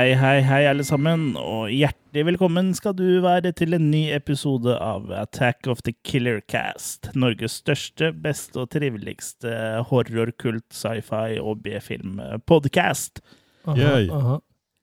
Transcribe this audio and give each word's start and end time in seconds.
Hei, 0.00 0.14
hei, 0.16 0.38
hei, 0.40 0.62
alle 0.64 0.80
sammen, 0.86 1.34
og 1.36 1.66
hjertelig 1.76 2.22
velkommen 2.30 2.70
skal 2.72 2.94
du 2.96 3.18
være 3.20 3.50
til 3.52 3.74
en 3.76 3.90
ny 3.92 4.06
episode 4.16 4.72
av 4.80 5.10
Attack 5.12 5.66
of 5.68 5.82
the 5.84 5.92
Killer 6.08 6.38
Cast. 6.48 7.10
Norges 7.20 7.58
største, 7.60 8.08
beste 8.24 8.62
og 8.62 8.70
triveligste 8.72 9.52
horror, 9.90 10.32
kult, 10.40 10.64
sci-fi 10.72 11.36
og 11.42 11.60
B-film-podkast. 11.66 13.20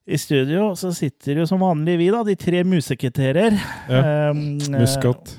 I 0.05 0.20
studio 0.22 0.68
så 0.77 0.91
sitter 0.94 1.41
jo 1.41 1.49
som 1.49 1.66
vanlig 1.66 1.98
vi, 2.04 2.12
da, 2.13 2.22
de 2.27 2.36
tre 2.38 2.62
musekreterer. 2.68 3.58
Ja. 3.90 4.04
Um, 4.30 4.44
Muskat. 4.76 5.34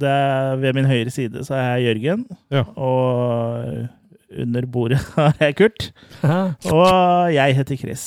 Det 0.00 0.08
er 0.16 0.56
ved 0.64 0.78
min 0.80 0.88
høyre 0.88 1.12
side 1.12 1.44
så 1.44 1.58
er 1.60 1.74
jeg 1.74 1.90
Jørgen, 1.90 2.24
Ja. 2.48 2.64
og 2.72 3.84
under 4.32 4.64
bordet 4.64 5.02
har 5.18 5.36
jeg 5.44 5.60
Kurt. 5.60 5.90
Hæ? 6.24 6.38
Og 6.72 7.34
jeg 7.36 7.58
heter 7.60 7.76
Chris. 7.76 8.06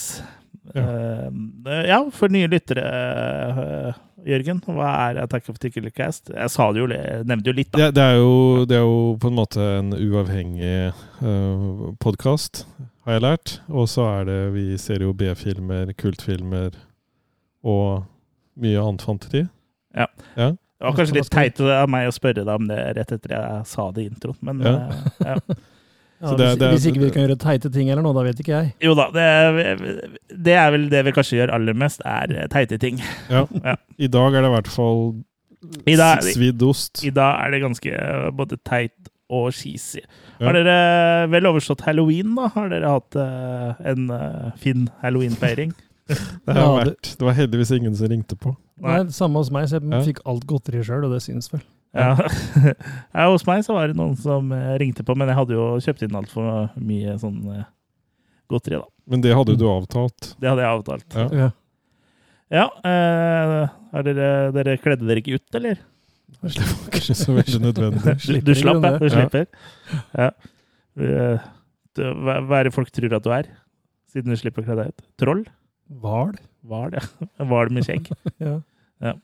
Ja. 0.74 0.84
Eh, 1.68 1.84
ja, 1.90 2.00
for 2.14 2.34
nye 2.34 2.48
lyttere, 2.50 2.84
uh, 2.86 4.00
Jørgen, 4.26 4.62
hva 4.66 4.90
er 5.10 5.20
Attack 5.22 5.50
of 5.52 5.60
the 5.62 5.70
Killer 5.70 5.94
Cast? 5.94 6.32
Jeg 6.34 6.50
sa 6.54 6.72
det 6.74 6.82
jo, 6.82 6.88
nevnte 6.90 7.52
jo 7.52 7.56
litt, 7.60 7.70
da. 7.74 7.86
Det, 7.86 7.96
det, 8.00 8.08
er 8.16 8.18
jo, 8.18 8.66
det 8.70 8.80
er 8.80 8.84
jo 8.86 8.98
på 9.22 9.30
en 9.30 9.38
måte 9.38 9.68
en 9.78 9.94
uavhengig 9.94 10.74
uh, 11.22 11.94
podkast, 12.02 12.66
har 13.06 13.20
jeg 13.20 13.26
lært. 13.28 13.56
Og 13.70 13.90
så 13.92 14.08
er 14.10 14.28
det 14.32 14.40
Vi 14.56 14.66
ser 14.82 15.06
jo 15.06 15.14
B-filmer, 15.14 15.94
kultfilmer 16.00 16.74
og 17.66 18.06
mye 18.62 18.82
annet 18.82 19.06
fanteri. 19.06 19.46
Ja. 19.96 20.10
Ja. 20.34 20.52
Det 20.56 20.90
var 20.90 20.98
kanskje 20.98 21.16
litt 21.16 21.32
teit 21.32 21.62
av 21.62 21.88
meg 21.90 22.10
å 22.10 22.14
spørre 22.14 22.44
deg 22.44 22.52
om 22.52 22.68
det 22.68 22.82
rett 22.98 23.14
etter 23.16 23.32
jeg 23.32 23.62
sa 23.70 23.88
det 23.96 24.04
i 24.04 24.10
introen, 24.12 24.42
men 24.42 24.66
Ja. 24.66 25.38
eh, 26.22 26.28
ja. 26.30 26.36
Det- 26.36 26.48
hvis, 26.48 26.58
det- 26.60 26.72
hvis 26.74 26.86
ikke 26.92 27.00
vi 27.04 27.10
kan 27.12 27.28
gjøre 27.28 27.38
teite 27.40 27.72
ting 27.74 27.90
eller 27.90 28.02
noe, 28.06 28.14
da 28.14 28.24
vet 28.24 28.40
ikke 28.40 28.56
jeg. 28.56 28.74
Jo 28.82 28.94
da, 28.96 29.10
det 29.12 29.22
er, 29.22 30.10
det 30.48 30.54
er 30.54 30.72
vel 30.72 30.90
det 30.90 31.06
vi 31.06 31.12
kanskje 31.12 31.40
gjør 31.42 31.54
aller 31.54 31.74
mest, 31.74 32.02
er 32.06 32.48
teite 32.50 32.78
ting. 32.80 33.02
Ja. 33.30 33.46
Ja. 33.66 33.76
I 33.98 34.08
dag 34.08 34.34
er 34.36 34.42
det 34.42 34.50
i 34.52 34.56
hvert 34.56 34.68
fall 34.68 35.24
svidd 35.66 36.62
ost. 36.62 37.04
I 37.06 37.10
dag 37.16 37.40
er 37.46 37.52
det 37.56 37.62
ganske 37.64 37.92
eh, 37.92 38.30
både 38.36 38.58
teit 38.68 39.10
og 39.34 39.52
cheesy. 39.58 40.04
Ja. 40.40 40.46
Har 40.46 40.54
dere 40.54 41.28
vel 41.32 41.48
overstått 41.50 41.82
halloween, 41.88 42.36
da? 42.38 42.50
Har 42.54 42.70
dere 42.70 42.92
hatt 42.92 43.16
uh, 43.18 43.74
en 43.90 44.10
uh, 44.12 44.52
fin 44.62 44.88
halloween-feiring? 45.02 45.72
Det, 46.46 46.54
har 46.54 46.60
Ja, 46.62 46.68
vært, 46.84 47.16
det 47.18 47.26
var 47.26 47.34
heldigvis 47.34 47.72
ingen 47.80 47.96
som 47.98 48.12
ringte 48.12 48.38
på. 48.38 48.54
Nei, 48.84 49.00
Samme 49.16 49.42
hos 49.42 49.50
meg, 49.50 49.66
så 49.72 49.80
jeg 49.80 49.90
Ja. 49.90 50.04
fikk 50.06 50.20
alt 50.30 50.46
godteri 50.46 50.84
sjøl, 50.86 51.08
og 51.08 51.16
det 51.16 51.24
syns 51.26 51.50
vel. 51.54 51.64
Ja. 51.96 52.12
ja, 53.16 53.26
hos 53.32 53.46
meg 53.48 53.64
så 53.66 53.76
var 53.78 53.90
det 53.92 53.98
noen 53.98 54.18
som 54.20 54.52
eh, 54.56 54.74
ringte 54.82 55.06
på, 55.08 55.16
men 55.18 55.32
jeg 55.32 55.40
hadde 55.40 55.56
jo 55.56 55.68
kjøpt 55.84 56.04
inn 56.06 56.18
altfor 56.20 56.70
mye 56.76 57.16
sånn 57.22 57.40
eh, 57.56 57.66
godteri, 58.52 58.82
da. 58.82 58.90
Men 59.10 59.22
det 59.24 59.36
hadde 59.38 59.56
du 59.60 59.66
avtalt. 59.70 60.34
Det 60.42 60.50
hadde 60.50 60.66
jeg 60.66 60.80
avtalt. 60.80 61.16
Ja. 61.16 61.28
Ja. 61.46 61.52
Ja, 62.54 62.66
eh, 62.86 64.02
dere, 64.06 64.30
dere 64.54 64.78
kledde 64.82 65.08
dere 65.08 65.22
ikke 65.24 65.40
ut, 65.40 65.48
eller? 65.58 65.80
Det 66.46 66.62
var 66.62 66.98
ikke 67.00 67.16
så 67.18 67.36
veldig 67.36 67.62
nødvendig. 67.64 68.16
Du, 68.26 68.40
du 68.52 68.54
slapp, 68.58 68.84
ja. 68.84 68.98
Du 69.02 69.08
slipper. 69.10 69.48
Ja. 70.14 70.30
Eh, 70.96 71.48
Hva 71.96 72.60
er 72.60 72.68
det 72.68 72.74
folk 72.76 72.92
tror 72.94 73.16
at 73.18 73.26
du 73.26 73.32
er, 73.34 73.50
siden 74.12 74.34
du 74.34 74.40
slipper 74.40 74.64
å 74.64 74.68
kle 74.68 74.78
deg 74.82 74.92
ut? 74.94 75.06
Troll? 75.22 75.44
Hval. 76.02 76.36
Hval, 76.66 76.96
ja. 76.98 77.04
Med 77.76 77.86
skjegg. 77.88 78.12
Ja. 78.42 78.60
Ja. 79.04 79.16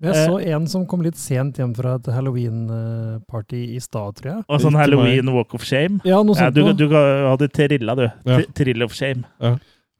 Jeg 0.00 0.14
Eh. 0.16 0.26
så 0.26 0.38
en 0.54 0.66
som 0.66 0.86
kom 0.88 1.02
litt 1.04 1.16
sent 1.20 1.58
hjem 1.60 1.74
fra 1.76 1.96
et 1.98 2.06
halloween-party 2.08 3.74
i 3.76 3.80
stad, 3.84 4.16
tror 4.16 4.30
jeg. 4.32 4.44
Og 4.48 4.60
sånn 4.62 4.76
Halloween 4.78 5.28
walk 5.34 5.52
of 5.54 5.62
shame. 5.66 6.00
Ja, 6.08 6.22
noe 6.24 6.36
Ja, 6.38 6.48
sånt 6.48 6.54
du, 6.54 6.86
du 6.86 6.88
hadde 6.94 7.48
trilla, 7.52 7.94
du. 7.98 8.06
Ja. 8.30 8.40
Trill 8.56 8.82
of 8.86 8.92
shame. 8.96 9.24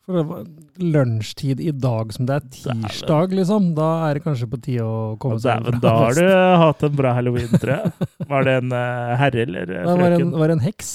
For 0.07 0.17
det 0.17 0.23
var 0.27 0.45
lunsjtid 0.81 1.61
i 1.61 1.71
dag 1.77 2.13
som 2.17 2.25
det 2.27 2.39
er 2.41 2.47
tirsdag, 2.57 3.35
liksom. 3.37 3.75
Da 3.77 4.09
er 4.09 4.15
det 4.19 4.25
kanskje 4.25 4.49
på 4.51 4.59
tide 4.65 4.83
å 4.89 5.19
komme 5.21 5.39
seg 5.39 5.61
hjem. 5.69 5.81
da 5.85 5.93
har 6.01 6.17
du 6.17 6.25
hatt 6.65 6.83
en 6.89 6.97
bra 6.97 7.13
halloween, 7.15 7.53
tror 7.61 7.77
jeg. 7.77 8.09
Var 8.33 8.49
det 8.49 8.55
en 8.63 8.73
eh, 8.73 9.17
herre 9.21 9.45
eller 9.45 9.67
frøken? 9.71 9.85
Det 9.87 10.01
var 10.01 10.17
en, 10.21 10.31
var 10.47 10.55
en 10.57 10.65
heks. 10.65 10.95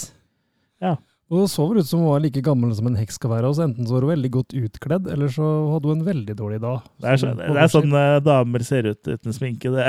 Ja. 0.81 0.95
Og 1.31 1.39
det 1.41 1.47
så 1.49 1.63
vel 1.65 1.79
ut 1.81 1.87
som 1.89 2.03
hun 2.03 2.11
var 2.11 2.19
like 2.21 2.41
gammel 2.45 2.69
som 2.77 2.85
en 2.85 2.97
heks 2.99 3.15
skal 3.17 3.31
være. 3.31 3.49
Og 3.49 3.55
så 3.57 3.63
enten 3.65 3.87
så 3.89 3.95
var 3.95 4.03
hun 4.05 4.11
veldig 4.13 4.29
godt 4.35 4.53
utkledd, 4.59 5.07
eller 5.09 5.31
så 5.33 5.45
hadde 5.73 5.89
hun 5.89 5.97
en 5.99 6.05
veldig 6.05 6.35
dårlig 6.37 6.59
dag. 6.61 6.83
Det 7.01 7.07
er, 7.09 7.17
så, 7.17 7.31
det 7.39 7.47
er 7.63 7.71
sånn 7.73 7.95
eh, 7.97 8.17
damer 8.21 8.65
ser 8.67 8.91
ut 8.91 9.09
uten 9.09 9.33
sminke. 9.33 9.71
Det 9.73 9.87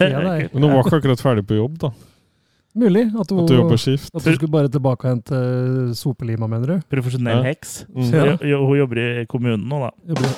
Ja, 0.00 0.22
det 0.24 0.48
Men 0.54 0.64
hun 0.64 0.72
var 0.72 0.86
ikke 0.86 1.02
akkurat 1.02 1.20
ferdig 1.20 1.44
på 1.50 1.58
jobb, 1.60 1.76
da. 1.84 1.90
mulig 2.78 3.04
at 3.10 3.30
hun, 3.34 3.42
At 3.44 3.50
hun 3.52 3.58
jobber 3.58 3.76
skift. 3.82 4.08
at 4.16 4.24
hun 4.30 4.34
skulle 4.38 4.54
bare 4.54 4.72
tilbake 4.72 5.04
og 5.04 5.10
hente 5.12 5.36
eh, 5.36 5.92
sopelima, 5.98 6.48
mener 6.48 6.66
du? 6.78 6.88
profesjonell 6.88 7.42
Ja. 7.42 7.50
heks. 7.50 7.74
Mm. 7.92 8.08
Ja. 8.16 8.36
Jo, 8.54 8.62
hun 8.70 8.78
jobber 8.80 9.02
i 9.04 9.26
kommunen 9.28 9.68
nå, 9.68 9.82
da. 9.84 9.92
Jobber, 10.14 10.32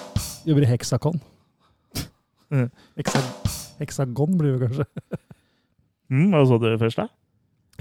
jobber 0.51 0.67
i 0.67 0.71
Hexacon. 0.73 1.21
Heksagon 3.81 4.35
blir 4.41 4.59
det 4.59 4.67
kanskje. 4.67 4.87
Mm, 6.11 6.33
hva 6.35 6.43
så 6.51 6.59
du 6.59 6.67
først, 6.81 6.99
da? 6.99 7.07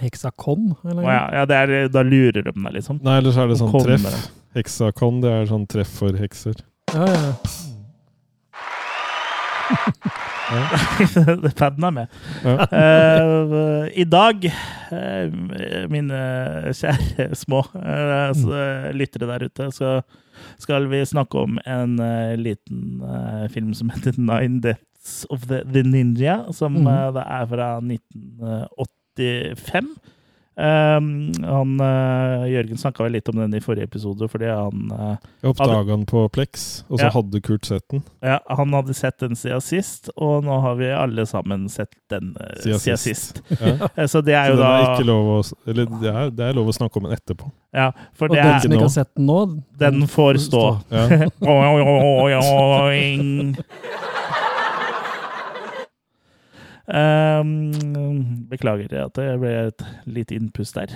Hexacon, 0.02 0.74
eller? 0.86 1.04
Å, 1.04 1.12
ja, 1.14 1.24
ja, 1.40 1.46
det 1.50 1.56
er, 1.64 1.74
da 1.94 2.04
lurer 2.08 2.42
de 2.44 2.52
deg, 2.52 2.74
liksom. 2.80 3.00
Nei, 3.06 3.20
så 3.28 3.44
er 3.46 3.52
det 3.54 3.60
sånn 3.62 3.74
treff. 3.84 4.08
Hexacon, 4.58 5.20
det 5.24 5.32
er 5.36 5.50
sånn 5.52 5.68
treff 5.70 5.92
for 6.02 6.16
hekser. 6.20 6.58
ja, 6.96 7.06
ja. 7.06 7.34
Det 11.44 11.52
Padden 11.60 11.84
er 11.86 11.92
med. 11.94 12.14
Ja. 12.42 12.56
Uh, 12.74 13.84
I 13.94 14.06
dag, 14.10 14.48
uh, 14.90 15.28
mine 15.94 16.22
kjære 16.74 17.28
små 17.38 17.60
s- 17.70 18.46
lyttere 18.98 19.30
der 19.30 19.46
ute, 19.46 19.68
så 19.76 20.00
skal 20.58 20.88
vi 20.90 21.04
snakke 21.06 21.44
om 21.46 21.60
en 21.68 21.98
liten 22.40 23.02
film 23.54 23.74
som 23.78 23.92
heter 23.94 24.18
Nine 24.18 24.62
Deaths 24.64 25.26
of 25.30 25.46
the, 25.52 25.62
the 25.70 25.84
Ninja, 25.84 26.40
som 26.56 26.76
eh, 26.88 27.10
det 27.16 27.24
er 27.28 27.46
fra 27.52 27.68
1985. 29.19 29.91
Um, 30.59 31.30
han, 31.40 31.78
uh, 31.80 32.41
Jørgen 32.52 32.75
snakka 32.81 33.06
vel 33.06 33.13
litt 33.16 33.30
om 33.31 33.38
den 33.40 33.53
i 33.56 33.62
forrige 33.63 33.85
episode, 33.88 34.28
fordi 34.28 34.50
han 34.52 34.90
uh, 34.91 35.13
Jeg 35.40 35.53
oppdaga 35.53 35.85
den 35.94 36.02
på 36.09 36.25
Plex, 36.35 36.81
og 36.90 36.97
så 37.00 37.06
Ja. 37.06 37.12
hadde 37.16 37.40
Kurt 37.46 37.63
sett 37.69 37.85
den. 37.94 38.02
Ja, 38.19 38.41
han 38.57 38.75
hadde 38.75 38.91
sett 38.97 39.16
den 39.24 39.40
siden 39.40 39.63
sist, 39.63 40.09
og 40.19 40.44
nå 40.44 40.57
har 40.59 40.75
vi 40.75 40.90
alle 40.91 41.24
sammen 41.30 41.69
sett 41.72 41.96
den 42.12 42.34
uh, 42.35 42.50
Siden 42.59 42.75
siden, 42.84 43.00
sist. 43.00 43.40
sist. 43.40 43.62
Ja. 43.62 43.88
Så 44.12 44.19
det 44.19 44.35
er 44.35 44.52
Så 44.52 44.57
jo 44.57 44.59
da 44.59 44.74
er 44.75 44.84
ikke 44.97 45.07
lov 45.07 45.31
å, 45.38 45.40
eller 45.72 45.88
det 46.03 46.12
er, 46.12 46.28
det 46.41 46.50
er 46.50 46.59
lov 46.59 46.68
å 46.68 46.75
snakke 46.75 47.00
om 47.00 47.07
den 47.07 47.16
etterpå. 47.16 47.47
Ja, 47.72 47.94
for 48.12 48.28
Og 48.28 48.36
det 48.36 48.44
den 48.44 48.51
er 48.51 48.59
som 48.59 48.75
ikke 48.75 48.90
har 48.90 48.96
sett 49.00 49.13
den 49.16 49.31
nå, 49.31 49.40
Den 49.80 50.03
får 50.12 50.44
stå. 50.50 50.66
Ja. 50.91 51.07
Um, 56.90 58.48
beklager 58.50 58.90
at 59.06 59.14
det 59.20 59.28
ble 59.42 59.52
et 59.68 59.82
lite 60.10 60.34
innpust 60.40 60.74
der. 60.80 60.90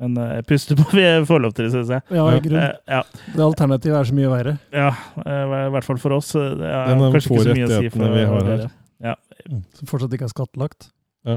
Men 0.00 0.16
uh, 0.20 0.38
puste 0.48 0.76
på 0.76 0.84
vi 0.96 1.04
får 1.28 1.40
lov 1.44 1.52
til, 1.56 1.68
syns 1.72 1.90
jeg. 1.92 2.02
Ja, 2.16 2.24
i 2.32 2.40
grunn. 2.44 2.60
Eh, 2.62 2.74
ja, 2.88 3.02
Det 3.34 3.44
alternativet 3.44 3.96
er 4.00 4.04
så 4.10 4.14
mye 4.16 4.30
verre. 4.32 4.54
ja 4.72 4.90
eh, 5.24 5.44
i 5.66 5.70
hvert 5.76 5.86
fall 5.88 6.00
for 6.00 6.10
oss. 6.18 6.28
eh, 6.36 6.52
Det 6.56 6.68
er 6.72 6.84
Den 6.92 7.00
kanskje 7.14 7.28
ikke 7.32 7.46
så 7.46 7.56
mye 7.56 7.68
å 7.68 7.70
si 7.80 7.86
for 7.94 8.04
vi 8.16 8.24
har 8.32 8.42
her. 8.52 8.66
Ja. 9.06 9.14
Som 9.76 9.84
fortsatt 9.92 10.12
ikke 10.16 10.26
er 10.28 10.32
skattlagt. 10.32 10.80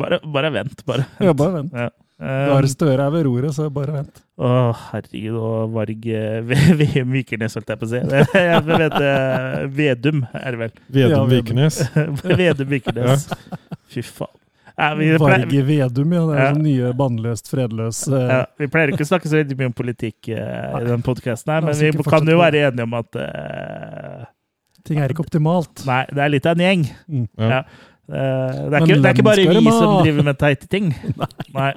bare, 0.00 0.16
bare 0.26 0.50
vent, 0.54 0.82
bare. 0.86 1.04
Ja, 1.22 1.32
bare 1.34 1.52
vent. 1.60 1.72
Ja. 1.74 1.88
Gahr 2.20 2.52
har 2.52 2.66
Støre 2.68 3.04
er 3.06 3.12
ved 3.14 3.24
roret, 3.24 3.54
så 3.56 3.70
bare 3.72 3.94
vent. 3.94 4.18
Å, 4.36 4.48
herregud, 4.90 5.36
og 5.40 5.70
Varg 5.72 6.08
eh, 6.12 6.58
VM 6.80 7.14
Vikernes, 7.16 7.56
holdt 7.56 7.72
jeg 7.72 7.80
på 7.80 7.88
å 7.88 7.92
si. 7.94 8.02
Jeg 8.02 8.66
vet 8.68 8.96
eh, 8.98 9.62
Vedum, 9.78 10.20
er 10.36 10.56
det 10.56 10.60
vel. 10.60 10.74
Vedum. 10.98 11.30
Vikernes. 11.32 11.80
Vedum 12.42 12.70
Vikernes. 12.74 13.26
Fy 13.88 14.04
faen. 14.04 14.36
Ja, 14.80 14.94
vi, 14.96 15.10
pleier, 15.12 15.44
Varge 15.44 15.62
Vedum, 15.68 16.12
ja. 16.16 16.20
Det 16.24 16.36
er 16.36 16.40
Ja. 16.40 16.50
sånn 16.54 16.64
nye 16.64 16.90
bannløst, 16.96 17.50
fredløs 17.52 17.98
eh, 18.08 18.30
ja, 18.32 18.42
vi 18.60 18.68
pleier 18.72 18.94
ikke 18.94 19.04
å 19.04 19.10
snakke 19.10 19.28
så 19.28 19.40
veldig 19.40 19.56
mye 19.58 19.68
om 19.68 19.74
politikk 19.76 20.30
uh, 20.32 20.78
i 20.78 20.86
den 20.88 21.04
podkasten 21.04 21.52
her, 21.52 21.66
men 21.66 21.76
vi 21.76 22.06
kan 22.06 22.28
jo 22.32 22.38
være 22.40 22.62
enige 22.70 22.86
om 22.86 22.96
at 23.00 23.20
uh, 23.20 24.28
Ting 24.88 24.96
er 24.96 25.12
ikke 25.12 25.20
optimalt. 25.20 25.82
Nei, 25.84 26.06
det 26.08 26.22
er 26.24 26.32
litt 26.32 26.46
av 26.48 26.56
en 26.56 26.64
gjeng. 26.64 26.86
Ja. 27.36 27.48
Ja. 27.50 27.60
Eh, 28.10 28.54
det, 28.70 28.74
er 28.74 28.82
ikke, 28.82 28.94
det 28.98 29.06
er 29.06 29.14
ikke 29.14 29.26
bare 29.28 29.42
vi 29.54 29.70
som 29.70 29.92
driver 30.02 30.24
med 30.26 30.38
teite 30.40 30.66
ting. 30.70 30.88
Nei. 31.58 31.72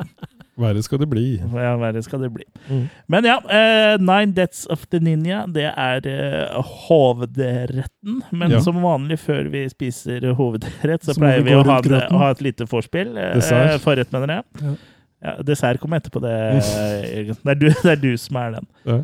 Verre 0.59 0.83
skal 0.85 1.00
det 1.01 1.07
bli. 1.09 1.25
Ja, 1.41 1.73
verre 1.81 2.03
skal 2.05 2.21
det 2.21 2.29
bli. 2.35 2.44
Mm. 2.69 2.83
Men 3.09 3.25
ja, 3.25 3.39
uh, 3.41 3.95
Nine 3.97 4.35
Deaths 4.38 4.67
of 4.69 4.85
the 4.94 5.00
Ninja, 5.01 5.44
det 5.50 5.65
er 5.71 6.05
uh, 6.05 6.61
hovedretten. 6.88 8.21
Men 8.31 8.51
Ja. 8.53 8.61
som 8.61 8.77
vanlig 8.83 9.17
før 9.23 9.50
vi 9.50 9.65
spiser 9.71 10.33
hovedrett, 10.38 11.01
så 11.03 11.13
Så 11.15 11.19
pleier 11.21 11.41
vi 11.41 11.50
vi 11.50 11.57
å 11.57 11.63
ha, 11.65 11.79
å 11.81 12.17
ha 12.21 12.31
et 12.31 12.41
lite 12.45 12.67
vorspiel. 12.69 13.15
Uh, 13.17 13.33
Dessert. 13.39 13.81
forrett, 13.81 14.11
mener 14.13 14.35
jeg. 14.41 14.44
Ja. 14.61 14.75
Ja, 15.23 15.38
dessert 15.39 15.79
kommer 15.79 16.01
etterpå, 16.01 16.19
det, 16.19 16.33
Jørgen. 17.15 17.38
Det 17.39 17.51
er, 17.53 17.59
du, 17.61 17.67
det 17.71 17.91
er 17.94 18.01
du 18.01 18.09
som 18.19 18.39
er 18.41 18.57
den. 18.57 18.65
Ja. 18.89 18.97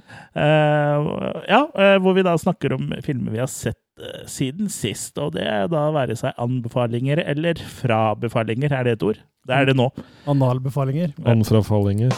Eh, 0.43 1.05
ja, 1.47 1.61
uh, 1.71 1.95
hvor 2.03 2.17
vi 2.17 2.25
da 2.27 2.33
snakker 2.37 2.75
om 2.75 2.89
filmer 3.05 3.31
vi 3.37 3.39
har 3.39 3.47
sett 3.47 3.79
uh, 4.03 4.25
siden 4.27 4.67
sist. 4.73 5.15
Og 5.17 5.37
det 5.37 5.45
er 5.47 5.69
da 5.71 5.85
være 5.95 6.17
seg 6.19 6.35
anbefalinger 6.35 7.23
eller 7.23 7.61
frabefalinger. 7.79 8.75
Er 8.75 8.89
det 8.89 8.97
et 8.97 9.07
ord? 9.13 9.21
Det 9.49 9.57
er 9.57 9.65
det 9.71 9.75
nå. 9.79 9.87
Analbefalinger. 10.29 11.11
Anfrafallinger. 11.25 12.13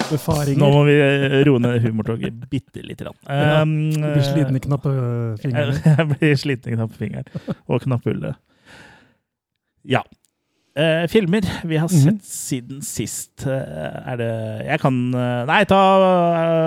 Nå 0.60 0.70
må 0.76 0.82
vi 0.90 0.96
eh, 1.00 1.38
roe 1.48 1.62
ned 1.64 1.80
humortoget 1.86 2.42
bitte 2.52 2.84
lite 2.84 3.06
grann. 3.08 3.18
Ja, 3.28 3.62
Um, 3.64 3.92
Du 3.96 4.08
blir 4.14 4.26
sliten 4.28 4.58
i 4.60 4.64
knappefingeren. 4.64 5.76
Jeg, 5.80 5.94
jeg 5.98 6.08
blir 6.14 6.36
sliten 6.42 6.74
i 6.74 6.76
knappefingeren 6.76 7.58
og 7.68 7.82
knapphullet. 7.86 8.36
Ja. 9.88 10.04
Uh, 10.72 11.04
filmer 11.12 11.44
vi 11.68 11.76
har 11.82 11.90
Mhm. 11.92 12.00
sett 12.04 12.24
siden 12.32 12.82
sist. 12.82 13.44
Uh, 13.48 13.52
er 14.08 14.16
det 14.22 14.32
Jeg 14.70 14.80
kan 14.80 15.00
uh, 15.16 15.44
Nei, 15.50 15.64
ta 15.68 15.80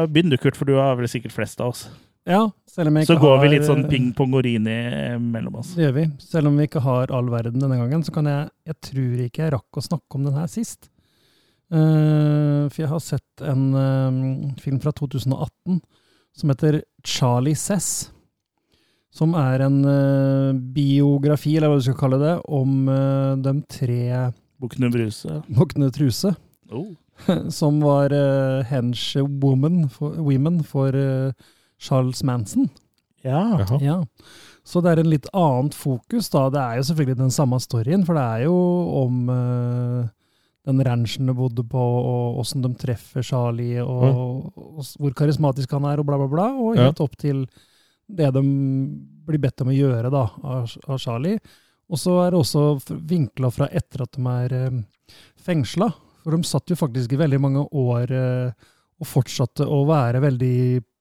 eh, 0.03 0.07
begynn 0.13 0.29
du, 0.33 0.37
Kurt, 0.37 0.57
for 0.61 0.69
du 0.69 0.75
har 0.77 0.97
vel 0.99 1.09
sikkert 1.09 1.33
flest 1.33 1.61
av 1.65 1.73
oss. 1.73 1.87
Ja, 2.29 2.43
Så 2.75 3.17
går 3.21 3.37
vi 3.43 3.51
litt 3.53 3.67
sånn 3.69 3.85
ping-pong 3.87 4.33
og 4.35 4.43
rini 4.47 4.79
mellom 5.23 5.61
oss. 5.61 5.77
Det 5.77 5.87
gjør 5.87 5.95
vi. 5.95 6.07
Selv 6.23 6.51
om 6.51 6.57
vi 6.59 6.67
ikke 6.67 6.83
har 6.83 7.13
all 7.15 7.31
verden 7.31 7.63
denne 7.63 7.79
gangen, 7.79 8.03
så 8.03 8.15
kan 8.15 8.27
jeg 8.27 8.49
Jeg 8.67 8.81
tror 8.89 9.21
ikke 9.27 9.45
jeg 9.45 9.55
rakk 9.55 9.79
å 9.79 9.85
snakke 9.85 10.19
om 10.19 10.25
den 10.27 10.35
her 10.35 10.51
sist. 10.51 10.91
Uh, 11.73 12.67
for 12.71 12.83
jeg 12.83 12.91
har 12.91 13.03
sett 13.03 13.45
en 13.47 13.63
uh, 13.75 14.51
film 14.63 14.81
fra 14.83 14.93
2018 14.93 15.79
som 16.35 16.51
heter 16.51 16.83
Charlie 17.07 17.55
Cess. 17.55 18.11
Som 19.15 19.37
er 19.39 19.63
en 19.63 19.79
uh, 19.87 20.57
biografi, 20.75 21.55
eller 21.57 21.71
hva 21.71 21.79
du 21.79 21.87
skal 21.87 21.99
kalle 22.01 22.19
det, 22.19 22.35
om 22.51 22.89
eh, 22.91 23.37
de 23.45 23.53
tre 23.71 24.01
Bukkene 24.59 24.91
Bruse. 24.91 25.43
Bukkene 25.55 25.91
Truse. 25.95 26.35
Oh. 26.75 26.91
Som 27.59 27.79
var 27.85 28.11
uh, 28.11 28.65
henchwoman 28.67 29.85
for, 29.93 30.19
women 30.19 30.63
for 30.67 30.97
eh, 30.99 31.31
Charles 31.85 32.23
Manson. 32.27 32.71
Ja. 33.25 33.65
Ja. 33.81 33.99
Så 34.65 34.81
det 34.85 34.91
er 34.95 35.01
en 35.03 35.11
litt 35.13 35.27
annet 35.37 35.77
fokus, 35.77 36.31
da. 36.33 36.47
Det 36.53 36.61
er 36.61 36.79
jo 36.81 36.87
selvfølgelig 36.91 37.19
den 37.21 37.33
samme 37.33 37.59
storyen, 37.61 38.05
for 38.09 38.17
det 38.17 38.25
er 38.25 38.45
jo 38.47 38.57
om 39.03 39.19
uh, 39.29 40.05
den 40.65 40.81
ranchen 40.89 41.29
de 41.29 41.35
bodde 41.37 41.65
på, 41.69 41.81
og 41.81 42.39
åssen 42.41 42.65
de 42.65 42.71
treffer 42.81 43.25
Charlie, 43.25 43.81
og, 43.85 44.49
og 44.57 44.81
s- 44.85 44.95
hvor 45.01 45.13
karismatisk 45.17 45.73
han 45.77 45.85
er, 45.91 46.01
og 46.01 46.09
bla, 46.09 46.17
bla, 46.21 46.29
bla. 46.33 46.47
Og 46.57 46.77
Ja. 46.79 46.87
helt 46.89 47.01
opp 47.05 47.17
til 47.21 47.45
det 48.09 48.31
de 48.37 48.43
blir 49.25 49.41
bedt 49.41 49.61
om 49.65 49.69
å 49.73 49.77
gjøre 49.77 50.11
da, 50.13 50.25
av, 50.45 50.73
av 50.89 50.99
Charlie. 51.01 51.39
Og 51.93 52.01
så 52.01 52.19
er 52.25 52.33
det 52.33 52.41
også 52.41 52.65
vinkla 53.09 53.51
fra 53.53 53.69
etter 53.73 54.05
at 54.07 54.17
de 54.17 54.25
er 54.33 54.57
uh, 54.73 54.81
fengsla. 55.45 55.91
For 56.25 56.33
de 56.33 56.49
satt 56.49 56.73
jo 56.73 56.77
faktisk 56.81 57.13
i 57.13 57.21
veldig 57.21 57.41
mange 57.45 57.67
år 57.77 58.09
eh, 58.17 58.53
og 59.05 59.11
fortsatte 59.11 59.67
å 59.69 59.83
være 59.89 60.21
veldig 60.25 60.55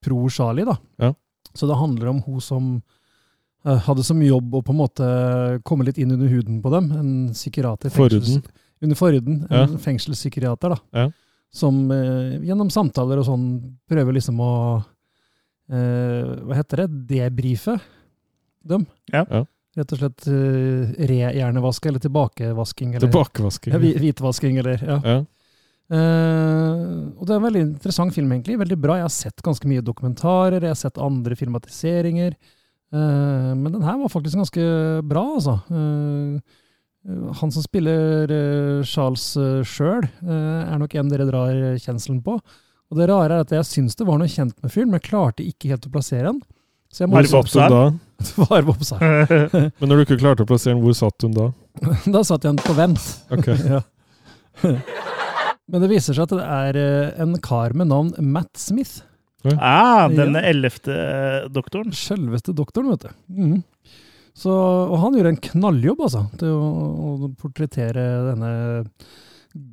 pro 0.04 0.28
Charlie, 0.30 0.68
da. 0.68 0.76
Ja. 1.02 1.14
Så 1.56 1.68
det 1.70 1.78
handler 1.80 2.12
om 2.12 2.20
hun 2.26 2.42
som 2.44 2.70
uh, 3.66 3.80
hadde 3.88 4.04
som 4.04 4.22
jobb 4.26 4.56
å 4.60 4.62
på 4.66 4.74
en 4.76 4.80
måte 4.84 5.08
komme 5.64 5.86
litt 5.88 5.98
inn 6.02 6.12
under 6.16 6.28
huden 6.32 6.62
på 6.64 6.72
dem. 6.74 6.92
En 7.00 7.12
psykiater. 7.34 7.94
Forhuden. 7.94 8.42
Under 8.84 9.00
forhuden. 9.00 9.44
En 9.50 9.76
Ja. 9.76 9.80
fengselspsykiater, 9.80 10.74
da. 10.76 10.80
Ja. 11.04 11.10
Som 11.54 11.86
uh, 11.94 12.40
gjennom 12.44 12.72
samtaler 12.74 13.22
og 13.22 13.28
sånn 13.30 13.46
prøver 13.88 14.16
liksom 14.18 14.40
å 14.42 14.52
uh, 15.72 16.36
Hva 16.44 16.58
heter 16.58 16.84
det? 16.84 16.88
Debrife 17.14 17.78
dem. 18.64 18.86
Ja. 19.14 19.24
Ja. 19.30 19.44
Rett 19.78 19.94
og 19.96 20.02
slett 20.04 20.28
uh, 20.30 20.92
re-hjernevaske, 21.10 21.90
eller 21.90 22.02
tilbakevasking. 22.04 22.92
Eller, 22.96 23.08
Tilbakevasking. 23.08 23.74
ja, 23.74 23.80
Hvitvasking, 24.04 24.60
eller 24.62 24.84
ja. 24.86 24.98
Ja. 25.04 25.16
Eh, 25.94 26.74
og 27.14 27.28
det 27.28 27.36
er 27.36 27.40
en 27.40 27.46
veldig 27.48 27.64
interessant 27.68 28.16
film, 28.16 28.32
egentlig. 28.34 28.58
Veldig 28.62 28.80
bra. 28.82 28.98
Jeg 29.00 29.08
har 29.08 29.14
sett 29.14 29.46
ganske 29.46 29.70
mye 29.70 29.86
dokumentarer, 29.86 30.62
jeg 30.62 30.74
har 30.74 30.80
sett 30.80 31.02
andre 31.02 31.38
filmatiseringer. 31.38 32.36
Uh, 32.94 33.54
men 33.58 33.72
den 33.74 33.82
her 33.82 33.98
var 33.98 34.12
faktisk 34.14 34.38
ganske 34.38 34.66
bra, 35.10 35.24
altså. 35.36 35.58
Eh, 35.74 36.60
han 37.40 37.52
som 37.52 37.64
spiller 37.66 38.30
uh, 38.30 38.84
Charles 38.86 39.24
uh, 39.36 39.64
sjøl, 39.66 40.06
er 40.24 40.78
nok 40.80 40.94
en 40.96 41.10
dere 41.12 41.26
drar 41.28 41.58
kjenselen 41.82 42.22
på. 42.24 42.38
Og 42.94 43.00
det 43.00 43.10
rare 43.10 43.40
er 43.40 43.48
at 43.48 43.54
jeg 43.58 43.66
syns 43.66 43.98
det 43.98 44.06
var 44.08 44.22
noe 44.22 44.30
kjent 44.30 44.54
med 44.62 44.72
fyren, 44.72 44.92
men 44.92 45.02
jeg 45.02 45.10
klarte 45.10 45.46
ikke 45.46 45.74
helt 45.74 45.90
å 45.90 45.94
plassere 45.96 46.30
den. 46.30 46.44
Så 46.94 47.04
jeg 47.04 47.10
må 47.10 47.18
Hvor 47.18 47.50
satt 47.50 47.58
hun 47.58 47.74
da? 47.74 47.84
var 48.54 48.70
oppsag. 48.70 49.02
Men 49.82 49.90
når 49.90 49.96
du 49.98 50.04
ikke 50.06 50.20
klarte 50.22 50.46
å 50.46 50.48
plassere 50.48 50.76
den, 50.76 50.84
hvor 50.86 50.94
satt 50.96 51.26
hun 51.26 51.34
da? 51.34 51.50
Da 52.14 52.22
satt 52.22 52.46
jeg 52.46 52.62
på 52.62 52.78
vent. 52.78 53.10
Ok. 53.34 53.50
ja. 53.66 53.82
Men 55.74 55.82
det 55.82 55.90
viser 55.90 56.14
seg 56.14 56.28
at 56.28 56.36
det 56.38 56.46
er 56.46 56.78
eh, 56.78 57.22
en 57.24 57.34
kar 57.42 57.74
med 57.74 57.90
navn 57.90 58.14
Matt 58.22 58.62
Smith. 58.62 59.02
ah, 59.58 60.06
denne 60.14 60.44
ellevte 60.46 60.94
eh, 60.94 61.48
doktoren. 61.50 61.96
Selveste 61.98 62.54
doktoren, 62.54 62.94
vet 62.94 63.08
du. 63.08 63.16
Mm. 63.34 63.56
Så, 64.38 64.54
og 64.54 64.94
han 65.02 65.18
gjorde 65.18 65.34
en 65.34 65.44
knalljobb, 65.50 66.06
altså, 66.06 66.24
til 66.38 66.54
å, 66.54 66.70
å 67.26 67.32
portrettere 67.42 68.06
denne 68.30 68.54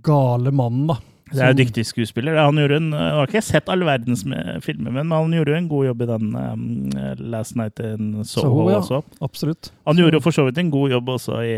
gale 0.04 0.52
mannen, 0.52 0.88
da. 0.88 0.98
Det 1.30 1.42
er 1.44 1.52
jo 1.52 1.58
dyktig 1.60 1.84
skuespiller. 1.86 2.40
Han 2.42 2.58
gjorde 2.58 2.78
en, 2.80 2.88
jeg 2.96 3.16
har 3.16 3.28
ikke 3.28 3.42
sett 3.46 3.68
all 3.70 3.84
verdens 3.86 4.24
filmer, 4.64 4.96
men 4.96 5.12
han 5.14 5.36
gjorde 5.36 5.52
jo 5.52 5.58
en 5.60 5.68
god 5.70 5.86
jobb 5.86 6.00
i 6.02 6.08
den 6.10 6.32
um, 6.34 6.64
Last 7.30 7.54
Night 7.60 7.78
in 7.84 8.16
Soho, 8.24 8.48
Soho, 8.48 8.64
ja. 8.72 8.80
også. 8.80 9.02
Absolutt. 9.22 9.70
Han 9.86 10.00
gjorde 10.00 10.18
jo 10.18 10.24
for 10.24 10.34
så 10.34 10.48
vidt 10.48 10.58
en 10.58 10.72
god 10.74 10.96
jobb 10.96 11.12
også 11.14 11.44
i 11.46 11.54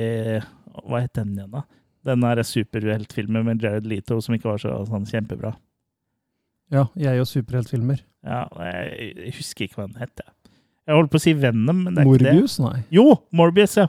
Hva 0.83 1.01
het 1.01 1.15
den 1.17 1.33
igjen, 1.39 1.55
da? 1.55 1.65
Den 2.07 2.25
der 2.25 2.43
superheltfilmen 2.47 3.47
med 3.47 3.63
Jared 3.63 3.87
Leto 3.87 4.19
som 4.25 4.35
ikke 4.35 4.51
var 4.51 4.63
så 4.63 4.75
sånn 4.89 5.07
kjempebra. 5.07 5.53
Ja, 6.73 6.87
jeg 6.99 7.21
og 7.21 7.29
superheltfilmer. 7.29 8.01
Ja, 8.25 8.47
jeg, 8.65 9.13
jeg 9.19 9.35
husker 9.37 9.67
ikke 9.67 9.83
hva 9.83 9.89
den 9.91 10.01
het. 10.01 10.23
Jeg, 10.23 10.55
jeg 10.89 10.99
holdt 10.99 11.13
på 11.13 11.21
å 11.21 11.23
si 11.23 11.35
Venom, 11.39 11.85
men 11.87 11.95
det 11.95 12.03
er 12.03 12.09
ikke 12.09 12.25
det. 12.25 12.33
Morbius? 12.33 12.59
Nei. 12.65 12.77
Jo, 12.95 13.07
Morbius, 13.35 13.77
ja. 13.79 13.87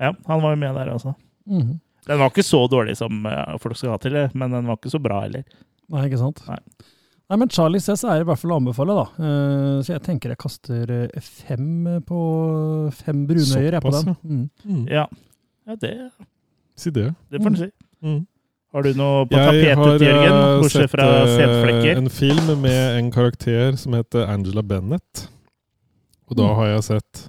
ja. 0.00 0.12
Han 0.30 0.44
var 0.44 0.54
jo 0.54 0.60
med 0.62 0.78
der 0.78 0.92
også. 0.94 1.14
-hmm. 1.48 1.78
Den 2.06 2.18
var 2.18 2.32
ikke 2.32 2.42
så 2.42 2.66
dårlig 2.66 2.96
som 2.96 3.26
uh, 3.26 3.56
folk 3.60 3.76
skal 3.76 3.94
ha 3.94 3.96
til 4.02 4.12
det, 4.12 4.34
men 4.34 4.52
den 4.52 4.66
var 4.66 4.76
ikke 4.76 4.92
så 4.92 5.00
bra 5.02 5.20
heller. 5.24 5.44
Nei, 5.92 6.06
ikke 6.08 6.20
sant? 6.20 6.42
Nei. 6.48 6.58
Nei, 7.32 7.38
men 7.40 7.48
Charlie 7.48 7.80
Cess 7.80 8.04
er 8.04 8.20
i 8.20 8.26
hvert 8.28 8.40
fall 8.40 8.52
å 8.52 8.58
anbefale, 8.60 8.94
da. 8.98 9.04
Eh, 9.16 9.78
så 9.84 9.94
jeg 9.94 10.02
tenker 10.04 10.34
jeg 10.34 10.40
kaster 10.42 10.90
eh, 10.92 11.20
fem 11.24 11.86
på 12.04 12.18
fem 12.92 13.22
brunøyer 13.26 13.78
jeg 13.78 13.84
på 13.84 13.92
den. 13.94 14.10
Mm. 14.20 14.42
Mm. 14.68 14.82
Ja, 14.92 15.06
ja 15.64 15.76
det, 15.80 15.94
Si 16.76 16.90
det. 16.90 17.14
det 17.30 17.40
får 17.42 17.50
du 17.50 17.56
si. 17.56 17.70
Mm. 18.02 18.26
Har 18.74 18.82
du 18.82 18.94
noe 18.98 19.26
på 19.30 19.36
Jeg 19.36 19.44
har 19.44 19.84
tapetet, 19.84 20.06
Jørgen? 20.08 20.32
eh, 20.34 20.60
Bortsett 20.60 20.80
sett 20.82 20.90
fra 20.90 21.04
eh, 21.84 21.96
en 21.96 22.08
film 22.10 22.60
med 22.60 22.98
en 22.98 23.10
karakter 23.14 23.76
som 23.78 23.92
heter 23.94 24.26
Angela 24.26 24.62
Bennett. 24.62 25.28
Og 26.28 26.36
da 26.36 26.42
Mm. 26.48 26.54
har 26.56 26.66
jeg 26.66 26.82
sett 26.84 27.28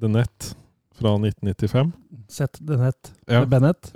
The 0.00 0.08
Net 0.08 0.54
fra 0.98 1.14
1995. 1.18 1.92
Sett 2.28 2.58
The 2.66 2.76
het 2.78 3.12
Ja. 3.28 3.44
Bennett. 3.44 3.92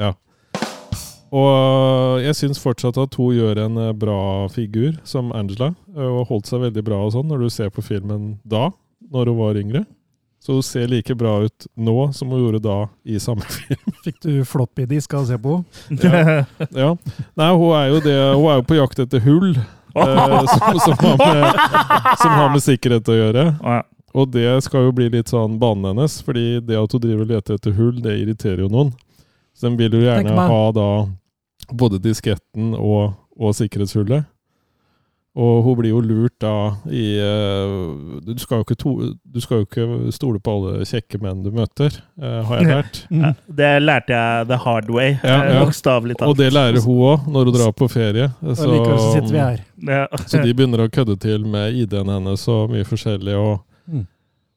Og 1.33 2.19
eh, 2.21 2.27
jeg 2.27 2.35
syns 2.37 2.61
fortsatt 2.61 2.99
at 3.01 3.15
hun 3.17 3.33
gjør 3.35 3.59
en 3.65 3.79
eh, 3.79 3.93
bra 3.97 4.49
figur 4.53 4.99
som 5.09 5.33
Angela, 5.33 5.75
eh, 5.97 6.05
og 6.05 6.27
holdt 6.29 6.47
seg 6.47 6.61
veldig 6.61 6.85
bra 6.85 6.99
og 7.07 7.13
sånn 7.15 7.27
når 7.27 7.39
du 7.47 7.49
ser 7.51 7.71
på 7.71 7.83
filmen 7.83 8.39
da, 8.45 8.67
når 9.11 9.27
hun 9.33 9.39
var 9.39 9.55
yngre. 9.57 9.87
Så 10.43 10.57
hun 10.57 10.63
ser 10.67 10.89
like 10.91 11.15
bra 11.15 11.37
ut 11.45 11.67
nå 11.79 12.13
som 12.13 12.31
hun 12.35 12.41
gjorde 12.41 12.59
da 12.65 12.89
i 13.07 13.21
samme 13.23 13.47
film. 13.57 13.93
Fikk 14.05 14.19
du 14.25 14.33
floppy 14.45 14.89
disk 14.91 15.15
å 15.15 15.23
se 15.29 15.39
på? 15.39 15.61
Ja. 16.03 16.43
Ja. 16.75 16.89
Nei, 17.39 17.51
hun 17.55 17.71
er 17.79 17.87
jo 17.93 18.01
det 18.03 18.17
Hun 18.35 18.49
er 18.51 18.59
jo 18.59 18.67
på 18.67 18.79
jakt 18.81 19.05
etter 19.05 19.23
hull, 19.23 19.53
eh, 19.55 20.35
som, 20.55 20.81
som, 20.83 20.97
har 20.99 21.23
med, 21.23 21.63
som 22.19 22.35
har 22.35 22.51
med 22.51 22.65
sikkerhet 22.65 23.13
å 23.13 23.19
gjøre. 23.21 23.47
Og 24.19 24.35
det 24.35 24.49
skal 24.67 24.89
jo 24.89 24.97
bli 24.99 25.07
litt 25.15 25.31
sånn 25.31 25.61
banen 25.63 25.93
hennes, 25.93 26.19
fordi 26.27 26.59
det 26.67 26.77
at 26.81 26.93
hun 26.93 27.05
driver 27.07 27.23
og 27.25 27.31
leter 27.37 27.57
etter 27.61 27.79
hull, 27.79 27.95
det 28.03 28.19
irriterer 28.25 28.65
jo 28.67 28.73
noen. 28.73 28.93
Så 29.55 29.69
den 29.69 29.79
vil 29.79 29.95
jo 29.95 30.03
gjerne 30.03 30.35
ha 30.51 30.63
da 30.75 30.89
både 31.71 32.03
disketten 32.03 32.75
og, 32.75 33.15
og 33.39 33.55
sikkerhetshullet. 33.57 34.27
Og 35.33 35.63
hun 35.65 35.79
blir 35.79 35.95
jo 35.95 36.01
lurt 36.05 36.35
da 36.45 36.75
i 36.93 37.17
eh, 37.17 38.19
du, 38.21 38.35
skal 38.37 38.61
jo 38.61 38.67
ikke 38.67 38.77
to, 38.77 38.91
du 39.25 39.39
skal 39.41 39.63
jo 39.63 39.65
ikke 39.65 40.13
stole 40.13 40.37
på 40.45 40.53
alle 40.59 40.85
kjekke 40.85 41.17
menn 41.25 41.41
du 41.41 41.49
møter, 41.57 41.95
eh, 42.21 42.43
har 42.45 42.61
jeg 42.61 42.69
lært. 42.69 43.01
Ja, 43.09 43.31
Det 43.49 43.71
lærte 43.81 44.13
jeg 44.13 44.47
the 44.51 44.59
hard 44.61 44.91
way, 44.93 45.15
Ja, 45.25 45.39
eh, 45.39 45.55
ja. 45.55 45.65
bokstavelig 45.65 46.19
talt. 46.21 46.29
Og 46.35 46.37
det 46.37 46.51
lærer 46.53 46.85
hun 46.85 47.01
òg 47.15 47.27
når 47.33 47.49
hun 47.49 47.57
drar 47.57 47.73
på 47.73 47.89
ferie. 47.89 48.29
Og 48.45 48.61
likevel 48.61 49.01
så 49.01 49.11
sitter 49.15 49.33
vi 49.33 49.41
her. 49.41 49.65
Ja. 49.89 50.05
Så 50.27 50.43
de 50.45 50.53
begynner 50.53 50.85
å 50.85 50.91
kødde 50.93 51.17
til 51.25 51.49
med 51.49 51.81
ID-en 51.81 52.13
hennes 52.13 52.49
og 52.53 52.69
mye 52.77 52.85
forskjellig. 52.85 53.37
og 53.41 53.61
Mm. 53.83 54.07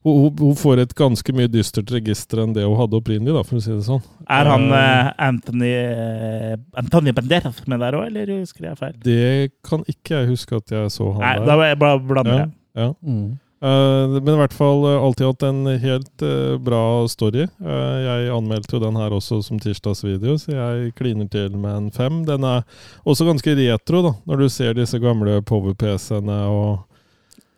Hun, 0.05 0.35
hun, 0.37 0.55
får 0.59 0.83
et 0.83 0.93
ganske 0.97 1.33
mye 1.35 1.49
dystert 1.51 1.89
register 1.93 2.43
enn 2.43 2.53
det 2.53 2.65
hun 2.65 2.77
hadde 2.77 2.99
opprinnelig, 2.99 3.33
da, 3.35 3.45
for 3.47 3.57
å 3.57 3.63
si 3.65 3.73
det 3.73 3.85
sånn. 3.87 4.03
Er 4.29 4.51
han 4.51 4.67
Eh, 4.75 5.07
eh, 5.07 5.13
Anthony 5.27 5.71
uh, 5.71 6.57
Anthony 6.77 7.13
Banderas 7.15 7.63
med 7.67 7.81
der 7.83 7.97
òg, 7.97 8.07
eller 8.09 8.35
husker 8.39 8.69
jeg 8.69 8.79
feil? 8.79 8.93
Det 9.05 9.51
kan 9.65 9.85
ikke 9.89 10.19
jeg 10.19 10.29
huske 10.33 10.59
at 10.61 10.75
jeg 10.77 10.93
så 10.93 11.09
han 11.15 11.25
Nei, 11.25 11.33
der. 11.39 11.49
da 11.49 11.57
var 11.59 11.71
jeg 11.71 11.81
bare 11.81 12.05
blander 12.11 12.39
jeg. 12.39 12.53
Ja. 12.75 12.91
Mm. 13.05 13.33
Uh, 13.65 14.19
men 14.19 14.33
i 14.35 14.39
hvert 14.41 14.53
fall 14.53 14.83
eh, 14.83 14.97
alltid 14.99 15.25
hatt 15.29 15.43
en 15.47 15.61
helt 15.81 16.23
eh, 16.27 16.57
bra 16.61 16.81
story. 17.09 17.45
Eh, 17.47 17.95
jeg 18.03 18.33
anmeldte 18.35 18.75
jo 18.75 18.81
den 18.83 18.99
her 18.99 19.15
også 19.15 19.39
som 19.45 19.61
tirsdagsvideo, 19.63 20.35
så 20.37 20.51
jeg 20.51 20.91
kliner 20.99 21.29
til 21.31 21.55
med 21.55 21.71
en 21.71 21.87
fem. 21.95 22.19
Den 22.27 22.45
er 22.45 22.65
også 23.07 23.25
ganske 23.25 23.55
retro, 23.57 24.03
da, 24.05 24.11
når 24.27 24.43
du 24.43 24.49
ser 24.53 24.75
disse 24.77 24.99
gamle 25.01 25.39
Power-PC-ene 25.47 26.41
og 26.51 26.83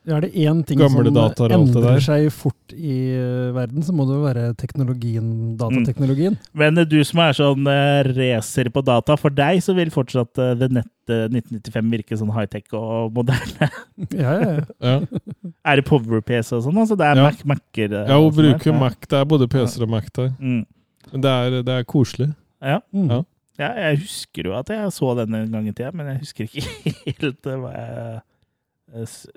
Er 0.08 0.24
det 0.24 0.30
én 0.40 0.62
ting 0.64 0.80
Gamle 0.80 1.12
som 1.12 1.50
endrer 1.52 1.84
der. 1.84 2.00
seg 2.04 2.30
fort 2.32 2.72
i 2.72 2.94
eh, 3.12 3.50
verden, 3.56 3.84
så 3.84 3.92
må 3.96 4.06
det 4.08 4.16
jo 4.16 4.24
være 4.24 4.44
teknologien, 4.56 5.58
datateknologien. 5.60 6.38
Men 6.56 6.80
eh, 6.80 6.88
du 6.88 6.96
som 7.08 7.20
er 7.26 7.36
sånn 7.36 7.68
uh, 7.68 8.08
racer 8.16 8.70
på 8.72 8.84
data, 8.88 9.18
for 9.20 9.36
deg 9.36 9.60
så 9.66 9.76
vil 9.76 9.92
fortsatt 9.92 10.40
uh, 10.40 10.54
det 10.56 10.70
nettet 10.78 11.36
1995 11.36 11.92
virke 11.92 12.20
sånn 12.20 12.32
high-tech 12.36 12.72
og 12.78 13.12
moderne. 13.18 13.68
Ja, 14.14 14.34
ja, 14.38 14.52
ja. 14.54 14.64
Ja, 14.86 15.22
er 15.74 15.80
det 15.82 15.86
Power-PC 15.90 16.54
og 16.56 16.64
sånn? 16.68 16.80
Altså 16.80 16.96
det 17.00 17.08
er 17.10 17.20
Ja. 17.20 17.28
Mac, 17.28 17.44
Mac-er? 17.50 17.92
uh, 17.92 18.08
ja 18.08 18.22
hun 18.22 18.32
bruker 18.38 18.72
der. 18.72 18.80
Mac. 18.80 18.98
Det 19.04 19.20
er 19.20 19.28
både 19.28 19.50
PC-er 19.52 19.88
og 19.88 19.92
Mac 19.98 20.08
der. 20.16 20.32
Mm. 20.40 20.64
Men 21.12 21.26
det 21.26 21.36
er, 21.36 21.60
det 21.68 21.76
er 21.82 21.90
koselig. 21.90 22.30
Ja. 22.64 22.80
Mm. 22.96 23.12
Ja. 23.12 23.20
ja, 23.60 23.74
jeg 23.90 24.02
husker 24.06 24.52
jo 24.52 24.56
at 24.56 24.72
jeg 24.72 24.96
så 24.96 25.12
den 25.20 25.36
en 25.36 25.52
gang 25.52 25.68
i 25.68 25.76
tida, 25.76 25.92
men 25.92 26.14
jeg 26.14 26.24
husker 26.24 26.48
ikke 26.48 26.64
helt 27.12 27.52
hva 27.52 27.76
jeg 27.76 28.20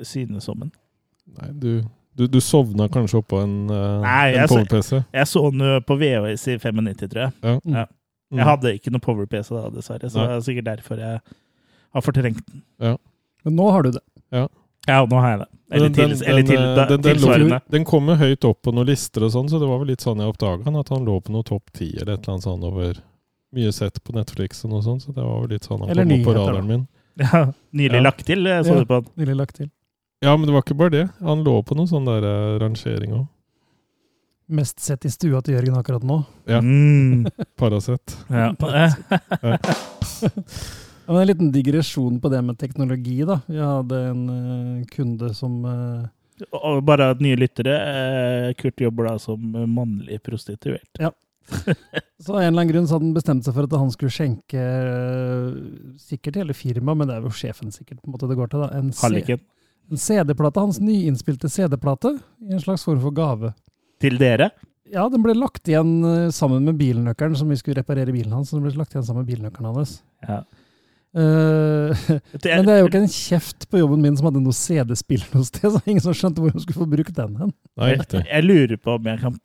synes 0.03 0.49
om 0.49 0.59
den. 0.67 0.73
Nei, 1.39 1.49
du, 1.63 1.71
du, 2.17 2.27
du 2.27 2.41
sovna 2.41 2.89
kanskje 2.89 3.21
oppå 3.23 3.41
en, 3.43 3.57
uh, 3.71 4.01
Nei, 4.03 4.33
en 4.33 4.41
jeg 4.41 4.49
så- 4.49 4.55
Power-PC. 4.61 5.03
Jeg 5.15 5.27
så 5.31 5.43
den 5.51 5.83
på 5.87 5.97
VHS 6.01 6.47
i 6.49 6.59
95, 6.59 7.09
tror 7.09 7.23
jeg. 7.27 7.33
Ja. 7.43 7.57
Mm. 7.65 7.75
Ja. 7.81 7.87
Jeg 8.31 8.47
hadde 8.47 8.75
ikke 8.79 8.91
noe 8.95 9.01
Power-PC 9.03 9.51
da, 9.57 9.69
dessverre, 9.75 10.11
så 10.11 10.21
Nei. 10.21 10.27
det 10.31 10.37
er 10.37 10.45
sikkert 10.47 10.65
derfor 10.71 11.01
jeg 11.03 11.21
har 11.95 12.03
fortrengt 12.07 12.43
den. 12.47 12.63
Men 13.45 13.57
nå 13.57 13.71
har 13.75 13.83
du 13.83 13.91
det. 13.97 14.03
Ja, 14.89 15.05
nå 15.07 15.19
har 15.21 15.31
jeg 15.35 15.39
det. 15.41 15.49
Eller, 15.73 15.89
Den- 15.89 15.95
til, 15.95 16.09
den- 16.19 16.29
eller 16.29 16.43
til, 16.43 16.57
da, 16.77 16.85
den, 16.97 17.03
den, 17.51 17.61
den 17.71 17.85
kom 17.85 18.09
jo 18.09 18.15
høyt 18.19 18.45
opp 18.45 18.63
på 18.63 18.73
noen 18.75 18.87
lister 18.87 19.23
og 19.27 19.31
sånn, 19.35 19.49
så 19.51 19.59
det 19.61 19.69
var 19.71 19.79
vel 19.79 19.89
litt 19.93 20.01
sånn 20.03 20.19
jeg 20.19 20.33
oppdaga 20.33 20.65
han, 20.67 20.77
at 20.81 20.89
han 20.91 21.05
lå 21.07 21.21
på 21.23 21.31
noe 21.35 21.43
topp 21.47 21.71
ti 21.73 21.93
eller 21.97 22.15
et 22.17 22.25
eller 22.27 22.35
annet 22.35 22.47
sånn 22.47 22.65
over 22.67 22.99
mye 23.55 23.73
sett 23.75 24.01
på 24.03 24.15
Netflix 24.15 24.65
og 24.65 24.71
noe 24.73 24.83
sånt, 24.83 25.03
så 25.05 25.15
det 25.15 25.23
var 25.23 25.41
vel 25.45 25.51
litt 25.55 25.67
sånn 25.67 25.83
han 25.85 25.95
kom 25.95 26.15
opp 26.17 26.25
på 26.27 26.35
radaren 26.35 26.67
min. 26.67 26.89
Ja, 27.25 27.43
nylig 27.77 27.99
Ja. 28.01 28.05
lagt 28.07 28.25
til, 28.27 28.45
så 28.49 28.73
Ja. 28.75 28.79
du 28.81 28.87
på. 28.89 29.03
Nylig 29.21 29.37
lagt 29.37 29.57
til. 29.61 29.69
Ja, 30.25 30.37
men 30.37 30.47
det 30.49 30.53
var 30.57 30.63
ikke 30.65 30.77
bare 30.77 30.91
det. 30.95 31.05
Han 31.25 31.45
lå 31.45 31.59
på 31.65 31.77
noen 31.77 31.89
sånn 31.89 32.05
der 32.09 32.25
eh, 32.29 32.59
rangering 32.61 33.13
òg. 33.19 33.29
Mest 34.51 34.81
sett 34.83 35.05
i 35.07 35.11
stua 35.15 35.39
til 35.47 35.55
Jørgen 35.55 35.77
akkurat 35.79 36.03
nå. 36.03 36.17
Ja. 36.51 36.59
Mm. 36.61 37.27
Paracet. 37.61 38.17
Ja. 38.31 38.51
Ja, 41.07 41.13
men 41.15 41.21
en 41.23 41.27
liten 41.27 41.53
digresjon 41.53 42.21
på 42.21 42.29
det 42.31 42.41
med 42.45 42.59
teknologi, 42.61 43.21
da. 43.27 43.41
Jeg 43.51 43.65
hadde 43.67 44.01
en 44.13 44.21
uh, 44.31 44.85
kunde 44.93 45.33
som 45.35 45.57
uh, 45.65 46.05
Og 46.55 46.85
bare 46.87 47.11
at 47.15 47.21
nye 47.25 47.37
lyttere. 47.37 47.73
eh, 47.77 48.53
Kurt 48.61 48.81
jobber 48.81 49.09
da 49.11 49.17
som 49.19 49.41
mannlig 49.69 50.21
prostituert. 50.25 50.89
Så 52.25 52.35
av 52.35 52.41
en 52.41 52.47
eller 52.47 52.51
annen 52.51 52.73
grunn 52.73 52.87
så 52.89 52.97
hadde 52.97 53.09
han 53.09 53.17
bestemt 53.17 53.47
seg 53.47 53.57
for 53.57 53.67
at 53.67 53.77
han 53.81 53.93
skulle 53.95 54.13
skjenke 54.13 54.61
eh, 54.61 55.61
sikkert 56.01 56.37
hele 56.43 56.57
firmaet, 56.57 57.01
men 57.01 57.09
det 57.09 57.17
er 57.17 57.25
jo 57.25 57.33
sjefen 57.35 57.73
sikkert 57.75 58.03
på 58.03 58.11
en 58.11 58.17
måte 58.17 58.29
det 58.31 58.37
går 58.39 58.53
til, 58.53 58.65
da. 58.65 58.69
En, 58.77 58.91
en 59.91 60.03
CD-plate, 60.05 60.65
hans 60.67 60.81
nyinnspilte 60.85 61.49
CD-plate, 61.51 62.13
i 62.45 62.53
en 62.55 62.63
slags 62.63 62.85
form 62.87 63.01
for 63.03 63.17
gave. 63.17 63.55
Til 64.05 64.21
dere. 64.21 64.51
Ja, 64.91 65.07
den 65.11 65.23
ble 65.25 65.37
lagt 65.39 65.69
igjen 65.71 66.01
eh, 66.07 66.31
sammen 66.35 66.67
med 66.67 66.79
bilnøkkelen, 66.81 67.39
som 67.39 67.51
vi 67.51 67.59
skulle 67.61 67.81
reparere 67.81 68.13
bilen 68.15 68.35
hans. 68.35 68.51
så 68.51 68.59
Den 68.59 68.67
ble 68.67 68.75
lagt 68.79 68.95
igjen 68.95 69.07
sammen 69.07 69.25
med 69.25 69.33
bilnøkkelen 69.33 69.73
hans. 69.73 70.01
Ja. 70.27 70.43
Eh, 71.11 72.03
Det 72.39 72.53
men 72.55 72.67
det 72.69 72.75
er 72.75 72.85
jo 72.85 72.91
ikke 72.91 73.01
en 73.03 73.11
kjeft 73.11 73.65
på 73.67 73.81
jobben 73.81 74.03
min 74.05 74.15
som 74.19 74.29
hadde 74.29 74.43
noe 74.45 74.55
CD-spill 74.55 75.25
noe 75.33 75.47
sted, 75.49 75.67
så 75.75 75.81
ingen 75.83 76.05
som 76.05 76.15
skjønte 76.15 76.43
hvor 76.43 76.55
hun 76.55 76.63
skulle 76.63 76.85
få 76.85 76.91
brukt 76.93 77.17
den 77.17 77.35
hen. 77.41 77.55
Jeg, 77.83 78.05
jeg 78.29 78.47
lurer 78.47 78.79
på 78.79 78.95
om 78.95 79.09
jeg 79.11 79.23
kan 79.25 79.41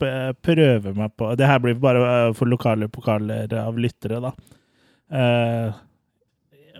prøve 0.46 0.92
meg 0.94 1.16
på 1.18 1.32
Det 1.38 1.48
her 1.50 1.64
blir 1.64 1.80
bare 1.82 2.04
eh, 2.12 2.30
for 2.38 2.50
lokale 2.50 2.90
pokaler 2.92 3.50
av 3.64 3.80
lyttere, 3.82 4.22
da. 4.22 4.32
Uh, 5.06 5.74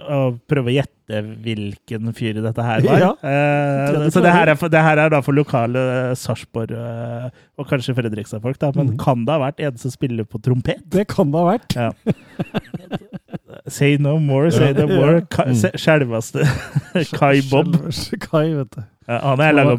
og 0.07 0.38
prøve 0.50 0.71
å 0.71 0.75
gjette 0.75 1.21
hvilken 1.45 2.11
fyr 2.16 2.40
dette 2.43 2.64
her 2.64 2.83
var. 2.87 3.00
Ja. 3.07 3.11
Eh, 3.23 3.83
Tror 3.90 4.11
så 4.12 4.23
det 4.25 4.33
her, 4.35 4.50
er, 4.52 4.59
for- 4.59 4.73
det 4.73 4.83
her 4.83 5.00
er 5.02 5.12
da 5.14 5.21
for 5.25 5.37
lokale 5.37 5.83
eh, 6.11 6.14
Sarpsborg 6.19 6.75
eh, 6.76 7.28
og 7.57 7.69
kanskje 7.71 7.95
Fredrikstad-folk, 7.97 8.59
da. 8.62 8.73
Men 8.76 8.93
mm. 8.95 8.99
kan 9.02 9.25
det 9.26 9.35
ha 9.35 9.43
vært 9.47 9.62
en 9.66 9.78
som 9.81 9.95
spiller 9.95 10.28
på 10.28 10.40
trompet? 10.43 10.83
Det 10.93 11.07
kan 11.11 11.33
det 11.33 11.43
ha 11.43 11.55
vært. 11.55 11.78
Ja. 11.78 11.90
Say 13.68 13.96
no 13.99 14.18
more, 14.23 14.50
say 14.54 14.73
no 14.73 14.87
more. 14.87 15.20
Ka- 15.30 15.46
Mm. 15.46 17.11
Kai 17.18 17.40
Bob. 17.50 17.75
Kai, 18.23 18.49
vet 18.54 18.70
du. 18.76 18.82
Ja, 19.08 19.20
han 19.23 19.38
har 19.42 19.52
jeg 19.52 19.56
laga 19.58 19.76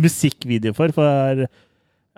musikkvideo 0.00 0.72
for, 0.76 0.92
for 0.96 1.44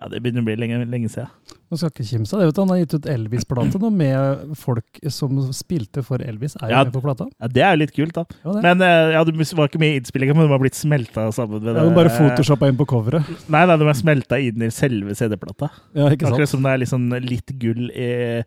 ja, 0.02 0.08
det 0.10 0.18
begynner 0.22 0.42
å 0.42 0.46
bli 0.48 0.54
lenge, 0.58 0.78
lenge 0.90 1.08
siden. 1.10 1.28
man 1.70 1.78
skal 1.78 1.90
ikke 1.92 2.04
kimse 2.08 2.34
av 2.34 2.40
det. 2.42 2.46
vet 2.48 2.56
du. 2.56 2.60
Han 2.62 2.72
har 2.72 2.78
gitt 2.80 2.94
ut 2.98 3.06
Elvis-plate 3.12 3.78
nå 3.82 3.90
med 3.94 4.56
folk 4.58 4.98
som 5.14 5.38
spilte 5.54 6.02
for 6.06 6.18
Elvis. 6.22 6.56
Er 6.60 6.70
jo 6.70 6.74
Ja. 6.74 6.82
med 6.84 6.92
på 6.96 7.02
plata. 7.04 7.28
Ja, 7.40 7.46
Det 7.48 7.62
er 7.62 7.70
jo 7.76 7.80
litt 7.84 7.94
kult, 7.94 8.12
da. 8.18 8.24
Ja, 8.44 8.52
det. 8.56 8.62
Men 8.62 8.82
eh, 8.82 9.12
ja, 9.14 9.22
det 9.24 9.34
var 9.54 9.68
ikke 9.70 9.78
mye 9.82 9.94
i 9.94 10.00
innspillinga, 10.00 10.34
men 10.34 10.46
de 10.48 10.52
har 10.56 10.58
blitt 10.62 10.74
smelta 10.78 11.28
sammen 11.32 11.62
med 11.62 11.74
Ja, 11.76 11.84
de 11.86 11.94
bare 11.94 12.10
photoshoppa 12.10 12.68
inn 12.68 12.76
på 12.76 12.86
coveret. 12.86 13.24
Nei, 13.48 13.62
nei, 13.66 13.76
de 13.78 13.88
er 13.88 13.94
smelta 14.02 14.38
inn 14.42 14.62
i 14.62 14.70
selve 14.74 15.14
CD-plata. 15.14 15.70
Ja, 15.94 16.08
ikke 16.10 16.26
sant? 16.26 16.34
Akkurat 16.34 16.48
som 16.50 16.62
det 16.62 16.72
er 16.74 16.82
liksom 16.84 17.08
litt 17.28 17.54
gull 17.58 17.90
i 17.94 18.42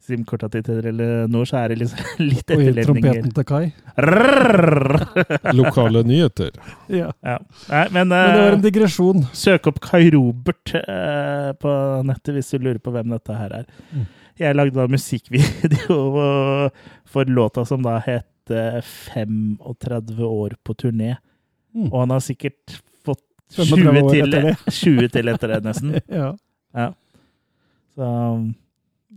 SIM-korta 0.00 0.48
til 0.50 0.62
Telenor, 0.64 1.44
så 1.48 1.58
er 1.60 1.72
det 1.74 1.80
liksom 1.82 1.98
litt 2.30 2.50
Og 2.50 2.62
etterledninger. 2.62 2.86
trompeten 2.88 3.34
til 3.36 3.44
Kai. 3.50 3.66
Lokale 5.60 6.02
nyheter. 6.08 6.54
Ja. 6.88 7.10
Ja. 7.26 7.36
Nei, 7.68 7.84
men, 7.92 8.08
Men 8.08 8.32
det 8.32 8.40
var 8.40 8.54
en 8.54 8.58
eh, 8.58 8.64
digresjon. 8.64 9.26
søk 9.36 9.68
opp 9.70 9.80
Kai 9.84 10.06
Robert 10.14 10.72
uh, 10.76 11.50
på 11.60 11.74
nettet 12.08 12.34
hvis 12.38 12.50
du 12.54 12.64
lurer 12.64 12.80
på 12.82 12.94
hvem 12.94 13.12
dette 13.14 13.36
her 13.36 13.54
er. 13.62 13.68
Mm. 13.92 14.06
Jeg 14.40 14.56
lagde 14.56 14.78
da 14.78 14.86
musikkvideo 14.88 15.98
for 17.12 17.28
låta 17.28 17.66
som 17.68 17.82
da 17.84 17.98
het 18.06 18.54
eh, 18.54 18.80
35 18.80 20.24
år 20.24 20.56
på 20.64 20.74
turné. 20.80 21.16
Mm. 21.76 21.90
Og 21.92 21.98
han 22.06 22.14
har 22.16 22.24
sikkert 22.24 22.80
fått 23.06 23.22
20 23.52 23.68
til, 24.08 24.32
etter 24.32 24.48
det. 24.48 24.56
20 24.72 25.12
til 25.12 25.30
etter 25.34 25.54
det, 25.54 25.60
nesten. 25.68 25.92
Ja. 26.08 26.32
Ja. 26.74 26.88
Så 27.94 28.06
um, 28.06 28.50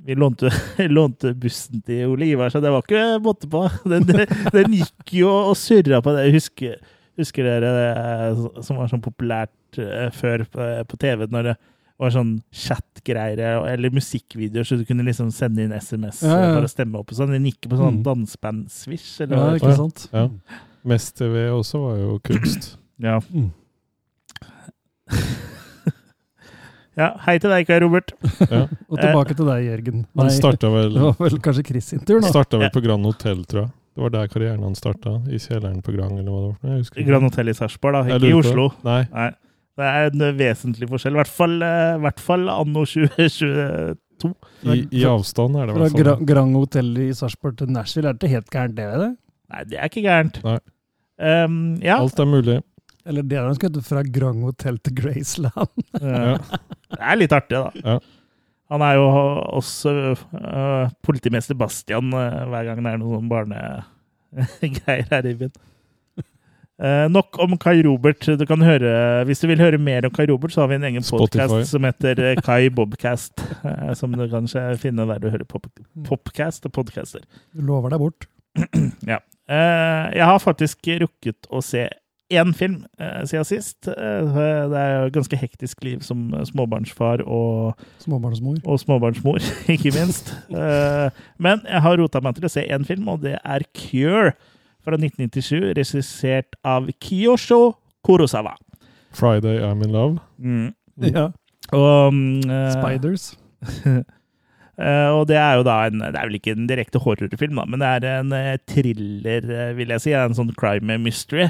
vi 0.04 0.16
lånte, 0.20 0.50
lånte 0.92 1.34
bussen 1.40 1.82
til 1.88 2.10
Ole 2.12 2.28
Ivar, 2.34 2.50
så 2.52 2.60
det 2.64 2.72
var 2.74 2.84
ikke 2.84 3.04
måte 3.24 3.48
på. 3.52 3.62
Den, 3.88 4.04
den 4.52 4.74
gikk 4.80 5.14
jo 5.22 5.30
og 5.52 5.54
surra 5.60 6.02
på 6.04 6.12
det. 6.18 6.26
Husker, 6.36 6.76
husker 7.20 7.48
dere 7.48 7.70
det 7.78 8.64
som 8.68 8.80
var 8.82 8.90
sånn 8.92 9.04
populært 9.06 9.80
eh, 9.80 10.10
før 10.16 10.44
på, 10.52 10.68
på 10.92 11.00
TV, 11.00 11.28
når 11.32 11.52
det 11.52 11.56
var 12.02 12.12
sånn 12.12 12.34
chat-greier 12.52 13.40
eller 13.70 13.94
musikkvideoer, 13.94 14.66
så 14.68 14.76
du 14.80 14.84
kunne 14.90 15.06
liksom 15.08 15.30
sende 15.32 15.64
inn 15.64 15.72
SMS 15.78 16.24
Ja, 16.26 16.36
ja. 16.42 16.54
for 16.58 16.66
å 16.68 16.72
stemme 16.72 17.00
opp 17.00 17.14
og 17.14 17.20
sånn. 17.22 17.32
Den 17.38 17.46
gikk 17.48 17.70
på 17.70 17.78
sånn 17.80 18.00
Mm. 18.02 18.04
danseband-swish. 18.10 19.22
eller 19.24 19.38
ja, 19.38 19.50
det 19.54 19.62
ikke 19.62 19.76
sant? 19.78 20.08
Ja. 20.12 20.26
Mest-TV 20.90 21.46
også 21.54 21.80
var 21.86 21.96
jo 22.02 22.18
kunst. 22.28 22.74
Ja. 23.00 23.20
Mm. 23.32 23.52
ja. 27.00 27.12
Hei 27.26 27.38
til 27.42 27.54
deg, 27.54 27.68
Kai 27.70 27.80
Robert. 27.84 28.14
Ja. 28.48 28.66
Og 28.92 28.98
tilbake 29.00 29.38
til 29.38 29.48
deg, 29.50 29.70
Jørgen. 29.70 30.04
Han 30.20 30.34
starta 30.34 30.72
vel, 30.74 30.92
det 30.96 31.06
var 31.08 31.16
vel 31.22 31.40
kanskje 31.46 31.66
Chris 31.70 31.94
sin 31.94 32.04
tur, 32.04 32.20
nå. 32.22 32.30
starta 32.34 32.60
vel 32.62 32.74
på 32.74 32.84
Grand 32.86 33.10
Hotell, 33.10 33.46
tror 33.50 33.66
jeg. 33.66 33.72
Det 33.94 34.02
var 34.02 34.10
der 34.10 34.30
karrieren 34.30 34.64
hans 34.66 34.80
starta. 34.82 35.20
I 35.30 35.38
kjelleren 35.38 35.82
på 35.86 35.94
Grand, 35.94 36.18
eller 36.18 36.34
hva 36.34 36.40
det 36.42 36.50
var. 36.50 36.72
Jeg 36.72 36.84
husker. 36.84 37.06
Grand 37.06 37.28
Hotel 37.30 37.52
i 37.52 37.54
Sarpsborg, 37.58 38.00
da. 38.00 38.16
Ikke 38.18 38.32
i 38.32 38.38
Oslo. 38.40 38.68
Nei. 38.86 39.04
Nei. 39.14 39.30
Det 39.74 39.90
er 39.90 40.08
en 40.10 40.24
vesentlig 40.38 40.90
forskjell. 40.90 41.14
I 41.14 41.20
hvert 41.22 41.34
fall, 41.34 41.54
eh, 41.66 41.94
hvert 42.02 42.22
fall 42.22 42.50
anno 42.54 42.86
2022. 42.90 44.34
I, 44.70 44.82
I 44.98 45.06
avstand 45.10 45.58
er 45.58 45.70
det 45.70 45.74
i 45.74 45.78
Fra 45.78 45.86
hvert 45.86 45.94
fall. 45.94 46.04
Gra 46.04 46.34
Grand 46.34 46.58
Hotel 46.58 46.92
i 47.06 47.08
Sarpsborg 47.18 47.58
til 47.62 47.74
Nashville 47.74 48.10
er 48.10 48.18
det 48.18 48.30
ikke 48.30 48.36
helt 48.38 48.52
gærent, 48.54 48.76
det? 48.78 48.90
det? 49.02 49.10
Nei, 49.54 49.64
det 49.70 49.80
er 49.80 49.90
ikke 49.92 50.06
gærent. 50.06 50.40
Nei. 50.46 50.60
Um, 51.22 51.58
ja. 51.86 52.00
Alt 52.00 52.22
er 52.22 52.30
mulig. 52.30 52.60
Eller 53.06 53.26
det 53.28 53.40
han 53.40 53.56
skulle 53.58 53.74
hete 53.74 53.88
fra 53.88 54.04
Grand 54.08 54.46
Hotel 54.48 54.78
til 54.80 54.96
Graceland. 54.96 55.88
ja. 56.02 56.38
Det 56.94 57.02
er 57.02 57.20
litt 57.20 57.36
artig, 57.36 57.60
da. 57.60 57.72
Ja. 57.84 57.98
Han 58.74 58.82
er 58.86 58.96
jo 58.98 59.04
også 59.60 59.92
uh, 60.16 60.88
politimester 61.06 61.58
Bastian 61.60 62.14
uh, 62.16 62.46
hver 62.50 62.70
gang 62.70 62.80
det 62.82 62.94
er 62.94 63.02
noen 63.02 63.28
barnegreier 63.30 65.10
her 65.12 65.28
i 65.30 65.36
byen. 65.42 65.54
Uh, 66.82 67.06
nok 67.12 67.38
om 67.44 67.54
Kai 67.62 67.84
Robert. 67.86 68.26
Du 68.40 68.46
kan 68.50 68.64
høre, 68.66 68.94
hvis 69.30 69.44
du 69.44 69.46
vil 69.52 69.62
høre 69.62 69.78
mer 69.78 70.08
om 70.08 70.14
Kai 70.16 70.26
Robert, 70.32 70.56
så 70.56 70.64
har 70.64 70.72
vi 70.72 70.80
en 70.80 70.88
egen 70.90 71.06
podkast 71.06 71.70
som 71.70 71.86
heter 71.86 72.22
eh, 72.24 72.40
Kai 72.44 72.72
Bobcast. 72.74 73.44
eh, 73.62 73.92
som 74.00 74.16
du 74.16 74.26
kanskje 74.32 74.64
finner 74.82 75.12
der 75.12 75.22
du 75.22 75.30
hører 75.30 75.46
pop 75.46 75.68
popcast 76.08 76.66
og 76.66 76.74
podcaster. 76.80 77.22
Du 77.54 77.62
lover 77.68 77.94
deg 77.94 78.02
bort. 78.08 78.30
Ja. 79.14 79.20
Eh, 79.50 80.18
jeg 80.18 80.26
har 80.26 80.40
faktisk 80.42 80.88
rukket 81.04 81.48
å 81.52 81.62
se 81.64 81.86
én 82.40 82.54
film 82.58 82.80
eh, 83.00 83.22
siden 83.30 83.48
sist. 83.48 83.88
Eh, 83.88 84.34
det 84.72 84.80
er 84.80 84.96
jo 85.04 85.14
ganske 85.20 85.40
hektisk 85.40 85.84
liv 85.86 86.02
som 86.06 86.26
småbarnsfar 86.50 87.24
og, 87.26 87.78
Småbarnsmor. 88.04 88.58
og 88.66 88.80
småbarnsmor, 88.82 89.40
ikke 89.76 89.94
minst. 89.96 90.34
Eh, 90.50 91.10
men 91.38 91.64
jeg 91.70 91.86
har 91.86 92.02
rota 92.02 92.22
meg 92.24 92.38
til 92.38 92.50
å 92.50 92.54
se 92.54 92.66
én 92.66 92.88
film, 92.88 93.08
og 93.14 93.24
det 93.26 93.38
er 93.40 93.66
Cure 93.78 94.34
fra 94.84 95.00
1997, 95.00 95.74
regissert 95.78 96.58
av 96.68 96.90
Kiyosho 97.00 97.76
Kurosawa. 98.04 98.58
Friday 99.14 99.62
I'm 99.64 99.84
in 99.84 99.92
love. 99.92 100.20
Mm. 100.40 100.74
Ja. 101.14 101.30
Og, 101.74 102.14
mm, 102.14 102.44
eh, 102.52 102.72
Spiders. 102.76 103.32
Uh, 104.78 105.10
og 105.18 105.24
det 105.30 105.38
er 105.40 105.56
jo 105.58 105.64
da 105.66 105.78
en 105.88 106.02
Det 106.04 106.18
er 106.20 106.28
vel 106.28 106.36
ikke 106.38 106.54
en 106.54 106.68
direkte 106.70 107.00
horrorfilm, 107.02 107.56
da, 107.58 107.64
men 107.66 107.82
det 107.82 107.88
er 107.90 108.20
en 108.20 108.34
uh, 108.36 108.58
thriller, 108.70 109.48
uh, 109.48 109.72
vil 109.78 109.94
jeg 109.96 110.04
si. 110.04 110.14
En 110.18 110.36
sånn 110.38 110.52
crime 110.60 111.00
mystery. 111.02 111.48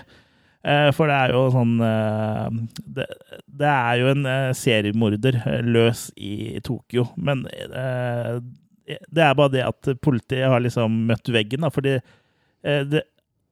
Eh, 0.63 0.89
For 0.96 1.12
det 1.12 1.15
er 1.20 1.34
jo 1.36 1.43
sånn 1.51 1.74
eh, 1.84 2.60
Det, 2.96 3.08
det 3.51 3.70
er 3.70 4.00
jo 4.00 4.12
en 4.13 4.27
eh, 4.32 4.51
seriemorder 4.55 5.39
løs 5.67 6.08
i 6.15 6.62
Tokyo, 6.63 7.10
men 7.17 7.43
det 7.43 9.24
er 9.24 9.36
bare 9.36 9.51
det 9.51 9.63
at 9.65 9.89
politiet 10.03 10.48
har 10.51 10.63
liksom 10.63 11.03
møtt 11.10 11.29
veggen, 11.32 11.63
da, 11.63 11.70
fordi 11.72 11.98
det, 12.63 13.01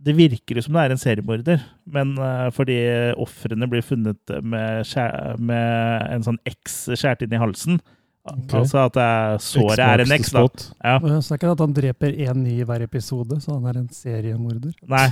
det 0.03 0.15
virker 0.17 0.57
jo 0.57 0.63
som 0.65 0.75
det 0.75 0.83
er 0.83 0.93
en 0.93 0.99
seriemorder, 1.01 1.63
men 1.95 2.13
fordi 2.55 2.77
ofrene 3.19 3.69
blir 3.71 3.85
funnet 3.85 4.33
med, 4.43 4.91
med 5.39 6.05
en 6.11 6.27
sånn 6.27 6.39
X 6.51 6.83
skjært 6.99 7.23
inn 7.23 7.35
i 7.35 7.41
halsen. 7.41 7.79
Ok. 8.21 8.53
Altså 8.59 8.83
at 8.85 8.97
såret 9.41 9.81
er 9.81 10.03
en 10.03 10.11
X, 10.19 10.29
da. 10.35 10.43
Ja. 10.85 10.97
Så 11.01 11.33
det 11.33 11.37
er 11.37 11.39
ikke 11.39 11.53
at 11.55 11.63
han 11.63 11.73
dreper 11.73 12.17
én 12.27 12.43
ny 12.43 12.59
i 12.61 12.65
hver 12.69 12.83
episode, 12.85 13.39
så 13.41 13.55
han 13.55 13.65
er 13.71 13.79
en 13.81 13.87
seriemorder. 13.95 14.75
Nei. 14.91 15.07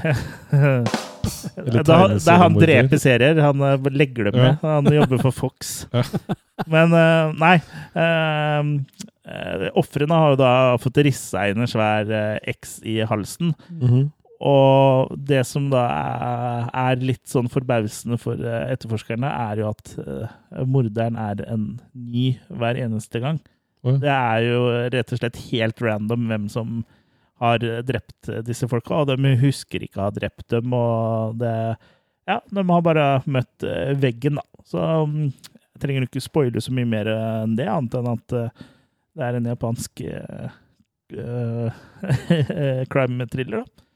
Da, 1.19 1.81
det 1.83 2.31
er 2.31 2.39
han 2.39 2.55
dreper 2.57 2.99
serier. 3.01 3.39
Han 3.43 3.61
eh, 3.65 3.89
legger 3.91 4.29
dem 4.29 4.39
med. 4.39 4.61
Han 4.63 4.87
jobber 4.93 5.25
for 5.27 5.35
Fox. 5.35 5.73
Ja. 5.99 6.03
Men 6.67 6.91
eh, 6.91 7.29
nei. 7.39 7.55
Uh, 7.95 9.67
Ofrene 9.79 10.17
har 10.19 10.33
jo 10.33 10.39
da 10.41 10.51
fått 10.81 10.97
rissa 11.05 11.45
inn 11.47 11.61
en 11.63 11.69
svær 11.69 12.09
eh, 12.11 12.51
X 12.51 12.79
i 12.83 12.97
halsen. 13.07 13.53
Mhm. 13.69 14.09
Og 14.39 15.11
det 15.27 15.41
som 15.47 15.65
da 15.71 15.81
er, 16.71 17.01
litt 17.03 17.25
sånn 17.27 17.49
forbausende 17.51 18.15
for 18.21 18.39
eh, 18.39 18.69
etterforskerne, 18.75 19.27
er 19.27 19.63
jo 19.63 19.71
at 19.73 19.91
eh, 19.99 20.63
morderen 20.63 21.19
er 21.19 21.43
en 21.49 21.65
ny 21.91 22.31
hver 22.47 22.79
eneste 22.79 23.19
gang. 23.23 23.41
Det 23.83 24.11
er 24.11 24.43
jo 24.43 24.63
rett 24.91 25.11
og 25.15 25.21
slett 25.21 25.37
helt 25.49 25.83
random 25.83 26.25
hvem 26.31 26.47
som 26.51 26.81
har 27.39 27.63
drept 27.87 28.27
disse 28.43 28.67
folka, 28.67 28.97
og 28.99 29.11
de 29.11 29.35
husker 29.39 29.85
ikke 29.85 30.01
å 30.01 30.09
ha 30.09 30.15
drept 30.15 30.49
dem. 30.51 30.73
og 30.75 31.37
det, 31.39 31.53
ja, 32.27 32.39
De 32.51 32.65
har 32.71 32.83
bare 32.85 33.05
møtt 33.27 33.67
eh, 33.67 33.93
veggen, 33.99 34.39
da. 34.39 34.63
Så 34.67 34.83
mm, 35.07 35.29
jeg 35.79 35.83
trenger 35.83 36.07
ikke 36.07 36.23
spoile 36.23 36.63
så 36.63 36.73
mye 36.75 36.87
mer 36.87 37.09
enn 37.11 37.55
det, 37.57 37.67
annet 37.71 37.95
enn 37.99 38.11
at 38.11 38.35
eh, 38.35 38.65
det 39.19 39.25
er 39.25 39.37
en 39.39 39.47
japansk 39.49 40.03
eh, 40.07 40.57
eh, 41.15 42.83
crime-thriller. 42.93 43.63
da. 43.63 43.88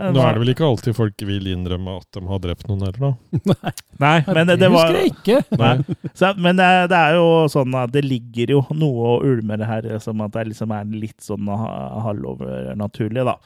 Eh, 0.00 0.10
Nå 0.16 0.20
er 0.24 0.32
det 0.36 0.40
vel 0.40 0.52
ikke 0.54 0.64
alltid 0.64 0.94
folk 0.96 1.22
vil 1.28 1.48
innrømme 1.52 1.98
at 2.00 2.06
de 2.16 2.22
har 2.30 2.38
drept 2.40 2.68
noen 2.70 2.84
heller, 2.86 3.00
da. 3.10 3.72
Nei, 4.04 4.14
men 4.30 4.48
det, 4.48 4.56
det 4.62 4.70
var 4.72 4.88
husker 4.88 5.00
jeg 5.02 5.12
ikke. 5.12 5.58
Nei. 5.60 6.10
Så, 6.16 6.30
men 6.40 6.56
det, 6.60 6.68
det 6.92 7.00
er 7.04 7.18
jo 7.18 7.26
sånn 7.52 7.76
at 7.82 7.92
det 7.92 8.02
ligger 8.06 8.54
jo 8.56 8.60
noe 8.72 9.10
og 9.16 9.26
ulmer 9.28 9.64
her, 9.68 9.88
som 10.00 10.22
at 10.24 10.32
det 10.38 10.46
liksom 10.54 10.72
er 10.78 10.88
litt 10.94 11.20
sånn 11.26 11.50
ha- 11.52 12.00
halvovernaturlig, 12.06 13.26
da. 13.28 13.36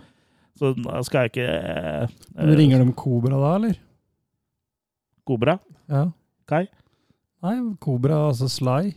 Så 0.54 0.70
da 0.78 1.00
skal 1.02 1.24
jeg 1.26 1.32
ikke 1.32 1.48
eh, 1.50 2.52
Ringer 2.54 2.84
de 2.84 2.92
Kobra 2.94 3.34
da, 3.42 3.54
eller? 3.58 3.74
Kobra? 5.26 5.56
Ja. 5.90 6.04
Kai? 6.46 6.66
Nei, 7.42 7.56
Kobra, 7.82 8.20
altså 8.30 8.46
Sly. 8.52 8.92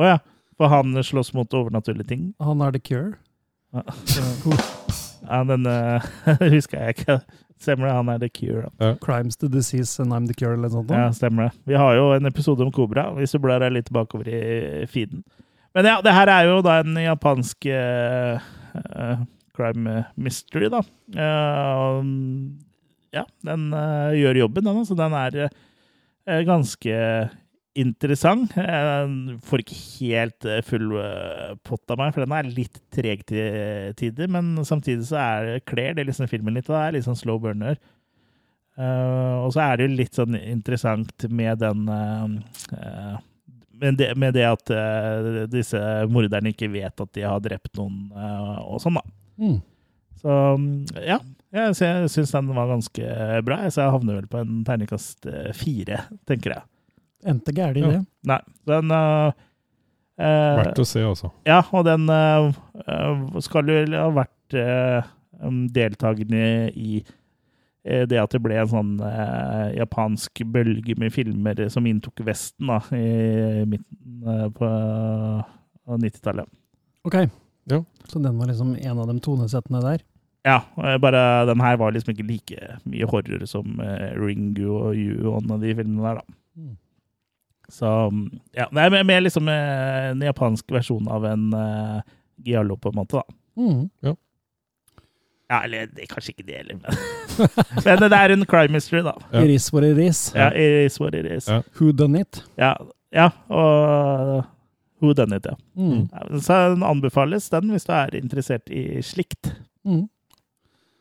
Å 0.00 0.06
ja. 0.14 0.16
For 0.56 0.70
han 0.72 0.94
slåss 1.04 1.32
mot 1.36 1.52
overnaturlige 1.58 2.08
ting? 2.14 2.24
Han 2.40 2.62
er 2.64 2.72
The 2.76 2.80
Cure. 2.86 3.18
Ja. 3.76 3.84
Ja, 5.22 5.42
den 5.46 5.66
eh, 5.66 6.06
husker 6.56 6.80
jeg 6.82 6.96
ikke. 6.96 7.18
Stemmer 7.62 7.88
det, 7.88 7.94
han 7.94 8.10
er 8.10 8.22
The 8.22 8.30
Cure. 8.34 8.70
Ja. 8.82 8.94
Crimes 9.02 9.38
the 9.38 9.48
disease 9.48 10.02
and 10.02 10.14
I'm 10.14 10.26
the 10.26 10.34
cure, 10.34 10.56
eller 10.56 10.72
noe 10.72 10.80
sånt. 10.80 10.90
Ja, 10.90 11.10
stemmer 11.14 11.48
det. 11.48 11.60
Vi 11.70 11.78
har 11.78 11.94
jo 11.94 12.08
en 12.16 12.26
episode 12.26 12.64
om 12.64 12.72
Kobra, 12.74 13.06
hvis 13.14 13.34
du 13.34 13.38
blar 13.42 13.62
deg 13.62 13.76
litt 13.76 13.92
bakover 13.94 14.30
i 14.32 14.86
feeden. 14.90 15.22
Men 15.76 15.86
ja, 15.88 16.00
det 16.04 16.12
her 16.12 16.28
er 16.28 16.48
jo 16.50 16.58
da 16.64 16.80
en 16.82 16.98
japansk 17.00 17.68
uh, 17.70 18.42
uh, 18.82 19.22
crime 19.56 20.02
mystery, 20.20 20.66
da. 20.74 20.82
Uh, 21.14 22.02
ja, 23.14 23.22
den 23.46 23.70
gjør 24.18 24.42
jobben, 24.42 24.66
den. 24.66 24.82
Altså. 24.82 24.98
Den 24.98 25.16
er 25.16 26.44
ganske 26.48 26.98
interessant. 27.78 28.52
Jeg 28.56 29.38
får 29.46 29.62
ikke 29.62 29.78
helt 29.78 30.46
eh, 30.48 30.60
full 30.66 30.92
eh, 31.00 31.54
pott 31.64 31.92
av 31.92 32.00
meg, 32.00 32.12
for 32.14 32.24
den 32.24 32.34
er 32.36 32.50
litt 32.52 32.78
treg 32.92 33.24
til 33.28 33.96
tider. 33.98 34.30
Men 34.32 34.54
samtidig 34.68 35.08
så 35.08 35.18
er 35.22 35.48
det 35.48 35.64
kler 35.68 35.96
det 35.96 36.06
liksom 36.08 36.30
filmen 36.30 36.56
litt, 36.58 36.68
og 36.70 36.76
det 36.76 36.84
er 36.84 36.96
litt 36.98 37.08
sånn 37.08 37.18
slow 37.18 37.40
burner. 37.42 37.80
Uh, 38.72 39.44
og 39.44 39.50
så 39.52 39.66
er 39.66 39.76
det 39.76 39.84
jo 39.84 39.96
litt 39.98 40.16
sånn 40.16 40.36
interessant 40.38 41.26
med 41.28 41.58
den 41.60 41.82
eh, 41.92 43.18
med, 43.82 43.98
det, 44.00 44.06
med 44.16 44.32
det 44.32 44.46
at 44.48 44.72
uh, 44.72 45.42
disse 45.52 45.76
morderne 46.08 46.54
ikke 46.54 46.70
vet 46.72 47.02
at 47.04 47.10
de 47.12 47.26
har 47.26 47.42
drept 47.44 47.76
noen, 47.76 48.06
og 48.64 48.80
sånn, 48.80 48.96
da. 48.96 49.04
Mm. 49.42 49.58
Så 50.22 50.34
ja, 51.02 51.18
jeg, 51.52 51.76
jeg 51.82 52.10
syns 52.14 52.32
den 52.32 52.52
var 52.54 52.70
ganske 52.70 53.14
bra. 53.44 53.58
Så 53.66 53.82
jeg 53.82 53.92
havner 53.96 54.20
vel 54.20 54.28
på 54.30 54.40
en 54.40 54.60
terningkast 54.64 55.26
fire, 55.58 56.04
tenker 56.30 56.54
jeg. 56.54 56.68
Endte 57.26 57.54
gærent 57.54 57.78
i 57.78 57.82
Ja. 57.84 57.90
det. 57.94 58.04
Nei, 58.26 58.38
den 58.66 58.90
uh, 58.90 59.32
eh, 60.18 60.58
Verdt 60.58 60.82
å 60.82 60.86
se, 60.86 61.02
altså. 61.06 61.32
Ja, 61.46 61.62
og 61.72 61.84
den 61.86 62.08
eh, 62.10 62.52
skal 63.44 63.70
jo 63.70 63.80
ha 63.94 64.08
vært 64.16 64.56
uh, 64.58 65.10
deltakende 65.74 66.70
i 66.74 67.02
eh, 67.84 68.04
det 68.06 68.20
at 68.20 68.34
det 68.34 68.42
ble 68.44 68.58
en 68.60 68.70
sånn 68.70 68.92
eh, 69.06 69.72
japansk 69.80 70.44
bølge 70.52 70.96
med 70.98 71.12
filmer 71.14 71.64
som 71.72 71.86
inntok 71.88 72.22
Vesten 72.26 72.70
da, 72.70 72.78
i 72.94 73.64
midten 73.66 74.28
eh, 74.28 74.48
på 74.54 74.68
av 75.82 75.98
90-tallet. 75.98 76.46
Ok. 77.08 77.16
Ja. 77.70 77.80
Så 78.06 78.18
den 78.22 78.38
var 78.38 78.50
liksom 78.50 78.76
en 78.76 78.98
av 78.98 79.08
de 79.10 79.18
tonesettene 79.22 79.80
der. 79.82 80.04
Ja, 80.46 80.60
bare 80.98 81.46
den 81.46 81.60
her 81.62 81.76
var 81.78 81.94
liksom 81.94 82.14
ikke 82.14 82.26
like 82.26 82.76
mye 82.90 83.06
horror 83.10 83.44
som 83.50 83.78
eh, 83.82 84.10
Ringu 84.18 84.64
og 84.70 84.94
Ju-on 84.98 85.50
og 85.50 85.62
de 85.62 85.74
filmene 85.78 86.02
der, 86.06 86.22
da. 86.22 86.38
Mm. 87.72 87.78
Så 87.78 87.88
mm, 88.12 88.26
ja, 88.54 88.66
det 88.72 88.80
er 88.84 88.90
mer- 88.92 89.04
mer 89.08 89.20
liksom 89.24 89.48
eh, 89.48 90.10
en 90.10 90.20
japansk 90.22 90.64
versjon 90.76 91.08
av 91.08 91.24
en 91.24 91.46
uh, 91.56 92.00
giallo, 92.44 92.76
på 92.76 92.88
en 92.92 92.96
måte, 93.00 93.16
da. 93.16 93.22
Mm. 93.56 93.90
Ja, 95.52 95.58
eller 95.64 95.86
det 95.92 96.02
er 96.04 96.08
kanskje 96.14 96.32
ikke 96.34 96.46
det 96.48 96.56
heller, 96.62 96.76
men, 96.80 96.92
men 97.84 97.96
det 98.10 98.18
er 98.18 98.30
en 98.36 98.44
crime 98.48 98.72
mystery, 98.76 99.00
da. 99.04 99.12
Ja. 99.32 99.40
It 99.44 99.50
is 99.56 99.70
what 99.72 99.84
it 99.84 99.98
is. 100.00 100.32
Ja, 100.36 100.48
it 100.52 100.86
is 100.86 101.00
what 101.00 101.14
it 101.16 101.26
is. 101.28 101.48
Ja. 101.48 101.60
Who 101.80 101.92
done 101.92 102.20
it? 102.20 102.42
Ja, 102.60 102.74
ja 103.12 103.28
og 103.48 104.44
Who 105.02 105.12
Done 105.18 105.34
It, 105.36 105.46
ja. 105.50 105.54
Mm. 105.74 106.04
Ja, 106.12 106.38
Så 106.40 106.54
den 106.76 106.82
anbefales, 106.86 107.48
den, 107.50 107.70
hvis 107.74 107.84
du 107.88 107.92
er 107.92 108.14
interessert 108.14 108.70
i 108.70 109.00
slikt. 109.02 109.50
Mm. 109.84 110.04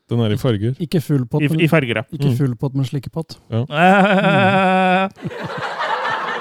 Den 0.09 0.19
er 0.25 0.31
i 0.33 0.37
farger. 0.41 0.73
Ikke 0.81 1.01
full 1.05 1.27
pott, 1.29 1.41
I, 1.45 1.47
i 1.63 1.67
farger, 1.69 1.95
ja. 2.01 2.03
ikke 2.11 2.29
Mm. 2.31 2.37
full 2.39 2.55
pott, 2.57 2.73
men 2.75 2.85
slikkepott. 2.89 3.37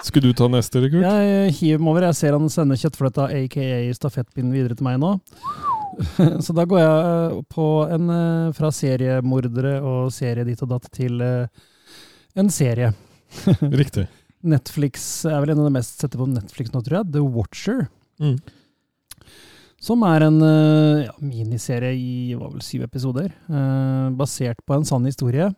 Skulle 0.07 0.31
du 0.31 0.37
ta 0.37 0.49
neste, 0.51 0.81
Kurt? 0.89 1.05
Jeg 1.05 1.55
hiver 1.59 1.83
meg 1.83 1.93
over. 1.93 2.07
Jeg 2.09 2.19
ser 2.19 2.37
han 2.37 2.49
sender 2.53 2.79
kjøttfløtta, 2.81 3.29
aka 3.37 3.67
stafettpinnen, 3.97 4.55
videre 4.55 4.77
til 4.79 4.87
meg 4.87 5.01
nå. 5.03 5.17
Så 6.45 6.55
da 6.57 6.65
går 6.69 6.81
jeg 6.81 7.11
eh, 7.11 7.41
på 7.53 7.67
en 7.91 8.15
eh, 8.15 8.53
fra 8.57 8.71
seriemordere 8.75 9.77
og 9.85 10.13
serie 10.15 10.47
ditt 10.49 10.63
og 10.65 10.73
datt 10.73 10.89
til 10.95 11.21
eh, 11.25 11.67
en 12.41 12.51
serie. 12.53 12.93
Riktig. 13.83 14.07
Netflix 14.41 15.27
er 15.29 15.43
vel 15.43 15.53
en 15.53 15.63
av 15.63 15.69
de 15.69 15.75
mest 15.75 16.01
sette 16.01 16.19
på 16.19 16.29
Netflix 16.31 16.73
nå, 16.73 16.81
tror 16.87 17.01
jeg. 17.01 17.13
The 17.17 17.25
Watcher. 17.25 17.85
Mm. 18.23 18.39
Som 19.81 20.05
er 20.05 20.27
en 20.27 20.39
ja, 21.07 21.13
miniserie 21.25 21.95
i 21.97 22.37
var 22.37 22.51
vel 22.53 22.61
syv 22.65 22.85
episoder, 22.85 23.31
eh, 23.49 24.09
basert 24.17 24.61
på 24.69 24.77
en 24.77 24.85
sann 24.89 25.09
historie. 25.09 25.49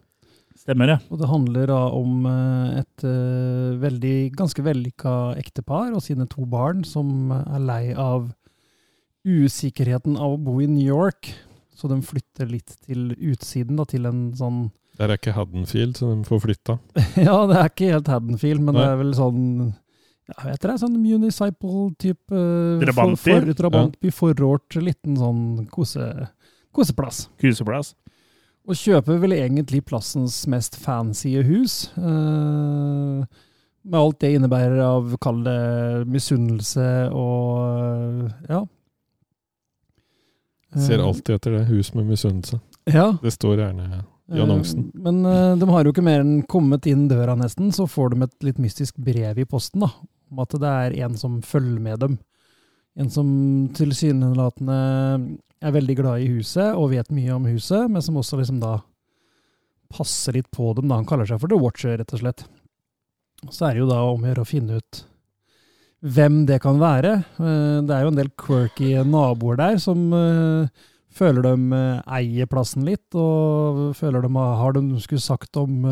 Stemmer, 0.63 0.93
ja. 0.95 0.99
Og 1.11 1.19
det 1.19 1.31
handler 1.31 1.71
da 1.73 1.81
om 1.97 2.27
eh, 2.31 2.83
et 2.83 3.07
eh, 3.09 3.73
veldig, 3.83 4.17
ganske 4.39 4.63
vellykka 4.63 5.15
ektepar 5.41 5.91
og 5.91 6.05
sine 6.05 6.29
to 6.31 6.47
barn 6.47 6.85
som 6.87 7.33
er 7.35 7.65
lei 7.65 7.83
av 7.99 8.29
usikkerheten 9.27 10.15
av 10.19 10.37
å 10.37 10.43
bo 10.43 10.61
i 10.63 10.69
New 10.71 10.87
York. 10.87 11.33
Så 11.75 11.91
de 11.91 11.99
flytter 12.07 12.47
litt 12.51 12.77
til 12.87 13.11
utsiden, 13.17 13.75
da, 13.81 13.87
til 13.91 14.07
en 14.07 14.29
sånn 14.39 14.69
Der 15.01 15.11
er 15.11 15.19
ikke 15.19 15.35
Haddonfield, 15.35 15.97
så 15.99 16.13
de 16.13 16.27
får 16.29 16.43
flytta. 16.45 16.79
Ja, 17.27 17.41
det 17.51 17.59
er 17.59 17.73
ikke 17.73 17.91
helt 17.97 18.11
Haddonfield, 18.13 18.63
men 18.63 18.79
det 18.79 18.85
er 18.87 19.01
vel 19.01 19.15
sånn 19.19 19.47
jeg 20.33 20.47
vet 20.47 20.63
det, 20.63 20.77
sånn 20.79 20.95
municipal-type 21.03 22.37
uh, 22.39 22.79
Drabantby? 22.81 23.19
For, 23.19 23.43
for, 23.43 23.57
drabantby, 23.59 24.13
forrådt, 24.15 24.77
liten 24.79 25.19
sånn 25.19 25.43
kose, 25.75 26.07
koseplass. 26.73 27.27
Kuseplass. 27.43 27.97
Og 28.63 28.79
kjøper 28.79 29.19
vel 29.25 29.35
egentlig 29.35 29.83
plassens 29.89 30.45
mest 30.51 30.77
fancy 30.79 31.35
hus. 31.43 31.91
eh, 31.99 33.25
med 33.83 33.99
alt 33.99 34.21
det 34.23 34.37
innebærer 34.37 34.79
av, 34.79 35.17
kall 35.19 35.43
det, 35.43 36.07
misunnelse 36.07 36.87
og 37.11 37.59
eh, 37.67 38.37
ja. 38.53 38.63
Ser 40.79 41.01
Eh, 41.01 41.07
alltid 41.07 41.35
etter 41.35 41.59
det. 41.59 41.65
Hus 41.69 41.91
med 41.95 42.07
misunnelse. 42.07 42.61
Ja. 42.87 43.11
Det 43.23 43.35
står 43.35 43.59
gjerne 43.59 44.05
i 44.33 44.41
annonsen. 44.41 44.91
Men 44.95 45.21
de 45.59 45.69
har 45.69 45.85
jo 45.85 45.93
ikke 45.93 46.05
mer 46.07 46.23
enn 46.23 46.47
kommet 46.49 46.87
inn 46.89 47.09
døra 47.11 47.35
nesten, 47.37 47.73
så 47.75 47.85
får 47.91 48.15
de 48.15 48.23
et 48.25 48.47
litt 48.47 48.63
mystisk 48.63 48.97
brev 48.97 49.43
i 49.43 49.45
posten 49.45 49.83
da, 49.85 49.91
om 50.31 50.41
at 50.41 50.55
det 50.63 50.71
er 50.87 50.97
en 51.05 51.19
som 51.19 51.43
følger 51.45 51.83
med 51.83 52.01
dem. 52.01 52.17
En 52.97 53.11
som 53.11 53.29
tilsynelatende 53.77 54.79
er 55.63 55.75
veldig 55.75 55.97
glad 55.99 56.23
i 56.25 56.31
huset 56.35 56.75
og 56.75 56.91
vet 56.93 57.11
mye 57.15 57.35
om 57.37 57.47
huset, 57.51 57.89
men 57.91 58.03
som 58.03 58.19
også 58.21 58.39
liksom 58.41 58.61
da 58.63 58.77
passer 59.93 60.37
litt 60.39 60.51
på 60.55 60.73
dem. 60.77 60.89
da. 60.89 60.97
Han 61.01 61.09
kaller 61.09 61.29
seg 61.29 61.41
for 61.43 61.53
The 61.53 61.59
Watcher, 61.61 61.97
rett 62.01 62.15
og 62.17 62.23
slett. 62.23 62.45
Så 63.51 63.67
er 63.69 63.75
det 63.75 63.83
jo 63.83 63.91
da 63.91 64.01
om 64.07 64.23
å 64.23 64.31
gjøre 64.31 64.45
å 64.45 64.49
finne 64.49 64.79
ut 64.81 65.03
hvem 66.03 66.41
det 66.49 66.61
kan 66.63 66.81
være. 66.83 67.13
Eh, 67.39 67.83
Det 67.87 67.95
er 67.95 68.03
jo 68.07 68.13
en 68.13 68.19
del 68.19 68.31
quirky 68.39 68.95
naboer 69.07 69.57
der 69.61 69.77
som 69.83 70.09
eh, 70.17 70.69
føler 71.13 71.43
de 71.47 71.55
eh, 71.77 72.01
eier 72.19 72.49
plassen 72.51 72.87
litt, 72.89 73.07
og 73.15 73.93
føler 73.99 74.23
de 74.25 74.33
har 74.35 74.57
har 74.63 74.73
de 74.79 74.83
skulle 75.01 75.23
sagt 75.23 75.57
om 75.61 75.85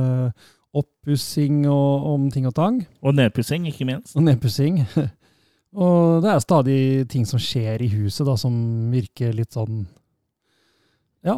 oppussing 0.70 1.64
og 1.68 2.06
om 2.14 2.28
ting 2.30 2.46
og 2.46 2.54
tang. 2.54 2.80
Og 3.02 3.14
nedpussing, 3.18 3.66
ikke 3.66 3.86
minst. 3.88 4.16
Og 4.16 4.22
nedpussing. 4.22 4.84
og 5.74 6.22
det 6.24 6.30
er 6.32 6.40
stadig 6.42 6.78
ting 7.12 7.26
som 7.28 7.38
skjer 7.42 7.82
i 7.84 7.88
huset 7.92 8.26
da, 8.26 8.34
som 8.40 8.54
virker 8.90 9.32
litt 9.36 9.52
sånn 9.54 9.84
Ja. 11.24 11.36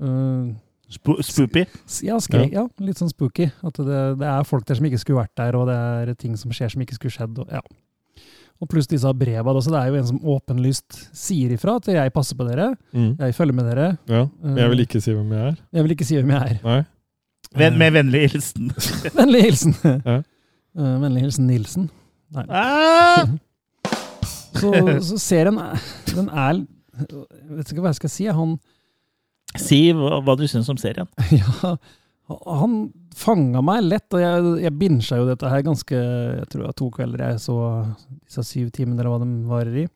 Uh, 0.00 0.54
Sp 0.94 1.16
spooky? 1.26 1.64
ja, 2.06 2.16
skre, 2.22 2.44
ja. 2.52 2.66
litt 2.78 2.98
sånn 3.00 3.10
spooky. 3.10 3.48
At 3.66 3.78
det, 3.80 4.00
det 4.20 4.26
er 4.30 4.44
folk 4.46 4.66
der 4.68 4.78
som 4.78 4.86
ikke 4.86 5.00
skulle 5.00 5.22
vært 5.24 5.34
der, 5.40 5.56
og 5.58 5.66
det 5.70 5.74
er 5.76 6.12
ting 6.20 6.36
som 6.38 6.52
skjer 6.54 6.70
som 6.70 6.82
ikke 6.84 6.94
skulle 6.98 7.14
skjedd. 7.14 7.38
Og, 7.42 7.50
ja. 7.50 7.62
og 8.62 8.68
pluss 8.70 8.86
disse 8.90 9.10
breva. 9.18 9.54
Så 9.64 9.72
det 9.74 9.80
er 9.80 9.90
jo 9.90 9.98
en 9.98 10.06
som 10.12 10.20
åpenlyst 10.36 10.98
sier 11.16 11.54
ifra 11.56 11.78
at 11.80 11.88
jeg 11.90 12.12
passer 12.14 12.38
på 12.38 12.46
dere, 12.46 12.74
Mm. 12.94 13.16
jeg 13.18 13.34
følger 13.34 13.56
med 13.58 13.66
dere. 13.72 13.88
Ja. 14.06 14.22
Men 14.44 14.60
jeg 14.62 14.70
vil 14.74 14.84
ikke 14.86 15.00
si 15.02 15.16
hvem 15.16 15.32
jeg 15.34 15.46
er. 15.48 15.56
Jeg 15.72 15.82
vil 15.88 15.96
ikke 15.96 16.06
si 16.06 16.20
hvem 16.20 16.30
jeg 16.36 16.52
er. 16.52 16.60
Nei. 16.68 16.78
Ven 17.54 17.78
med 17.78 17.92
vennlig 17.94 18.22
hilsen. 18.32 18.70
Vennlig 19.18 19.42
hilsen. 19.48 19.74
Ja. 19.84 20.20
Eh, 20.74 20.94
Vennlig 21.02 21.20
hilsen 21.26 21.46
Nilsen. 21.50 21.90
Nei. 22.34 22.46
Ah! 22.50 23.26
Så, 24.54 24.70
så 25.08 25.18
serien 25.22 25.58
en 25.58 25.82
den 26.14 26.30
er 26.30 26.62
Jeg 26.94 27.56
vet 27.58 27.72
ikke 27.72 27.82
hva 27.82 27.90
jeg 27.90 28.02
skal 28.02 28.12
si. 28.12 28.26
Han, 28.30 28.58
Si 29.58 29.80
hva, 29.94 30.18
hva 30.24 30.34
du 30.38 30.46
syns 30.50 30.70
om 30.70 30.78
serien. 30.80 31.08
ja, 31.40 31.74
han 32.26 32.78
fanga 33.14 33.60
meg 33.62 33.84
lett, 33.84 34.08
og 34.16 34.22
jeg, 34.22 34.54
jeg 34.64 34.78
binsja 34.80 35.18
jo 35.20 35.26
dette 35.28 35.50
her 35.50 35.62
ganske 35.62 35.98
Jeg 35.98 36.46
tror 36.50 36.62
det 36.62 36.70
var 36.70 36.78
to 36.78 36.88
kvelder 36.94 37.26
jeg 37.28 37.42
så 37.44 37.58
disse 38.24 38.46
syv 38.48 38.72
timene, 38.74 38.98
eller 38.98 39.12
hva 39.12 39.20
de 39.22 39.28
varer 39.50 39.84
i. 39.84 39.86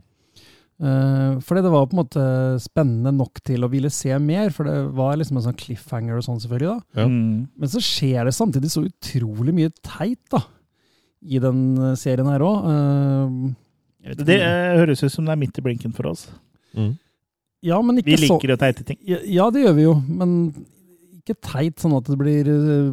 Uh, 0.79 1.40
fordi 1.42 1.64
det 1.64 1.73
var 1.75 1.88
på 1.90 1.97
en 1.97 2.01
måte 2.05 2.25
spennende 2.62 3.11
nok 3.11 3.40
til 3.42 3.66
å 3.66 3.71
ville 3.73 3.90
se 3.90 4.12
mer, 4.23 4.53
for 4.55 4.68
det 4.68 4.77
var 4.94 5.16
liksom 5.18 5.40
en 5.40 5.49
sånn 5.49 5.59
cliffhanger 5.59 6.21
og 6.21 6.27
sånn, 6.27 6.38
selvfølgelig. 6.44 6.77
da. 6.77 7.03
Ja. 7.03 7.09
Mm. 7.11 7.49
Men 7.59 7.73
så 7.73 7.83
skjer 7.83 8.29
det 8.29 8.37
samtidig 8.37 8.71
så 8.71 8.85
utrolig 8.87 9.57
mye 9.57 9.73
teit 9.83 10.23
da, 10.31 10.44
i 11.27 11.40
den 11.42 11.64
eh, 11.83 11.97
serien 11.99 12.31
her 12.31 12.44
òg. 12.47 12.68
Det 13.98 14.38
eh, 14.38 14.78
høres 14.78 15.02
ut 15.02 15.12
som 15.12 15.26
det 15.26 15.34
er 15.34 15.40
midt 15.40 15.58
i 15.58 15.64
blinken 15.64 15.94
for 15.96 16.11
oss. 16.12 16.28
Mm. 16.76 16.92
ja, 17.64 17.78
men 17.82 17.98
ikke 17.98 18.12
Vi 18.12 18.18
så 18.28 18.37
liker 18.37 18.54
å 18.54 18.58
teite 18.61 18.84
ting. 18.87 18.98
Ja, 19.08 19.18
ja, 19.24 19.48
det 19.50 19.64
gjør 19.64 19.74
vi 19.78 19.87
jo, 19.87 19.94
men 20.06 20.34
ikke 21.18 21.34
teit 21.44 21.82
sånn 21.82 21.96
at 21.98 22.06
det 22.08 22.18
blir 22.20 22.50
eh, 22.52 22.92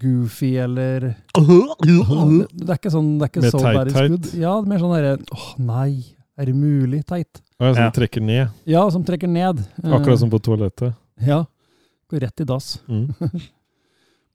goofy 0.00 0.52
eller 0.60 1.08
Det 1.32 2.68
er 2.68 2.76
ikke 2.76 2.92
sånn 2.92 3.16
det 3.18 3.26
er 3.26 3.32
ikke 3.32 3.42
it's 3.42 3.56
teit-teit? 3.56 4.30
Ja, 4.38 4.54
mer 4.64 4.82
sånn 4.82 4.94
derre 4.94 5.16
åh 5.34 5.50
nei, 5.58 5.90
er 6.36 6.50
det 6.50 6.56
mulig 6.56 7.02
teit? 7.08 7.42
Ja. 7.56 7.72
som 7.72 7.92
trekker 7.96 8.20
ned. 8.20 8.48
Ja, 8.68 8.82
som 8.92 9.04
trekker 9.08 9.30
ned. 9.32 9.62
Eh, 9.82 9.92
Akkurat 9.96 10.20
som 10.20 10.32
på 10.32 10.40
toalettet. 10.44 10.92
Ja. 11.24 11.44
Går 12.12 12.26
rett 12.26 12.44
i 12.44 12.46
dass. 12.48 12.76
Mm. 12.86 13.08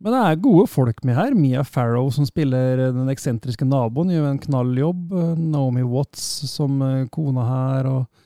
Men 0.01 0.15
det 0.15 0.21
er 0.25 0.39
gode 0.41 0.65
folk 0.71 1.03
med 1.05 1.13
her. 1.13 1.35
Mia 1.37 1.61
Farrow 1.67 2.07
som 2.13 2.25
spiller 2.25 2.87
den 2.95 3.09
eksentriske 3.13 3.67
naboen, 3.69 4.09
gjør 4.09 4.31
en 4.31 4.41
knalljobb. 4.41 5.11
Naomi 5.37 5.83
Watts 5.85 6.23
som 6.49 6.79
eh, 6.81 7.03
kona 7.13 7.43
her, 7.45 7.89
og, 7.91 8.25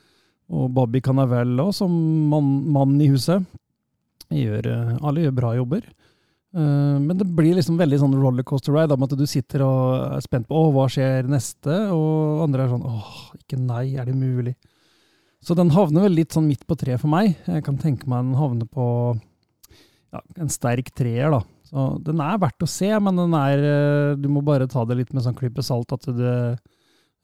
og 0.55 0.69
Bobby 0.71 1.01
Cannavella 1.03 1.67
som 1.75 1.91
mann, 2.31 2.53
mann 2.71 2.95
i 3.03 3.09
huset. 3.11 3.43
Gjør, 4.31 4.69
eh, 4.71 4.93
alle 5.03 5.25
gjør 5.25 5.35
bra 5.41 5.51
jobber. 5.57 5.83
Eh, 6.55 6.95
Men 7.03 7.19
det 7.19 7.27
blir 7.35 7.57
liksom 7.57 7.75
veldig 7.81 7.99
sånn 8.05 8.15
rollercoaster 8.21 8.71
ride, 8.71 8.95
om 8.95 9.03
at 9.03 9.17
du 9.19 9.25
sitter 9.27 9.65
og 9.65 10.15
er 10.15 10.23
spent 10.23 10.47
på 10.47 10.55
å, 10.55 10.69
hva 10.71 10.87
skjer 10.91 11.27
neste, 11.27 11.75
og 11.91 12.45
andre 12.45 12.63
er 12.63 12.71
sånn 12.71 12.87
åh, 12.87 13.17
ikke 13.41 13.59
nei, 13.59 13.97
er 13.99 14.07
det 14.07 14.15
mulig? 14.15 14.55
Så 15.43 15.53
den 15.59 15.75
havner 15.75 16.07
vel 16.07 16.15
litt 16.21 16.31
sånn 16.33 16.47
midt 16.47 16.63
på 16.65 16.77
treet 16.79 17.03
for 17.03 17.11
meg. 17.11 17.35
Jeg 17.45 17.67
kan 17.67 17.75
tenke 17.77 18.07
meg 18.09 18.23
den 18.23 18.39
havner 18.39 18.65
på 18.71 18.87
ja, 20.15 20.23
en 20.39 20.49
sterk 20.49 20.87
treer, 20.95 21.35
da. 21.35 21.43
Så 21.65 21.85
den 22.05 22.19
er 22.21 22.37
verdt 22.41 22.61
å 22.61 22.69
se, 22.69 22.91
men 23.01 23.17
den 23.17 23.33
er 23.33 23.63
eh, 23.65 24.15
Du 24.21 24.27
må 24.29 24.43
bare 24.45 24.67
ta 24.69 24.83
det 24.85 24.97
litt 24.99 25.13
med 25.17 25.23
sånn 25.25 25.35
klype 25.37 25.63
salt 25.65 25.91
at 25.95 26.05
du 26.05 26.21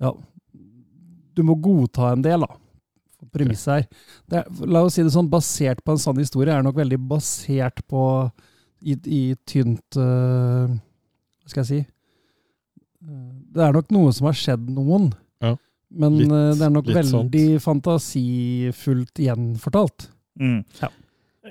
Ja. 0.01 0.11
Du 1.35 1.43
må 1.47 1.55
godta 1.61 2.09
en 2.11 2.23
del, 2.25 2.41
da. 2.43 2.57
Premisset 3.31 3.71
her. 3.71 3.85
Det 4.27 4.39
er, 4.41 4.47
la 4.67 4.81
oss 4.83 4.97
si 4.97 5.03
det 5.05 5.13
sånn, 5.13 5.29
basert 5.31 5.79
på 5.85 5.93
en 5.93 6.01
sann 6.01 6.17
historie, 6.19 6.51
er 6.51 6.65
nok 6.65 6.75
veldig 6.81 6.97
basert 7.07 7.79
på 7.87 8.01
i, 8.81 8.95
i 9.05 9.21
tynt 9.47 9.95
uh, 10.01 10.65
Hva 10.67 11.51
skal 11.53 11.61
jeg 11.61 11.69
si? 11.69 11.79
Eh, 13.05 13.27
Det 13.53 13.61
er 13.67 13.77
nok 13.77 13.93
noe 13.93 14.11
som 14.17 14.25
har 14.27 14.35
skjedd 14.37 14.65
noen. 14.73 15.11
Ja. 15.45 15.53
Men 15.91 16.17
Litt- 16.17 16.33
det 16.59 16.65
er 16.65 16.73
nok 16.73 16.89
veldig 16.89 17.13
veldig 17.21 17.45
fantasifullt 17.63 19.21
gjenfortalt. 19.21 20.09
Mm. 20.41 20.63
Ja. 20.81 20.89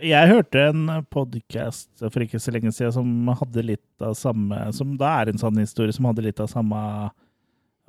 Jeg 0.00 0.28
hørte 0.30 0.62
en 0.70 0.84
podkast 1.12 1.90
for 2.00 2.24
ikke 2.24 2.40
så 2.40 2.52
lenge 2.54 2.72
siden 2.72 2.92
som 2.94 3.32
hadde 3.42 3.64
litt 3.64 4.04
av 4.04 4.14
samme 4.16 4.56
Som 4.76 4.94
da 5.00 5.10
er 5.20 5.30
en 5.30 5.40
sann 5.40 5.58
historie, 5.60 5.92
som 5.92 6.08
hadde 6.08 6.24
litt 6.24 6.40
av 6.40 6.48
samme 6.52 6.80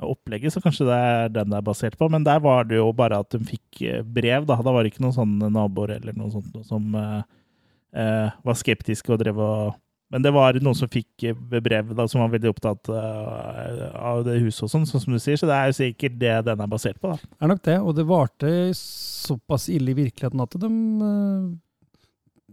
opplegget, 0.02 0.54
så 0.54 0.62
kanskje 0.64 0.88
det 0.88 0.98
er 0.98 1.28
den 1.30 1.52
det 1.52 1.60
er 1.60 1.66
basert 1.68 1.94
på. 2.00 2.08
Men 2.10 2.24
der 2.26 2.40
var 2.42 2.66
det 2.66 2.80
jo 2.80 2.88
bare 2.98 3.20
at 3.22 3.36
hun 3.38 3.46
fikk 3.46 3.84
eh, 3.86 4.02
brev, 4.02 4.48
da. 4.50 4.58
Da 4.58 4.74
var 4.74 4.82
det 4.82 4.96
ikke 4.96 5.04
noen 5.06 5.14
sånne 5.14 5.52
naboer 5.54 5.94
eller 6.00 6.18
noe 6.18 6.32
sånt 6.34 6.50
noe 6.56 6.66
som 6.66 6.96
uh, 6.98 7.22
uh, 7.94 8.34
var 8.42 8.58
skeptiske 8.58 9.14
og 9.14 9.22
drev 9.22 9.42
og 9.46 9.78
Men 10.12 10.26
det 10.26 10.34
var 10.36 10.58
noen 10.60 10.76
som 10.76 10.90
fikk 10.92 11.30
brev 11.64 11.94
da, 11.96 12.04
som 12.10 12.20
var 12.20 12.34
veldig 12.34 12.50
opptatt 12.50 12.90
uh, 12.92 13.86
av 13.96 14.26
det 14.26 14.42
huset 14.42 14.66
og 14.66 14.74
sånn, 14.74 14.90
sånn 14.90 15.06
som 15.06 15.14
du 15.14 15.22
sier. 15.22 15.38
Så 15.40 15.48
det 15.48 15.56
er 15.56 15.70
jo 15.70 15.78
sikkert 15.78 16.18
det 16.20 16.34
den 16.50 16.66
er 16.66 16.72
basert 16.74 17.00
på, 17.00 17.14
da. 17.14 17.22
Det 17.22 17.46
er 17.46 17.54
nok 17.54 17.66
det, 17.70 17.78
og 17.80 17.96
det 17.96 18.10
varte 18.10 18.56
såpass 18.76 19.70
ille 19.72 19.94
i 19.94 20.00
virkeligheten 20.02 20.44
at 20.44 20.58
de 20.60 20.72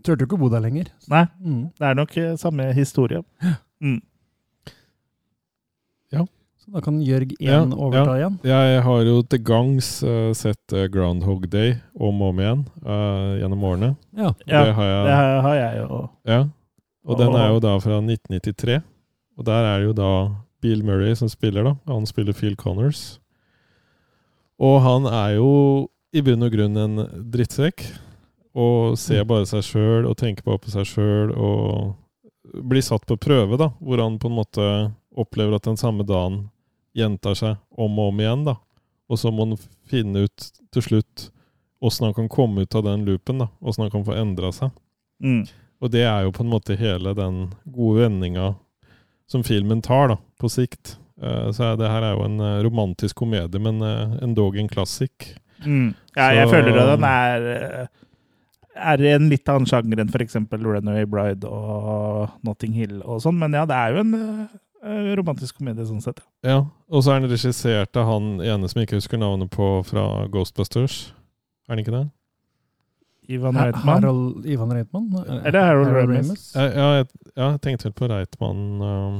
turte 0.04 0.24
jo 0.24 0.28
ikke 0.28 0.38
å 0.38 0.42
bo 0.44 0.48
der 0.52 0.64
lenger. 0.64 0.92
Nei, 1.08 1.24
Mm. 1.44 1.70
det 1.78 1.86
er 1.86 1.94
nok 1.98 2.16
eh, 2.16 2.36
samme 2.36 2.72
historie. 2.76 3.22
Mm. 3.80 4.00
Så 6.68 6.74
da 6.76 6.80
kan 6.84 6.98
Jørg 7.00 7.30
1 7.32 7.46
Ja, 7.46 7.62
overta 7.64 8.14
igjen. 8.18 8.34
Jeg 8.44 8.80
har 8.84 9.04
jo 9.06 9.20
til 9.24 9.40
gangs 9.40 9.86
uh, 10.04 10.34
sett 10.36 10.74
eh, 10.76 10.84
Groundhog 10.92 11.46
Day 11.48 11.78
om 11.96 12.20
og 12.20 12.34
om 12.34 12.42
igjen 12.42 12.64
uh, 12.84 13.38
gjennom 13.40 13.62
årene. 13.64 13.88
Ja. 14.12 14.34
Ja, 14.44 14.66
det 14.66 14.74
har 14.76 14.90
jeg. 14.90 15.06
Det 15.06 15.14
har 15.16 15.40
har 15.46 15.56
jeg 15.56 15.78
jo. 15.78 16.00
Ja. 16.28 16.38
Og 17.08 17.22
den 17.22 17.38
er 17.40 17.54
jo 17.54 17.62
da 17.64 17.72
fra 17.80 18.02
1993. 18.02 18.82
Og 19.40 19.48
der 19.48 19.64
er 19.70 19.78
det 19.80 19.88
jo 19.88 19.94
da 19.96 20.10
Bill 20.60 20.84
Murray 20.84 21.16
som 21.16 21.30
spiller, 21.32 21.64
da. 21.64 21.72
Han 21.88 22.04
spiller 22.04 22.36
Phil 22.36 22.58
Connors. 22.60 23.16
Og 24.60 24.82
han 24.84 25.08
er 25.08 25.38
jo 25.38 25.88
i 26.12 26.20
bunn 26.20 26.44
og 26.44 26.52
grunn 26.52 26.76
en 26.76 27.00
drittsekk. 27.32 27.86
Og 28.58 28.96
ser 28.98 29.24
bare 29.28 29.46
seg 29.46 29.62
sjøl 29.66 30.06
og 30.10 30.16
tenker 30.18 30.42
bare 30.46 30.58
på 30.64 30.72
seg 30.72 30.86
sjøl 30.88 31.30
og 31.36 31.94
blir 32.68 32.82
satt 32.82 33.04
på 33.06 33.16
prøve, 33.20 33.58
da. 33.60 33.70
Hvor 33.78 34.00
han 34.02 34.16
på 34.18 34.30
en 34.30 34.38
måte 34.38 34.68
opplever 35.18 35.58
at 35.58 35.66
den 35.68 35.76
samme 35.78 36.06
dagen 36.08 36.48
gjentar 36.96 37.36
seg 37.38 37.56
om 37.78 37.98
og 38.00 38.12
om 38.12 38.22
igjen, 38.24 38.44
da. 38.48 38.56
Og 39.08 39.20
så 39.20 39.30
må 39.32 39.46
han 39.46 39.60
finne 39.88 40.26
ut 40.26 40.48
til 40.74 40.84
slutt 40.84 41.28
åssen 41.84 42.08
han 42.08 42.14
kan 42.16 42.26
komme 42.28 42.64
ut 42.66 42.74
av 42.74 42.82
den 42.88 43.04
loopen, 43.06 43.38
da. 43.44 43.46
Åssen 43.62 43.84
han 43.86 43.92
kan 43.94 44.04
få 44.06 44.16
endra 44.18 44.50
seg. 44.52 44.72
Mm. 45.22 45.44
Og 45.78 45.92
det 45.94 46.02
er 46.10 46.24
jo 46.26 46.32
på 46.34 46.42
en 46.42 46.50
måte 46.50 46.74
hele 46.80 47.12
den 47.14 47.52
gode 47.70 48.02
vendinga 48.02 48.48
som 49.30 49.44
filmen 49.46 49.82
tar, 49.84 50.08
da, 50.10 50.16
på 50.40 50.50
sikt. 50.50 50.96
Eh, 51.22 51.52
Så 51.54 51.76
det 51.78 51.86
her 51.90 52.02
er 52.02 52.16
jo 52.16 52.24
en 52.26 52.40
eh, 52.42 52.62
romantisk 52.66 53.20
komedie, 53.22 53.60
men 53.62 53.78
eh, 53.86 54.16
endog 54.26 54.56
en 54.58 54.68
klassikk. 54.72 55.36
Mm. 55.64 55.94
Ja, 56.16 56.32
jeg 56.34 56.48
Så- 56.48 56.54
føler 56.56 56.78
at 56.82 56.90
den 56.98 57.04
er, 57.04 57.46
eh, 57.82 57.86
er 58.78 59.04
en 59.14 59.28
litt 59.32 59.50
annen 59.50 59.68
sjanger 59.68 60.00
enn 60.02 60.10
f.eks. 60.12 60.38
Runaway 60.54 61.06
Bride 61.10 61.48
og 61.50 62.32
Notting 62.46 62.74
Hill 62.76 63.00
og 63.02 63.22
sånn, 63.24 63.38
men 63.40 63.56
ja, 63.56 63.64
det 63.68 63.76
er 63.76 63.94
jo 63.96 64.02
en 64.04 64.14
uh, 64.18 65.14
romantisk 65.18 65.58
komedie 65.58 65.86
sånn 65.88 66.02
sett. 66.04 66.22
ja. 66.46 66.58
Ja, 66.58 66.60
Og 66.88 67.04
så 67.04 67.12
er 67.14 67.22
den 67.22 67.32
regissert 67.32 67.98
av 67.98 68.06
han 68.08 68.38
ene 68.40 68.68
som 68.70 68.80
jeg 68.80 68.88
ikke 68.88 69.00
husker 69.00 69.20
navnet 69.20 69.50
på, 69.54 69.72
fra 69.88 70.26
Ghostbusters. 70.32 71.08
Er 71.68 71.74
han 71.74 71.82
ikke 71.82 71.96
det? 71.96 72.06
Ivan 73.28 73.58
Reitman. 73.60 73.88
Harold 73.92 74.46
Ivan 74.48 74.70
Reitman? 74.72 75.08
Er 75.44 75.52
det 75.52 75.60
Harold 75.60 75.90
Ramis? 75.92 76.46
Ja, 76.56 76.64
ja, 76.64 76.86
jeg, 77.02 77.08
jeg 77.36 77.60
tenkte 77.66 77.90
vel 77.90 77.96
på 77.98 78.08
Reitmann. 78.08 78.62
Uh. 78.80 79.18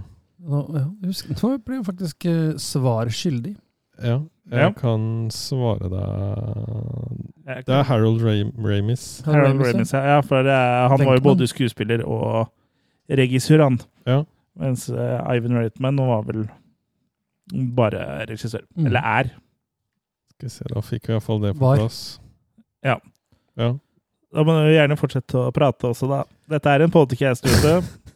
Nå, 0.49 0.62
ja, 0.79 0.85
husk, 1.05 1.29
nå 1.35 1.51
ble 1.66 1.81
jeg 1.81 1.88
faktisk 1.90 2.29
uh, 2.31 2.55
svar 2.62 3.11
skyldig. 3.12 3.53
Ja, 4.02 4.18
jeg 4.50 4.61
Ja. 4.62 4.70
kan 4.72 5.28
svare 5.34 5.88
deg 5.92 7.64
Det 7.66 7.74
er 7.74 7.82
Harold 7.88 8.22
Ram 8.22 8.52
Ramis. 8.64 9.22
Harold 9.26 9.61
Ramis, 9.61 9.92
ja. 9.92 10.02
Ja. 10.16 10.20
For 10.22 10.40
eh, 10.46 10.88
han 10.92 11.04
var 11.04 11.16
jo 11.18 11.24
både 11.24 11.48
skuespiller 11.48 12.04
og 12.06 12.48
regissør, 13.11 13.62
han. 13.64 13.78
Ja. 14.06 14.22
Mens 14.58 14.88
uh, 14.90 15.20
Ivan 15.34 15.56
Reitman 15.56 15.96
var 15.96 16.22
vel 16.26 16.48
bare 17.76 18.26
regissør. 18.28 18.64
Mm. 18.76 18.87
Eller 18.90 19.00
er. 19.00 19.30
Skal 20.34 20.48
vi 20.48 20.54
se, 20.54 20.64
da 20.72 20.80
fikk 20.84 21.08
vi 21.08 21.14
iallfall 21.16 21.40
det 21.42 21.54
på 21.56 21.64
Var. 21.64 21.76
plass. 21.82 22.00
Ja. 22.84 22.98
ja. 23.58 23.72
Da 24.34 24.44
må 24.44 24.52
du 24.61 24.72
gjerne 24.74 24.96
fortsette 25.00 25.40
å 25.40 25.52
prate 25.56 25.88
også, 25.88 26.08
da. 26.11 26.22
Dette 26.52 26.74
er 26.74 26.84
en 26.84 26.92
podcast 26.94 27.46
ute. 27.48 27.78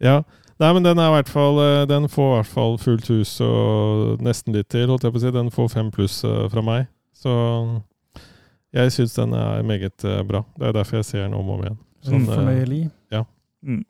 Ja. 0.00 0.22
Nei, 0.60 0.70
men 0.76 0.84
den 0.84 0.98
er 1.00 1.08
i 1.08 1.14
hvert 1.14 1.30
fall 1.32 1.56
eh, 1.62 1.86
Den 1.88 2.08
får 2.12 2.26
i 2.26 2.34
hvert 2.36 2.50
fall 2.52 2.74
fullt 2.82 3.06
hus 3.08 3.30
og 3.44 4.20
nesten 4.24 4.52
litt 4.56 4.68
til, 4.72 4.90
holdt 4.90 5.06
jeg 5.06 5.14
på 5.14 5.20
å 5.20 5.22
si. 5.22 5.32
Den 5.32 5.48
får 5.54 5.70
fem 5.72 5.88
pluss 5.94 6.18
eh, 6.28 6.42
fra 6.52 6.64
meg. 6.64 6.90
Så 7.16 7.32
jeg 8.76 8.92
syns 8.94 9.16
den 9.16 9.32
er 9.36 9.64
meget 9.66 10.04
eh, 10.04 10.20
bra. 10.28 10.44
Det 10.60 10.68
er 10.68 10.76
derfor 10.76 11.00
jeg 11.00 11.08
ser 11.08 11.24
den 11.24 11.38
om 11.38 11.48
og 11.48 11.58
om 11.58 11.64
igjen. 11.64 11.80
Sånn 12.06 12.26
eh, 12.26 12.34
fornøyelig. 12.34 12.82
Mm. 13.60 13.80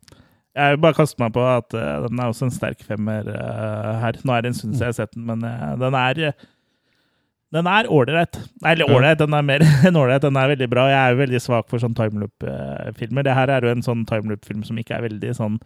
Jeg 0.59 0.75
vil 0.75 0.81
bare 0.83 0.99
kaste 0.99 1.21
meg 1.23 1.35
på 1.35 1.43
at 1.47 1.69
den 1.71 2.19
er 2.23 2.31
også 2.33 2.49
en 2.49 2.55
sterk 2.55 2.81
femmer 2.83 3.29
her. 4.03 4.17
Nå 4.27 4.35
er 4.35 4.43
det 4.43 4.51
en 4.51 4.57
stund 4.59 4.73
siden 4.75 4.83
jeg 4.83 4.91
har 4.91 4.97
sett 4.99 5.13
den, 5.15 5.29
men 5.29 5.45
den 5.79 5.95
er 5.95 6.33
den 7.55 7.67
er 7.71 7.87
ålreit. 7.91 8.37
Eller 8.67 8.87
Ja. 8.87 8.95
ålreit, 8.97 9.19
den 9.19 9.35
er 9.35 9.43
mer 9.47 9.63
enn 9.87 9.99
ålreit. 9.99 10.23
Den 10.23 10.37
er 10.39 10.51
veldig 10.53 10.69
bra. 10.71 10.87
Jeg 10.91 10.99
er 10.99 11.15
jo 11.15 11.21
veldig 11.23 11.41
svak 11.43 11.71
for 11.71 11.83
sånn 11.83 11.95
timeloop-filmer. 11.99 13.27
Det 13.27 13.35
her 13.39 13.51
er 13.55 13.67
jo 13.67 13.73
en 13.75 13.83
sånn 13.87 14.05
timeloop-film 14.07 14.63
som 14.67 14.79
ikke 14.79 14.99
er 14.99 15.07
veldig 15.09 15.33
sånn 15.39 15.59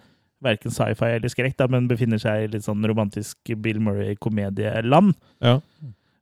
verken 0.44 0.74
sci-fi 0.74 1.14
eller 1.16 1.32
skrekk, 1.32 1.56
da, 1.60 1.68
men 1.70 1.88
befinner 1.90 2.20
seg 2.22 2.44
i 2.44 2.50
litt 2.54 2.66
sånn 2.66 2.84
romantisk 2.86 3.54
Bill 3.64 3.80
Murray-komedieland. 3.82 5.16
Ja. 5.44 5.58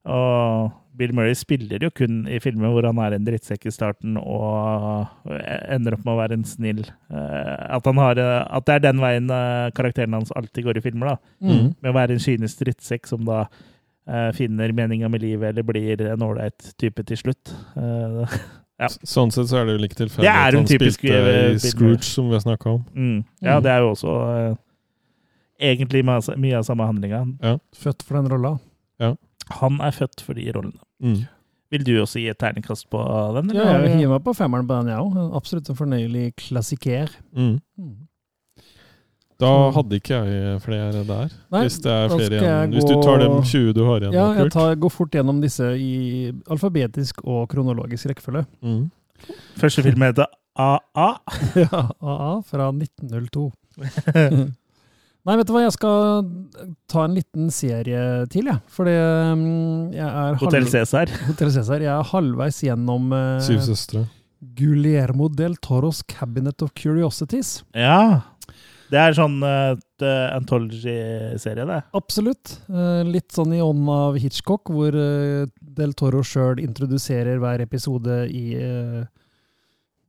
Og 0.03 0.73
Bill 0.99 1.15
Murray 1.17 1.35
spiller 1.39 1.81
jo 1.83 1.91
kun 1.95 2.23
i 2.29 2.39
filmer 2.43 2.73
hvor 2.75 2.85
han 2.85 2.99
er 3.01 3.17
en 3.17 3.25
drittsekk 3.25 3.65
i 3.69 3.73
starten 3.73 4.19
og 4.21 5.31
ender 5.73 5.97
opp 5.97 6.05
med 6.05 6.13
å 6.13 6.19
være 6.21 6.37
en 6.37 6.47
snill. 6.49 6.83
Eh, 7.09 7.77
At, 7.79 7.87
han 7.89 8.01
har, 8.03 8.21
eh, 8.21 8.41
at 8.45 8.67
det 8.69 8.75
er 8.77 8.87
den 8.91 9.01
veien 9.03 9.31
eh, 9.33 9.71
karakteren 9.77 10.19
hans 10.19 10.35
alltid 10.37 10.67
går 10.67 10.81
i 10.81 10.85
filmer. 10.85 11.15
da. 11.15 11.17
Mm. 11.49 11.71
Med 11.81 11.93
å 11.93 11.97
være 11.97 12.17
en 12.17 12.25
kynisk 12.25 12.65
drittsekk 12.65 13.09
som 13.11 13.25
da 13.29 13.47
finner 14.35 14.73
meninga 14.75 15.07
med 15.07 15.23
livet 15.23 15.53
eller 15.53 15.63
blir 15.63 16.01
en 16.11 16.25
ålreit 16.27 16.73
type 16.75 17.05
til 17.07 17.21
slutt. 17.21 17.53
Ja. 18.81 18.89
Sånn 18.89 19.31
sett 19.31 19.47
så 19.47 19.61
er 19.61 19.67
det 19.67 19.75
jo 19.77 19.83
like 19.83 19.95
tilfeldig 19.95 20.27
at 20.49 20.55
han 20.55 20.65
typisk, 20.67 20.99
spilte 21.01 21.33
eh, 21.35 21.53
i 21.55 21.59
Scrooge, 21.59 22.03
som 22.05 22.29
vi 22.29 22.35
har 22.35 22.41
snakka 22.41 22.71
om. 22.73 22.85
mm. 22.95 23.25
Ja, 23.43 23.59
Mm. 23.59 23.63
det 23.63 23.71
er 23.71 23.79
jo 23.81 23.91
også 23.93 24.15
eh, 24.51 24.57
egentlig 25.73 26.05
mye 26.05 26.17
av- 26.17 26.39
mye 26.39 26.57
av 26.59 26.65
samme 26.65 26.87
handlinga. 26.87 27.21
Født 27.77 28.03
for 28.03 28.15
den 28.23 28.29
rolla. 28.33 28.59
Han 29.51 29.81
er 29.81 29.91
født 29.91 30.21
for 30.23 30.35
de 30.35 30.51
rollene. 30.53 30.79
Mm. 31.03 31.27
Vil 31.71 31.85
du 31.85 31.93
også 32.01 32.21
gi 32.21 32.29
et 32.29 32.39
terningkast 32.39 32.89
på 32.91 32.99
den? 33.35 33.51
Ja, 33.55 33.63
eller? 33.75 33.89
jeg 33.89 33.97
hiver 33.99 34.13
meg 34.19 34.25
på 34.25 34.35
femmeren 34.37 34.67
på 34.69 34.77
den, 34.81 34.89
jeg 34.93 34.99
òg. 34.99 35.37
Absolutt 35.37 35.69
en 35.69 35.77
fornøyelig 35.77 36.35
klassiker. 36.37 37.11
Mm. 37.37 37.61
Mm. 39.43 39.49
Da 39.49 39.71
hadde 39.77 39.99
ikke 39.99 40.21
jeg 40.23 40.61
flere 40.63 41.05
der. 41.09 41.33
Nei, 41.53 41.65
hvis 41.67 41.79
det 41.83 41.93
er 41.93 42.13
flere 42.13 42.39
igjen. 42.39 42.77
Hvis 42.77 42.87
du 42.87 42.95
tar 43.03 43.23
dem 43.23 43.37
20 43.43 43.75
du 43.77 43.83
har 43.89 44.05
igjen. 44.05 44.15
Ja, 44.17 44.29
jeg 44.39 44.53
tar, 44.55 44.77
går 44.79 44.95
fort 44.95 45.19
gjennom 45.19 45.43
disse 45.43 45.73
i 45.75 46.31
alfabetisk 46.51 47.25
og 47.27 47.49
kronologisk 47.51 48.13
rekkefølge. 48.13 48.47
Mm. 48.63 48.87
Første 49.59 49.85
film 49.85 50.07
heter 50.07 50.31
AA. 50.55 51.11
Ja, 51.65 51.87
AA 52.01 52.33
fra 52.47 52.71
1902. 52.71 53.51
Nei, 55.23 55.37
vet 55.39 55.47
du 55.47 55.53
hva, 55.55 55.61
jeg 55.63 55.75
skal 55.77 56.25
ta 56.91 57.05
en 57.07 57.13
liten 57.15 57.51
serie 57.55 58.01
til, 58.33 58.49
jeg. 58.51 58.59
Fordi 58.75 58.95
det 58.97 59.37
mm, 59.39 59.93
jeg 59.95 60.09
er 60.09 60.41
Hotell 60.41 60.67
Cæsar. 60.67 61.13
Hotell 61.29 61.53
Cæsar. 61.55 61.85
Jeg 61.85 61.93
er 61.95 62.09
halvveis 62.11 62.59
gjennom 62.67 63.15
uh, 63.15 63.39
Syv 63.45 63.61
søstre. 63.69 64.03
Guillermo 64.59 65.29
del 65.31 65.55
Toros 65.63 66.03
Cabinet 66.11 66.65
of 66.67 66.73
Curiosities. 66.75 67.61
Ja. 67.79 68.32
Det 68.93 69.01
er 69.01 69.15
sånn 69.17 69.39
uh, 69.41 69.73
anthology-serie, 70.37 71.65
det. 71.65 71.79
Absolutt. 71.97 72.59
Uh, 72.69 73.01
litt 73.09 73.33
sånn 73.33 73.55
i 73.57 73.63
ånden 73.65 73.89
av 73.89 74.19
Hitchcock, 74.21 74.69
hvor 74.69 74.93
uh, 74.93 75.47
del 75.79 75.95
Toro 75.97 76.21
sjøl 76.27 76.61
introduserer 76.61 77.41
hver 77.41 77.65
episode 77.65 78.19
i 78.29 78.45
uh, 78.61 79.01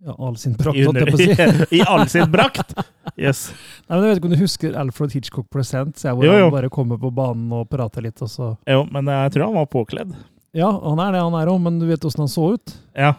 ja, 0.04 0.16
all 0.18 0.36
sin 0.36 0.58
prakt, 0.60 0.76
I, 0.76 0.84
holdt 0.84 1.00
jeg 1.00 1.14
på 1.14 1.16
å 1.16 1.22
si. 1.22 1.78
I 1.80 1.82
all 1.88 2.04
sin 2.12 2.28
brakt! 2.34 2.76
Yes. 3.16 3.46
Nei, 3.88 3.96
men 3.96 4.04
Jeg 4.04 4.10
vet 4.10 4.20
ikke 4.20 4.30
om 4.32 4.36
du 4.36 4.42
husker 4.42 4.76
Alfred 4.84 5.16
Hitchcock 5.16 5.48
Presents, 5.54 6.04
hvor 6.04 6.26
Jo, 6.28 6.36
jo. 6.36 6.48
han 6.50 6.56
bare 6.58 6.72
kommer 6.74 7.00
på 7.00 7.12
banen 7.16 7.52
og 7.56 7.70
prater 7.72 8.04
litt, 8.04 8.20
og 8.26 8.32
så 8.32 8.52
Jo, 8.68 8.84
men 8.92 9.08
jeg 9.12 9.36
tror 9.36 9.48
han 9.48 9.60
var 9.62 9.70
påkledd. 9.72 10.12
Ja, 10.54 10.70
han 10.84 11.00
er 11.02 11.16
det 11.16 11.22
han 11.24 11.38
er 11.40 11.50
òg, 11.54 11.62
men 11.64 11.80
du 11.80 11.88
vet 11.90 12.04
åssen 12.06 12.26
han 12.26 12.32
så 12.32 12.52
ut? 12.58 12.76
Ja, 13.00 13.14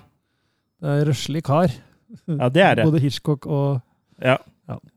Det 0.84 0.92
er 0.98 1.06
røslig 1.08 1.40
kar. 1.48 1.72
ja 2.28 2.48
det 2.52 2.62
er 2.68 2.76
det. 2.82 2.84
Både 2.90 3.00
Hitchcock 3.02 3.48
og 3.48 3.80
Ja. 4.20 4.36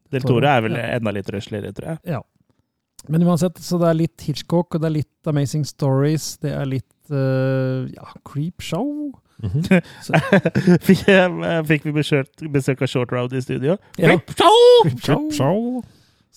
Ja. 0.08 0.16
Del 0.16 0.26
Toro 0.26 0.48
er 0.48 0.66
vel 0.66 0.78
Ja. 0.80 0.90
enda 0.98 1.12
litt 1.12 1.30
røsligere, 1.34 1.74
tror 1.76 1.94
jeg. 1.94 2.24
Men 3.08 3.24
uansett, 3.24 3.60
så 3.62 3.78
det 3.80 3.88
er 3.92 4.00
litt 4.02 4.26
Hitchcock, 4.26 4.74
og 4.76 4.82
det 4.82 4.88
er 4.90 4.96
litt 4.98 5.30
Amazing 5.30 5.64
Stories, 5.68 6.38
det 6.44 6.52
er 6.56 6.66
litt 6.66 7.12
uh, 7.14 7.86
ja, 7.94 8.08
Creep 8.28 8.64
Show. 8.64 9.12
Mhm. 9.38 9.62
fikk, 10.88 11.04
eh, 11.14 11.60
fikk 11.70 11.86
vi 11.86 11.94
besøk, 12.00 12.32
besøk 12.50 12.82
av 12.82 12.90
Short 12.90 13.14
Round 13.14 13.36
i 13.38 13.44
studio? 13.46 13.78
Ja. 14.02 14.16
Creep 14.16 14.34
Show! 14.34 14.66
Creep 14.88 15.06
Show. 15.06 15.30
Show. 15.38 15.86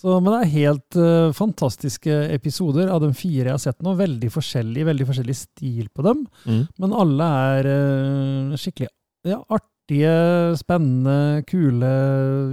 Så, 0.00 0.14
men 0.20 0.32
det 0.32 0.38
er 0.38 0.52
helt 0.54 0.96
uh, 0.96 1.32
fantastiske 1.36 2.14
episoder 2.32 2.88
av 2.92 3.02
de 3.02 3.10
fire 3.16 3.50
jeg 3.50 3.56
har 3.56 3.60
sett 3.60 3.82
nå. 3.84 3.92
Veldig 3.98 4.30
forskjellig, 4.32 4.86
veldig 4.88 5.06
forskjellig 5.10 5.36
stil 5.36 5.90
på 5.92 6.04
dem. 6.06 6.22
Mm. 6.46 6.62
Men 6.80 6.94
alle 7.02 7.26
er 7.50 7.68
uh, 7.68 8.54
skikkelig 8.60 8.88
ja, 9.28 9.42
artige, 9.52 10.14
spennende, 10.60 11.42
kule, 11.50 11.90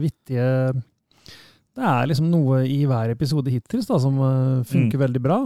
vittige. 0.01 0.49
Det 1.77 1.85
er 1.85 2.09
liksom 2.09 2.29
noe 2.33 2.63
i 2.65 2.81
hver 2.89 3.13
episode 3.13 3.51
hittils 3.53 3.89
som 3.89 4.17
eh, 4.25 4.61
funker 4.65 5.01
veldig 5.03 5.21
bra. 5.21 5.43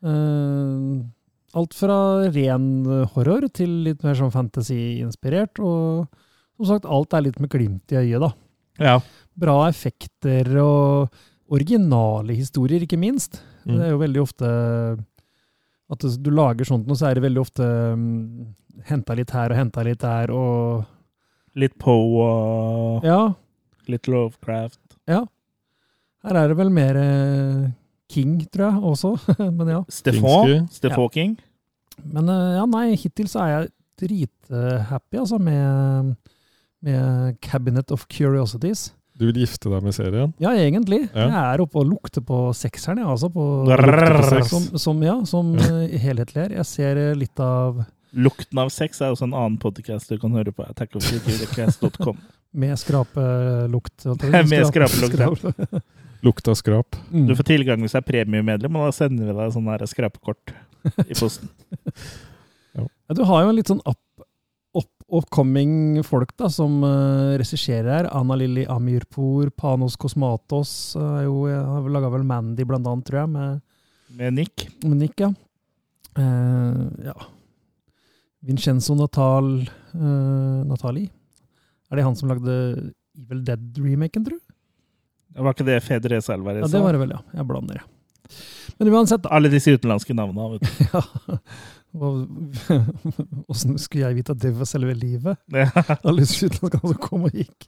Uh, 0.00 1.02
alt 1.52 1.74
fra 1.76 1.98
ren 2.32 2.68
horror 3.12 3.44
til 3.52 3.82
litt 3.84 4.04
mer 4.06 4.16
sånn 4.16 4.32
fantasy-inspirert. 4.32 5.60
Og 5.60 6.06
som 6.56 6.70
sagt, 6.70 6.88
alt 6.88 7.16
er 7.16 7.26
litt 7.26 7.40
med 7.42 7.52
glimt 7.52 7.92
i 7.92 8.00
øyet, 8.00 8.22
da. 8.24 8.30
Ja. 8.80 8.96
Bra 9.36 9.58
effekter 9.68 10.48
og 10.62 11.12
originale 11.50 12.36
historier, 12.38 12.86
ikke 12.86 13.00
minst. 13.00 13.42
Mm. 13.66 13.74
Det 13.74 13.84
er 13.84 13.92
jo 13.92 14.00
veldig 14.00 14.22
ofte 14.22 14.50
at 15.90 16.06
du 16.22 16.30
lager 16.30 16.68
sånt 16.68 16.86
noe, 16.86 16.96
så 16.96 17.08
er 17.08 17.18
det 17.18 17.24
veldig 17.26 17.42
ofte 17.42 17.66
um, 17.66 18.54
henta 18.86 19.16
litt 19.18 19.32
her 19.34 19.50
og 19.50 19.58
henta 19.58 19.84
litt 19.86 20.00
der, 20.04 20.32
og 20.32 20.86
Litt 21.58 21.74
Poe 21.82 22.22
og 22.22 23.06
Ja, 23.06 23.32
litt 23.90 24.06
Lovecraft. 24.06 24.78
Her 26.26 26.36
er 26.36 26.50
det 26.52 26.56
vel 26.58 26.72
mer 26.74 26.98
eh, 27.00 27.68
King, 28.10 28.38
tror 28.52 28.66
jeg, 28.66 28.82
også. 28.92 29.12
Men 29.58 29.74
ja. 29.76 29.82
Stefan. 29.88 30.66
Stefan 30.72 31.06
ja. 31.06 31.12
King. 31.14 31.36
Men 32.04 32.30
eh, 32.32 32.56
ja, 32.58 32.64
nei, 32.70 32.86
hittil 32.98 33.28
så 33.30 33.44
er 33.44 33.52
jeg 33.52 33.70
drithappy, 34.00 35.20
altså, 35.20 35.38
med, 35.42 36.14
med 36.84 37.36
Cabinet 37.44 37.92
of 37.92 38.06
Curiosities. 38.10 38.90
Du 39.20 39.26
vil 39.28 39.42
gifte 39.42 39.68
deg 39.68 39.84
med 39.84 39.92
serien? 39.92 40.30
Ja, 40.40 40.54
egentlig. 40.56 41.02
Ja. 41.12 41.26
Jeg 41.28 41.40
er 41.54 41.62
oppe 41.66 41.82
og 41.82 41.90
lukter 41.90 42.24
på 42.24 42.38
sekseren, 42.56 43.02
jeg, 43.02 43.08
altså. 43.12 43.28
På, 43.32 43.46
på 43.68 44.22
seks. 44.30 44.48
som, 44.48 44.68
som, 44.80 45.02
ja, 45.04 45.18
som 45.28 45.52
eh, 45.60 45.96
helhetlig 46.00 46.46
her. 46.46 46.54
Jeg 46.62 46.68
ser 46.70 47.02
litt 47.20 47.42
av 47.44 47.82
Lukten 48.10 48.58
av 48.58 48.72
sex 48.74 48.98
er 49.04 49.12
også 49.14 49.28
en 49.28 49.34
annen 49.38 49.56
podcast 49.62 50.08
du 50.10 50.16
kan 50.18 50.32
høre 50.34 50.50
på. 50.50 50.64
attackofthecurecast.com. 50.66 52.16
med 52.64 52.78
skrapelukt. 52.80 54.06
Med 54.50 54.66
skrapelukt, 54.66 55.20
ja. 55.20 55.28
Skrape- 55.30 55.82
Lukta 56.26 56.54
skrap. 56.58 56.96
Mm. 57.10 57.26
Du 57.30 57.36
får 57.38 57.48
tilgang 57.48 57.80
hvis 57.84 57.94
du 57.96 58.00
er 58.00 58.06
premiemedlem, 58.06 58.76
og 58.76 58.90
da 58.90 58.96
sender 58.96 59.30
vi 59.30 59.36
deg 59.38 59.54
sånn 59.54 59.70
skrapekort 59.88 60.52
i 61.06 61.14
posten. 61.16 61.52
Ja, 63.10 63.14
du 63.18 63.24
har 63.26 63.40
jo 63.42 63.48
en 63.50 63.56
litt 63.58 63.66
sånn 63.66 63.80
up, 63.82 64.22
up, 64.78 64.90
upcoming 65.10 65.98
folk 66.06 66.30
da, 66.38 66.46
som 66.52 66.76
uh, 66.86 67.34
regisserer 67.40 67.88
her. 67.90 68.08
Anna 68.14 68.36
Lilly 68.38 68.62
Amirpour, 68.70 69.50
Panos 69.50 69.96
Kosmatos. 69.98 70.94
Uh, 70.94 71.24
jo, 71.24 71.34
jeg 71.50 71.58
har 71.58 71.82
vel 71.82 71.96
laga 71.98 72.12
vel 72.14 72.26
Mandy, 72.30 72.62
blant 72.68 72.86
annet, 72.86 73.08
tror 73.08 73.24
jeg, 73.24 73.32
med, 73.34 73.64
Med 74.20 74.38
Nick. 74.38 74.68
med 74.84 75.02
Nick. 75.02 75.18
Ja. 75.18 75.32
Uh, 76.14 76.86
ja. 77.08 77.16
Vincenzo 78.46 78.94
Natal, 78.94 79.50
uh, 79.96 80.62
Natali. 80.70 81.08
Er 81.90 81.98
det 81.98 82.06
han 82.06 82.14
som 82.14 82.30
lagde 82.30 82.54
Evil 83.18 83.42
Dead-remaken, 83.50 84.28
tror 84.28 84.38
du? 84.38 84.49
Var 85.40 85.56
ikke 85.56 85.66
det 85.66 85.80
Fedre 85.84 86.20
sa? 86.24 86.36
Ja, 86.36 86.68
det 86.68 86.82
var 86.84 86.94
det 86.96 87.00
vel, 87.02 87.16
ja. 87.16 87.20
Jeg 87.38 87.48
blander, 87.48 87.80
ja. 87.80 87.86
Men 88.78 88.92
uansett, 88.94 89.22
da. 89.24 89.32
Alle 89.36 89.50
disse 89.52 89.72
utenlandske 89.74 90.16
navnene. 90.16 90.58
Vet 90.58 90.68
du. 90.68 91.38
Ja. 91.90 92.04
Åssen 93.50 93.74
skulle 93.82 94.04
jeg 94.04 94.20
vite 94.20 94.36
at 94.36 94.38
det 94.44 94.52
var 94.54 94.68
selve 94.70 94.94
livet? 94.94 95.40
Ja. 95.56 95.66
Alle 96.04 96.22
disse 96.22 96.46
utenlandskene 96.46 96.92
som 96.92 97.00
kom 97.02 97.26
og 97.26 97.34
gikk. 97.34 97.66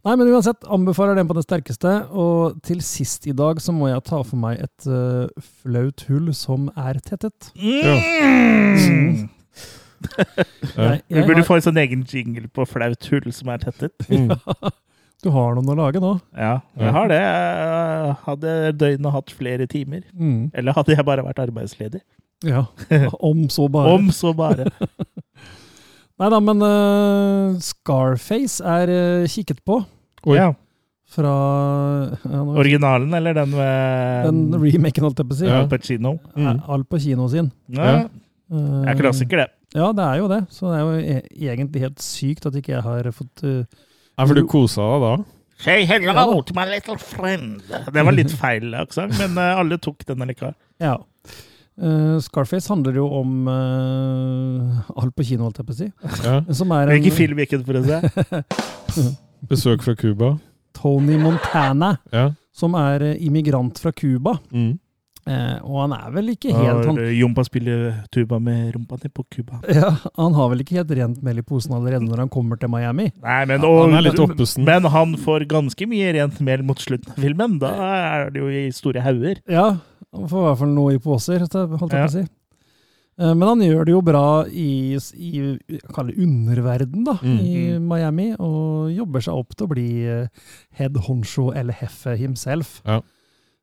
Nei, 0.00 0.14
men 0.16 0.30
uansett, 0.32 0.64
anbefaler 0.72 1.18
den 1.18 1.28
på 1.28 1.36
det 1.36 1.44
sterkeste. 1.44 1.92
Og 2.16 2.56
til 2.64 2.80
sist 2.84 3.28
i 3.28 3.34
dag 3.36 3.60
så 3.60 3.74
må 3.76 3.90
jeg 3.90 4.06
ta 4.08 4.22
for 4.24 4.40
meg 4.40 4.62
et 4.64 4.88
uh, 4.88 5.28
flaut 5.60 6.06
hull 6.08 6.32
som 6.36 6.70
er 6.80 7.02
tettet. 7.04 7.52
Mm. 7.60 9.28
Jeg, 10.00 11.02
Vi 11.12 11.20
burde 11.20 11.42
har, 11.42 11.44
få 11.44 11.58
en 11.60 11.66
sånn 11.68 11.80
egen 11.82 12.06
jingle 12.08 12.48
på 12.48 12.64
flaut 12.64 13.10
hull 13.12 13.28
som 13.36 13.52
er 13.52 13.60
tettet. 13.66 14.08
Mm. 14.08 14.32
Du 15.24 15.28
har 15.34 15.54
noen 15.56 15.68
å 15.72 15.76
lage 15.78 16.00
nå. 16.00 16.14
Ja, 16.38 16.54
jeg 16.80 16.92
har 16.96 17.10
det. 17.12 17.18
Jeg 17.20 18.14
hadde 18.24 18.54
døgnet 18.80 19.12
hatt 19.16 19.32
flere 19.36 19.66
timer. 19.70 20.02
Mm. 20.16 20.50
Eller 20.56 20.76
hadde 20.76 20.94
jeg 20.96 21.04
bare 21.08 21.24
vært 21.26 21.42
arbeidsledig? 21.44 22.00
Ja, 22.48 22.62
om 23.30 23.42
så 23.52 23.66
bare. 23.68 23.92
Om 23.98 24.08
så 24.16 24.32
bare. 24.36 24.70
Nei 26.20 26.28
da, 26.32 26.38
men 26.44 26.60
uh, 26.64 27.60
Scarface 27.64 28.60
er 28.64 28.90
uh, 28.92 29.28
kikket 29.30 29.62
på 29.64 29.78
Oi. 30.28 30.34
Ja. 30.36 30.50
fra 31.08 31.30
ja, 32.12 32.40
nå- 32.44 32.56
Originalen, 32.60 33.12
eller 33.16 33.36
den 33.38 33.54
med 33.56 34.26
den 34.28 34.42
remaken, 34.60 35.06
holdt 35.08 35.22
jeg 35.22 35.30
på 35.30 35.36
å 35.36 35.38
si. 35.38 35.46
Ja. 35.48 35.60
Al 35.62 35.70
Pacino? 35.72 36.12
Mm. 36.36 36.60
Al 36.76 36.84
Pacino 36.88 37.28
sin. 37.32 37.48
Ja. 37.72 37.94
Eh, 38.04 38.10
Det 38.50 38.92
er 38.92 39.00
klassiker, 39.00 39.44
det. 39.44 39.48
Ja, 39.78 39.92
det 39.96 40.04
er 40.04 40.18
jo 40.20 40.28
det. 40.32 40.40
Så 40.52 40.68
det 40.68 40.76
er 40.76 40.84
jo 40.84 40.98
e 41.00 41.50
egentlig 41.54 41.84
helt 41.86 42.00
sykt 42.04 42.46
at 42.50 42.56
ikke 42.58 42.74
jeg 42.74 42.82
har 42.84 43.08
fått 43.16 43.44
eh, 43.46 43.64
Ja, 44.20 44.26
for 44.28 44.36
du 44.36 44.44
kosa 44.44 44.84
deg 44.84 45.00
da? 45.00 45.12
Say 45.64 45.84
hello 45.88 46.40
to 46.44 46.52
my 46.56 46.66
little 46.68 46.98
friend. 47.00 47.62
Det 47.64 48.02
var 48.04 48.12
litt 48.12 48.32
feil 48.36 48.74
aksent, 48.76 49.16
men 49.16 49.38
eh, 49.40 49.60
alle 49.62 49.78
tok 49.80 50.04
den 50.08 50.26
likevel. 50.28 50.52
Ja. 50.80 50.98
Uh, 51.80 52.18
Scarface 52.20 52.68
handler 52.68 52.98
jo 53.00 53.06
om 53.16 53.48
uh, 53.48 55.08
på 55.16 55.24
kino, 55.24 55.46
holdt 55.46 55.62
jeg 55.62 55.68
på 55.70 55.72
å 55.72 55.78
si. 55.78 55.88
Ja. 56.26 56.34
Som 56.52 56.74
er 56.76 56.90
en 56.90 56.98
Hvilken 56.98 57.16
film 57.16 57.40
gikk 57.40 57.54
det 57.56 57.62
for 57.64 57.80
å 57.80 57.84
se? 57.88 59.06
Besøk 59.52 59.86
fra 59.86 59.96
Cuba? 59.96 60.34
Tony 60.76 61.16
Montana, 61.20 61.94
Ja. 62.12 62.26
som 62.52 62.76
er 62.76 63.06
immigrant 63.16 63.80
fra 63.80 63.92
Cuba. 63.96 64.36
Mm. 64.52 64.74
Eh, 65.28 65.58
og 65.68 65.82
han 65.82 65.92
er 65.92 66.12
vel 66.14 66.30
ikke 66.32 66.48
helt 66.56 66.86
han, 66.88 66.96
Jompa 67.12 67.42
spiller 67.44 67.98
tuba 68.10 68.38
med 68.40 68.72
rumpa 68.74 68.96
di 69.02 69.10
på 69.12 69.24
Cuba. 69.28 69.60
ja, 69.68 69.90
han 70.16 70.32
har 70.34 70.48
vel 70.48 70.62
ikke 70.64 70.78
helt 70.80 70.90
rent 70.96 71.22
mel 71.22 71.38
i 71.38 71.44
posen 71.44 71.74
allerede 71.76 72.06
når 72.08 72.22
han 72.24 72.32
kommer 72.32 72.56
til 72.58 72.70
Miami. 72.72 73.10
Nei, 73.20 73.44
men, 73.44 73.60
Ja, 73.60 73.74
han 73.84 73.94
er 74.00 74.64
men 74.64 74.88
han 74.94 75.14
får 75.20 75.44
ganske 75.50 75.86
mye 75.86 76.14
rent 76.16 76.40
mel 76.40 76.62
mot 76.64 76.80
slutten 76.80 77.12
av 77.12 77.20
filmen. 77.20 77.58
Da 77.60 77.70
er 78.24 78.30
det 78.32 78.40
jo 78.40 78.48
i 78.48 78.70
store 78.72 79.04
hauger. 79.04 79.42
Ja, 79.46 79.68
han 80.10 80.28
får 80.32 80.40
i 80.40 80.46
hvert 80.48 80.58
fall 80.64 80.74
noe 80.74 80.94
i 80.96 80.98
poser, 81.04 81.38
holdt 81.44 81.52
jeg 81.54 81.68
på 81.78 81.92
Ja. 81.92 82.06
å 82.06 82.10
si. 82.16 82.24
Eh, 83.20 83.34
Men 83.34 83.46
han 83.48 83.60
gjør 83.60 83.84
det 83.84 83.92
jo 83.92 84.00
bra 84.00 84.44
i, 84.48 84.96
i 84.96 85.58
det 85.68 86.16
underverden 86.16 87.04
da, 87.04 87.18
Mm. 87.20 87.38
i 87.44 87.78
Miami, 87.78 88.34
og 88.38 88.90
jobber 88.96 89.20
seg 89.20 89.34
opp 89.36 89.54
til 89.54 89.66
å 89.66 89.70
bli 89.74 89.88
eh, 90.08 90.28
head 90.80 90.96
honcho 90.96 91.50
eller 91.54 91.74
heffe 91.74 92.16
himself. 92.16 92.80
Ja. 92.86 93.02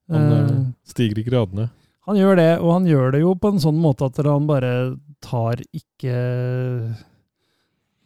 Han 0.09 0.31
Eh, 0.31 0.39
eh, 0.43 0.65
stiger 0.87 1.19
i 1.19 1.23
gradene. 1.27 1.69
Han 2.07 2.15
gjør 2.15 2.35
det, 2.39 2.49
og 2.63 2.71
han 2.73 2.85
gjør 2.87 3.11
det 3.11 3.19
jo 3.21 3.33
på 3.35 3.49
en 3.51 3.59
sånn 3.59 3.79
måte 3.83 4.05
at 4.07 4.15
han 4.23 4.45
bare 4.47 4.69
tar 5.21 5.59
ikke 5.75 6.13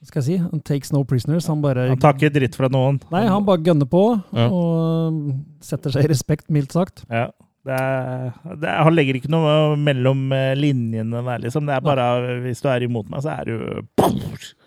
Hva 0.01 0.07
skal 0.09 0.21
jeg 0.23 0.25
si? 0.25 0.37
Han 0.41 0.61
takes 0.65 0.89
no 0.95 1.03
prisoners. 1.05 1.45
Han 1.51 1.61
bare 1.61 1.83
Han 1.91 1.99
tar 2.01 2.15
ikke 2.17 2.31
dritt 2.33 2.55
fra 2.57 2.67
noen. 2.73 2.97
Nei, 3.13 3.27
han 3.29 3.45
bare 3.45 3.61
gønner 3.61 3.85
på, 3.85 4.01
Ja. 4.33 4.47
og 4.49 5.35
setter 5.61 5.91
seg 5.93 6.05
i 6.05 6.09
respekt, 6.09 6.49
mildt 6.49 6.73
sagt. 6.73 7.03
Ja. 7.09 7.27
Det 7.63 7.75
er, 7.77 8.31
det 8.57 8.65
er, 8.65 8.79
han 8.87 8.95
legger 8.97 9.19
ikke 9.19 9.29
noe 9.29 9.75
mellom 9.77 10.31
eh, 10.33 10.55
linjene 10.57 11.21
der, 11.27 11.43
liksom. 11.43 11.67
Det 11.69 11.75
er 11.75 11.83
bare 11.85 12.39
Hvis 12.41 12.63
du 12.63 12.69
er 12.73 12.81
imot 12.81 13.07
meg, 13.13 13.21
så 13.21 13.35
er 13.37 13.45
du 13.45 13.85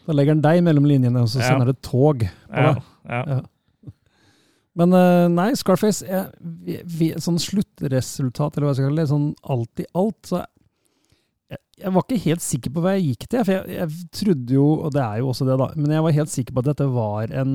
Da 0.06 0.12
legger 0.14 0.36
han 0.36 0.44
deg 0.44 0.62
mellom 0.62 0.86
linjene, 0.86 1.24
og 1.24 1.26
så 1.32 1.40
Ja. 1.42 1.48
sender 1.50 1.72
det 1.72 1.82
tog 1.82 2.22
på 2.22 2.28
deg. 2.54 2.82
ja, 3.10 3.24
ja. 3.26 3.40
Men 4.78 4.94
eh, 4.98 5.26
nei, 5.30 5.50
Scarface 5.58 6.06
jeg, 6.06 6.30
vi, 6.40 6.80
vi, 6.98 7.12
Sånn 7.22 7.38
sluttresultat, 7.42 8.56
eller 8.56 8.68
hva 8.68 8.72
jeg 8.72 8.80
skal 8.80 8.90
kalle 8.90 9.04
det, 9.04 9.10
sånn 9.12 9.28
alt 9.54 9.82
i 9.84 9.88
alt, 9.94 10.20
så 10.26 10.40
jeg, 11.52 11.60
jeg 11.84 11.92
var 11.94 12.06
ikke 12.06 12.22
helt 12.24 12.44
sikker 12.44 12.74
på 12.74 12.84
hva 12.84 12.94
jeg 12.96 13.10
gikk 13.10 13.28
til. 13.28 13.44
For 13.44 13.54
jeg, 13.54 13.76
jeg 13.78 14.08
trodde 14.20 14.56
jo, 14.56 14.70
og 14.86 14.94
det 14.96 15.04
er 15.04 15.20
jo 15.22 15.28
også 15.30 15.46
det, 15.48 15.58
da, 15.60 15.68
men 15.78 15.94
jeg 15.94 16.06
var 16.06 16.18
helt 16.18 16.32
sikker 16.32 16.56
på 16.56 16.64
at 16.64 16.72
dette 16.72 16.88
var 16.94 17.36
en 17.42 17.52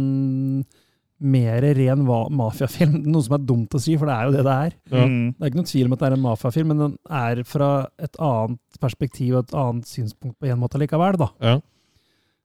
mer 1.20 1.66
ren 1.76 2.06
mafiafilm. 2.06 3.02
Noe 3.12 3.26
som 3.26 3.36
er 3.36 3.48
dumt 3.48 3.76
å 3.76 3.82
si, 3.84 3.98
for 4.00 4.10
det 4.10 4.16
er 4.16 4.28
jo 4.28 4.36
det 4.38 4.46
det 4.48 4.56
er. 4.68 4.78
Ja. 4.94 5.04
Mm. 5.04 5.26
Det 5.34 5.44
er 5.44 5.52
ikke 5.52 5.60
noen 5.60 5.72
tvil 5.74 5.90
om 5.90 5.96
at 5.96 6.04
det 6.04 6.08
er 6.10 6.16
en 6.16 6.24
mafiafilm, 6.24 6.72
men 6.72 6.86
den 6.86 6.96
er 7.20 7.44
fra 7.48 7.72
et 8.00 8.22
annet 8.24 8.80
perspektiv 8.80 9.36
og 9.36 9.44
et 9.44 9.58
annet 9.60 9.92
synspunkt 9.92 10.40
på 10.40 10.50
en 10.50 10.62
måte 10.62 10.80
likevel, 10.82 11.20
da. 11.20 11.30
Ja. 11.44 11.58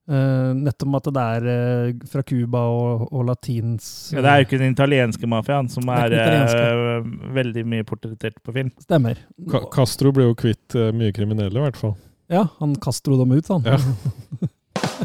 Eh, 0.05 0.51
nettopp 0.53 0.91
med 0.93 1.01
at 1.01 1.15
det 1.17 1.23
er 1.25 1.45
uh, 1.49 2.01
fra 2.13 2.21
Cuba 2.29 2.61
og, 2.69 3.07
og 3.09 3.23
latins 3.25 3.87
Ja, 4.13 4.21
det 4.21 4.29
er 4.29 4.43
jo 4.43 4.45
ikke 4.51 4.59
den 4.61 4.75
italienske 4.75 5.29
mafiaen 5.33 5.71
som 5.73 5.89
er 5.89 6.13
er, 6.13 6.53
eh, 6.53 7.07
veldig 7.39 7.63
mye 7.73 7.87
portrettert 7.89 8.37
på 8.45 8.53
film. 8.53 8.69
Stemmer. 8.85 9.23
Ka 9.49 9.63
Castro 9.73 10.13
ble 10.13 10.27
jo 10.27 10.35
kvitt 10.37 10.77
eh, 10.77 10.91
mye 10.93 11.15
kriminelle, 11.17 11.57
i 11.57 11.65
hvert 11.65 11.81
fall. 11.81 11.95
Ja, 12.29 12.43
han 12.59 12.77
Castro 12.85 13.17
dem 13.17 13.33
ut, 13.33 13.49
han. 13.49 13.65
Ja. 13.65 13.81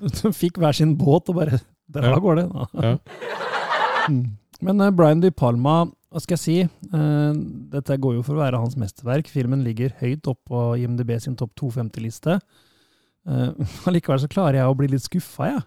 De 0.00 0.32
fikk 0.32 0.56
hver 0.62 0.72
sin 0.76 0.94
båt 0.96 1.28
og 1.28 1.36
bare 1.36 1.60
Der 1.92 2.06
Ja. 2.08 2.16
går 2.18 2.40
det. 2.40 2.48
Ja. 2.80 2.96
Mm. 4.08 4.30
Men 4.64 4.80
eh, 4.80 4.90
Brian 4.96 5.20
De 5.20 5.28
Palma, 5.30 5.84
hva 6.10 6.20
skal 6.24 6.34
jeg 6.38 6.40
si? 6.40 6.54
Eh, 6.64 7.32
dette 7.70 7.98
går 8.00 8.14
jo 8.16 8.22
for 8.24 8.34
å 8.34 8.40
være 8.40 8.58
hans 8.58 8.74
mesterverk. 8.80 9.28
Filmen 9.28 9.60
ligger 9.62 9.92
høyt 10.00 10.26
opp 10.26 10.40
på 10.48 10.62
IMDb 10.80 11.12
sin 11.20 11.36
topp 11.36 11.52
250-liste. 11.60 12.38
Uh, 13.28 13.52
Allikevel 13.90 14.22
så 14.22 14.30
klarer 14.30 14.60
jeg 14.60 14.70
å 14.70 14.76
bli 14.78 14.90
litt 14.92 15.06
skuffa, 15.06 15.52
jeg. 15.54 15.64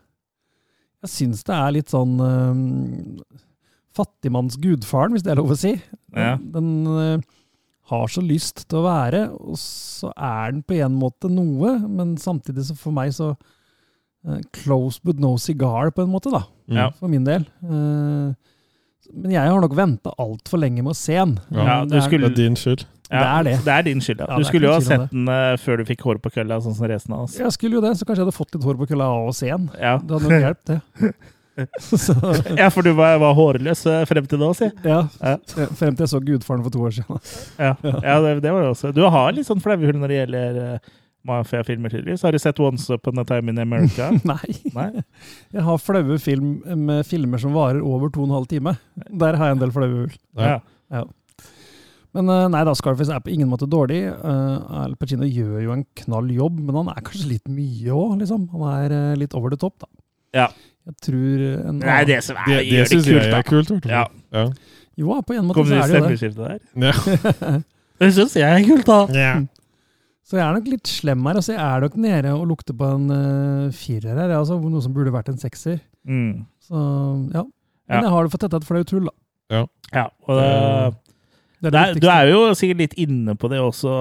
Jeg 1.04 1.12
syns 1.12 1.44
det 1.44 1.56
er 1.56 1.74
litt 1.76 1.92
sånn 1.92 2.14
uh, 2.24 3.40
Fattigmanns 3.94 4.56
gudfaren, 4.62 5.14
hvis 5.14 5.26
det 5.26 5.34
er 5.34 5.42
lov 5.42 5.52
å 5.54 5.60
si. 5.60 5.76
Ja. 6.16 6.38
Den 6.40 6.70
uh, 6.88 7.18
har 7.92 8.08
så 8.10 8.24
lyst 8.24 8.64
til 8.70 8.80
å 8.80 8.88
være, 8.88 9.26
og 9.36 9.60
så 9.60 10.14
er 10.16 10.56
den 10.56 10.64
på 10.66 10.80
en 10.80 10.96
måte 10.98 11.30
noe, 11.32 11.76
men 11.84 12.16
samtidig 12.22 12.70
så 12.70 12.78
for 12.80 12.96
meg 12.96 13.12
så 13.16 13.34
uh, 13.36 14.40
Close 14.56 15.04
but 15.04 15.20
no 15.22 15.36
cigar, 15.42 15.92
på 15.94 16.06
en 16.06 16.14
måte, 16.14 16.32
da. 16.34 16.46
Ja. 16.72 16.88
For 16.98 17.12
min 17.12 17.26
del. 17.28 17.44
Eh, 17.68 18.53
men 19.12 19.32
jeg 19.36 19.44
har 19.52 19.62
nok 19.62 19.76
venta 19.76 20.14
altfor 20.22 20.62
lenge 20.62 20.82
med 20.84 20.94
å 20.94 20.96
se 20.98 21.14
den. 21.20 21.40
Ja, 21.52 21.64
Ja, 21.66 21.86
det 21.86 21.98
er- 22.00 22.06
skulle- 22.08 22.30
Det 22.30 22.38
er 22.40 22.44
din 22.44 22.56
skyld. 22.56 22.86
Ja, 23.12 23.20
Det 23.20 23.28
er 23.28 23.44
det. 23.44 23.66
Det 23.66 23.74
er 23.74 23.84
din 23.84 24.00
skyld, 24.02 24.20
ja. 24.20 24.26
Ja, 24.30 24.38
Du 24.38 24.44
skulle 24.48 24.66
jo 24.68 24.72
ha 24.74 24.80
sett 24.82 25.12
den 25.12 25.28
uh, 25.30 25.54
før 25.58 25.78
du 25.78 25.84
fikk 25.86 26.02
hår 26.02 26.18
på 26.24 26.32
kølla, 26.34 26.58
sånn 26.64 26.74
som 26.74 26.88
resten 26.88 27.14
av 27.14 27.26
oss. 27.28 27.38
Jeg 27.38 27.52
skulle 27.52 27.74
jo 27.78 27.82
det, 27.82 27.92
så 28.00 28.06
kanskje 28.08 28.24
jeg 28.24 28.26
hadde 28.26 28.38
fått 28.40 28.56
litt 28.56 28.64
hår 28.64 28.76
på 28.80 28.88
kølla 28.90 29.06
av 29.12 29.28
å 29.30 29.36
se 29.36 29.50
den. 29.52 29.70
Ja, 29.80 29.98
Det 30.00 30.10
hadde 30.18 30.30
nok 30.32 30.42
hjulpet, 30.48 30.66
det. 30.66 31.14
så, 31.80 32.16
ja 32.58 32.70
for 32.74 32.82
du 32.82 32.94
var, 32.98 33.20
var 33.22 33.36
hårløs 33.38 33.86
eh, 33.86 34.06
frem 34.10 34.26
til 34.26 34.40
da, 34.42 34.48
si. 34.58 34.72
ja, 34.84 35.04
Ja. 35.22 35.36
frem 35.78 35.94
til 35.96 36.08
jeg 36.08 36.10
så 36.10 36.22
Gudfaren 36.26 36.64
for 36.66 36.74
to 36.74 36.80
år 36.88 36.96
siden. 36.98 37.20
Ja, 37.60 37.76
ja 37.84 38.16
det, 38.26 38.42
det 38.42 38.52
var 38.56 38.64
det 38.66 38.72
også. 38.74 38.94
Du 38.96 39.04
har 39.08 39.32
litt 39.38 39.46
sånn 39.46 39.62
flauehull 39.62 40.00
når 40.02 40.08
det 40.10 40.18
gjelder 40.24 40.58
uh, 40.74 40.80
mafiafilmer, 41.28 41.90
tydeligvis. 41.94 42.24
Har 42.26 42.36
du 42.36 42.40
sett 42.42 42.60
Once 42.60 42.94
Upon 42.94 43.20
a 43.22 43.26
Time 43.28 43.52
in 43.54 43.60
America? 43.64 44.10
Nei. 44.32 44.54
Nei? 44.76 45.04
Jeg 45.54 45.66
har 45.66 45.82
flaue 45.82 46.20
film 46.22 46.56
med 46.88 47.06
filmer 47.08 47.42
som 47.42 47.56
varer 47.56 47.82
over 47.82 48.12
to 48.14 48.24
og 48.26 48.30
en 48.32 48.38
halv 48.40 48.48
time. 48.52 48.76
Der 49.10 49.40
har 49.40 49.52
jeg 49.52 49.58
en 49.58 49.64
del 49.64 49.74
flaue 49.76 50.04
hull. 50.04 50.16
Ja. 50.40 50.60
Ja. 50.94 51.06
Men 52.14 52.30
eh, 52.30 52.44
nei 52.54 52.60
da, 52.68 52.76
Scarface 52.78 53.10
er 53.10 53.24
på 53.26 53.32
ingen 53.34 53.50
måte 53.50 53.66
dårlig. 53.66 54.04
Uh, 54.22 54.84
Al 54.84 54.94
Pacino 55.02 55.26
gjør 55.26 55.64
jo 55.64 55.74
en 55.74 55.82
knall 56.04 56.30
jobb, 56.36 56.60
men 56.62 56.78
han 56.78 56.92
er 56.94 57.02
kanskje 57.08 57.32
litt 57.32 57.50
mye 57.50 57.90
òg, 57.90 58.20
liksom. 58.22 58.46
Han 58.54 58.68
er 58.70 58.94
uh, 58.94 59.16
litt 59.18 59.34
over 59.40 59.50
the 59.50 59.58
top, 59.58 59.80
da. 59.82 59.90
Ja. 60.38 60.46
Jeg 60.84 60.98
tror 61.08 61.42
en 61.72 61.80
Nei, 61.80 62.00
det 62.10 62.20
som 62.26 62.38
er, 62.44 62.50
Det, 62.52 62.60
det 62.60 62.70
gjør 62.70 62.84
det 62.84 62.94
kult, 62.94 63.08
jeg 63.08 63.32
da. 63.32 63.40
er 63.40 63.50
kult. 63.50 63.90
Ja. 63.90 64.04
Ja. 64.36 64.46
Jo, 65.00 65.16
på 65.26 65.34
en 65.34 65.48
måte 65.48 65.58
Kom 65.58 65.70
så 65.72 65.80
er 65.80 65.90
det 65.90 66.02
jo 66.02 66.10
det. 66.10 66.18
stemmeskiftet 66.20 66.44
der? 66.46 66.60
Ja. 66.84 67.60
Det 68.04 68.10
syns 68.12 68.34
jeg 68.36 68.50
er 68.50 68.64
kult, 68.68 68.90
da. 68.90 69.30
Så 70.24 70.38
jeg 70.40 70.46
er 70.48 70.54
nok 70.56 70.68
litt 70.72 70.88
slem 70.88 71.26
her. 71.28 71.36
Altså, 71.42 71.52
jeg 71.58 71.64
er 71.68 71.84
nok 71.84 71.96
nede 72.00 72.32
og 72.32 72.46
lukter 72.48 72.76
på 72.80 72.88
en 72.96 73.10
uh, 73.12 73.72
firer 73.76 74.16
her, 74.16 74.32
altså, 74.38 74.56
noe 74.64 74.82
som 74.86 74.94
burde 74.96 75.12
vært 75.14 75.30
en 75.34 75.40
sekser. 75.42 75.82
Mm. 76.08 76.46
Så 76.64 76.80
ja. 77.36 77.44
Men 77.44 77.98
Ja. 78.00 78.02
jeg 78.08 78.12
har 78.14 78.24
det 78.24 78.32
for 78.32 78.40
tetta 78.40 78.58
et 78.62 78.68
flaut 78.68 78.92
hull, 78.96 79.10
da. 79.12 79.66
Ja, 79.94 80.06
og 80.26 80.38
det, 80.40 80.52
Det 81.62 81.72
det 81.76 81.80
er, 81.82 82.00
du 82.00 82.08
er 82.08 82.30
jo 82.32 82.40
sikkert 82.56 82.80
litt 82.80 82.94
inne 83.04 83.36
på 83.38 83.50
det 83.52 83.60
også, 83.62 83.92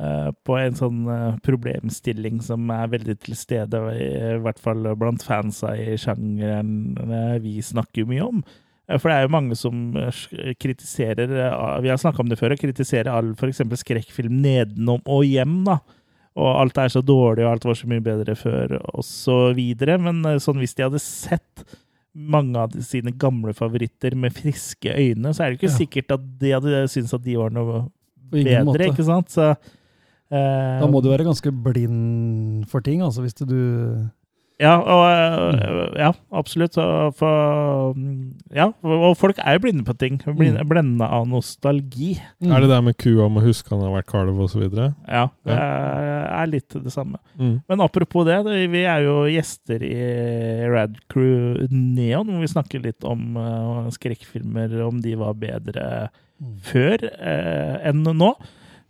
eh, 0.00 0.30
på 0.46 0.56
en 0.60 0.78
sånn 0.78 1.02
eh, 1.10 1.36
problemstilling 1.46 2.38
som 2.46 2.70
er 2.70 2.86
veldig 2.94 3.16
til 3.26 3.36
stede, 3.38 3.82
i, 3.98 4.06
i 4.36 4.38
hvert 4.44 4.62
fall 4.62 4.86
blant 4.98 5.22
fansa 5.26 5.74
i 5.76 5.96
sjangeren 6.00 6.94
vi 7.42 7.58
snakker 7.62 8.06
mye 8.08 8.24
om. 8.30 8.44
Eh, 8.88 8.98
For 8.98 9.10
det 9.10 9.16
er 9.18 9.26
jo 9.26 9.34
mange 9.34 9.56
som 9.58 9.96
eh, 9.98 10.54
kritiserer 10.62 11.30
eh, 11.30 11.80
Vi 11.82 11.88
har 11.92 11.98
snakka 11.98 12.20
om 12.22 12.28
det 12.30 12.38
før, 12.38 12.52
og 12.56 12.60
kritiserer 12.62 13.10
all 13.12 13.32
f.eks. 13.34 13.62
skrekkfilm 13.82 14.40
nedenom 14.42 15.00
og 15.06 15.24
hjem. 15.26 15.64
da. 15.66 15.78
Og 16.36 16.50
alt 16.60 16.76
er 16.78 16.88
så 16.92 17.00
dårlig, 17.00 17.46
og 17.46 17.52
alt 17.54 17.64
var 17.64 17.74
så 17.78 17.88
mye 17.88 18.02
bedre 18.04 18.34
før, 18.36 18.76
osv. 18.92 19.56
Men 20.04 20.22
sånn 20.42 20.58
hvis 20.60 20.74
de 20.76 20.84
hadde 20.84 21.00
sett 21.00 21.64
mange 22.16 22.56
av 22.60 22.72
sine 22.84 23.12
gamle 23.16 23.52
favoritter 23.56 24.14
med 24.16 24.32
friske 24.36 24.92
øyne, 24.92 25.32
så 25.36 25.44
er 25.44 25.50
det 25.54 25.58
ikke 25.60 25.70
Ja. 25.72 25.78
sikkert 25.78 26.12
at 26.16 26.26
de 26.40 26.50
hadde 26.52 26.84
syntes 26.92 27.14
at 27.16 27.24
de 27.24 27.36
var 27.36 27.50
noe 27.50 27.86
bedre, 28.30 28.64
måte. 28.64 28.86
ikke 28.88 29.04
sant? 29.04 29.28
Så, 29.32 29.50
eh, 30.30 30.80
Da 30.80 30.86
må 30.86 31.02
du 31.02 31.08
være 31.08 31.24
ganske 31.24 31.50
blind 31.62 32.66
for 32.68 32.80
ting, 32.80 33.00
altså, 33.00 33.20
hvis 33.24 33.34
du 33.34 34.10
Ja, 34.58 34.78
og, 34.80 35.02
eh, 35.12 35.98
ja 36.00 36.12
absolutt. 36.32 36.74
For, 37.18 37.92
ja, 38.56 38.70
og 38.82 39.16
folk 39.20 39.36
er 39.42 39.58
jo 39.58 39.62
blinde 39.66 39.84
på 39.84 39.92
ting. 40.00 40.16
Blinde, 40.24 40.62
Mm. 40.64 40.68
Blenda 40.70 41.08
av 41.12 41.26
nostalgi. 41.28 42.14
Er 42.40 42.60
det 42.64 42.70
der 42.70 42.80
med 42.86 42.96
kua 42.96 43.28
må 43.28 43.42
huske 43.44 43.68
han 43.74 43.82
har 43.84 43.92
vært 43.92 44.08
kalv 44.08 44.40
osv.? 44.40 44.64
Ja, 44.72 45.26
det 45.44 45.58
er 45.58 46.46
litt 46.48 46.68
det 46.72 46.92
samme. 46.94 47.18
Mm. 47.38 47.62
Men 47.68 47.80
apropos 47.84 48.24
det, 48.24 48.38
det- 48.46 48.70
vi 48.72 48.84
er 48.88 49.02
jo 49.04 49.24
gjester 49.28 49.82
i 49.84 50.68
Rad 50.72 50.96
Crew 51.08 51.66
Neon, 51.70 52.26
hvor 52.26 52.40
vi 52.40 52.46
snakker 52.54 52.82
litt 52.82 53.04
om 53.04 53.36
eh, 53.36 53.90
skrekkfilmer, 53.92 54.80
om 54.86 55.00
de 55.02 55.14
var 55.16 55.34
bedre 55.34 56.08
Mm. 56.40 56.56
før 56.60 57.00
eh, 57.02 57.88
enn 57.88 58.02
nå. 58.04 58.34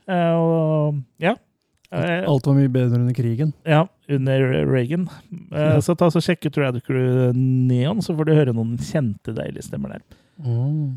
Eh, 0.09 0.35
og 0.35 0.97
ja, 1.23 1.35
Alt 1.93 2.47
var 2.47 2.55
mye 2.57 2.69
bedre 2.73 2.99
under 2.99 3.15
krigen. 3.15 3.53
Ja, 3.65 3.85
under 4.11 4.67
Reagan. 4.67 5.09
Eh, 5.53 5.59
Ja. 5.77 5.81
Så 5.81 5.95
ta 5.97 6.09
så 6.11 6.21
sjekk 6.21 6.47
ut 6.47 6.57
Radical 6.59 7.33
Neon, 7.37 8.01
så 8.03 8.17
får 8.17 8.25
du 8.27 8.35
høre 8.35 8.53
noen 8.55 8.77
kjente, 8.79 9.35
deilige 9.37 9.63
stemmer 9.69 9.95
der. 9.97 10.03
Mm. 10.43 10.97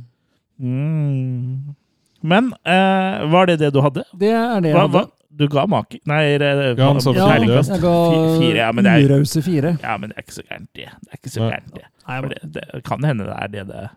Mm. 0.60 1.76
Men 2.22 2.50
eh, 2.66 3.22
var 3.32 3.46
det 3.48 3.60
det 3.62 3.72
du 3.74 3.80
hadde? 3.82 4.04
Det 4.18 4.32
er 4.34 4.60
det 4.62 4.72
jeg 4.74 4.76
Hva, 4.76 4.88
hadde. 4.88 4.98
hva? 5.06 5.16
Du 5.40 5.46
ga 5.48 5.64
make... 5.70 6.00
Nei, 6.10 6.24
Ja, 6.36 6.90
han 6.90 7.00
sa 7.00 7.14
Ja, 7.16 7.28
terningkast. 7.30 7.70
jeg 7.72 7.82
ga 7.86 7.94
fire, 8.42 8.58
ja, 8.58 8.72
men 8.76 8.84
det 8.84 8.92
er- 8.92 9.06
urause 9.08 9.42
fire. 9.46 9.78
Ja, 9.84 9.96
men 10.02 10.10
det 10.10 10.18
er 10.18 10.24
ikke 10.26 10.36
så 10.36 10.44
gærent, 10.50 10.68
det. 10.76 10.90
Det 10.90 11.14
er 11.14 11.20
ikke 11.22 11.32
så 11.32 11.46
gærent, 11.46 11.74
det. 11.78 11.86
Nei, 12.10 12.18
men- 12.22 12.30
det, 12.34 12.40
det 12.74 12.84
kan 12.84 13.04
hende 13.08 13.24
det 13.30 13.36
er 13.38 13.48
det 13.54 13.68
det 13.70 13.90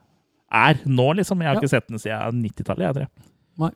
er 0.53 0.75
nå, 0.87 1.09
liksom. 1.17 1.41
Jeg 1.41 1.49
har 1.49 1.55
Ja. 1.57 1.61
ikke 1.61 1.73
sett 1.73 1.89
den 1.89 1.99
siden 1.99 2.43
90-tallet, 2.45 2.85
jeg 2.85 2.95
tror. 2.95 3.09
Nei. 3.59 3.71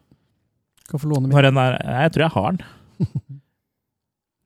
Kan 0.91 1.01
få 1.01 1.09
låne 1.09 1.27
min. 1.27 1.33
Jeg 1.33 2.13
tror 2.13 2.23
jeg 2.23 2.31
har 2.37 2.51
den. 2.53 2.61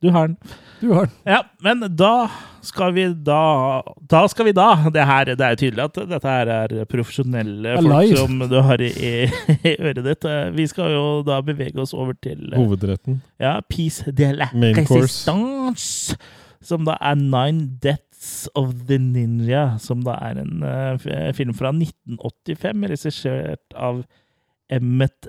Du 0.01 0.09
har 0.09 0.29
den. 0.29 0.37
Du 0.81 0.93
har 0.93 1.07
den. 1.07 1.17
Ja, 1.29 1.43
men 1.61 1.83
da 1.97 2.31
skal 2.65 2.95
vi 2.97 3.05
da 3.13 3.83
Da 4.09 4.23
skal 4.29 4.47
vi 4.49 4.53
da 4.57 4.89
Det, 4.93 5.05
her, 5.05 5.25
det 5.37 5.45
er 5.45 5.55
jo 5.55 5.61
tydelig 5.61 5.85
at 5.85 5.99
dette 6.09 6.35
her 6.35 6.53
er 6.55 6.75
profesjonelle 6.89 7.75
er 7.75 7.85
folk 7.85 8.17
som 8.17 8.39
du 8.49 8.57
har 8.65 8.81
i, 8.81 8.93
i 9.61 9.75
øret 9.77 10.05
ditt. 10.07 10.29
Vi 10.57 10.67
skal 10.73 10.95
jo 10.95 11.05
da 11.27 11.41
bevege 11.45 11.77
oss 11.85 11.93
over 11.93 12.17
til 12.17 12.49
eh, 12.53 12.57
Hovedretten. 12.57 13.21
ja, 13.41 13.59
Peace 13.69 14.09
de 14.13 14.31
la 14.39 14.49
Main 14.55 14.87
course. 14.87 15.03
Resistance. 15.05 16.17
Som 16.65 16.89
da 16.89 16.97
er 17.01 17.21
Nine 17.21 17.69
Deaths 17.83 18.49
of 18.55 18.73
the 18.89 18.99
Ninja. 18.99 19.77
Som 19.81 20.05
da 20.05 20.17
er 20.31 20.41
en 20.41 20.65
uh, 20.65 21.33
film 21.37 21.53
fra 21.57 21.73
1985, 21.77 22.89
regissert 22.89 23.77
av 23.77 24.03
Emmet 24.71 25.29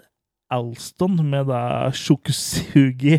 Alston, 0.52 1.18
med 1.32 1.48
da 1.50 1.90
Shokusugi 1.96 3.18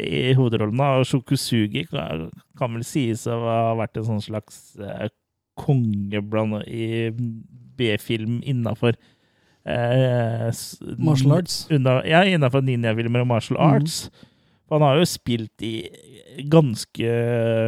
i 0.00 0.32
hovedrollen. 0.38 0.80
Og 1.00 1.06
Shokusugi 1.08 1.84
kan, 1.90 2.28
kan 2.58 2.74
vel 2.76 2.84
sies 2.86 3.26
å 3.30 3.38
ha 3.44 3.58
vært 3.78 3.98
en 4.00 4.06
sånn 4.12 4.22
slags 4.24 4.76
eh, 4.80 5.08
konge 5.60 6.22
blant 6.24 6.62
i 6.70 7.10
B-film 7.80 8.38
innafor 8.48 8.94
eh, 9.66 10.48
Martial 10.96 11.34
arts. 11.36 11.66
Unna, 11.74 11.98
ja, 12.08 12.22
innafor 12.24 12.62
ninjafilmer 12.64 13.24
og 13.26 13.30
martial 13.34 13.58
Mhm. 13.58 13.74
arts. 13.74 13.98
Mm. 14.08 14.26
Han 14.70 14.82
har 14.86 14.96
jo 15.00 15.06
spilt 15.10 15.62
i 15.66 15.74
ganske 16.48 17.10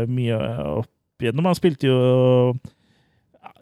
mye 0.09 0.37
opp 0.79 0.89
igjennom. 1.21 1.49
Han 1.51 1.59
spilte 1.59 1.89
jo 1.91 1.99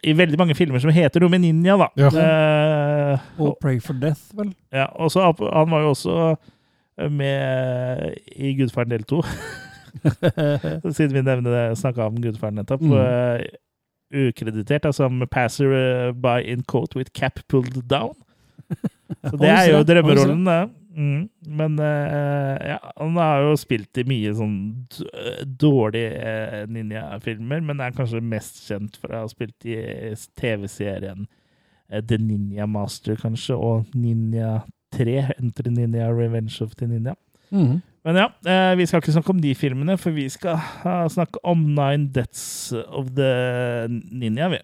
i 0.05 0.15
veldig 0.17 0.39
mange 0.41 0.55
filmer 0.59 0.83
som 0.83 0.93
heter 0.95 1.23
noe 1.23 1.33
med 1.33 1.43
ninja, 1.45 1.77
da. 1.81 1.89
Ja. 2.01 2.11
Uh, 2.11 3.31
Og 3.47 3.57
Pray 3.63 3.81
for 3.85 3.99
Death, 4.01 4.31
vel? 4.39 4.53
ja, 4.73 4.87
og 4.97 5.11
så 5.13 5.27
Han 5.29 5.71
var 5.71 5.81
jo 5.85 5.95
også 5.95 6.37
med 7.11 8.15
i 8.37 8.55
Gudfaren 8.59 8.91
del 8.91 9.05
2. 9.09 9.23
Siden 10.97 11.15
vi 11.15 11.23
nevner 11.25 11.51
det, 11.51 11.79
snakka 11.81 12.07
om 12.11 12.21
Gudfaren 12.23 12.59
nettopp. 12.61 12.83
Mm. 12.85 12.93
eh, 12.93 14.27
ukreditert, 14.29 14.85
altså 14.85 15.07
som 15.07 15.23
passer 15.31 15.73
eh, 15.73 16.11
by 16.13 16.41
in 16.45 16.63
coat 16.69 16.97
with 16.97 17.11
cap 17.15 17.41
pulled 17.49 17.83
down. 17.89 18.15
Så 19.31 19.37
det 19.41 19.49
er 19.51 19.71
jo 19.73 19.83
drømmerollen, 19.83 20.45
det. 20.47 20.61
Mm. 20.91 21.29
Men 21.47 21.77
uh, 21.79 22.57
ja, 22.67 22.79
han 22.97 23.19
har 23.21 23.45
jo 23.47 23.53
spilt 23.61 24.01
i 24.01 24.05
mye 24.11 24.33
sånn 24.35 24.57
dårlige 25.61 26.17
uh, 26.19 26.65
ninjafilmer, 26.71 27.63
men 27.63 27.83
er 27.85 27.95
kanskje 27.95 28.23
mest 28.25 28.65
kjent 28.67 28.99
for 28.99 29.15
å 29.15 29.23
ha 29.23 29.31
spilt 29.31 29.69
i 29.71 29.79
TV-serien 30.41 31.29
uh, 31.29 32.01
The 32.01 32.19
Ninja 32.19 32.67
Master, 32.67 33.15
kanskje, 33.21 33.55
og 33.55 33.95
Ninja 33.95 34.61
3, 34.97 35.21
Enter 35.39 35.71
Ninja 35.71 36.11
Revenge 36.11 36.59
of 36.65 36.75
the 36.81 36.91
Ninja. 36.91 37.15
Mm. 37.51 37.81
Men 38.05 38.17
ja, 38.17 38.33
eh, 38.47 38.77
vi 38.77 38.87
skal 38.87 39.03
ikke 39.03 39.13
snakke 39.13 39.31
om 39.31 39.41
de 39.43 39.55
filmene, 39.55 39.99
for 39.99 40.11
vi 40.11 40.29
skal 40.29 40.57
eh, 40.57 41.09
snakke 41.09 41.43
om 41.45 41.59
Nine 41.59 42.09
Deaths 42.15 42.73
of 42.73 43.13
the 43.17 43.87
Ninja. 43.89 44.49
Vi. 44.49 44.59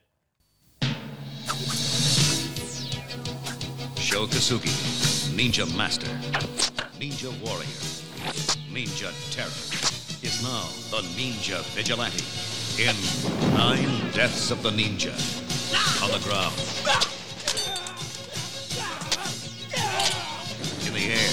Shokasugi, 4.00 4.72
Ninja 5.36 5.66
Master, 5.76 6.06
Ninja 6.98 7.30
Warrior, 7.44 7.66
Ninja 8.72 9.12
Terror, 9.30 9.50
is 10.22 10.42
now 10.42 10.64
the 10.90 11.02
Ninja 11.08 11.62
Vigilante 11.74 12.24
in 12.82 12.96
Nine 13.52 14.12
Deaths 14.12 14.50
of 14.50 14.62
the 14.62 14.70
Ninja. 14.70 15.12
On 16.02 16.10
the 16.10 16.20
ground. 16.26 16.54
In 20.86 20.94
the 20.94 21.12
air. 21.12 21.32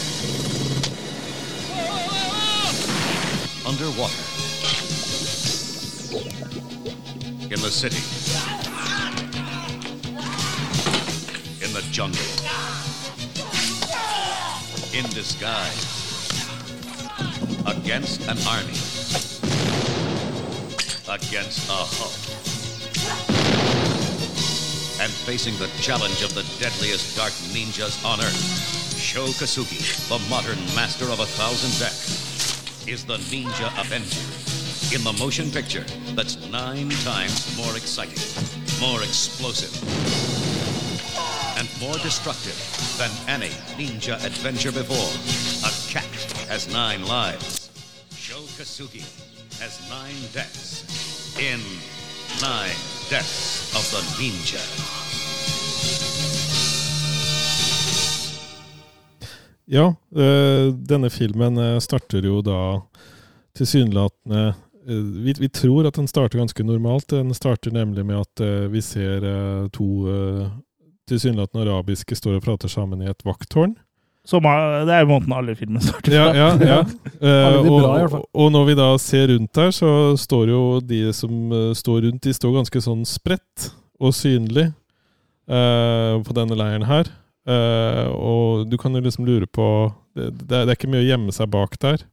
Underwater. 3.66 4.24
In 7.54 7.62
the 7.62 7.72
city. 7.72 8.04
In 11.66 11.72
the 11.74 11.82
jungle. 11.93 12.82
In 14.94 15.06
disguise. 15.10 15.86
Against 17.66 18.22
an 18.30 18.38
army. 18.48 18.78
Against 21.10 21.68
a 21.68 21.82
Hulk. 21.98 22.14
And 25.02 25.12
facing 25.12 25.58
the 25.58 25.68
challenge 25.82 26.22
of 26.22 26.36
the 26.36 26.44
deadliest 26.60 27.18
dark 27.18 27.34
ninjas 27.52 28.06
on 28.06 28.20
Earth, 28.22 28.98
Sho 29.00 29.26
the 29.26 30.20
modern 30.30 30.60
master 30.76 31.06
of 31.06 31.20
a 31.20 31.26
thousand 31.26 31.72
deaths, 31.80 32.88
is 32.88 33.04
the 33.04 33.18
Ninja 33.18 33.72
Avenger 33.82 34.44
in 34.94 35.04
the 35.04 35.14
motion 35.14 35.50
picture 35.50 35.84
that's 36.14 36.38
nine 36.52 36.89
times 37.02 37.58
more 37.58 37.76
exciting, 37.76 38.22
more 38.80 39.02
explosive, 39.02 39.74
more 41.84 41.99
destructive 41.99 42.57
than 42.97 43.11
any 43.27 43.51
ninja 43.77 44.15
adventure 44.25 44.71
before. 44.71 45.11
A 45.67 45.71
cat 45.93 46.13
has 46.47 46.67
nine 46.71 47.01
lives. 47.17 47.69
Joe 48.27 48.47
Kasugi 48.57 49.03
has 49.61 49.73
nine 49.89 50.21
deaths 50.34 50.69
in 51.38 51.59
Nine 52.41 52.79
Deaths 53.09 53.75
of 53.75 53.86
the 53.93 54.01
Ninja. 54.17 54.63
Ja, 59.65 59.95
eh, 60.23 60.73
denne 60.73 61.09
filmen 61.09 61.57
eh, 61.57 61.79
starter 61.79 62.21
jo 62.21 62.41
da 62.41 62.81
tilsynelatende 63.57 64.47
eh, 64.88 64.95
vi, 64.95 65.34
vi 65.39 65.49
tror 65.49 65.88
at 65.88 65.95
den 65.95 66.07
starter 66.07 66.39
ganske 66.39 66.63
normalt. 66.63 67.09
Den 67.09 67.34
starter 67.34 67.71
nemlig 67.71 68.05
med 68.05 68.19
at 68.19 68.41
vi 68.71 68.81
ser 68.81 69.21
to 69.69 69.86
tilsynelatende 71.10 71.66
arabiske 71.68 72.16
står 72.16 72.38
og 72.39 72.45
prater 72.45 72.72
sammen 72.72 73.01
i 73.04 73.10
et 73.12 73.26
vakttårn. 73.28 73.76
Som, 74.26 74.45
er- 74.47 74.86
det 74.88 74.93
er 74.95 75.01
jo 75.04 75.10
måten 75.10 75.34
alle 75.36 75.51
filmer 75.60 75.82
starter 75.84 76.14
Ja, 76.16 76.30
ja, 76.32 76.45
ja. 76.64 76.78
Eh, 77.24 77.58
og, 77.68 78.14
og 78.32 78.51
når 78.56 78.66
vi 78.70 78.76
da 78.80 78.86
ser 78.99 79.28
rundt 79.34 79.51
der, 79.56 79.72
så 79.76 79.89
står 80.20 80.47
jo 80.54 80.62
de 80.80 81.01
som 81.16 81.51
eh, 81.51 81.74
står 81.76 82.06
rundt, 82.08 82.24
de 82.24 82.32
står 82.36 82.54
ganske 82.56 82.82
sånn 82.86 83.04
spredt 83.08 83.70
og 83.99 84.16
synlig 84.16 84.70
eh, 85.47 86.16
på 86.24 86.36
denne 86.38 86.56
leiren 86.60 86.88
her. 86.88 87.12
Eh, 87.47 88.08
og 88.16 88.64
du 88.72 88.78
kan 88.80 88.95
jo 88.95 89.04
liksom 89.04 89.28
lure 89.28 89.47
på 89.51 89.68
det, 90.16 90.30
det, 90.39 90.51
er, 90.56 90.66
det 90.68 90.72
er 90.72 90.78
ikke 90.80 90.91
mye 90.93 91.04
å 91.04 91.10
gjemme 91.10 91.36
seg 91.36 91.51
bak 91.51 91.76
der. 91.84 92.04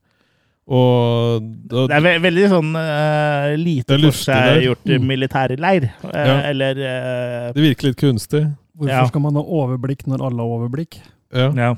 Og 0.71 1.43
da, 1.71 1.87
Det 1.91 1.97
er 1.97 2.03
ve 2.05 2.11
veldig 2.23 2.49
sånn 2.53 2.69
uh, 2.79 3.49
lite 3.59 3.97
for 4.05 4.15
seg 4.15 4.61
gjort 4.69 4.85
Mm. 4.87 5.07
militærleir. 5.09 5.87
Uh, 6.05 6.11
Ja. 6.15 6.37
Eller 6.53 6.79
uh, 6.79 7.47
det 7.57 7.65
virker 7.65 7.89
litt 7.91 7.99
kunstig. 7.99 8.45
Hvorfor 8.77 8.93
Ja. 8.95 9.07
skal 9.09 9.21
man 9.21 9.35
ha 9.35 9.43
overblikk 9.43 10.07
når 10.07 10.25
alle 10.27 10.43
har 10.45 10.55
overblikk? 10.59 11.01
Ja. 11.33 11.51
ja. 11.55 11.75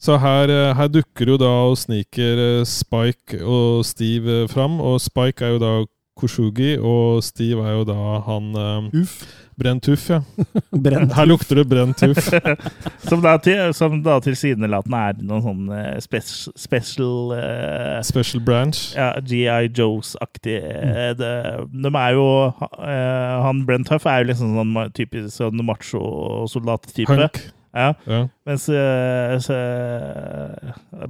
Så 0.00 0.16
her, 0.18 0.48
eh, 0.48 0.74
her 0.78 0.88
dukker 0.88 1.26
jo 1.26 1.36
da 1.40 1.50
og 1.68 1.76
sniker 1.76 2.38
eh, 2.60 2.64
Spike 2.64 3.40
og 3.42 3.84
Steve 3.84 4.44
eh, 4.44 4.48
fram. 4.48 4.80
Og 4.80 5.00
Spike 5.02 5.42
er 5.44 5.56
jo 5.56 5.58
da 5.58 5.72
Koshugi, 6.18 6.76
og 6.78 7.22
Steve 7.22 7.62
er 7.66 7.76
jo 7.78 7.84
da 7.84 8.20
han 8.26 8.90
Uff. 8.94 9.22
Brent 9.58 9.82
Tuff, 9.82 10.08
ja. 10.10 10.22
Brent. 10.84 11.12
Her 11.16 11.26
lukter 11.26 11.58
det 11.58 11.64
brent 11.68 11.98
tuff. 11.98 12.30
Som 13.08 13.22
da, 13.24 13.34
til, 13.42 13.74
som 13.74 13.96
da 14.04 14.18
tilsynelatende 14.22 15.00
er 15.10 15.18
noen 15.26 15.42
sånn 15.42 15.72
eh, 15.74 15.98
spes 16.04 16.30
special 16.58 17.32
uh, 17.34 17.98
Special 18.06 18.42
branch. 18.44 18.92
ja, 18.94 19.10
GI 19.18 19.70
Joes-aktig. 19.74 20.58
Mm. 20.62 21.18
De 21.18 21.90
er 21.90 22.14
jo 22.14 22.26
uh, 22.46 23.36
Han 23.46 23.64
Brent 23.66 23.90
Tuff 23.90 24.06
er 24.06 24.22
jo 24.22 24.30
liksom 24.30 24.54
sånn 24.60 24.74
typisk 24.94 25.34
sånn 25.34 25.64
macho-soldat-type. 25.66 27.10
Hunk. 27.10 27.42
Ja. 27.74 27.92
Ja. 28.06 28.26
Mens, 28.48 28.68
uh, 28.70 29.38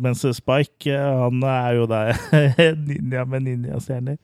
mens 0.01 0.25
Spike, 0.37 0.97
han 0.97 1.43
er 1.43 1.73
jo 1.79 1.89
der 1.91 2.17
ninja 2.89 3.25
med 3.29 3.45
ninjastjerner. 3.47 4.17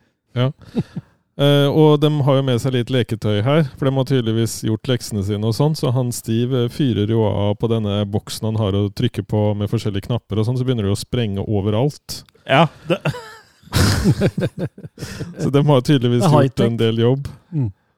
Eh, 1.35 1.67
og 1.67 1.99
de 1.99 2.11
har 2.23 2.37
jo 2.39 2.45
med 2.47 2.61
seg 2.63 2.77
litt 2.77 2.91
leketøy 2.95 3.41
her, 3.43 3.65
for 3.75 3.89
de 3.89 3.93
har 3.97 4.07
tydeligvis 4.07 4.61
gjort 4.69 4.87
leksene 4.87 5.25
sine. 5.27 5.43
og 5.49 5.57
sånn, 5.57 5.75
Så 5.75 5.91
han 5.95 6.13
Steve 6.15 6.65
eh, 6.67 6.71
fyrer 6.71 7.11
jo 7.11 7.25
av 7.27 7.57
på 7.59 7.71
denne 7.73 8.05
boksen 8.07 8.53
han 8.53 8.61
har 8.61 8.77
å 8.79 8.87
trykke 8.95 9.27
på 9.27 9.47
med 9.59 9.71
forskjellige 9.73 10.07
knapper, 10.07 10.39
og 10.39 10.47
sånn, 10.47 10.59
så 10.61 10.67
begynner 10.67 10.87
det 10.87 10.95
å 10.95 11.01
sprenge 11.01 11.43
overalt. 11.43 12.23
Ja, 12.47 12.69
det, 12.87 13.01
Så 15.43 15.51
de 15.51 15.65
har 15.67 15.81
tydeligvis 15.83 16.29
gjort 16.29 16.61
en 16.63 16.77
del 16.79 17.03
jobb. 17.03 17.27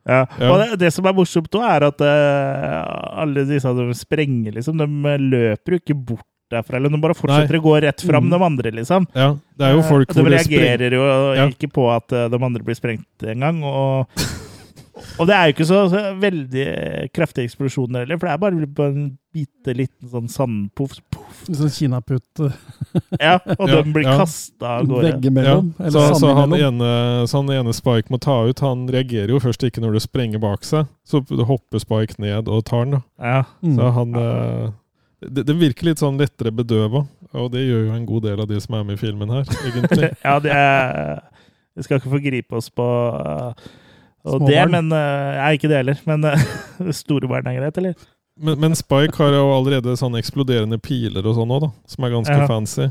ja. 0.07 0.23
Ja. 0.39 0.49
Og 0.53 0.61
det, 0.63 0.79
det 0.81 0.93
som 0.95 1.05
er 1.09 1.17
morsomt 1.17 1.53
nå, 1.53 1.61
er 1.67 1.89
at 1.89 2.01
uh, 2.01 3.21
alle 3.21 3.43
disse 3.49 3.73
de 3.75 3.87
sprenger, 3.99 4.55
liksom, 4.55 4.79
de 4.79 5.17
løper 5.19 5.75
jo 5.75 5.81
ikke 5.83 5.99
bort 5.99 6.29
derfra. 6.53 6.77
Eller 6.81 6.93
de 6.95 7.01
bare 7.03 7.15
fortsetter 7.19 7.59
å 7.59 7.63
gå 7.65 7.77
rett 7.83 8.01
fram, 8.07 8.29
Mm. 8.29 8.31
de 8.31 8.45
andre, 8.45 8.71
liksom. 8.81 9.07
Ja, 9.15 9.33
det 9.59 9.67
er 9.67 9.75
jo 9.77 9.83
folk 9.83 10.09
hvor 10.15 10.25
de 10.29 10.37
reagerer 10.37 10.93
jo 10.99 11.05
Ja. 11.35 11.47
ikke 11.49 11.71
på 11.73 11.89
at 11.95 12.13
eh, 12.13 12.29
de 12.29 12.37
andre 12.45 12.63
blir 12.63 12.75
sprengt 12.79 13.07
engang. 13.23 13.63
Og, 13.65 14.07
og 15.21 15.27
det 15.29 15.35
er 15.37 15.47
jo 15.51 15.55
ikke 15.57 15.67
så, 15.69 15.83
så 15.93 16.03
veldig 16.23 16.67
kraftige 17.13 17.45
eksplosjoner 17.51 18.05
heller, 18.07 18.19
for 18.19 18.27
det 18.29 18.35
er 18.35 18.39
bare 18.47 18.67
på 18.79 18.87
en 18.91 19.19
bitte 19.37 19.75
liten 19.77 20.09
sånn 20.09 20.31
sandpoff. 20.33 20.95
Poff. 21.13 21.43
Sånn 21.53 21.69
kinaputt 21.69 22.41
Ja, 23.21 23.35
og 23.59 23.69
Ja, 23.69 23.83
de 23.83 23.93
blir 23.93 24.07
ja. 24.07 24.15
kasta 24.23 24.79
av 24.79 24.87
gårde. 24.89 25.11
veggimellom. 25.13 25.75
Ja, 25.79 25.85
Eller 25.91 26.15
så, 26.15 26.21
så, 26.23 26.31
han 26.39 26.55
ene, 26.57 27.27
så 27.29 27.43
han 27.43 27.51
ene 27.53 27.75
Spike 27.77 28.09
må 28.15 28.19
ta 28.23 28.39
ut, 28.49 28.63
han 28.65 28.87
reagerer 28.89 29.35
jo 29.35 29.39
først 29.43 29.67
ikke 29.69 29.83
når 29.85 29.99
det 29.99 30.03
sprenger 30.07 30.41
bak 30.41 30.65
seg. 30.65 30.89
Så 31.05 31.21
hopper 31.45 31.79
Spike 31.83 32.17
ned 32.23 32.49
og 32.49 32.65
tar 32.65 32.87
den. 32.87 32.97
da. 32.97 33.03
Ja. 33.21 33.43
Mm. 33.63 33.77
Så 33.77 33.93
han 33.99 34.17
eh, 34.23 34.71
det, 35.25 35.47
det 35.49 35.57
virker 35.57 35.89
litt 35.89 36.03
sånn 36.03 36.19
lettere 36.21 36.53
bedøva, 36.53 37.07
og 37.37 37.49
det 37.55 37.65
gjør 37.65 37.87
jo 37.89 37.95
en 37.97 38.07
god 38.09 38.27
del 38.29 38.43
av 38.45 38.51
de 38.51 38.61
som 38.61 38.77
er 38.77 38.85
med 38.85 38.99
i 38.99 39.01
filmen 39.01 39.33
her, 39.33 39.49
egentlig. 39.65 40.11
ja, 40.27 40.37
det 40.43 40.53
er 40.53 41.25
Vi 41.77 41.85
skal 41.85 42.01
ikke 42.01 42.13
forgripe 42.13 42.57
oss 42.57 42.69
på 42.73 42.85
uh, 42.85 43.67
og 44.27 44.47
det, 44.49 44.59
men 44.73 44.91
uh, 44.91 45.39
er 45.39 45.55
ikke 45.55 45.71
det 45.71 45.81
heller. 45.81 45.99
Men 46.09 46.25
uh, 46.29 46.93
store 46.95 47.29
barn 47.31 47.47
er 47.51 47.61
greit, 47.61 47.81
eller? 47.81 48.07
Men, 48.37 48.59
men 48.61 48.77
Spike 48.77 49.17
har 49.21 49.33
jo 49.33 49.49
allerede 49.55 49.95
sånne 49.97 50.21
eksploderende 50.21 50.79
piler 50.83 51.25
og 51.25 51.39
sånn 51.39 51.53
òg, 51.57 51.69
da, 51.69 51.71
som 51.89 52.07
er 52.07 52.17
ganske 52.17 52.39
Ja. 52.41 52.49
fancy. 52.51 52.89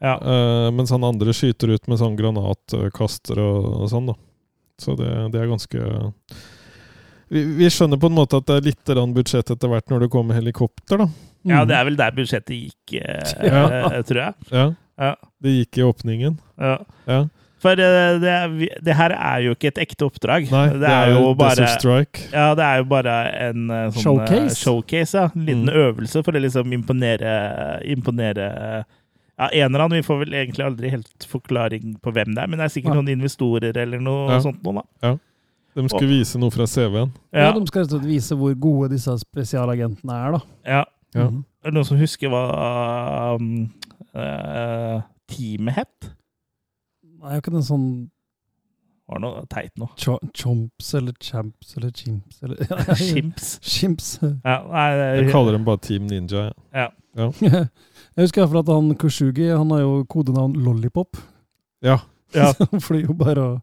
Ja. 0.00 0.14
Uh, 0.16 0.70
mens 0.72 0.90
han 0.94 1.04
andre 1.04 1.34
skyter 1.36 1.74
ut 1.74 1.90
med 1.90 2.00
sånn 2.00 2.16
granatkaster 2.16 3.38
og, 3.42 3.68
og 3.84 3.90
sånn, 3.92 4.08
da. 4.08 4.16
Så 4.80 4.96
det, 4.96 5.10
det 5.34 5.42
er 5.42 5.50
ganske 5.50 5.82
vi, 7.30 7.42
vi 7.60 7.68
skjønner 7.70 8.00
på 8.02 8.10
en 8.10 8.16
måte 8.18 8.36
at 8.40 8.46
det 8.50 8.56
er 8.58 8.68
litt 8.70 8.94
budsjett 9.14 9.50
etter 9.54 9.68
hvert 9.70 9.90
når 9.92 10.06
det 10.06 10.10
kommer 10.12 10.34
helikopter, 10.38 10.98
da. 11.04 11.08
ja, 11.46 11.62
Mm. 11.62 11.68
det 11.68 11.76
er 11.76 11.84
vel 11.88 11.96
der 11.96 12.10
budsjettet 12.16 12.56
gikk, 12.56 12.96
uh, 13.00 13.46
Ja. 13.46 14.02
tror 14.08 14.22
jeg. 14.26 14.34
Ja, 14.52 14.64
Ja. 15.00 15.14
Det 15.40 15.52
gikk 15.54 15.78
i 15.78 15.84
åpningen. 15.86 16.34
Ja. 16.60 16.74
Ja. 17.08 17.20
For 17.60 17.72
uh, 17.72 18.18
det, 18.20 18.28
er- 18.34 18.82
det 18.84 18.94
her 18.96 19.12
er 19.16 19.40
jo 19.46 19.54
ikke 19.54 19.68
et 19.68 19.78
ekte 19.86 20.04
oppdrag. 20.08 20.50
Nei, 20.52 20.66
det, 20.80 20.88
er 20.90 21.10
jo 21.14 21.34
bare 21.36 21.56
Desert 21.60 21.80
Strike. 21.80 22.26
Ja, 22.32 22.54
det 22.56 22.64
er 22.64 22.78
jo 22.82 22.84
bare 22.88 23.14
en 23.48 23.66
uh, 23.70 23.90
sånn 23.92 24.02
Showcase? 24.04 24.56
showcase 24.60 25.16
ja. 25.16 25.26
En 25.34 25.44
liten 25.48 25.68
Mm. 25.68 25.76
øvelse 25.86 26.22
for 26.24 26.32
å 26.36 26.40
liksom 26.40 26.72
imponere 26.72 27.34
Imponere 27.84 28.46
ja, 29.40 29.48
en 29.48 29.70
eller 29.74 29.84
annen. 29.86 29.96
Vi 30.02 30.04
får 30.04 30.18
vel 30.26 30.34
egentlig 30.36 30.64
aldri 30.66 30.90
helt 30.92 31.24
forklaring 31.28 31.94
på 32.04 32.12
hvem 32.12 32.34
det 32.36 32.42
er, 32.42 32.48
men 32.52 32.58
det 32.60 32.66
er 32.68 32.72
sikkert 32.74 32.92
ja. 32.92 33.00
noen 33.00 33.12
investorer 33.14 33.76
eller 33.80 34.00
noe 34.04 34.34
Ja. 34.34 34.40
sånt 34.44 34.60
noe, 34.66 34.82
da. 35.00 35.14
De 35.76 35.84
skulle 35.88 36.10
vise 36.10 36.38
noe 36.42 36.50
fra 36.50 36.66
CV-en. 36.66 37.12
Ja, 37.32 37.48
Ja, 37.48 37.52
De 37.54 37.66
skal 37.70 37.84
rett 37.84 37.92
og 37.92 38.00
slett 38.00 38.08
vise 38.10 38.36
hvor 38.38 38.54
gode 38.58 38.88
disse 38.94 39.14
spesialagentene 39.22 40.16
er, 40.26 40.38
da. 40.38 40.40
ja. 40.76 40.84
Ja. 41.14 41.24
Er 41.64 41.72
det 41.72 41.74
noen 41.74 41.86
som 41.88 41.98
husker 41.98 42.30
hva 42.30 42.40
um, 43.34 43.64
uh, 44.14 45.00
teamet 45.28 45.74
het? 45.80 46.06
Det 47.02 47.26
er 47.26 47.34
jo 47.34 47.42
ikke 47.42 47.52
den 47.56 47.64
sånn 47.66 47.86
Var 49.10 49.18
det 49.18 49.24
noe 49.24 49.42
teit 49.50 49.72
nå? 49.82 49.88
Ch 49.98 50.14
chomps 50.38 50.92
eller 50.94 51.16
champs 51.20 51.74
eller 51.76 51.90
chimps 51.98 52.38
eller 52.46 52.62
Chimps. 53.02 53.48
Chimps. 53.60 54.12
Ja, 54.22 54.60
nei, 54.70 54.86
Jeg 55.18 55.32
kaller 55.34 55.58
dem 55.58 55.66
bare 55.66 55.82
Team 55.82 56.06
Ninja. 56.06 56.52
ja. 56.72 56.86
ja. 57.18 57.30
Jeg 58.14 58.22
husker 58.28 58.40
i 58.40 58.44
hvert 58.44 58.52
fall 58.54 58.62
at 58.62 58.70
han 58.74 58.94
Kushugi 59.02 59.50
han 59.50 59.70
har 59.74 59.82
jo 59.82 59.92
kodenavn 60.10 60.54
Lollipop. 60.62 61.18
Ja. 61.82 61.98
Ja. 62.34 62.52
Så 62.54 62.66
han 62.70 62.80
flyr 62.86 63.08
jo 63.10 63.14
bare 63.18 63.42
og 63.42 63.60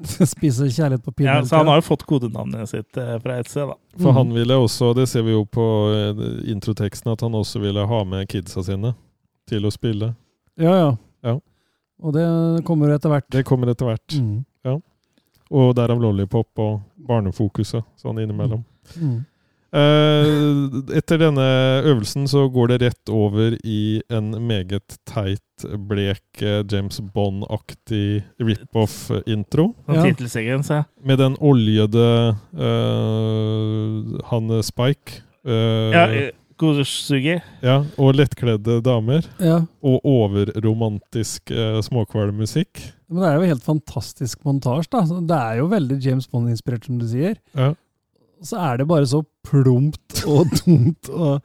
spiser 0.34 0.70
kjærlighet 0.72 1.04
på 1.04 1.12
ja, 1.24 1.38
så 1.44 1.56
han 1.60 1.68
har 1.70 1.80
jo 1.80 1.86
fått 1.90 2.02
kodenavnet 2.08 2.68
sitt 2.70 2.96
eh, 2.96 3.16
fra 3.20 3.38
et 3.40 3.48
sted, 3.50 3.68
da. 3.68 3.76
For 3.98 4.10
Mm. 4.10 4.16
han 4.16 4.32
ville 4.34 4.56
også, 4.56 4.94
det 4.96 5.08
ser 5.08 5.22
vi 5.26 5.32
jo 5.34 5.44
på 5.44 5.66
eh, 5.94 6.22
introteksten, 6.52 7.12
at 7.12 7.20
han 7.26 7.34
også 7.36 7.60
ville 7.60 7.86
ha 7.86 8.04
med 8.04 8.28
kidsa 8.28 8.62
sine 8.64 8.94
til 9.50 9.66
å 9.66 9.72
spille. 9.74 10.14
Ja, 10.60 10.74
ja. 10.78 10.90
Ja. 11.26 11.34
Og 12.00 12.14
det 12.16 12.24
kommer 12.64 12.94
etter 12.94 13.10
hvert. 13.12 13.26
Det 13.30 13.44
kommer 13.44 13.68
etter 13.74 13.86
hvert. 13.90 14.16
Mm. 14.16 14.44
Og 15.50 15.72
derav 15.74 15.98
Lollipop 15.98 16.60
og 16.62 16.76
barnefokuset 17.08 17.82
sånn 17.98 18.20
innimellom. 18.22 18.60
Mm. 18.94 19.16
Eh, 19.70 20.96
etter 20.98 21.20
denne 21.22 21.46
øvelsen 21.86 22.26
så 22.30 22.48
går 22.50 22.72
det 22.72 22.80
rett 22.82 23.12
over 23.12 23.54
i 23.62 24.02
en 24.10 24.32
meget 24.48 24.96
teit, 25.06 25.44
blek 25.86 26.42
eh, 26.42 26.64
James 26.66 26.98
Bond-aktig 27.14 28.24
rip-off-intro. 28.40 29.70
Ja. 29.86 30.82
Med 31.04 31.18
den 31.22 31.36
oljede 31.38 32.10
uh, 32.58 34.20
han 34.32 34.62
Spike. 34.66 35.22
Uh, 35.46 35.94
ja 35.94 36.30
Kosugi. 36.60 37.38
ja, 37.64 37.78
og 37.96 38.18
lettkledde 38.18 38.80
damer. 38.84 39.24
Ja. 39.40 39.62
Og 39.80 40.04
overromantisk 40.04 41.52
uh, 41.54 41.78
småkvalmusikk. 41.84 42.82
Men 43.08 43.22
det 43.22 43.30
er 43.30 43.38
jo 43.38 43.48
helt 43.54 43.64
fantastisk 43.64 44.42
montasje, 44.44 44.90
da. 44.92 45.00
Det 45.08 45.38
er 45.38 45.60
jo 45.62 45.70
veldig 45.72 45.96
James 46.04 46.28
Bond-inspirert, 46.28 46.84
som 46.84 46.98
du 47.00 47.06
sier. 47.08 47.38
Ja. 47.56 47.72
Så 48.44 48.60
er 48.60 48.80
det 48.80 48.88
bare 48.88 49.08
så 49.08 49.22
plumpt 49.50 50.22
og 50.30 50.46
dumt. 50.62 51.10
og 51.10 51.40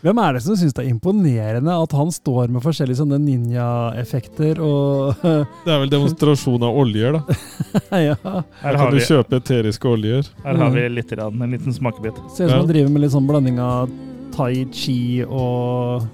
Hvem 0.00 0.18
er 0.22 0.32
det 0.32 0.40
som 0.44 0.56
syns 0.56 0.72
det 0.72 0.86
er 0.86 0.88
imponerende 0.94 1.74
at 1.84 1.92
han 1.92 2.08
står 2.14 2.48
med 2.52 2.62
forskjellige 2.64 2.96
sånne 3.02 3.18
ninja-effekter 3.20 4.60
og 4.64 5.20
Det 5.66 5.72
er 5.74 5.82
vel 5.82 5.92
demonstrasjon 5.92 6.64
av 6.64 6.78
oljer, 6.80 7.18
da. 7.18 7.20
Ja. 8.08 8.16
Her 8.62 8.78
kan 8.80 8.94
du 8.96 9.00
kjøpe 9.04 9.36
eteriske 9.42 9.88
oljer. 9.90 10.30
her 10.46 10.56
har 10.62 10.72
vi 10.72 10.86
litt, 10.94 11.10
grann, 11.12 11.42
en 11.44 11.52
liten 11.56 11.76
smakebit. 11.76 12.16
Ser 12.32 12.48
ut 12.48 12.48
som 12.48 12.54
Ja. 12.56 12.62
han 12.62 12.70
driver 12.72 12.94
med 12.96 13.04
litt 13.04 13.12
sånn 13.16 13.28
blanding 13.28 13.60
av 13.60 13.92
tai 14.36 14.64
chi 14.72 14.98
og 15.28 16.06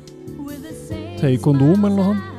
tøykondom, 1.20 1.84
eller 1.86 1.96
noe 1.96 2.16
sånt. 2.16 2.32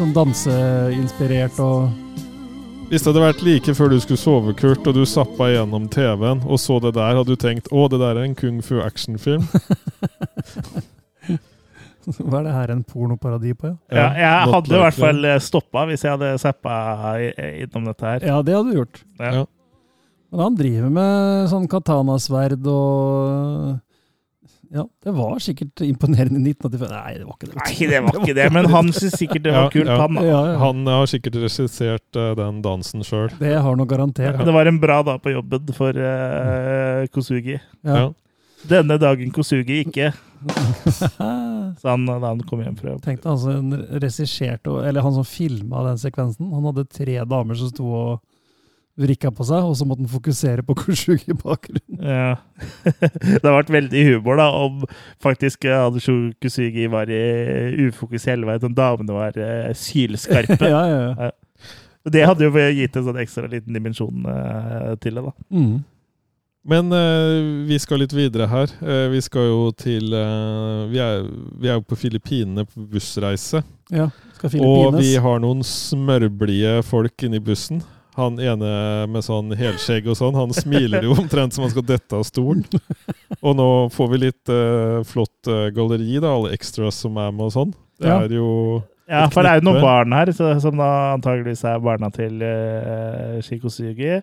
Sånn 0.00 0.12
danseinspirert 0.16 1.58
og 1.62 1.90
Hvis 2.90 3.04
det 3.04 3.12
hadde 3.12 3.22
vært 3.22 3.42
like 3.46 3.72
før 3.78 3.92
du 3.92 4.00
skulle 4.02 4.18
sove, 4.18 4.52
Kurt, 4.58 4.82
og 4.90 4.96
du 4.96 5.04
zappa 5.06 5.46
gjennom 5.52 5.84
TV-en 5.94 6.40
og 6.42 6.58
så 6.58 6.80
det 6.82 6.90
der, 6.96 7.14
hadde 7.20 7.36
du 7.36 7.38
tenkt 7.38 7.68
å, 7.70 7.84
det 7.86 8.00
der 8.02 8.18
er 8.18 8.26
en 8.26 8.34
kung 8.34 8.56
fu 8.66 8.80
actionfilm? 8.82 9.44
Hva 12.18 12.40
er 12.40 12.48
det 12.48 12.54
her, 12.56 12.72
en 12.74 12.82
pornoparadi 12.82 13.52
på, 13.54 13.70
ja? 13.92 13.94
Ja, 13.94 14.08
jeg 14.18 14.48
not 14.48 14.54
hadde 14.56 14.74
i 14.74 14.82
hvert 14.82 14.98
fall 14.98 15.28
stoppa 15.44 15.84
hvis 15.86 16.02
jeg 16.02 16.16
hadde 16.16 16.32
zappa 16.42 16.74
innom 17.20 17.86
dette 17.92 18.08
her. 18.08 18.26
Ja, 18.26 18.40
det 18.42 18.56
hadde 18.58 18.72
du 18.72 18.80
gjort. 18.80 19.02
Ja. 19.20 19.30
Ja. 19.38 19.44
Men 20.30 20.42
han 20.48 20.58
driver 20.58 20.90
med 20.98 21.48
sånn 21.52 21.70
katanasverd 21.70 22.66
og 22.74 23.78
Ja, 24.70 24.84
det 25.02 25.12
var 25.16 25.38
sikkert 25.42 25.80
imponerende 25.82 26.38
i 26.38 26.52
1985. 26.54 26.92
Nei, 26.94 27.14
det 27.18 27.24
var 27.26 27.34
ikke 27.34 27.48
det. 27.50 27.56
Nei, 27.58 27.88
det 27.90 28.00
var 28.06 28.18
ikke 28.20 28.36
det, 28.38 28.46
men 28.54 28.68
han 28.70 28.92
syns 28.94 29.16
sikkert 29.18 29.42
det 29.48 29.54
var 29.56 29.66
Ja, 29.66 29.72
kult, 29.74 29.90
ja. 29.90 29.96
han. 29.98 30.20
Ja, 30.22 30.40
ja. 30.52 30.56
Han 30.62 30.86
har 30.86 31.10
sikkert 31.10 31.38
regissert 31.42 32.18
uh, 32.20 32.30
den 32.38 32.60
dansen 32.62 33.02
sjøl. 33.06 33.28
Det 33.40 33.56
har 33.66 33.78
noe 33.80 33.90
garantert. 33.90 34.38
Det 34.46 34.54
var 34.54 34.70
en 34.70 34.78
bra 34.82 35.00
dag 35.06 35.18
på 35.24 35.34
jobben 35.34 35.74
for 35.74 35.98
uh, 35.98 37.02
Kosugi. 37.10 37.58
Ja. 37.82 37.96
Ja. 37.98 38.08
Denne 38.70 39.00
dagen 39.00 39.32
Kosugi 39.34 39.82
ikke, 39.88 40.12
Så 41.80 41.88
han 41.88 42.06
da 42.06 42.16
han 42.22 42.40
kom 42.48 42.62
hjem 42.64 42.76
fra 42.78 42.94
jobb. 42.94 43.02
Tenk 43.04 43.20
deg 43.20 43.30
altså 43.32 43.52
en 43.58 43.74
regisserte, 44.00 44.72
Eller 44.88 45.04
han 45.04 45.12
som 45.12 45.26
filma 45.28 45.82
den 45.84 46.00
sekvensen. 46.00 46.48
Han 46.54 46.68
hadde 46.70 46.86
tre 46.88 47.18
damer 47.28 47.58
som 47.60 47.68
sto 47.72 47.90
og 47.92 48.22
vrikka 49.00 49.30
på 49.34 49.46
seg, 49.48 49.66
og 49.66 49.76
så 49.78 49.86
måtte 49.88 50.04
han 50.04 50.12
fokusere 50.12 50.64
på 50.66 50.76
Kushugi 50.82 51.32
i 51.32 51.36
bakgrunnen. 51.38 52.00
Ja. 52.00 52.36
det 53.40 53.44
har 53.44 53.58
vært 53.58 53.72
veldig 53.74 54.06
humor 54.12 54.40
da, 54.40 54.48
om 54.54 54.82
faktisk 55.22 55.66
eh, 55.68 55.86
Kusugi 55.96 56.34
Kosugi 56.42 56.88
var 56.92 57.12
i 57.12 57.20
ufokus 57.88 58.28
hele 58.30 58.48
veien, 58.48 58.66
og 58.68 58.76
damene 58.76 59.16
var 59.16 59.38
uh, 59.38 59.70
sylskarpe. 59.76 60.58
ja, 60.74 60.82
ja, 60.90 61.00
ja. 61.28 61.30
Det 62.10 62.24
hadde 62.24 62.46
jo 62.46 62.68
gitt 62.72 62.94
en 62.96 63.08
sånn 63.10 63.20
ekstra 63.20 63.48
liten 63.50 63.76
dimensjon 63.76 64.24
uh, 64.24 64.94
til 65.02 65.18
det, 65.18 65.26
da. 65.26 65.34
Mm. 65.52 65.80
Men 66.70 66.92
uh, 66.92 67.66
vi 67.68 67.78
skal 67.80 68.02
litt 68.02 68.12
videre 68.12 68.48
her. 68.50 68.72
Uh, 68.84 69.06
vi 69.14 69.20
skal 69.24 69.48
jo 69.48 69.60
til 69.72 70.12
uh, 70.12 70.88
vi, 70.90 71.00
er, 71.00 71.24
vi 71.56 71.70
er 71.70 71.78
jo 71.78 71.86
på 71.88 71.96
Filippinene 72.00 72.66
på 72.68 72.84
bussreise. 72.90 73.64
ja. 73.92 74.10
Skal 74.40 74.62
Og 74.64 74.94
vi 74.96 75.18
har 75.20 75.40
noen 75.42 75.60
smørblide 75.66 76.78
folk 76.88 77.26
inni 77.26 77.42
bussen. 77.44 77.82
Han 78.20 78.36
ene 78.42 78.70
med 79.10 79.24
sånn 79.26 79.54
helskjegg 79.56 80.06
og 80.12 80.18
sånn, 80.18 80.36
han 80.38 80.52
smiler 80.56 81.06
jo 81.08 81.16
omtrent 81.16 81.56
som 81.56 81.64
han 81.66 81.72
skal 81.72 81.86
dette 81.88 82.16
av 82.18 82.24
stolen. 82.28 82.64
Og 83.40 83.56
nå 83.58 83.68
får 83.94 84.10
vi 84.12 84.22
litt 84.26 84.52
uh, 84.52 85.00
flott 85.08 85.50
uh, 85.50 85.68
galleri, 85.74 86.18
da, 86.20 86.34
alle 86.36 86.54
extras 86.56 87.00
som 87.04 87.16
er 87.20 87.32
med 87.32 87.48
og 87.48 87.54
sånn. 87.56 87.74
Det 88.00 88.08
Ja. 88.08 88.20
er 88.24 88.36
jo 88.36 88.48
Ja, 89.10 89.24
for 89.28 89.42
det 89.42 89.50
er 89.50 89.58
jo 89.60 89.66
noen 89.66 89.82
barn 89.82 90.12
her, 90.14 90.30
så, 90.36 90.52
som 90.62 90.76
da 90.78 90.90
antageligvis 91.16 91.64
er 91.66 91.80
barna 91.82 92.12
til 92.14 92.38
uh, 92.44 93.40
Shikosugi. 93.42 94.20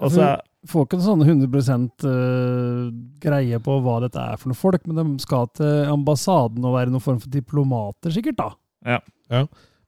Og 0.00 0.12
så 0.12 0.36
Får 0.66 0.82
ikke 0.88 0.96
en 0.98 1.04
sånn 1.04 1.20
100 1.22 1.84
uh, 2.10 2.88
greie 3.22 3.58
på 3.62 3.76
hva 3.84 4.00
dette 4.02 4.18
er 4.18 4.40
for 4.40 4.50
noen 4.50 4.58
folk, 4.58 4.82
men 4.88 4.98
de 4.98 5.22
skal 5.22 5.46
til 5.54 5.86
ambassaden 5.92 6.64
og 6.66 6.74
være 6.74 6.90
noen 6.90 7.04
form 7.04 7.20
for 7.22 7.30
diplomater, 7.30 8.10
sikkert, 8.10 8.40
da. 8.40 8.48
Ja, 9.30 9.44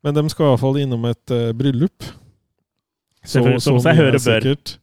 Men 0.06 0.14
de 0.14 0.22
skal 0.30 0.46
i 0.46 0.52
hvert 0.52 0.62
fall 0.62 0.78
innom 0.78 1.08
et 1.10 1.34
uh, 1.34 1.50
bryllup. 1.58 2.06
Selvfølgelig, 3.24 3.62
som 3.64 3.80
seg 3.82 3.98
høre 3.98 4.12
bør. 4.18 4.26
sikkert. 4.26 4.78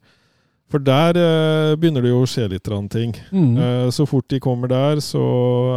For 0.66 0.82
der 0.82 1.14
eh, 1.14 1.76
begynner 1.78 2.02
det 2.02 2.10
jo 2.10 2.24
å 2.24 2.26
skje 2.26 2.48
litt 2.50 2.66
ting. 2.90 3.12
Mm. 3.30 3.54
Eh, 3.54 3.88
så 3.94 4.02
fort 4.06 4.26
de 4.32 4.40
kommer 4.42 4.68
der, 4.68 4.98
så 5.04 5.22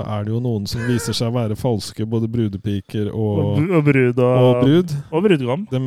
er 0.01 0.26
det 0.26 0.34
jo 0.34 0.41
noen 0.41 0.66
som 0.68 0.82
viser 0.89 1.14
seg 1.14 1.30
å 1.30 1.36
være 1.36 1.57
falske, 1.60 2.07
både 2.10 2.28
brudepiker 2.28 3.12
og, 3.14 3.60
og, 3.60 3.70
og 3.70 3.84
brud 3.86 4.18
og, 4.18 4.38
og 4.47 4.64
brud. 4.64 4.95
og 5.12 5.28
brudgom. 5.28 5.68
De, 5.70 5.84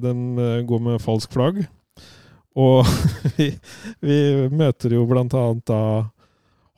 de 0.00 0.14
eh, 0.46 0.62
går 0.64 0.84
med 0.88 1.04
falsk 1.04 1.36
flagg. 1.36 1.66
Og 2.56 2.88
vi, 3.36 3.50
vi 4.00 4.18
møter 4.48 4.96
jo 4.96 5.04
blant 5.08 5.36
annet 5.36 5.66
da 5.68 5.82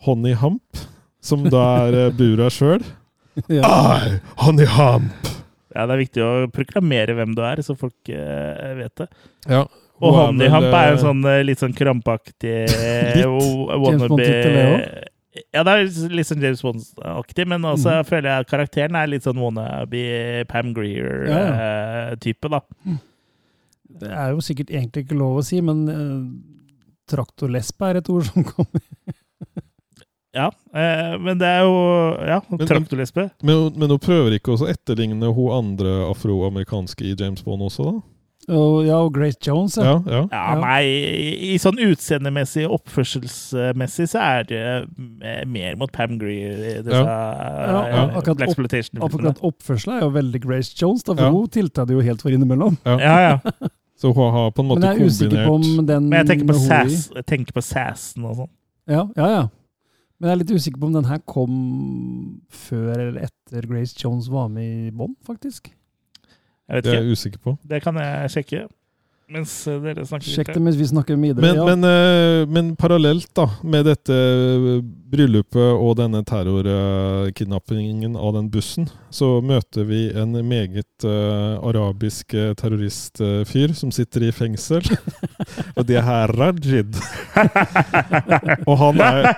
Honey 0.07 0.35
Hamp, 0.35 0.83
som 1.23 1.47
da 1.47 1.65
er 1.87 2.01
eh, 2.09 2.15
Bura 2.19 2.51
sjøl. 2.51 2.83
Ja. 3.47 3.69
I, 4.03 4.17
Honey 4.43 4.67
Hump! 4.67 5.38
Ja, 5.79 5.85
det 5.87 5.95
er 5.95 6.01
viktig 6.03 6.23
å 6.25 6.31
proklamere 6.51 7.15
hvem 7.15 7.37
du 7.39 7.45
er, 7.47 7.61
så 7.63 7.77
folk 7.79 8.11
uh, 8.11 8.73
vet 8.81 8.99
det. 8.99 9.07
Ja, 9.47 9.63
Og 10.03 10.17
hun 10.17 10.43
er 10.43 10.51
en 10.51 10.67
eh, 10.75 10.97
sånn 10.99 11.23
eh, 11.27 11.45
litt 11.47 11.63
sånn 11.63 11.77
krampaktig 11.77 12.65
Litt. 13.19 13.29
Wannabe 13.29 14.27
Ja, 15.55 15.63
det 15.63 15.75
er 15.75 15.85
litt 16.11 16.27
sånn 16.27 16.43
James 16.43 16.65
Bond-aktig, 16.67 17.47
men 17.47 17.67
også 17.67 18.01
mm. 18.01 18.09
føler 18.11 18.31
jeg 18.33 18.45
at 18.45 18.51
karakteren 18.51 18.99
er 18.99 19.13
litt 19.13 19.27
sånn 19.27 19.39
wannabe 19.39 20.03
Pam 20.51 20.73
Ja, 20.73 20.75
Greer-type, 20.81 22.51
da. 22.51 22.65
Det 23.99 24.11
er 24.11 24.35
jo 24.35 24.43
sikkert 24.45 24.75
egentlig 24.75 25.07
ikke 25.07 25.19
lov 25.19 25.39
å 25.41 25.47
si, 25.47 25.61
men 25.65 25.87
uh, 25.87 26.27
traktorlesbe 27.09 27.93
er 27.93 28.01
et 28.03 28.11
ord 28.13 28.27
som 28.27 28.47
kommer. 28.51 28.83
Ja, 30.39 30.49
eh, 30.73 31.17
men 31.19 31.41
det 31.41 31.49
er 31.51 31.65
jo 31.67 31.79
Ja, 32.29 32.39
traktorlesbe. 32.63 33.29
Men, 33.43 33.73
men 33.75 33.91
hun 33.91 33.99
prøver 34.03 34.37
ikke 34.39 34.55
å 34.55 34.69
etterligne 34.71 35.33
hun 35.35 35.51
andre 35.59 35.97
afroamerikanske 36.13 37.11
i 37.11 37.17
James 37.19 37.43
Bond 37.47 37.67
også, 37.67 37.89
da? 37.91 37.97
Og, 38.49 38.79
ja, 38.87 38.97
og 39.05 39.11
Grace 39.13 39.37
Jones, 39.45 39.75
ja. 39.77 39.99
Ja, 40.09 40.23
ja. 40.33 40.43
Nei, 40.57 40.79
i, 40.89 41.33
i 41.51 41.57
sånn 41.61 41.77
utseendemessig, 41.85 42.63
oppførselsmessig, 42.73 44.07
så 44.09 44.23
er 44.25 44.47
det 44.49 44.61
eh, 45.21 45.43
mer 45.45 45.77
mot 45.77 45.93
Pam 45.93 46.15
Gree. 46.21 46.55
disse 46.87 47.03
Ja, 47.03 47.83
ja, 47.91 48.07
akkurat 48.17 48.41
opp- 48.49 49.05
Akkurat 49.05 49.43
oppførselen 49.45 49.99
er 49.99 50.07
jo 50.07 50.11
veldig 50.17 50.41
Grace 50.47 50.73
Jones, 50.81 51.03
da, 51.05 51.13
for 51.19 51.27
Ja. 51.27 51.31
hun 51.35 51.49
det 51.85 51.99
jo 51.99 52.01
helt 52.01 52.23
for 52.25 52.31
innimellom. 52.33 52.79
Ja, 52.87 52.97
ja. 53.27 53.39
Så 54.01 54.15
hun 54.15 54.31
har 54.33 54.51
på 54.55 54.63
en 54.63 54.69
Men 54.69 54.77
måte 54.79 54.87
jeg 54.95 55.01
er 55.03 55.07
usikker 55.11 55.45
på 55.45 55.53
kombinert 55.53 55.79
om 55.79 55.87
den 55.87 56.09
Men 56.09 56.19
jeg 56.23 56.27
tenker 56.31 56.47
på, 56.53 56.59
sass, 56.65 57.11
jeg 57.19 57.27
tenker 57.27 57.53
på 57.53 57.63
sassen 57.67 58.25
og 58.25 58.37
sånn. 58.37 58.51
Ja, 58.89 59.03
ja, 59.19 59.29
ja. 59.35 59.47
Men 60.19 60.31
jeg 60.31 60.35
er 60.35 60.41
litt 60.41 60.55
usikker 60.59 60.83
på 60.83 60.89
om 60.89 60.97
den 60.97 61.07
her 61.07 61.21
kom 61.31 61.59
før 62.51 62.95
eller 62.97 63.29
etter 63.29 63.69
Grace 63.71 63.95
Jones 63.99 64.27
var 64.33 64.49
med 64.51 64.89
i 64.89 64.91
Bond, 64.91 65.15
faktisk. 65.27 65.71
Jeg 66.69 66.81
vet 66.81 66.89
Det 66.89 66.97
er 66.97 67.05
jeg 67.05 67.15
usikker 67.15 67.43
på. 67.45 67.55
Det 67.65 67.81
kan 67.85 67.97
jeg 68.03 68.35
sjekke 68.35 68.67
mens 69.29 69.53
eh, 69.69 69.77
dere 69.85 70.07
snakker 70.09 70.25
Sjekk 70.25 70.55
det 70.57 70.61
mens 70.65 70.79
vi 70.79 70.87
snakker 70.89 71.19
videre. 71.21 71.43
Men, 71.45 71.59
ja. 71.59 71.65
men, 71.69 71.85
eh, 71.85 72.43
men 72.49 72.71
parallelt 72.81 73.29
da, 73.37 73.45
med 73.61 73.85
dette 73.91 74.15
eh, 74.17 74.79
bryllupet 75.09 75.57
og 75.81 75.95
denne 75.99 76.21
terrorkidnappingen 76.27 78.17
av 78.19 78.35
den 78.37 78.49
bussen, 78.53 78.89
så 79.11 79.39
møter 79.45 79.87
vi 79.89 80.09
en 80.13 80.35
meget 80.49 81.07
uh, 81.07 81.57
arabisk 81.65 82.35
eh, 82.37 82.51
terroristfyr 82.59 83.73
som 83.77 83.93
sitter 83.95 84.27
i 84.29 84.33
fengsel. 84.35 84.85
og 85.79 85.87
det 85.89 85.99
er 86.03 86.33
Rajid. 86.37 86.99
og 88.69 88.75
han 88.83 89.01
er, 89.05 89.31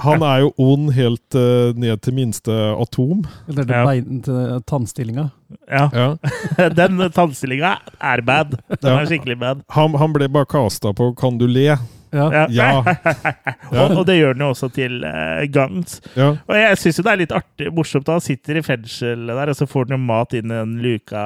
han 0.00 0.24
er 0.24 0.46
jo 0.46 0.52
ond 0.70 0.90
helt 0.96 1.36
uh, 1.38 1.76
ned 1.76 2.00
til 2.04 2.16
minste 2.16 2.56
atom. 2.80 3.24
Eller 3.48 3.64
til 3.68 3.76
Ja. 3.76 3.84
beinen 3.86 4.22
til 4.24 4.60
tannstillinga. 4.68 5.28
Ja, 5.68 5.86
Ja. 5.92 6.08
den 6.80 7.00
tannstillinga 7.12 7.76
er 8.00 8.22
bad. 8.26 8.56
Den 8.80 8.92
Ja. 8.94 9.00
er 9.00 9.06
skikkelig 9.10 9.38
bad. 9.40 9.64
Han, 9.76 9.94
han 10.00 10.12
ble 10.16 10.28
bare 10.28 10.46
kasta 10.48 10.92
på 10.92 11.12
'Kan 11.14 11.38
du 11.38 11.46
le?' 11.46 11.78
Ja. 12.12 12.46
Ja. 12.50 12.70
Ja. 13.70 13.84
og, 13.84 14.00
og 14.00 14.06
det 14.08 14.16
gjør 14.16 14.34
den 14.34 14.42
jo 14.42 14.48
også 14.50 14.66
til 14.74 15.04
uh, 15.06 15.44
Guns. 15.54 16.00
ja. 16.18 16.32
Og 16.48 16.56
jeg 16.58 16.78
syns 16.80 16.98
jo 16.98 17.04
det 17.06 17.12
er 17.12 17.20
litt 17.20 17.34
artig, 17.36 17.68
morsomt 17.74 18.06
da 18.08 18.16
han 18.16 18.24
sitter 18.24 18.58
i 18.58 18.62
fengsel 18.66 19.30
der, 19.30 19.52
og 19.52 19.58
så 19.58 19.66
får 19.70 19.86
han 19.86 19.94
jo 19.94 20.00
mat 20.08 20.34
inn 20.34 20.50
i 20.50 20.56
den 20.58 20.72
luka 20.82 21.22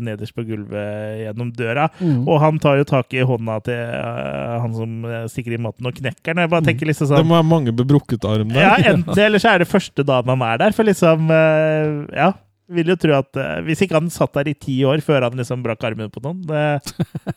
nederst 0.00 0.34
på 0.36 0.44
gulvet 0.48 1.20
gjennom 1.24 1.52
døra. 1.56 1.88
Mm. 2.00 2.22
Og 2.24 2.40
han 2.42 2.60
tar 2.62 2.80
jo 2.80 2.86
tak 2.88 3.12
i 3.16 3.24
hånda 3.26 3.58
til 3.66 3.80
uh, 3.92 4.56
han 4.64 4.76
som 4.76 5.06
eh, 5.08 5.24
stikker 5.30 5.56
i 5.56 5.60
maten 5.62 5.88
og 5.90 5.96
knekker 5.96 6.32
den. 6.32 6.44
Jeg 6.46 6.52
bare 6.52 6.66
tenker 6.70 6.88
liksom 6.88 7.10
Det 7.10 7.16
sånn 7.18 7.28
må 7.28 7.36
være 7.38 7.50
mange 7.50 7.74
bebrukket 7.76 8.24
arm 8.28 8.52
der. 8.54 8.64
Ja, 8.64 8.94
enten 8.94 9.20
eller 9.20 9.42
så 9.42 9.54
er 9.54 9.64
det 9.64 9.70
første 9.70 10.04
dagen 10.06 10.32
han 10.32 10.46
er 10.48 10.62
der. 10.64 10.76
For 10.76 10.88
liksom 10.88 11.28
uh, 11.28 12.06
Ja. 12.16 12.32
Vil 12.70 12.92
jo 12.92 12.94
tro 13.00 13.16
at 13.16 13.38
uh, 13.40 13.58
Hvis 13.66 13.82
ikke 13.82 13.98
han 13.98 14.10
satt 14.12 14.36
der 14.38 14.52
i 14.52 14.54
ti 14.54 14.76
år 14.86 15.02
før 15.02 15.26
han 15.26 15.38
liksom 15.38 15.62
brakk 15.64 15.82
armen 15.88 16.10
på 16.12 16.22
noen 16.22 16.42
det, 16.46 16.62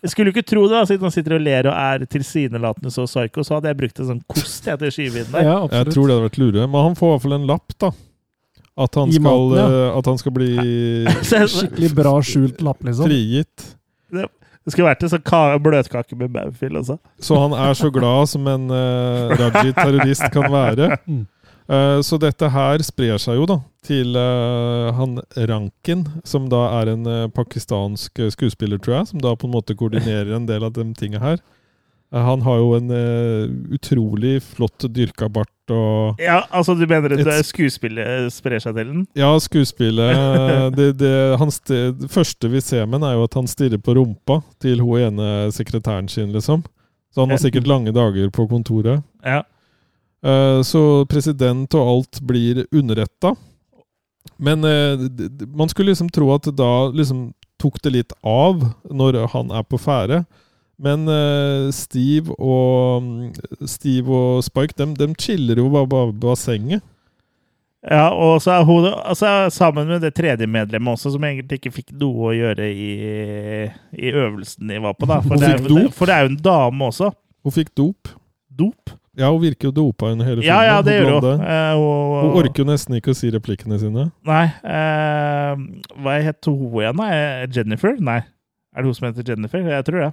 Jeg 0.04 0.14
skulle 0.14 0.30
jo 0.30 0.36
ikke 0.36 0.46
tro 0.46 0.66
det, 0.68 0.76
da, 0.76 0.84
siden 0.90 1.08
han 1.08 1.16
sitter 1.16 1.38
og 1.40 1.46
ler 1.46 1.70
og 1.72 1.74
er 1.74 2.06
tilsynelatende 2.06 2.94
så 2.94 3.08
psycho. 3.10 3.46
Så 3.46 3.58
hadde 3.58 3.72
jeg 3.72 3.80
brukt 3.82 4.02
en 4.04 4.10
sånn 4.12 4.24
kost 4.30 4.70
jeg, 4.70 4.80
til 4.82 4.92
å 4.92 4.96
skyve 4.98 5.24
inn 5.24 5.32
der. 5.34 5.48
ja, 5.50 5.60
Jeg 5.80 5.90
tror 5.96 6.10
det 6.10 6.18
hadde 6.18 6.28
vært 6.28 6.42
lure. 6.44 6.68
Men 6.68 6.90
han 6.90 7.00
får 7.00 7.10
i 7.10 7.16
hvert 7.16 7.26
fall 7.26 7.38
en 7.40 7.50
lapp, 7.50 7.78
da. 7.82 7.92
At 8.84 8.98
han 8.98 9.12
skal, 9.14 9.26
maten, 9.26 9.58
ja. 9.60 9.66
eh, 9.70 9.98
at 10.00 10.08
han 10.10 10.16
skal 10.18 10.34
bli 10.34 10.54
Skikkelig 11.30 11.92
bra 11.94 12.14
skjult 12.26 12.64
lapp, 12.66 12.80
liksom. 12.86 13.10
frigitt. 13.10 13.68
Det 14.14 14.72
skulle 14.72 14.88
vært 14.88 15.04
en 15.04 15.12
sånn 15.12 15.62
bløtkake 15.66 16.18
med 16.18 16.32
baufil 16.34 16.80
også. 16.80 16.98
Så 17.22 17.38
han 17.38 17.54
er 17.58 17.76
så 17.78 17.90
glad 17.94 18.30
som 18.32 18.48
en 18.48 18.70
uh, 18.72 19.34
Raji-terrorist 19.36 20.30
kan 20.34 20.48
være. 20.54 20.94
Mm. 21.10 21.26
Uh, 21.68 22.00
så 22.06 22.20
dette 22.22 22.48
her 22.54 22.84
sprer 22.86 23.20
seg 23.22 23.42
jo 23.42 23.50
da 23.50 23.60
til 23.84 24.16
uh, 24.18 24.92
han 24.98 25.18
Ranken, 25.50 26.06
som 26.28 26.46
da 26.52 26.62
er 26.82 26.92
en 26.94 27.04
uh, 27.08 27.28
pakistansk 27.34 28.20
eh, 28.24 28.32
skuespiller, 28.34 28.80
tror 28.82 29.00
jeg, 29.02 29.10
som 29.12 29.22
da 29.24 29.34
på 29.36 29.50
en 29.50 29.54
måte 29.56 29.76
koordinerer 29.78 30.32
en 30.38 30.48
del 30.50 30.64
av 30.68 30.74
de 30.76 30.86
tinga 30.98 31.20
her. 31.22 31.38
Uh, 32.14 32.22
han 32.24 32.42
har 32.46 32.58
jo 32.62 32.74
en 32.78 32.92
utrolig 33.74 34.38
flott 34.44 34.86
dyrka 34.94 35.30
bart 35.34 35.50
og 35.74 36.20
Ja, 36.22 36.42
altså 36.52 36.76
du 36.76 36.84
mener 36.86 37.14
at 37.16 37.24
Et- 37.24 37.48
skuespillet 37.48 38.28
sprer 38.36 38.60
seg 38.60 38.76
til 38.76 38.90
den? 38.92 39.06
Ja, 39.16 39.32
skuespillet 39.40 40.76
det, 40.76 40.90
det, 41.00 41.14
sti- 41.56 41.94
det 42.02 42.10
første 42.12 42.50
vi 42.52 42.60
ser 42.62 42.86
med 42.86 43.00
han 43.02 43.10
er 43.10 43.16
jo 43.18 43.24
at 43.30 43.38
han 43.40 43.48
stirrer 43.48 43.80
på 43.80 43.96
rumpa 43.96 44.42
til 44.60 44.84
hun 44.84 45.00
ene 45.00 45.30
sekretæren 45.56 46.10
sin, 46.12 46.32
liksom. 46.36 46.64
Så 47.14 47.24
han 47.24 47.32
har 47.32 47.40
sikkert 47.42 47.68
lange 47.70 47.94
dager 47.96 48.30
på 48.34 48.48
kontoret. 48.50 49.04
Ja. 49.24 49.44
Så 50.66 51.06
president 51.12 51.74
og 51.78 51.90
alt 51.92 52.22
blir 52.26 52.64
underretta. 52.74 53.36
Men 54.38 54.64
eh, 54.64 55.04
man 55.54 55.70
skulle 55.72 55.94
liksom 55.94 56.10
tro 56.14 56.32
at 56.36 56.48
da 56.58 56.90
liksom 56.92 57.32
tok 57.62 57.80
det 57.84 57.94
litt 57.96 58.16
av 58.28 58.64
når 58.92 59.22
han 59.36 59.54
er 59.56 59.68
på 59.68 59.80
ferde. 59.82 60.24
Men 60.84 61.06
eh, 61.08 61.70
Steve 61.76 62.34
og 62.40 63.04
mm, 63.06 63.68
Steve 63.70 64.10
og 64.10 64.44
Spike, 64.46 64.76
dem, 64.80 64.98
dem 65.00 65.14
chiller 65.20 65.62
jo 65.62 65.70
bare 65.72 65.90
på 65.92 66.08
bassenget. 66.26 66.84
Ja, 67.84 68.14
og 68.16 68.38
så 68.40 68.54
er 68.56 68.64
hun 68.64 68.86
altså, 68.88 69.50
sammen 69.52 69.90
med 69.92 70.06
det 70.06 70.14
tredje 70.16 70.48
medlemmet 70.48 70.96
også, 70.96 71.12
som 71.12 71.24
egentlig 71.28 71.60
ikke 71.60 71.74
fikk 71.82 71.90
noe 72.00 72.30
å 72.30 72.36
gjøre 72.36 72.70
i, 72.72 72.92
i 74.00 74.12
øvelsen 74.14 74.72
de 74.72 74.80
var 74.86 74.96
på. 74.96 75.10
da. 75.10 75.20
For 75.26 75.40
det, 75.40 75.50
er, 75.58 75.90
for 75.92 76.08
det 76.08 76.16
er 76.16 76.24
jo 76.24 76.32
en 76.32 76.44
dame 76.46 76.88
også. 76.88 77.12
Hun 77.44 77.56
fikk 77.56 77.74
dop. 77.76 78.14
Dop? 78.48 78.94
Ja, 79.16 79.30
hun 79.30 79.42
virker 79.44 79.68
jo 79.70 79.72
dopa 79.72 80.08
under 80.12 80.26
hele 80.26 80.42
filmen. 80.42 80.48
Ja, 80.50 80.64
ja, 80.66 80.82
det 80.82 80.96
hun 80.98 81.06
gjør 81.06 81.12
hun. 81.14 81.22
blonde. 81.22 81.46
Eh, 81.46 81.74
hun. 81.78 82.32
Hun 82.32 82.38
orker 82.42 82.64
jo 82.64 82.66
nesten 82.72 82.96
ikke 82.98 83.14
å 83.14 83.18
si 83.20 83.30
replikkene 83.32 83.78
sine. 83.80 84.08
Nei. 84.26 84.46
Eh, 84.66 85.64
hva 86.02 86.16
het 86.26 86.46
hun 86.50 86.64
igjen, 86.82 86.98
da? 86.98 87.10
Eh, 87.14 87.48
Jennifer? 87.54 87.94
Nei. 88.02 88.20
Er 88.74 88.82
det 88.82 88.90
hun 88.90 88.94
som 88.98 89.08
heter 89.12 89.28
Jennifer? 89.30 89.62
Jeg 89.70 89.86
tror 89.86 90.00
det. 90.08 90.12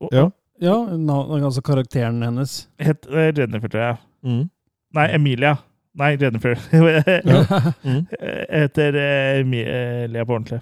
Og- 0.00 0.12
Ja. 0.12 0.28
Ja, 0.60 0.74
navn- 0.96 1.42
altså 1.44 1.60
karakteren 1.62 2.22
hennes. 2.22 2.66
Het 2.78 3.06
uh, 3.10 3.30
Jennifer, 3.36 3.68
tror 3.68 3.80
jeg. 3.82 3.96
Mm. 4.24 4.50
Nei, 4.94 5.08
Emilia. 5.14 5.56
Nei, 5.94 6.16
Jennifer. 6.16 6.54
Ja. 6.72 7.72
Mm. 7.84 8.06
Heter 8.50 8.94
Emilia 9.40 10.24
på 10.24 10.34
ordentlig. 10.34 10.60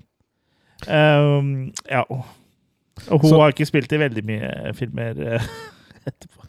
Um, 0.88 1.72
ja. 1.90 2.02
Og 2.10 3.20
hun 3.20 3.30
Så- 3.30 3.40
har 3.40 3.52
ikke 3.52 3.66
spilt 3.66 3.92
i 3.92 3.96
veldig 4.00 4.24
mye 4.24 4.72
filmer 4.74 5.14
etterpå. 6.06 6.46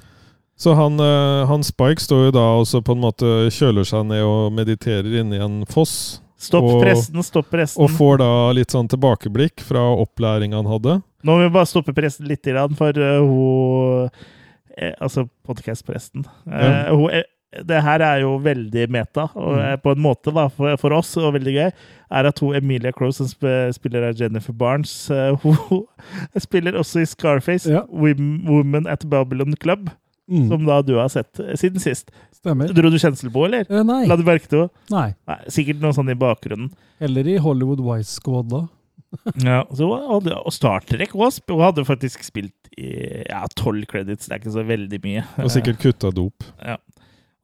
Så 0.57 0.73
han, 0.73 0.99
eh, 0.99 1.45
han 1.45 1.63
Spike 1.63 2.01
står 2.01 2.25
jo 2.27 2.31
da 2.31 2.45
også 2.57 2.81
på 2.85 2.95
en 2.95 3.03
måte 3.03 3.33
kjøler 3.53 3.85
seg 3.85 4.07
ned 4.09 4.23
og 4.25 4.53
mediterer 4.57 5.19
inni 5.21 5.37
en 5.43 5.59
foss. 5.69 6.19
Stopp 6.37 6.63
Og- 6.63 6.81
presten, 6.83 7.21
stopp 7.25 7.49
presten. 7.49 7.81
Og 7.83 7.89
får 7.93 8.17
da 8.21 8.51
litt 8.53 8.69
sånn 8.73 8.89
tilbakeblikk 8.89 9.59
fra 9.65 9.79
opplæringa 9.97 10.57
han 10.61 10.65
hadde. 10.69 10.97
Nå 11.23 11.35
må 11.35 11.43
vi 11.43 11.53
bare 11.53 11.65
stoppe 11.69 11.93
presten 11.93 12.27
litt, 12.29 12.43
for 12.77 12.89
eh, 12.89 13.19
hun 13.19 14.09
eh, 14.77 14.93
Altså 15.01 15.27
podcast-presten. 15.47 16.25
Eh, 16.47 16.61
Ja. 16.61 16.95
hun, 16.95 17.09
det 17.65 17.79
her 17.81 18.01
er 18.03 18.19
jo 18.25 18.33
veldig 18.43 18.89
meta, 18.91 19.29
og 19.35 19.55
Mm. 19.57 19.81
på 19.83 19.91
en 19.95 20.01
måte 20.03 20.33
da, 20.35 20.47
for, 20.49 20.75
for 20.77 20.93
oss, 20.93 21.13
og 21.17 21.33
veldig 21.33 21.53
gøy, 21.55 21.71
er 22.11 22.25
at 22.27 22.39
hun 22.43 22.55
Emilia 22.55 22.91
Crowe, 22.91 23.13
som 23.15 23.27
spiller 23.73 24.09
av 24.09 24.15
Jennifer 24.19 24.53
Barnes, 24.53 25.09
eh, 25.11 25.31
hun 25.43 25.85
spiller 26.37 26.75
også 26.77 27.01
i 27.01 27.05
Scarface, 27.07 27.69
Ja. 27.71 27.85
Women 27.89 28.87
at 28.87 29.07
Babylon 29.09 29.55
Club, 29.55 29.89
Mm. 30.29 30.49
som 30.49 30.65
da 30.67 30.81
du 30.83 30.97
har 30.99 31.07
sett 31.07 31.39
eh, 31.39 31.53
siden 31.55 31.79
sist. 31.79 32.09
Stemmer. 32.35 32.67
Dro 32.75 32.89
du 32.91 32.97
kjensel 32.99 33.29
på, 33.31 33.45
eller? 33.47 33.63
Eh, 33.71 33.79
nei. 33.87 34.01
La 34.11 34.17
du 34.19 34.25
merke 34.27 34.49
til 34.51 34.65
nei. 34.91 35.13
Nei, 35.25 35.37
sikkert 35.47 35.79
noe 35.79 35.95
sånn 35.95 36.11
i 36.11 36.17
bakgrunnen. 36.19 36.73
Heller 36.99 37.29
i 37.31 37.37
Hollywood 37.39 37.79
Wise 37.79 38.11
Squad 38.19 38.49
da. 38.51 38.65
Ja, 39.47 39.61
så, 39.71 39.87
og, 39.87 40.27
og 40.27 40.51
Star 40.51 40.83
Trek 40.83 41.15
Wasp. 41.15 41.47
Hun 41.49 41.63
hadde 41.63 41.85
faktisk 41.87 42.27
spilt 42.27 42.51
i 42.77 43.23
ja, 43.23 43.45
tolv 43.55 43.87
credits, 43.87 44.27
det 44.27 44.35
er 44.35 44.41
ikke 44.43 44.51
så 44.57 44.65
veldig 44.67 44.99
mye. 45.07 45.23
Og 45.45 45.47
sikkert 45.55 45.79
kutta 45.79 46.11
dop. 46.11 46.43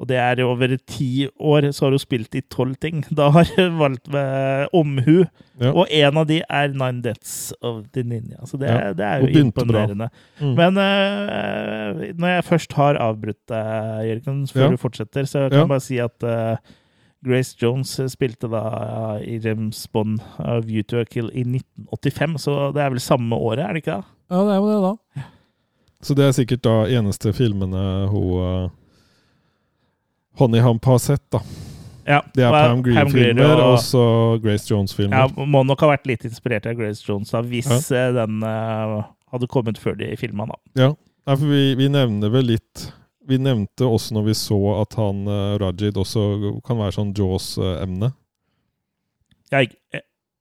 Og 0.03 0.09
det 0.09 0.17
er 0.19 0.41
over 0.43 0.73
ti 0.89 1.29
år, 1.39 1.69
så 1.71 1.85
har 1.85 1.93
hun 1.95 2.01
spilt 2.03 2.35
i 2.35 2.41
tolv 2.51 2.75
ting. 2.83 3.05
Da 3.15 3.29
har 3.31 3.47
hun 3.55 3.77
valgt 3.79 4.09
med 4.11 4.67
omhu. 4.75 5.21
Ja. 5.61 5.71
Og 5.71 5.87
en 5.87 6.17
av 6.19 6.27
de 6.27 6.41
er 6.43 6.73
Nine 6.75 6.99
Deaths 7.05 7.53
of 7.63 7.85
the 7.95 8.03
Ninja. 8.03 8.43
Så 8.49 8.59
det, 8.59 8.67
Ja, 8.67 8.91
det 8.97 9.05
er 9.07 9.23
jo 9.23 9.43
imponerende. 9.45 10.09
Mm. 10.41 10.53
Men 10.59 10.79
uh, 10.83 12.03
når 12.19 12.33
jeg 12.35 12.47
først 12.51 12.75
har 12.77 12.99
avbrutt 12.99 13.39
deg, 13.47 14.07
Jørgen, 14.11 14.43
før 14.51 14.65
Ja. 14.67 14.71
du 14.75 14.77
fortsetter, 14.81 15.23
så 15.29 15.45
kan 15.47 15.57
Ja. 15.57 15.63
jeg 15.63 15.71
bare 15.71 15.85
si 15.87 15.97
at 16.03 16.27
uh, 16.27 16.57
Grace 17.23 17.55
Jones 17.61 17.93
spilte 18.11 18.49
da 18.51 18.63
i 19.23 19.37
James 19.39 19.85
Bond 19.87 20.19
of 20.43 20.65
View 20.67 20.83
to 20.83 20.99
a 20.99 21.05
Kill 21.07 21.29
i 21.31 21.45
1985, 21.47 22.37
så 22.43 22.57
det 22.75 22.83
er 22.83 22.89
vel 22.91 22.99
samme 22.99 23.35
året, 23.39 23.63
er 23.63 23.71
det 23.77 23.85
ikke 23.85 23.95
det? 24.01 24.05
Ja, 24.33 24.41
det 24.43 24.51
er 24.51 24.59
jo 24.59 24.67
det, 24.73 24.81
da. 24.83 25.23
Så 26.03 26.15
det 26.19 26.25
er 26.27 26.35
sikkert 26.35 26.63
da 26.67 26.73
eneste 26.91 27.31
filmene 27.31 27.83
hun 28.11 28.71
Honey 30.39 30.63
Hump 30.63 30.85
har 30.85 30.99
sett, 31.01 31.23
da. 31.33 31.43
Ja, 32.03 32.19
Det 32.35 32.43
er 32.43 32.49
og 32.51 32.55
Pam 32.57 32.81
Greer-filmer 32.83 33.61
og 33.63 33.77
så 33.79 34.03
Grace 34.43 34.67
Jones-filmer. 34.67 35.15
Ja, 35.15 35.45
må 35.47 35.61
nok 35.63 35.83
ha 35.85 35.93
vært 35.93 36.07
litt 36.09 36.25
inspirert 36.27 36.67
av 36.67 36.75
Grace 36.79 37.03
Jones 37.07 37.31
da, 37.31 37.39
hvis 37.47 37.69
ja. 37.93 38.09
den 38.15 38.43
uh, 38.43 39.05
hadde 39.31 39.49
kommet 39.51 39.79
før 39.79 39.95
de 39.99 40.11
filma. 40.19 40.49
Ja, 40.79 40.91
Nei, 41.23 41.37
for 41.37 41.47
vi, 41.47 41.61
vi 41.79 41.85
nevner 41.87 42.27
vel 42.33 42.49
litt 42.51 42.81
Vi 43.23 43.37
nevnte 43.39 43.87
også 43.87 44.17
når 44.17 44.25
vi 44.25 44.33
så 44.35 44.57
at 44.81 44.97
han 44.99 45.21
uh, 45.29 45.53
Rajid 45.61 45.95
også 46.01 46.25
kan 46.67 46.81
være 46.81 46.95
sånn 46.97 47.13
Jaws-emne. 47.15 48.11
Ja, 49.53 49.61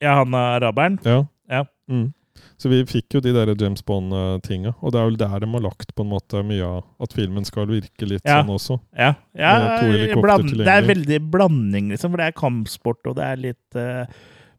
ja, 0.02 0.16
han 0.18 0.34
er 0.34 0.56
araberen. 0.56 0.98
Ja. 1.06 1.20
Ja. 1.52 1.62
Mm. 1.86 2.08
Så 2.60 2.70
vi 2.70 2.78
fikk 2.86 3.16
jo 3.16 3.20
de 3.24 3.32
der 3.34 3.50
James 3.58 3.82
Bond-tinga, 3.82 4.72
og 4.80 4.92
det 4.94 5.00
er 5.00 5.08
vel 5.10 5.18
der 5.20 5.40
de 5.42 5.48
har 5.52 5.64
lagt 5.64 5.94
på 5.96 6.04
en 6.04 6.12
måte 6.12 6.42
mye 6.46 6.64
av 6.64 6.84
at 7.02 7.12
filmen 7.16 7.44
skal 7.44 7.66
virke 7.70 8.06
litt 8.08 8.22
Ja. 8.24 8.40
sånn 8.40 8.54
også. 8.54 8.78
Ja, 8.96 9.14
ja 9.36 9.52
helikopter 9.82 10.22
bland, 10.22 10.56
det 10.62 10.68
er 10.76 10.86
veldig 10.88 11.20
blanding, 11.32 11.90
liksom, 11.90 12.12
for 12.14 12.22
det 12.22 12.30
er 12.30 12.38
kampsport, 12.38 13.02
og 13.06 13.16
det 13.18 13.24
er 13.26 13.36
litt 13.48 13.76
uh, 13.76 14.06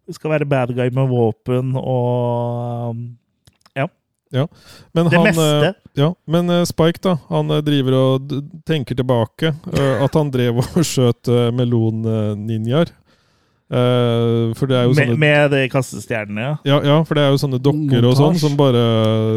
Det 0.03 0.15
skal 0.17 0.33
være 0.35 0.45
bad 0.51 0.75
guy 0.75 0.89
med 0.91 1.07
våpen 1.09 1.75
og 1.79 2.91
um, 2.91 3.03
Men 4.93 5.09
det 5.09 5.17
han, 5.17 5.27
meste. 5.29 5.67
eh, 5.67 5.73
Ja, 5.93 6.07
men 6.25 6.49
eh, 6.49 6.63
Spike, 6.65 7.01
da. 7.03 7.17
Han 7.29 7.51
eh, 7.53 7.61
driver 7.65 7.93
og 7.99 8.31
tenker 8.65 8.97
tilbake. 8.97 9.53
eh, 9.73 10.03
at 10.03 10.15
han 10.17 10.31
drev 10.33 10.57
og 10.63 10.79
skjøt 10.89 11.29
melonninjaer. 11.53 12.93
Eh, 13.73 14.51
for 14.59 14.67
det 14.69 14.75
er 14.77 14.83
jo 14.85 14.91
Med, 14.93 15.07
sånne 15.07 15.17
med 15.17 15.51
de 15.55 15.61
kastestjernene, 15.71 16.41
ja. 16.43 16.55
ja, 16.67 16.77
ja, 16.83 16.97
for 17.07 17.17
det 17.17 17.23
er 17.23 17.31
jo 17.31 17.39
sånne 17.41 17.59
dokker 17.63 18.05
og 18.05 18.17
sånn 18.19 18.35
som 18.37 18.57
bare 18.59 18.81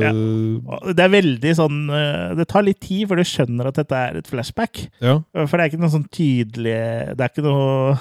Ja. 0.02 0.10
eh, 0.10 0.90
Det 0.98 1.04
er 1.06 1.12
veldig 1.14 1.52
sånn 1.56 1.78
eh, 1.94 2.34
Det 2.36 2.48
tar 2.50 2.66
litt 2.66 2.80
tid 2.82 3.06
før 3.08 3.22
du 3.22 3.24
skjønner 3.24 3.70
at 3.70 3.78
dette 3.78 3.96
er 3.96 4.18
et 4.18 4.26
flashback. 4.28 4.88
ja. 5.00 5.20
For 5.32 5.56
det 5.56 5.62
er 5.62 5.70
ikke 5.70 5.80
noe 5.80 5.94
sånn 5.94 6.08
tydelig 6.10 6.76
Det 7.16 7.22
er 7.22 7.30
ikke 7.32 7.46
noe 7.46 7.96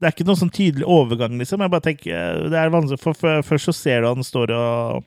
det 0.00 0.08
er 0.08 0.14
ikke 0.16 0.24
noe 0.24 0.40
sånn 0.40 0.48
tydelig 0.48 0.86
overgang, 0.88 1.34
liksom. 1.36 1.60
Jeg 1.60 1.70
bare 1.74 1.84
tenker, 1.84 2.38
det 2.48 2.56
er 2.56 2.70
vanskelig, 2.72 2.96
for, 3.02 3.12
for 3.20 3.42
Først 3.44 3.66
så 3.68 3.74
ser 3.76 4.00
du 4.00 4.06
han 4.08 4.24
står 4.24 4.48
og, 4.56 5.02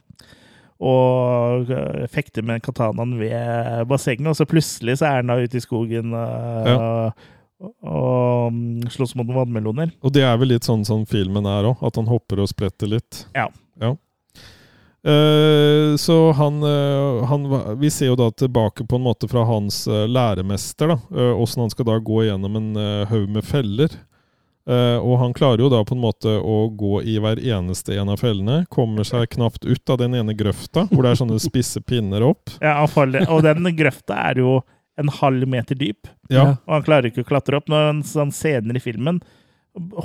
og 0.85 1.71
fekter 2.13 2.45
med 2.45 2.61
katanaen 2.61 3.15
ved 3.17 3.87
bassenget, 3.89 4.27
og 4.29 4.37
så 4.37 4.45
plutselig 4.45 4.99
så 5.01 5.07
er 5.09 5.15
han 5.23 5.31
da 5.33 5.39
ute 5.41 5.57
i 5.57 5.63
skogen 5.65 6.13
Og, 6.13 6.69
og, 6.77 7.25
og 7.61 8.53
mm, 8.53 8.89
slåss 8.91 9.15
mot 9.15 9.27
noen 9.27 9.41
vannmeloner. 9.43 9.91
Og 10.03 10.13
det 10.15 10.23
er 10.27 10.39
vel 10.41 10.53
litt 10.55 10.67
sånn 10.67 10.83
som 10.87 11.05
filmen 11.09 11.45
er 11.47 11.69
òg, 11.71 11.83
at 11.85 11.99
han 11.99 12.09
hopper 12.11 12.43
og 12.43 12.49
spretter 12.51 12.89
litt. 12.91 13.25
Ja. 13.35 13.49
Eh, 15.03 15.95
så 15.99 16.31
han, 16.31 16.63
eh, 16.63 17.25
han 17.27 17.47
Vi 17.79 17.89
ser 17.91 18.13
jo 18.13 18.15
da 18.15 18.29
tilbake 18.31 18.85
på 18.87 18.95
en 18.95 19.03
måte 19.03 19.27
fra 19.27 19.43
hans 19.43 19.81
eh, 19.87 20.05
læremester, 20.07 20.93
da. 20.93 20.97
eh, 21.11 21.33
Åssen 21.43 21.65
han 21.65 21.73
skal 21.73 21.89
da 21.89 21.97
gå 21.99 22.23
gjennom 22.23 22.55
en 22.55 22.69
haug 23.11 23.29
med 23.29 23.43
feller. 23.43 23.91
Eh, 24.63 24.95
og 25.03 25.17
han 25.19 25.33
klarer 25.35 25.59
jo 25.59 25.67
da 25.67 25.81
på 25.83 25.91
en 25.97 26.03
måte 26.05 26.37
å 26.39 26.69
gå 26.71 27.01
i 27.03 27.17
hver 27.19 27.41
eneste 27.43 27.97
en 27.99 28.13
av 28.13 28.21
fellene. 28.23 28.61
Kommer 28.71 29.03
seg 29.07 29.27
knapt 29.35 29.67
ut 29.67 29.91
av 29.91 29.99
den 29.99 30.15
ene 30.15 30.35
grøfta, 30.39 30.85
hvor 30.87 31.03
det 31.03 31.11
er 31.11 31.19
sånne 31.19 31.39
spisse 31.43 31.83
pinner 31.83 32.23
opp. 32.23 32.53
Ja, 32.63 32.79
og 33.27 33.43
den 33.43 33.67
grøfta 33.75 34.21
er 34.31 34.39
jo 34.39 34.61
en 34.99 35.09
halv 35.09 35.47
meter 35.49 35.77
dyp, 35.79 36.07
Ja, 36.29 36.57
og 36.65 36.73
han 36.77 36.85
klarer 36.85 37.09
ikke 37.09 37.23
å 37.25 37.29
klatre 37.31 37.57
opp. 37.57 37.69
Når 37.71 37.89
han 38.13 38.31
senere 38.35 38.77
i 38.77 38.83
filmen 38.83 39.21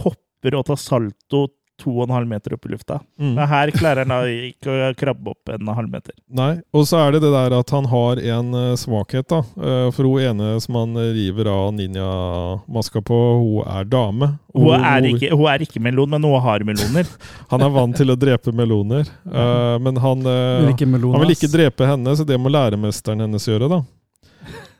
hopper 0.04 0.56
og 0.56 0.68
tar 0.68 0.80
salto 0.80 1.46
to 1.78 1.92
og 1.94 2.08
en 2.08 2.14
halv 2.16 2.26
meter 2.26 2.54
opp 2.56 2.66
i 2.66 2.72
lufta. 2.72 2.98
mm. 3.20 3.34
Men 3.36 3.48
her 3.50 3.70
klarer 3.70 4.08
han 4.08 4.30
ikke 4.48 4.72
å 4.72 4.90
krabbe 4.98 5.30
opp 5.30 5.52
en 5.54 5.70
halv 5.76 5.92
meter. 5.92 6.14
Nei, 6.26 6.50
og 6.74 6.86
så 6.90 6.98
er 7.04 7.14
det 7.14 7.20
det 7.22 7.30
der 7.30 7.54
at 7.54 7.70
han 7.74 7.86
har 7.90 8.18
en 8.18 8.48
eh, 8.58 8.72
svakhet, 8.80 9.28
da. 9.30 9.38
Eh, 9.54 9.84
for 9.94 10.08
hun 10.08 10.24
ene 10.26 10.56
som 10.64 10.80
han 10.80 10.98
river 11.14 11.50
av 11.52 11.70
ninjamaska 11.76 13.02
på, 13.06 13.18
hun 13.38 13.70
er 13.76 13.86
dame. 13.86 14.32
Hun 14.56 14.72
hun, 14.72 14.88
er 14.90 15.06
ikke, 15.12 15.30
hun 15.36 15.46
er 15.52 15.66
ikke 15.68 15.82
melon, 15.84 16.10
men 16.16 16.26
hun 16.26 16.42
har 16.42 16.64
meloner. 16.66 17.06
Han 17.52 17.62
er 17.62 17.70
vant 17.72 17.94
til 17.96 18.10
å 18.10 18.16
drepe 18.18 18.52
meloner, 18.52 19.06
eh, 19.06 19.76
men 19.80 19.96
han, 20.02 20.24
han 20.26 21.22
vil 21.22 21.32
ikke 21.32 21.48
drepe 21.52 21.86
henne, 21.86 22.12
så 22.18 22.26
det 22.26 22.36
må 22.40 22.50
læremesteren 22.52 23.22
hennes 23.24 23.46
gjøre, 23.48 23.70
da. 23.70 23.78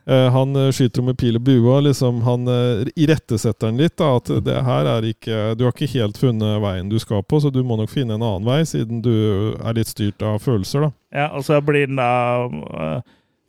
Eh, 0.09 0.31
han 0.31 0.55
eh, 0.55 0.71
skyter 0.71 1.05
med 1.05 1.17
pil 1.21 1.37
og 1.37 1.43
bue, 1.45 1.75
liksom, 1.85 2.23
han 2.25 2.49
uh, 2.49 2.87
irettesetter 2.97 3.69
den 3.69 3.77
litt. 3.77 3.97
da, 4.01 4.15
At 4.17 4.31
det 4.41 4.55
her 4.65 4.89
er 4.89 5.05
ikke 5.05 5.53
Du 5.59 5.67
har 5.67 5.75
ikke 5.75 5.91
helt 5.91 6.17
funnet 6.17 6.61
veien 6.63 6.89
du 6.89 6.97
skal 7.01 7.21
på, 7.21 7.37
så 7.43 7.51
du 7.53 7.61
må 7.61 7.77
nok 7.77 7.91
finne 7.93 8.17
en 8.17 8.25
annen 8.25 8.47
vei, 8.47 8.63
siden 8.65 9.03
du 9.05 9.13
er 9.53 9.77
litt 9.77 9.91
styrt 9.91 10.23
av 10.25 10.39
følelser, 10.41 10.87
da. 10.87 10.91
Ja, 11.13 11.27
og 11.37 11.45
så 11.45 11.59
blir 11.61 11.85
den 11.89 12.01
da 12.01 13.03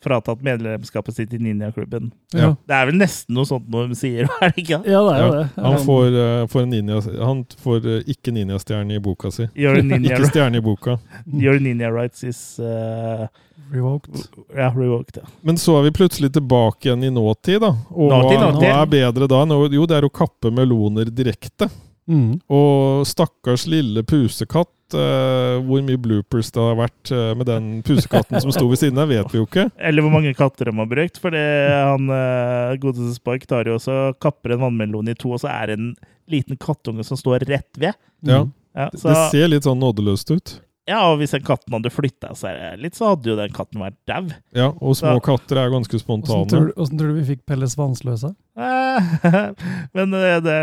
fratatt 0.05 0.41
medlemskapet 0.43 1.17
sitt 1.17 1.35
i 1.37 1.39
ninjaklubben. 1.43 2.11
Ja. 2.33 2.55
Det 2.67 2.77
er 2.77 2.87
vel 2.89 2.97
nesten 3.01 3.35
noe 3.37 3.45
sånt 3.49 3.67
noe 3.69 3.89
de 3.91 3.99
sier, 3.99 4.25
er 4.41 4.55
det 4.55 4.63
ikke? 4.65 4.79
ja, 4.89 5.03
det 5.05 5.13
er 5.17 5.21
jo 5.21 5.29
Ja, 5.29 5.35
det. 5.37 5.45
Han 5.67 5.79
får, 5.85 6.17
uh, 6.17 6.47
får 6.53 6.63
en 6.63 6.73
ninja, 6.77 7.01
han 7.21 7.45
får 7.61 7.87
uh, 7.87 7.99
ikke 8.15 8.33
ninjastjerne 8.37 8.97
i 8.97 9.03
boka 9.05 9.31
si. 9.35 9.49
Your 9.61 9.77
ninja, 9.91 10.15
Ikke 10.17 10.31
stjerne 10.33 10.63
i 10.63 10.65
boka. 10.65 10.97
your 11.45 11.61
ninja 11.61 11.93
rights 11.93 12.25
is 12.25 12.41
uh, 12.65 13.27
Revoked. 13.71 14.17
ja, 14.57 14.71
revoked. 14.75 15.21
Ja. 15.21 15.29
Men 15.47 15.59
så 15.61 15.77
er 15.79 15.85
vi 15.87 15.93
plutselig 16.01 16.33
tilbake 16.35 16.89
igjen 16.89 17.05
i 17.07 17.11
nåtid, 17.15 17.61
da. 17.63 17.69
Og 17.91 18.09
Nåtid, 18.11 18.41
nåtid. 18.41 18.65
hva 18.65 18.81
er 18.83 18.89
bedre 18.91 19.29
da? 19.31 19.45
Jo, 19.71 19.85
det 19.87 20.01
er 20.01 20.07
å 20.09 20.11
kappe 20.11 20.51
meloner 20.51 21.13
direkte. 21.15 21.69
Mm. 22.11 22.41
Og 22.51 23.05
stakkars 23.07 23.69
lille 23.71 24.03
pusekatt, 24.03 24.73
eh, 24.99 25.57
hvor 25.67 25.83
mye 25.87 26.01
bloopers 26.01 26.53
det 26.55 26.63
har 26.63 26.79
vært 26.79 27.13
uh, 27.15 27.33
med 27.39 27.49
den 27.49 27.69
pusekatten 27.87 28.41
som 28.43 28.53
sto 28.55 28.67
ved 28.71 28.81
siden 28.81 29.01
av, 29.03 29.11
vet 29.13 29.33
vi 29.33 29.41
jo 29.41 29.49
ikke. 29.49 29.67
Eller 29.77 30.05
hvor 30.05 30.15
mange 30.15 30.33
katter 30.39 30.71
de 30.71 30.77
har 30.79 30.89
brukt. 30.91 31.21
For 31.23 31.35
det, 31.35 31.45
han 31.75 32.09
uh, 32.11 32.79
godeste 32.81 33.17
Spark 33.19 33.47
tar 33.51 33.71
jo 33.71 33.77
også 33.79 33.99
kapper 34.23 34.57
en 34.57 34.65
vannmelon 34.67 35.13
i 35.13 35.17
to, 35.19 35.35
og 35.37 35.43
så 35.43 35.53
er 35.53 35.71
det 35.73 35.79
en 35.81 35.93
liten 36.31 36.59
kattunge 36.61 37.05
som 37.07 37.19
står 37.19 37.47
rett 37.51 37.71
ved. 37.81 37.99
Ja. 38.27 38.45
Ja, 38.77 38.91
så, 38.95 39.09
Det 39.11 39.23
ser 39.33 39.49
litt 39.51 39.67
sånn 39.67 39.81
nådeløst 39.83 40.31
ut. 40.31 40.53
ja, 40.87 41.01
og 41.11 41.19
Hvis 41.21 41.35
den 41.35 41.45
katten 41.47 41.75
hadde 41.75 41.93
flytta 41.93 42.35
seg 42.39 42.81
litt, 42.83 42.97
så 42.99 43.13
hadde 43.13 43.33
jo 43.33 43.39
den 43.39 43.55
katten 43.55 43.83
vært 43.83 43.99
dau. 44.11 44.31
Ja, 44.57 44.71
og 44.71 44.99
små 44.99 45.17
så. 45.19 45.25
katter 45.27 45.63
er 45.63 45.73
ganske 45.75 45.97
Åssen 45.99 46.05
spontane. 46.05 46.49
tror, 46.51 46.71
hvordan 46.77 47.01
tror 47.01 47.13
du 47.13 47.19
vi 47.19 47.29
fikk 47.35 47.43
Pelle 47.51 47.71
Svansløse? 47.71 48.33
Men 49.97 50.19
eh, 50.19 50.39
det, 50.45 50.59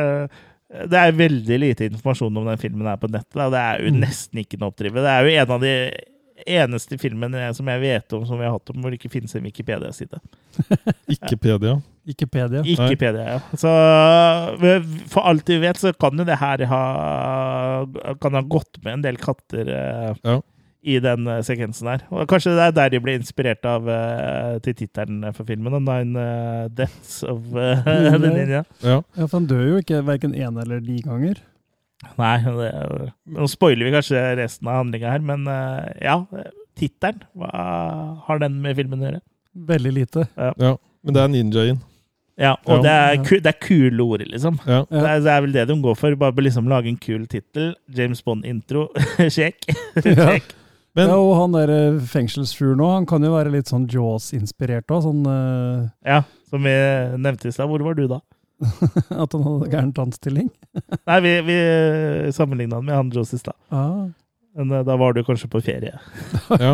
det 0.67 0.99
er 0.99 1.11
veldig 1.15 1.57
lite 1.63 1.85
informasjon 1.87 2.37
om 2.41 2.45
den 2.51 2.57
filmen 2.59 2.87
her 2.89 2.97
på 2.99 3.07
nettet. 3.09 3.39
og 3.39 3.51
Det 3.53 3.59
er 3.63 3.81
jo 3.85 3.91
Mm. 3.93 4.01
nesten 4.03 4.39
ikke 4.43 4.59
noe 4.59 4.71
oppdrive. 4.73 4.99
Det 4.99 5.13
er 5.13 5.23
jo 5.23 5.41
en 5.41 5.51
av 5.55 5.61
de 5.61 5.73
eneste 6.45 6.97
filmene 7.01 7.53
som 7.55 7.65
jeg 7.67 7.81
vet 7.81 8.13
om 8.13 8.25
som 8.27 8.37
vi 8.37 8.45
har 8.45 8.51
hatt 8.53 8.69
om 8.69 8.81
hvor 8.81 8.91
det 8.91 8.99
ikke 8.99 9.09
finnes 9.15 9.33
en 9.35 9.43
Wikipedia-side. 9.47 10.19
Ikkepedia. 11.15 11.81
Wikipedia. 12.05 12.61
Wikipedia, 12.63 13.23
ja. 13.33 13.39
Så 13.57 13.71
for 15.11 15.23
alt 15.27 15.47
vi 15.49 15.57
vet, 15.63 15.79
så 15.81 15.93
kan 15.97 16.17
jo 16.19 16.23
det 16.27 16.37
her 16.39 16.65
ha 16.69 16.83
Kan 18.21 18.33
ha 18.37 18.41
gått 18.41 18.79
med 18.83 18.93
en 18.99 19.01
del 19.07 19.17
katter 19.17 19.67
eh, 19.71 20.13
Ja. 20.23 20.41
I 20.87 20.97
den 21.03 21.27
eh, 21.27 21.41
sekvensen 21.45 21.89
her. 21.91 22.05
Og 22.13 22.27
kanskje 22.31 22.53
det 22.55 22.63
er 22.69 22.75
der 22.77 22.93
de 22.93 23.01
ble 23.03 23.17
inspirert 23.19 23.65
av 23.67 23.87
uh, 23.89 24.55
til 24.63 24.75
tittelen 24.79 25.25
for 25.35 25.43
filmen. 25.47 25.73
da, 25.75 25.79
'Nine 25.83 26.23
uh, 26.23 26.67
Deaths 26.77 27.19
of 27.27 27.43
uh, 27.55 27.83
the 27.83 28.31
Ninja'. 28.31 28.63
Ja. 28.83 29.01
Ja, 29.17 29.25
for 29.27 29.37
han 29.39 29.49
dør 29.51 29.65
jo 29.73 29.81
ikke 29.83 30.01
verken 30.07 30.35
én 30.37 30.61
eller 30.63 30.79
ni 30.83 31.01
ganger. 31.05 31.41
Nei, 32.17 32.35
det, 32.45 32.71
nå 33.33 33.47
spoiler 33.49 33.89
vi 33.89 33.95
kanskje 33.95 34.21
resten 34.37 34.67
av 34.69 34.83
handlinga 34.83 35.11
her, 35.15 35.23
men 35.25 35.47
uh, 35.49 35.83
ja. 36.01 36.21
Tittelen, 36.77 37.23
hva 37.33 37.49
har 38.27 38.39
den 38.43 38.59
med 38.61 38.77
filmen 38.77 39.01
å 39.01 39.07
gjøre? 39.09 39.21
Veldig 39.67 39.93
lite. 39.95 40.27
ja. 40.37 40.75
Men 41.03 41.15
det 41.15 41.21
er 41.23 41.31
ninjaen. 41.33 41.79
Ja, 42.37 42.51
og 42.69 42.75
Ja. 42.77 42.81
det 42.85 42.91
er, 42.93 43.23
ku, 43.25 43.35
det 43.41 43.49
er 43.49 43.57
kule 43.65 44.03
ord, 44.03 44.21
liksom. 44.29 44.59
Ja. 44.69 44.83
Det, 44.91 44.99
er, 45.01 45.19
det 45.25 45.31
er 45.33 45.41
vel 45.41 45.53
det 45.55 45.63
de 45.71 45.77
går 45.81 45.95
for. 45.97 46.13
Bare 46.21 46.43
liksom 46.45 46.67
lage 46.69 46.85
en 46.91 46.97
kul 47.01 47.25
tittel. 47.25 47.71
James 47.89 48.21
Bond-intro. 48.21 48.91
Sjekk. 49.35 49.65
Ja. 50.05 50.13
Sjekk. 50.13 50.53
Men 50.97 51.11
ja, 51.13 51.17
og 51.21 51.35
han 51.37 51.53
der 51.53 51.69
fengselsfuglen 51.69 52.07
fengselsfyren 52.11 52.81
òg, 52.81 52.93
han 52.95 53.07
kan 53.09 53.25
jo 53.27 53.35
være 53.35 53.53
litt 53.53 53.69
sånn 53.69 53.85
Jaws-inspirert 53.91 54.89
òg. 54.89 55.05
Sånn 55.05 55.21
uh, 55.29 55.85
Ja, 56.05 56.23
som 56.49 56.65
vi 56.65 56.73
nevnte 57.21 57.51
i 57.51 57.53
stad. 57.53 57.69
Hvor 57.69 57.85
var 57.85 57.97
du 57.97 58.07
da? 58.09 58.21
at 59.21 59.33
han 59.33 59.43
hadde 59.43 59.69
gæren 59.69 59.91
tannstilling. 59.93 60.47
Nei, 61.09 61.19
vi, 61.21 61.33
vi 61.45 61.57
sammenligna 62.33 62.79
han 62.79 62.87
med 62.87 62.95
han 62.95 63.11
Joss 63.13 63.33
i 63.33 63.41
stad. 63.41 63.55
Ah. 63.69 64.07
Men 64.57 64.71
eh, 64.71 64.83
da 64.83 64.95
var 64.97 65.13
du 65.13 65.23
kanskje 65.23 65.49
på 65.53 65.61
ferie. 65.61 65.99
Ja. 66.59 66.73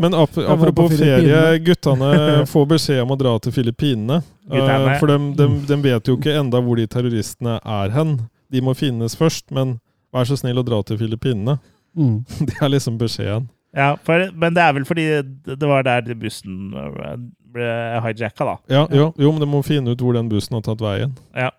Men 0.00 0.14
ap 0.14 0.38
apropos 0.38 0.94
ferie, 0.96 1.58
guttene 1.58 2.46
får 2.46 2.66
beskjed 2.70 3.02
om 3.02 3.12
å 3.12 3.18
dra 3.20 3.34
til 3.42 3.52
Filippinene. 3.52 4.22
Uh, 4.48 4.54
for 5.00 5.10
de, 5.10 5.18
for 5.36 5.68
de, 5.68 5.78
vet 5.84 6.08
jo 6.08 6.16
ikke 6.16 6.38
enda 6.38 6.62
hvor 6.64 6.78
de 6.80 6.86
terroristene 6.88 7.58
er 7.60 7.92
hen. 7.92 8.16
De 8.48 8.62
må 8.64 8.72
finnes 8.78 9.18
først, 9.18 9.50
men 9.52 9.76
vær 10.14 10.28
så 10.28 10.38
snill 10.40 10.62
å 10.62 10.64
dra 10.64 10.80
til 10.86 11.00
Filippinene. 11.02 11.58
Mm. 11.98 12.22
Det 12.46 12.56
er 12.62 12.72
liksom 12.72 12.96
beskjeden. 13.00 13.50
Ja, 13.76 13.92
for, 14.00 14.30
Men 14.32 14.54
det 14.56 14.64
er 14.64 14.74
vel 14.76 14.86
fordi 14.88 15.06
det 15.44 15.68
var 15.68 15.84
der 15.84 16.14
bussen 16.18 16.72
eh, 16.72 17.16
ble 17.52 17.72
hijacka, 18.04 18.46
da. 18.48 18.56
Ja, 18.72 18.86
jo, 18.92 19.10
jo, 19.16 19.32
men 19.32 19.44
de 19.44 19.48
må 19.50 19.62
finne 19.66 19.92
ut 19.92 20.04
hvor 20.04 20.16
den 20.16 20.30
bussen 20.32 20.56
har 20.56 20.64
tatt 20.66 20.84
veien. 20.84 21.16
Ja. 21.36 21.52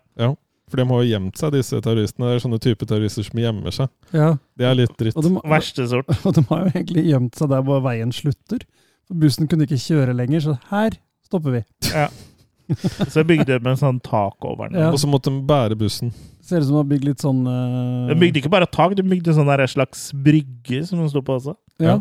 For 0.70 0.78
de 0.78 0.86
har 0.86 1.02
jo 1.02 1.10
gjemt 1.10 1.40
seg, 1.40 1.54
disse 1.56 1.80
terroristene. 1.82 2.28
Det 2.28 2.38
er 2.38 2.42
sånne 2.44 2.60
type 2.62 2.86
terrorister 2.86 3.26
som 3.26 3.40
gjemmer 3.42 3.74
seg. 3.74 3.90
Ja, 4.14 4.32
Det 4.58 4.68
er 4.68 4.76
litt 4.78 4.92
dritt. 5.00 5.16
og 5.18 5.26
de, 5.26 5.32
Verste 5.50 5.86
sort. 5.90 6.10
og 6.26 6.36
de 6.36 6.44
har 6.46 6.62
jo 6.62 6.70
egentlig 6.70 7.06
gjemt 7.08 7.38
seg 7.40 7.50
der 7.50 7.64
hvor 7.66 7.82
veien 7.84 8.14
slutter. 8.14 8.62
For 9.10 9.18
Bussen 9.18 9.50
kunne 9.50 9.66
ikke 9.66 9.80
kjøre 9.82 10.14
lenger, 10.14 10.44
så 10.44 10.58
her 10.70 11.00
stopper 11.26 11.58
vi. 11.58 11.64
Ja. 11.96 12.10
Så 13.10 13.24
bygde 13.26 13.56
de 13.58 13.66
en 13.66 13.78
sånn 13.80 13.96
tak 13.98 14.44
over 14.46 14.68
den. 14.70 14.76
Ja. 14.78 14.92
Og 14.94 15.00
så 15.02 15.08
måtte 15.10 15.26
de 15.26 15.40
bære 15.42 15.74
bussen. 15.74 16.12
Ser 16.46 16.62
ut 16.62 16.68
som 16.68 16.76
de 16.76 16.78
har 16.84 16.90
bygd 16.92 17.08
litt 17.08 17.24
sånn 17.24 17.40
uh... 17.42 18.06
De 18.06 18.14
bygde 18.20 18.38
ikke 18.38 18.52
bare 18.52 18.68
tak, 18.70 18.94
de 18.94 19.02
bygde 19.02 19.34
sånn 19.34 19.50
der 19.50 19.64
slags 19.66 20.04
brygge 20.14 20.84
som 20.86 21.00
de 21.02 21.08
sto 21.10 21.18
på 21.26 21.34
også. 21.34 21.56
Ja. 21.80 21.98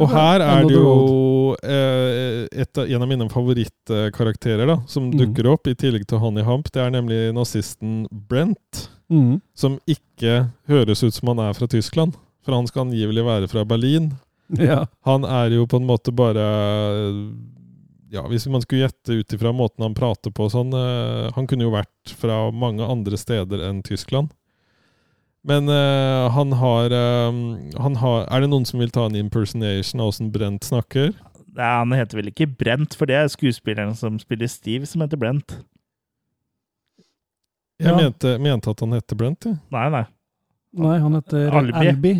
Og 0.00 0.08
her 0.08 0.40
er 0.40 0.62
det 0.64 0.72
jo 0.74 1.54
eh, 1.62 2.46
et, 2.64 2.78
en 2.80 3.02
av 3.04 3.08
mine 3.10 3.26
favorittkarakterer 3.28 4.66
da, 4.66 4.78
som 4.88 5.10
Mm. 5.10 5.18
dukker 5.20 5.50
opp, 5.52 5.68
i 5.68 5.74
tillegg 5.76 6.06
til 6.08 6.18
Honey 6.18 6.42
Hamp. 6.42 6.70
Det 6.72 6.80
er 6.80 6.90
nemlig 6.90 7.32
nazisten 7.36 8.06
Brent, 8.10 8.88
Mm. 9.12 9.40
som 9.54 9.78
ikke 9.86 10.48
høres 10.66 11.02
ut 11.04 11.12
som 11.14 11.28
han 11.34 11.38
er 11.50 11.52
fra 11.52 11.66
Tyskland. 11.68 12.16
For 12.42 12.54
han 12.56 12.66
skal 12.66 12.86
angivelig 12.88 13.22
være 13.24 13.48
fra 13.52 13.64
Berlin. 13.68 14.14
ja. 14.58 14.86
Han 15.04 15.24
er 15.28 15.50
jo 15.50 15.66
på 15.66 15.76
en 15.78 15.86
måte 15.86 16.10
bare 16.12 16.46
Ja, 18.12 18.22
hvis 18.28 18.46
man 18.50 18.60
skulle 18.60 18.88
gjette 18.88 19.20
ut 19.22 19.32
ifra 19.32 19.52
måten 19.56 19.80
han 19.86 19.94
prater 19.96 20.30
på 20.34 20.48
sånn 20.52 20.72
eh, 20.76 21.30
Han 21.36 21.46
kunne 21.48 21.64
jo 21.64 21.70
vært 21.72 22.10
fra 22.18 22.50
mange 22.52 22.84
andre 22.84 23.16
steder 23.16 23.62
enn 23.70 23.82
Tyskland. 23.82 24.32
Men 25.44 25.66
uh, 25.68 26.28
han, 26.30 26.52
har, 26.54 26.92
um, 26.94 27.38
han 27.82 27.96
har 27.98 28.28
Er 28.30 28.44
det 28.44 28.50
noen 28.52 28.64
som 28.68 28.78
vil 28.78 28.92
ta 28.94 29.08
en 29.08 29.16
impersonation 29.18 30.00
av 30.04 30.12
åssen 30.12 30.28
Brent 30.30 30.62
snakker? 30.68 31.10
Nei, 31.52 31.70
han 31.80 31.90
heter 31.92 32.20
vel 32.20 32.28
ikke 32.30 32.46
Brent, 32.46 32.94
for 32.96 33.10
det 33.10 33.16
er 33.18 33.26
skuespilleren 33.32 33.96
som 33.98 34.20
spiller 34.22 34.46
Steve, 34.48 34.86
som 34.88 35.02
heter 35.04 35.18
Brent. 35.20 35.58
Jeg 37.82 37.90
Ja. 37.90 37.96
mente, 37.98 38.36
mente 38.38 38.70
at 38.70 38.80
han 38.80 38.92
heter 38.94 39.16
Brent, 39.18 39.44
jeg. 39.50 39.58
Nei, 39.74 39.88
nei. 39.90 40.04
Nei, 40.78 40.98
han 41.02 41.14
heter 41.18 41.50
Albi. 41.58 41.88
Albi. 41.90 42.12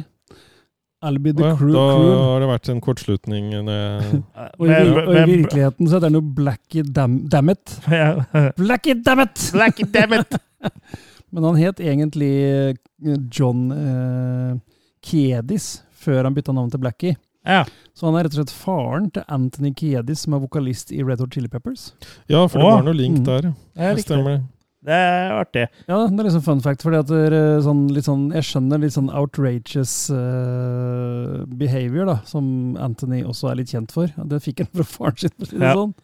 Albi 1.03 1.33
the 1.33 1.45
Ja. 1.47 1.55
Crew. 1.57 1.73
Da 1.73 1.87
Crew. 1.95 2.11
har 2.19 2.41
det 2.43 2.49
vært 2.51 2.69
en 2.75 2.81
kortslutning. 2.81 3.47
eh, 3.55 4.13
Og, 4.59 4.67
i, 4.67 4.75
og 4.91 5.15
i 5.15 5.25
virkeligheten 5.31 5.87
så 5.89 5.97
heter 5.97 6.11
han 6.11 6.19
jo 6.19 6.21
Blackie 6.21 6.83
Dam 6.83 7.21
Dammit. 7.29 7.79
Blackie 8.59 8.95
Dammit! 9.03 9.49
Blackie 9.55 9.87
dammit! 9.87 10.37
Men 11.33 11.45
han 11.49 11.57
het 11.57 11.81
egentlig 11.81 12.31
eh, 12.45 13.17
John 13.33 13.71
eh, 13.73 14.55
Kiedis 15.03 15.83
før 16.03 16.25
han 16.29 16.35
bytta 16.37 16.53
navn 16.55 16.71
til 16.73 16.81
Blackie. 16.83 17.17
Ja. 17.47 17.65
Så 17.97 18.07
han 18.07 18.15
er 18.19 18.27
rett 18.29 18.35
og 18.37 18.43
slett 18.43 18.55
faren 18.55 19.09
til 19.15 19.25
Anthony 19.33 19.73
Kiedis, 19.75 20.21
som 20.27 20.35
er 20.37 20.43
vokalist 20.45 20.93
i 20.95 21.01
Red 21.03 21.19
Hot 21.23 21.35
Chili 21.35 21.49
Peppers. 21.51 21.93
Ja, 22.31 22.45
for 22.47 22.59
det 22.61 22.67
Åh. 22.69 22.75
var 22.77 22.83
noe 22.87 22.95
link 22.99 23.19
Mm. 23.19 23.25
der. 23.25 23.41
Det 23.43 23.55
er 23.77 23.89
Det 23.95 23.97
riktig. 23.97 24.05
stemmer. 24.11 24.43
Det 24.85 24.91
er 24.99 25.31
artig. 25.39 25.69
Ja, 25.89 26.07
det 26.09 26.19
er 26.21 26.25
liksom 26.27 26.43
fun 26.43 26.61
fact, 26.61 26.83
fordi 26.83 26.99
at 26.99 27.07
det 27.07 27.33
er 27.33 27.61
sånn, 27.63 27.83
sånn, 28.03 28.33
jeg 28.35 28.43
skjønner 28.43 28.81
litt 28.83 28.93
sånn 28.97 29.11
outrageous 29.15 30.11
uh, 30.11 31.45
behavior, 31.47 32.05
da, 32.07 32.17
som 32.27 32.77
Anthony 32.83 33.23
også 33.23 33.51
er 33.53 33.61
litt 33.61 33.71
kjent 33.71 33.93
for. 33.95 34.11
Det 34.27 34.41
fikk 34.43 34.59
han 34.65 34.71
fra 34.75 34.85
faren 34.85 35.19
sin, 35.23 35.31
for 35.39 35.47
å 35.47 35.51
si 35.51 35.59
det 35.59 35.69
Ja. 35.69 35.75
sånn. 35.79 35.95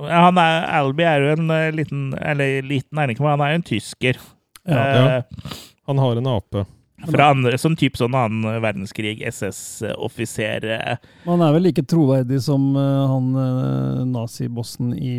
Han 0.00 0.38
er, 0.38 0.64
Albie 0.80 1.04
er 1.04 1.20
jo 1.20 1.32
en 1.34 1.50
eh, 1.50 1.70
liten 1.72 2.14
Eller 2.22 2.62
liten 2.62 2.96
er 2.96 3.00
han 3.02 3.10
ikke, 3.10 3.20
men 3.20 3.34
han 3.34 3.40
er 3.42 3.50
jo 3.50 3.58
en 3.58 3.62
tysker. 3.68 4.16
Ja. 4.68 5.16
Eh, 5.18 5.22
Han 5.86 5.98
har 5.98 6.16
en 6.20 6.26
ape. 6.26 6.66
fra 7.10 7.30
andre, 7.32 7.56
sånn 7.56 7.76
type 7.80 7.96
sånn 7.96 8.12
annen 8.14 8.60
verdenskrig, 8.60 9.22
SS-offiser. 9.24 10.64
eh. 10.70 10.96
Han 11.24 11.40
er 11.40 11.54
vel 11.56 11.62
like 11.64 11.82
troverdig 11.88 12.42
som 12.44 12.66
eh, 12.76 13.06
han 13.08 13.30
uh, 13.36 14.04
nazibossen 14.04 14.92
i 14.94 15.14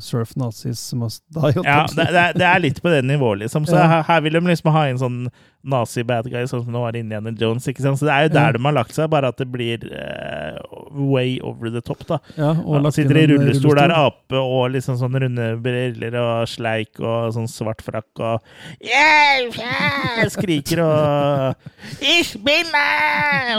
Surf 0.00 0.36
Nazis 0.38 0.84
Must 0.94 1.24
Die. 1.34 1.52
Ja, 1.64 1.86
det, 1.90 2.06
det, 2.14 2.22
er, 2.22 2.38
det 2.38 2.46
er 2.46 2.62
litt 2.62 2.78
på 2.84 2.92
det 2.94 3.02
nivået, 3.04 3.42
liksom. 3.44 3.66
Så 3.66 3.74
Ja. 3.82 3.88
her, 3.96 4.02
her 4.08 4.20
vil 4.28 4.38
de 4.38 4.44
liksom 4.46 4.70
ha 4.74 4.86
inn 4.92 4.98
sånn 5.02 5.18
nazi-bad 5.64 6.28
guy, 6.30 6.44
sånn 6.46 6.62
som 6.64 6.72
det 6.72 6.80
var 6.80 6.96
Indiana 6.96 7.32
Jones. 7.36 7.66
ikke 7.68 7.82
sant? 7.82 7.98
Så 7.98 8.06
det 8.06 8.12
er 8.14 8.22
jo 8.28 8.28
der 8.34 8.46
Ja. 8.46 8.52
de 8.52 8.62
har 8.64 8.72
lagt 8.76 8.94
seg, 8.94 9.08
bare 9.10 9.28
at 9.28 9.36
det 9.36 9.48
blir 9.50 9.82
uh, 9.90 10.58
way 10.94 11.40
over 11.42 11.68
the 11.70 11.80
top, 11.80 12.04
da. 12.06 12.18
Ja, 12.36 12.50
og 12.62 12.78
Han 12.82 12.92
sitter 12.94 13.16
i 13.18 13.24
en 13.26 13.32
rullestol, 13.34 13.74
der 13.76 13.90
ape 13.92 14.38
og 14.38 14.70
liksom 14.72 14.96
sånn 15.00 15.18
runde 15.20 15.48
briller 15.60 16.14
og 16.22 16.48
sleik 16.48 17.00
og 17.02 17.32
sånn 17.34 17.48
svart 17.50 17.82
frakk 17.82 18.22
og 18.22 18.40
yeah, 18.80 19.42
yeah! 19.58 20.24
Skriker 20.30 20.80
og 20.86 21.54
Ich 22.18 22.36
bin! 22.38 22.70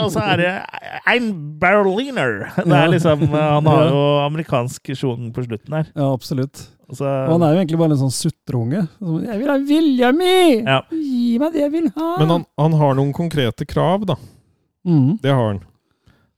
Og 0.00 0.10
så 0.16 0.24
er 0.32 0.36
det 0.40 0.50
Ein 1.06 1.30
Berliner! 1.60 2.50
Det 2.56 2.66
er 2.80 2.88
liksom 2.96 3.28
Han 3.34 3.66
har 3.66 3.88
jo 3.92 4.02
amerikansk 4.24 4.92
sjon 4.96 5.30
på 5.36 5.44
slutten 5.46 5.76
her. 5.82 5.86
Ja, 5.94 6.12
absolutt. 6.12 6.66
Og 6.90 7.00
Og 7.00 7.32
han 7.36 7.42
er 7.46 7.54
jo 7.54 7.60
egentlig 7.62 7.78
bare 7.80 7.94
en 7.96 8.02
sånn 8.02 8.14
sutreunge. 8.14 8.82
'Jeg 9.00 9.38
vil 9.38 9.48
ha 9.52 9.56
vilja 9.58 10.12
mi! 10.12 10.60
Ja. 10.64 10.80
Gi 10.90 11.38
meg 11.38 11.52
det 11.54 11.60
jeg 11.66 11.72
vil 11.72 11.88
ha!' 11.96 12.18
Men 12.18 12.28
han, 12.34 12.44
han 12.58 12.72
har 12.80 12.94
noen 12.98 13.12
konkrete 13.14 13.66
krav, 13.66 14.06
da. 14.10 14.16
Mm. 14.86 15.18
Det 15.22 15.30
har 15.30 15.46
han. 15.52 15.60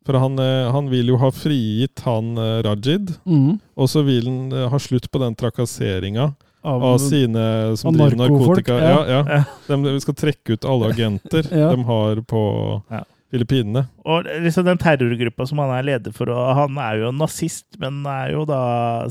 For 0.05 0.19
han, 0.19 0.39
eh, 0.39 0.71
han 0.75 0.89
vil 0.91 1.13
jo 1.13 1.17
ha 1.23 1.31
frigitt 1.31 2.01
han 2.05 2.37
eh, 2.37 2.63
Rajid, 2.67 3.13
mm. 3.25 3.61
og 3.79 3.89
så 3.89 4.03
vil 4.03 4.27
han 4.27 4.53
eh, 4.53 4.69
ha 4.69 4.79
slutt 4.83 5.07
på 5.11 5.21
den 5.23 5.35
trakasseringa 5.39 6.33
Av, 6.65 6.83
av 6.85 6.99
sine 7.03 7.77
som 7.77 7.89
av 7.91 7.95
driver 8.11 8.17
narkotika. 8.19 8.79
ja. 8.79 8.99
Ja, 9.09 9.21
ja. 9.69 9.77
De 9.87 9.95
skal 10.03 10.15
trekke 10.15 10.53
ut 10.55 10.65
alle 10.65 10.91
agenter 10.93 11.47
Ja. 11.63 11.71
de 11.75 11.85
har 11.87 12.21
på 12.27 12.43
Ja. 12.91 13.05
Filippinene. 13.33 13.87
og 14.05 14.27
liksom 14.45 14.67
den 14.67 14.81
terrorgruppa 14.81 15.47
som 15.49 15.63
han 15.63 15.71
er 15.73 15.87
leder 15.87 16.13
for, 16.13 16.29
og 16.29 16.51
han 16.59 16.77
er 16.85 17.01
jo 17.01 17.13
nazist, 17.17 17.67
men 17.81 18.03
er 18.05 18.35
jo 18.35 18.43
da, 18.49 18.63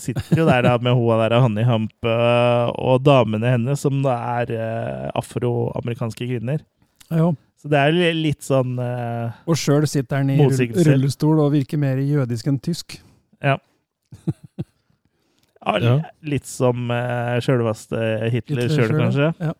sitter 0.02 0.44
jo 0.44 0.46
der 0.46 0.62
da 0.68 0.76
med 0.78 0.94
hoa 0.98 1.18
der 1.24 1.40
Hanni 1.42 1.66
Hamp 1.66 2.06
øh, 2.06 2.70
og 2.78 3.02
damene 3.06 3.56
hennes, 3.56 3.82
som 3.82 4.04
da 4.06 4.20
er 4.42 4.54
øh, 4.58 5.08
afroamerikanske 5.18 6.28
kvinner. 6.28 6.62
ja. 7.10 7.32
Så 7.62 7.70
det 7.70 7.78
er 7.78 8.16
litt 8.18 8.42
sånn 8.42 8.72
øh, 8.82 9.36
Og 9.46 9.58
sjøl 9.62 9.84
sitter 9.86 10.24
han 10.24 10.32
i 10.34 10.38
rullestol 10.42 11.44
og 11.44 11.52
virker 11.54 11.78
mer 11.78 12.00
jødisk 12.02 12.48
enn 12.50 12.58
tysk. 12.58 12.96
ja, 13.38 13.60
Ja. 15.62 16.00
Litt 16.26 16.48
som 16.50 16.90
uh, 16.90 17.38
sjølveste 17.44 18.00
Hitler 18.34 18.64
Hitler 18.66 18.72
sjøl, 18.74 18.96
kanskje. 18.98 19.28
Ja. 19.38 19.52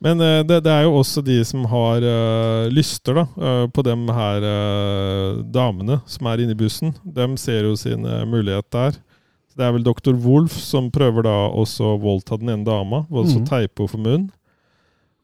Men 0.00 0.20
eh, 0.24 0.40
det, 0.48 0.62
det 0.64 0.72
er 0.72 0.86
jo 0.86 0.96
også 1.02 1.22
de 1.24 1.36
som 1.44 1.66
har 1.68 2.04
uh, 2.04 2.70
lyster 2.72 3.20
da, 3.20 3.26
uh, 3.36 3.66
på 3.68 3.84
dem 3.84 4.06
her 4.16 4.46
uh, 4.46 5.40
damene 5.44 6.00
som 6.08 6.28
er 6.30 6.40
inne 6.40 6.56
i 6.56 6.60
bussen. 6.60 6.94
De 7.04 7.28
ser 7.40 7.68
jo 7.68 7.76
sin 7.76 8.06
mulighet 8.30 8.64
der. 8.72 8.96
Så 9.50 9.60
det 9.60 9.66
er 9.66 9.74
vel 9.76 9.84
Dr. 9.84 10.14
Wolf 10.24 10.56
som 10.62 10.88
prøver 10.94 11.26
da 11.26 11.36
også 11.50 11.92
å 11.92 12.00
voldta 12.00 12.38
den 12.40 12.52
ene 12.54 12.64
dama. 12.64 13.04
Altså 13.10 13.40
så 13.40 13.46
teipe 13.50 13.82
henne 13.82 13.92
for 13.92 14.00
munnen. 14.00 14.28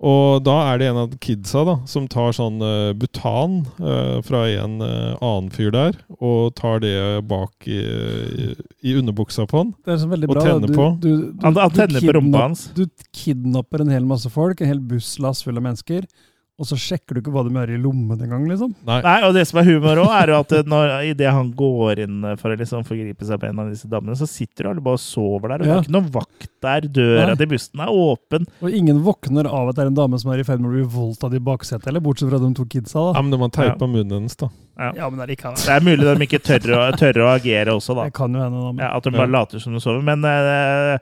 Og 0.05 0.43
da 0.45 0.55
er 0.75 0.79
det 0.83 0.89
en 0.91 0.99
av 1.01 1.13
kidsa 1.25 1.63
da, 1.65 1.75
som 1.89 2.05
tar 2.13 2.35
sånn 2.37 2.59
uh, 2.61 2.91
butan 2.93 3.63
uh, 3.81 4.19
fra 4.27 4.43
en 4.53 4.75
uh, 4.85 5.17
annen 5.25 5.49
fyr 5.55 5.71
der, 5.73 5.97
og 6.21 6.51
tar 6.59 6.83
det 6.85 6.93
bak 7.31 7.65
i, 7.65 7.79
i, 7.81 8.51
i 8.85 8.97
underbuksa 9.01 9.47
på 9.49 9.63
han. 9.63 9.71
Det 9.89 9.95
er 9.95 10.03
så 10.05 10.11
veldig 10.13 10.29
Og 10.29 10.35
bra. 10.37 10.45
tenner 10.45 10.69
Du- 10.69 10.77
på. 10.77 10.89
Du, 11.01 11.09
du, 11.33 11.33
Han, 11.47 11.57
han 11.57 11.73
du 11.73 11.81
tenner 11.81 12.05
på 12.05 12.17
rumpa 12.19 12.45
hans. 12.45 12.67
Du 12.77 12.85
kidnapper 13.17 13.81
en 13.87 13.95
hel 13.97 14.05
masse 14.05 14.29
folk, 14.31 14.61
en 14.61 14.69
hel 14.75 14.85
busslass 14.85 15.41
full 15.47 15.57
av 15.57 15.65
mennesker, 15.65 16.05
Og 16.57 16.65
så 16.65 16.77
sjekker 16.81 17.13
du 17.13 17.21
ikke 17.21 17.33
hva 17.35 17.43
de 17.45 17.51
har 17.53 17.69
i 17.69 17.77
lommen 17.77 18.17
engang, 18.17 18.47
liksom. 18.49 18.71
Nei. 18.89 19.03
Nei, 19.05 19.17
og 19.27 19.35
det 19.37 19.43
som 19.45 19.59
er 19.61 19.67
humor 19.69 19.99
òg, 20.01 20.09
er 20.17 20.31
jo 20.33 20.37
at 20.41 20.55
når, 20.65 20.93
idet 21.11 21.29
han 21.37 21.51
går 21.53 22.01
inn 22.07 22.23
for 22.41 22.49
å 22.49 22.57
liksom 22.57 22.87
forgripe 22.89 23.27
seg 23.29 23.43
på 23.43 23.51
en 23.51 23.61
av 23.61 23.69
disse 23.69 23.91
damene, 23.93 24.17
så 24.17 24.25
sitter 24.31 24.71
alle 24.71 24.81
bare 24.81 24.97
og 24.97 25.03
sover 25.05 25.53
der. 25.53 25.61
Og 25.61 25.69
det 25.69 25.75
er 25.75 25.83
ikke 25.85 25.95
noen 25.99 26.09
vakt 26.15 26.49
der. 26.65 26.87
Døra 26.97 27.27
Nei. 27.29 27.35
til 27.43 27.51
bussen 27.51 27.83
er 27.85 27.93
åpen. 27.93 28.49
Og 28.65 28.79
ingen 28.81 29.03
våkner 29.05 29.51
av 29.51 29.69
at 29.69 29.77
det 29.77 29.85
er 29.85 29.91
en 29.93 29.99
dame 30.01 30.23
som 30.23 30.33
er 30.33 30.41
i 30.41 30.49
ferd 30.49 30.65
med 30.65 30.71
å 30.71 30.75
bli 30.79 30.87
voldtatt 30.97 31.37
i 31.37 31.43
baksetet, 31.51 31.91
eller 31.93 32.05
bortsett 32.09 32.33
fra 32.33 32.41
de 32.41 32.51
to 32.57 32.67
kidsa, 32.73 33.05
da. 33.05 33.13
Ja, 33.19 33.27
men 33.27 33.37
de 33.37 33.43
har 33.45 33.55
teipa 33.59 33.91
munnen 33.93 34.17
hennes, 34.23 34.41
da. 34.41 34.49
Ja, 34.97 35.13
men 35.13 35.21
allikevel. 35.29 35.61
Det 35.61 35.77
er 35.77 35.85
mulig 35.85 36.09
de 36.09 36.27
ikke 36.31 36.43
tør 36.45 36.73
å, 36.73 36.83
tør 36.97 37.23
å 37.27 37.31
agere 37.37 37.77
også, 37.77 38.01
da. 38.01 38.09
Det 38.09 38.17
kan 38.17 38.33
jo 38.33 38.41
hende, 38.49 38.65
da. 38.65 38.73
Men 38.73 38.85
Ja, 38.89 38.95
at 38.97 39.05
de 39.05 39.13
bare 39.13 39.29
Ja. 39.29 39.35
later 39.43 39.61
som 39.61 39.77
de 39.77 39.85
sover. 39.85 40.01
Men 40.09 40.25
uh, 40.25 40.97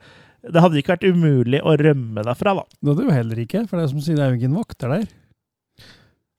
det 0.51 0.63
hadde 0.67 0.83
ikke 0.83 0.99
vært 0.99 1.07
umulig 1.15 1.63
å 1.63 1.79
rømme 1.79 2.27
derfra, 2.27 2.59
da. 2.59 2.65
det 2.83 2.91
hadde 2.91 3.07
jo 3.07 3.15
heller 3.23 3.45
ikke, 3.47 3.69
for 3.71 3.79
det 3.79 3.87
er 3.87 3.93
som 3.95 4.03
sier, 4.03 4.19
det 4.19 4.27
er 4.27 4.35
jo 4.35 4.43
ingen 4.43 4.59
vakter 4.59 4.91
der. 4.99 5.07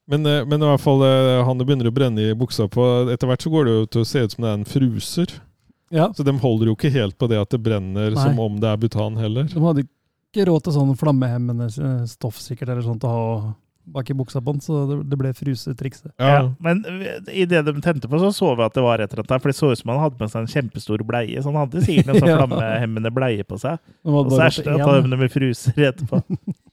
Men, 0.08 0.26
eh, 0.30 0.44
men 0.46 0.62
i 0.62 0.70
hvert 0.70 0.84
fall, 0.84 1.02
eh, 1.08 1.40
han 1.48 1.58
det 1.58 1.66
begynner 1.66 1.90
å 1.90 1.96
brenne 1.96 2.22
i 2.30 2.36
buksa 2.38 2.68
på 2.70 2.84
Etter 3.14 3.26
hvert 3.30 3.42
så 3.42 3.50
går 3.54 3.66
det 3.66 3.74
jo 3.74 3.86
til 3.96 4.04
å 4.04 4.08
se 4.10 4.22
ut 4.26 4.36
som 4.36 4.46
det 4.46 4.52
er 4.52 4.60
en 4.60 4.66
fruser. 4.70 5.34
Ja, 5.94 6.08
Så 6.14 6.24
de 6.26 6.34
holder 6.42 6.70
jo 6.72 6.76
ikke 6.78 6.92
helt 6.94 7.18
på 7.18 7.28
det 7.30 7.38
at 7.42 7.50
det 7.54 7.62
brenner 7.64 8.12
Nei. 8.14 8.22
som 8.22 8.40
om 8.42 8.60
det 8.62 8.70
er 8.70 8.78
butan 8.82 9.18
heller. 9.22 9.44
De 9.50 9.62
hadde 9.62 9.86
ikke 9.86 10.46
råd 10.50 10.64
til 10.66 10.74
sånn 10.76 10.96
flammehemmende 11.00 11.70
eh, 11.72 12.02
stoff 12.10 12.38
sikkert, 12.42 12.70
eller 12.74 12.82
sånt 12.86 13.06
å 13.08 13.12
ha 13.14 13.54
bak 13.86 14.10
i 14.10 14.16
buksa 14.18 14.42
på 14.42 14.52
den, 14.56 14.62
så 14.66 14.80
det, 14.90 14.96
det 15.12 15.18
ble 15.22 15.30
frusetrikset. 15.38 16.10
Ja. 16.18 16.30
Ja, 16.34 16.40
Men 16.60 16.80
idet 17.30 17.62
de 17.68 17.74
tente 17.86 18.10
på, 18.10 18.18
så 18.18 18.32
så 18.34 18.50
vi 18.58 18.66
at 18.66 18.74
det 18.74 18.82
var 18.82 18.98
et 19.00 19.12
eller 19.14 19.22
annet 19.22 19.30
der. 19.36 19.42
For 19.44 19.54
det 19.54 19.58
så 19.60 19.70
ut 19.72 19.78
som 19.78 19.92
han 19.94 20.02
hadde 20.02 20.18
med 20.20 20.32
seg 20.34 20.42
en 20.42 20.50
kjempestor 20.56 21.04
bleie. 21.06 21.38
Så 21.38 21.54
han 21.54 21.60
hadde 21.62 21.84
sikkert 21.86 22.10
en 22.16 22.18
sånn 22.18 22.30
Ja. 22.34 22.40
flammehemmende 22.42 23.12
bleie 23.14 23.46
på 23.46 23.60
seg. 23.62 23.78
Og 24.10 24.32
så 24.34 24.42
erstatta 24.48 24.96
de 25.02 25.12
det 25.14 25.20
med 25.22 25.34
fruser 25.34 25.86
etterpå. 25.92 26.24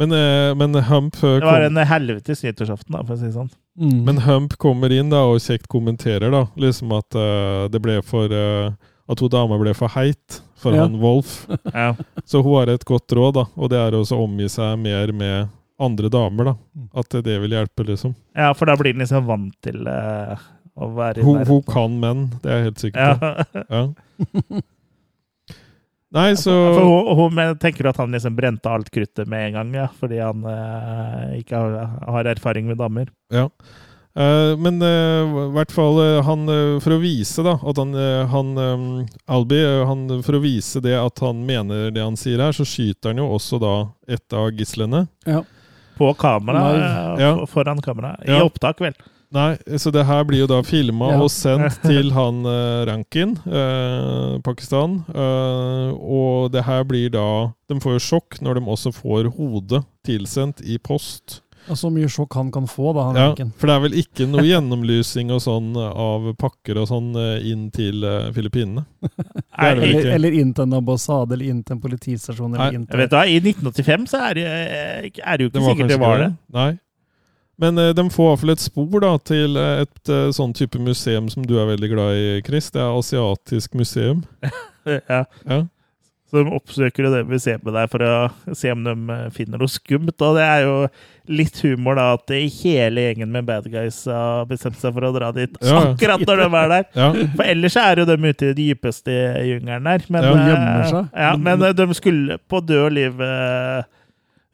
Men, 0.00 0.12
eh, 0.12 0.54
men 0.58 0.74
Hump 0.74 1.16
kom... 1.20 1.36
Det 1.40 1.46
var 1.46 1.60
en 1.68 1.76
helvetes 1.76 2.42
nyttårsaften, 2.42 2.92
da, 2.96 3.02
for 3.06 3.14
å 3.14 3.18
si 3.20 3.28
det 3.28 3.36
sånn. 3.36 3.50
Mm. 3.80 4.00
Men 4.06 4.18
Hump 4.24 4.56
kommer 4.62 4.92
inn 4.94 5.10
da 5.10 5.24
og 5.28 5.40
kjekt 5.42 5.68
kommenterer 5.70 6.30
da 6.34 6.44
liksom 6.60 6.92
at 6.94 7.16
uh, 7.18 7.64
det 7.70 7.80
ble 7.82 7.96
for 8.06 8.30
uh, 8.30 8.70
At 9.10 9.18
hun 9.20 9.32
dama 9.32 9.58
ble 9.58 9.72
for 9.74 9.90
heit 9.96 10.38
for 10.62 10.74
Ja. 10.76 10.84
han 10.86 10.94
Wolf. 11.02 11.46
Ja. 11.74 11.90
Så 12.24 12.40
hun 12.42 12.54
har 12.56 12.70
et 12.72 12.84
godt 12.88 13.12
råd, 13.12 13.34
da, 13.36 13.44
og 13.58 13.70
det 13.70 13.80
er 13.82 13.96
å 13.98 14.04
omgi 14.16 14.46
seg 14.48 14.78
mer 14.80 15.10
med 15.12 15.50
andre 15.82 16.08
damer. 16.08 16.52
da. 16.52 16.54
Mm. 16.74 16.88
At 17.02 17.18
det 17.26 17.38
vil 17.42 17.56
hjelpe, 17.58 17.84
liksom. 17.90 18.14
ja, 18.38 18.52
for 18.54 18.70
da 18.70 18.76
blir 18.80 18.94
den 18.94 19.02
liksom 19.02 19.26
vant 19.28 19.54
til 19.66 19.82
uh, 19.90 20.38
å 20.74 20.88
være 20.94 21.20
i 21.20 21.26
Hun, 21.26 21.40
nærheten. 21.42 21.50
hun 21.52 21.66
kan 21.74 21.98
menn, 22.02 22.22
det 22.42 22.50
er 22.50 22.56
jeg 22.62 22.70
helt 22.70 22.86
sikker 22.86 23.18
på. 23.18 23.34
Ja. 23.34 23.64
Ja. 23.74 24.62
Nei, 26.14 26.28
så 26.38 26.52
For 26.76 26.84
hun, 26.86 27.32
hun 27.34 27.56
tenker 27.58 27.88
at 27.90 27.98
han 27.98 28.12
liksom 28.14 28.36
brente 28.38 28.70
alt 28.70 28.90
kruttet 28.94 29.26
med 29.30 29.48
en 29.48 29.56
gang, 29.58 29.72
ja, 29.82 29.88
fordi 29.98 30.20
han 30.22 30.44
eh, 30.46 31.40
ikke 31.40 31.58
har, 31.58 31.96
har 32.06 32.28
erfaring 32.30 32.68
med 32.70 32.78
damer. 32.78 33.10
Ja. 33.34 33.48
Eh, 34.14 34.52
men 34.62 34.78
eh, 34.78 35.26
i 35.26 35.46
hvert 35.56 35.72
fall 35.74 35.96
eh, 35.98 36.20
han 36.22 36.44
eh, 36.46 36.76
For 36.84 36.94
å 36.94 37.00
vise 37.02 37.42
da 37.42 37.56
at 37.58 37.80
han, 37.82 37.96
han 38.30 38.52
um, 38.54 38.84
Albi 39.26 39.58
han, 39.90 40.04
For 40.22 40.38
å 40.38 40.42
vise 40.44 40.78
det 40.84 40.92
at 40.94 41.18
han 41.24 41.40
mener 41.48 41.88
det 41.90 42.04
han 42.04 42.14
sier 42.20 42.38
her, 42.38 42.54
så 42.54 42.62
skyter 42.62 43.10
han 43.10 43.18
jo 43.24 43.26
også 43.34 43.58
da 43.58 43.72
et 44.06 44.36
av 44.38 44.52
gislene. 44.54 45.08
På 45.98 46.12
kamera, 46.18 46.62
Ja. 47.18 47.32
foran 47.50 47.82
kamera. 47.82 48.14
I 48.22 48.30
Ja. 48.36 48.44
opptak, 48.46 48.78
vel. 48.82 48.94
Nei, 49.34 49.56
så 49.82 49.90
det 49.90 50.04
her 50.06 50.22
blir 50.28 50.44
jo 50.44 50.46
da 50.50 50.60
filma 50.62 51.08
Ja. 51.10 51.20
og 51.24 51.30
sendt 51.34 51.80
til 51.82 52.12
han 52.14 52.44
eh, 52.46 52.84
Rankin, 52.86 53.32
eh, 53.50 54.36
Pakistan. 54.46 55.00
Eh, 55.10 55.88
og 55.98 56.52
det 56.54 56.62
her 56.68 56.84
blir 56.86 57.10
da 57.10 57.24
De 57.68 57.80
får 57.82 57.96
jo 57.98 58.04
sjokk 58.10 58.38
når 58.44 58.60
de 58.60 58.68
også 58.76 58.92
får 58.94 59.32
hodet 59.34 59.82
tilsendt 60.06 60.62
i 60.62 60.78
post. 60.78 61.40
Og 61.64 61.78
så 61.80 61.88
mye 61.88 62.04
sjokk 62.12 62.34
han 62.36 62.50
kan 62.52 62.66
få, 62.68 62.90
da, 62.92 63.06
han 63.08 63.16
Ja, 63.16 63.26
Rankin. 63.30 63.50
for 63.56 63.66
det 63.70 63.74
er 63.74 63.80
vel 63.86 63.94
ikke 64.02 64.26
noe 64.28 64.42
gjennomlysing 64.50 65.30
og 65.32 65.40
sånn 65.40 65.70
av 65.80 66.26
pakker 66.36 66.76
og 66.82 66.90
sånn 66.92 67.10
eh, 67.16 67.46
inn 67.50 67.70
til 67.72 68.04
eh, 68.04 68.28
Filippinene? 68.36 68.84
Er. 69.54 69.78
Eller, 69.78 70.08
eller 70.16 70.34
inn 70.34 70.50
til 70.52 70.64
en 70.66 70.74
ambassade, 70.80 71.32
eller 71.36 71.46
inn 71.48 71.60
til 71.64 71.76
en 71.76 71.80
politistasjon, 71.80 72.52
Nei, 72.52 72.58
eller 72.68 72.74
inn 72.76 72.84
Jeg 72.84 72.90
til 72.90 73.00
vet 73.04 73.12
hva, 73.16 73.24
I 73.30 73.36
1985 73.40 74.06
så 74.10 74.22
er 74.28 74.34
det, 74.34 74.46
er 75.24 75.38
det 75.38 75.46
jo 75.46 75.50
ikke 75.52 75.62
var 75.62 75.70
sikkert 75.74 75.92
det 75.94 75.98
var 76.02 76.16
ikke 76.18 76.24
det. 76.28 76.34
Nei. 76.58 76.70
Men 77.56 77.78
eh, 77.78 77.92
de 77.94 78.10
får 78.10 78.26
i 78.26 78.30
hvert 78.32 78.42
fall 78.42 78.54
et 78.54 78.64
spor 78.64 79.04
da, 79.04 79.12
til 79.22 79.58
eh, 79.60 79.84
et 79.84 80.10
eh, 80.12 80.30
sånn 80.34 80.54
type 80.56 80.80
museum 80.82 81.28
som 81.32 81.46
du 81.46 81.56
er 81.60 81.70
veldig 81.74 81.92
glad 81.92 82.18
i, 82.18 82.26
Chris. 82.46 82.70
Det 82.74 82.82
er 82.82 82.98
Asiatisk 82.98 83.78
museum. 83.78 84.24
Ja. 84.84 85.22
Ja. 85.48 85.62
Så 86.28 86.42
de 86.42 86.50
oppsøker 86.52 87.06
det 87.08 87.22
museet 87.24 87.62
der 87.64 87.86
for 87.88 88.02
å 88.04 88.52
se 88.52 88.68
om 88.68 88.82
de 88.84 89.14
finner 89.32 89.56
noe 89.62 89.72
skumt. 89.72 90.12
Og 90.12 90.36
det 90.36 90.42
er 90.44 90.66
jo 90.66 90.74
litt 91.32 91.56
humor 91.64 91.96
da 91.96 92.10
at 92.18 92.34
hele 92.34 93.06
gjengen 93.06 93.32
med 93.32 93.46
bad 93.48 93.64
guys 93.72 94.02
har 94.04 94.44
bestemt 94.50 94.76
seg 94.76 94.92
for 94.92 95.08
å 95.08 95.12
dra 95.14 95.30
dit 95.32 95.56
Ja. 95.64 95.78
akkurat 95.94 96.20
når 96.28 96.42
de 96.42 96.48
er 96.60 96.68
der. 96.74 96.84
Ja, 97.00 97.08
For 97.32 97.44
ellers 97.46 97.78
er 97.80 98.02
jo 98.02 98.06
de 98.10 98.18
ute 98.26 98.50
i 98.50 98.50
den 98.50 98.58
dypeste 98.60 99.16
jungelen 99.48 99.88
der. 99.88 100.04
Men, 100.12 100.28
Ja, 100.28 100.34
de, 100.36 100.88
seg. 100.92 101.08
Ja, 101.16 101.32
men 101.38 101.64
men 101.64 101.78
de 101.80 101.88
skulle 101.96 102.36
på 102.44 102.60
død 102.60 102.82
og 102.90 102.96
liv 102.98 103.24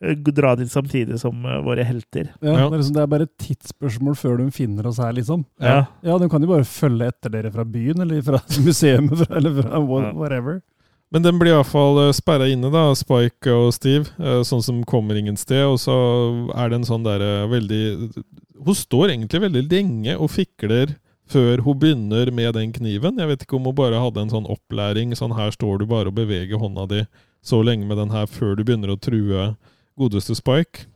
dra 0.00 0.54
dit 0.56 0.70
samtidig 0.72 1.18
som 1.20 1.44
eh, 1.44 1.58
våre 1.64 1.84
helter. 1.84 2.30
ja, 2.40 2.54
Ja. 2.54 2.68
Det, 2.70 2.74
er 2.74 2.78
liksom, 2.80 2.94
det 2.96 3.02
er 3.02 3.10
bare 3.12 3.26
et 3.28 3.36
tidsspørsmål 3.38 4.16
før 4.16 4.38
de 4.40 4.50
finner 4.50 4.86
oss 4.88 4.98
her, 5.02 5.12
liksom. 5.12 5.44
Ja. 5.60 5.86
Ja, 6.02 6.16
de 6.18 6.28
kan 6.32 6.40
jo 6.42 6.48
bare 6.48 6.64
følge 6.64 7.08
etter 7.12 7.30
dere 7.34 7.50
fra 7.52 7.64
byen, 7.68 8.00
eller 8.00 8.22
fra 8.24 8.40
museet, 8.66 9.12
eller 9.36 9.62
fra 9.62 9.80
whatever. 9.84 10.60
Men 11.12 11.24
den 11.26 11.38
blir 11.40 11.50
iallfall 11.56 12.12
sperra 12.14 12.46
inne, 12.46 12.70
da, 12.70 12.86
Spike 12.94 13.50
og 13.50 13.72
Steve. 13.74 14.06
eh, 14.22 14.40
Sånn 14.46 14.62
som 14.62 14.82
kommer 14.86 15.18
ingen 15.18 15.36
sted. 15.36 15.64
Og 15.66 15.76
så 15.82 15.94
er 16.54 16.70
det 16.70 16.78
en 16.80 16.86
sånn 16.86 17.02
derre 17.04 17.48
veldig 17.50 17.82
Hun 18.60 18.76
står 18.76 19.10
egentlig 19.10 19.40
veldig 19.42 19.62
lenge 19.72 20.14
og 20.20 20.30
fikler 20.30 20.94
før 21.30 21.60
hun 21.66 21.78
begynner 21.78 22.30
med 22.34 22.54
den 22.54 22.72
kniven. 22.74 23.18
Jeg 23.18 23.28
vet 23.30 23.42
ikke 23.44 23.56
om 23.58 23.66
hun 23.70 23.74
bare 23.78 23.98
hadde 24.02 24.22
en 24.22 24.30
sånn 24.32 24.46
opplæring. 24.50 25.12
Sånn 25.18 25.34
her 25.36 25.50
står 25.54 25.78
du 25.82 25.86
bare 25.90 26.10
og 26.10 26.16
beveger 26.18 26.58
hånda 26.58 26.86
di 26.90 27.02
så 27.42 27.60
lenge 27.64 27.86
med 27.88 27.96
den 27.98 28.10
her 28.14 28.26
før 28.30 28.54
du 28.58 28.64
begynner 28.66 28.90
å 28.92 28.98
true 29.00 29.54
godeste 30.00 30.36
Spike. 30.38 30.88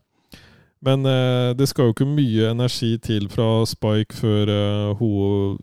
Men 0.84 1.06
eh, 1.08 1.52
det 1.56 1.68
skal 1.70 1.88
jo 1.88 1.94
ikke 1.94 2.08
mye 2.08 2.50
energi 2.52 2.94
til 3.00 3.30
fra 3.32 3.64
Spike 3.68 4.16
før 4.18 4.50
eh, 4.52 4.90
hun 4.98 5.56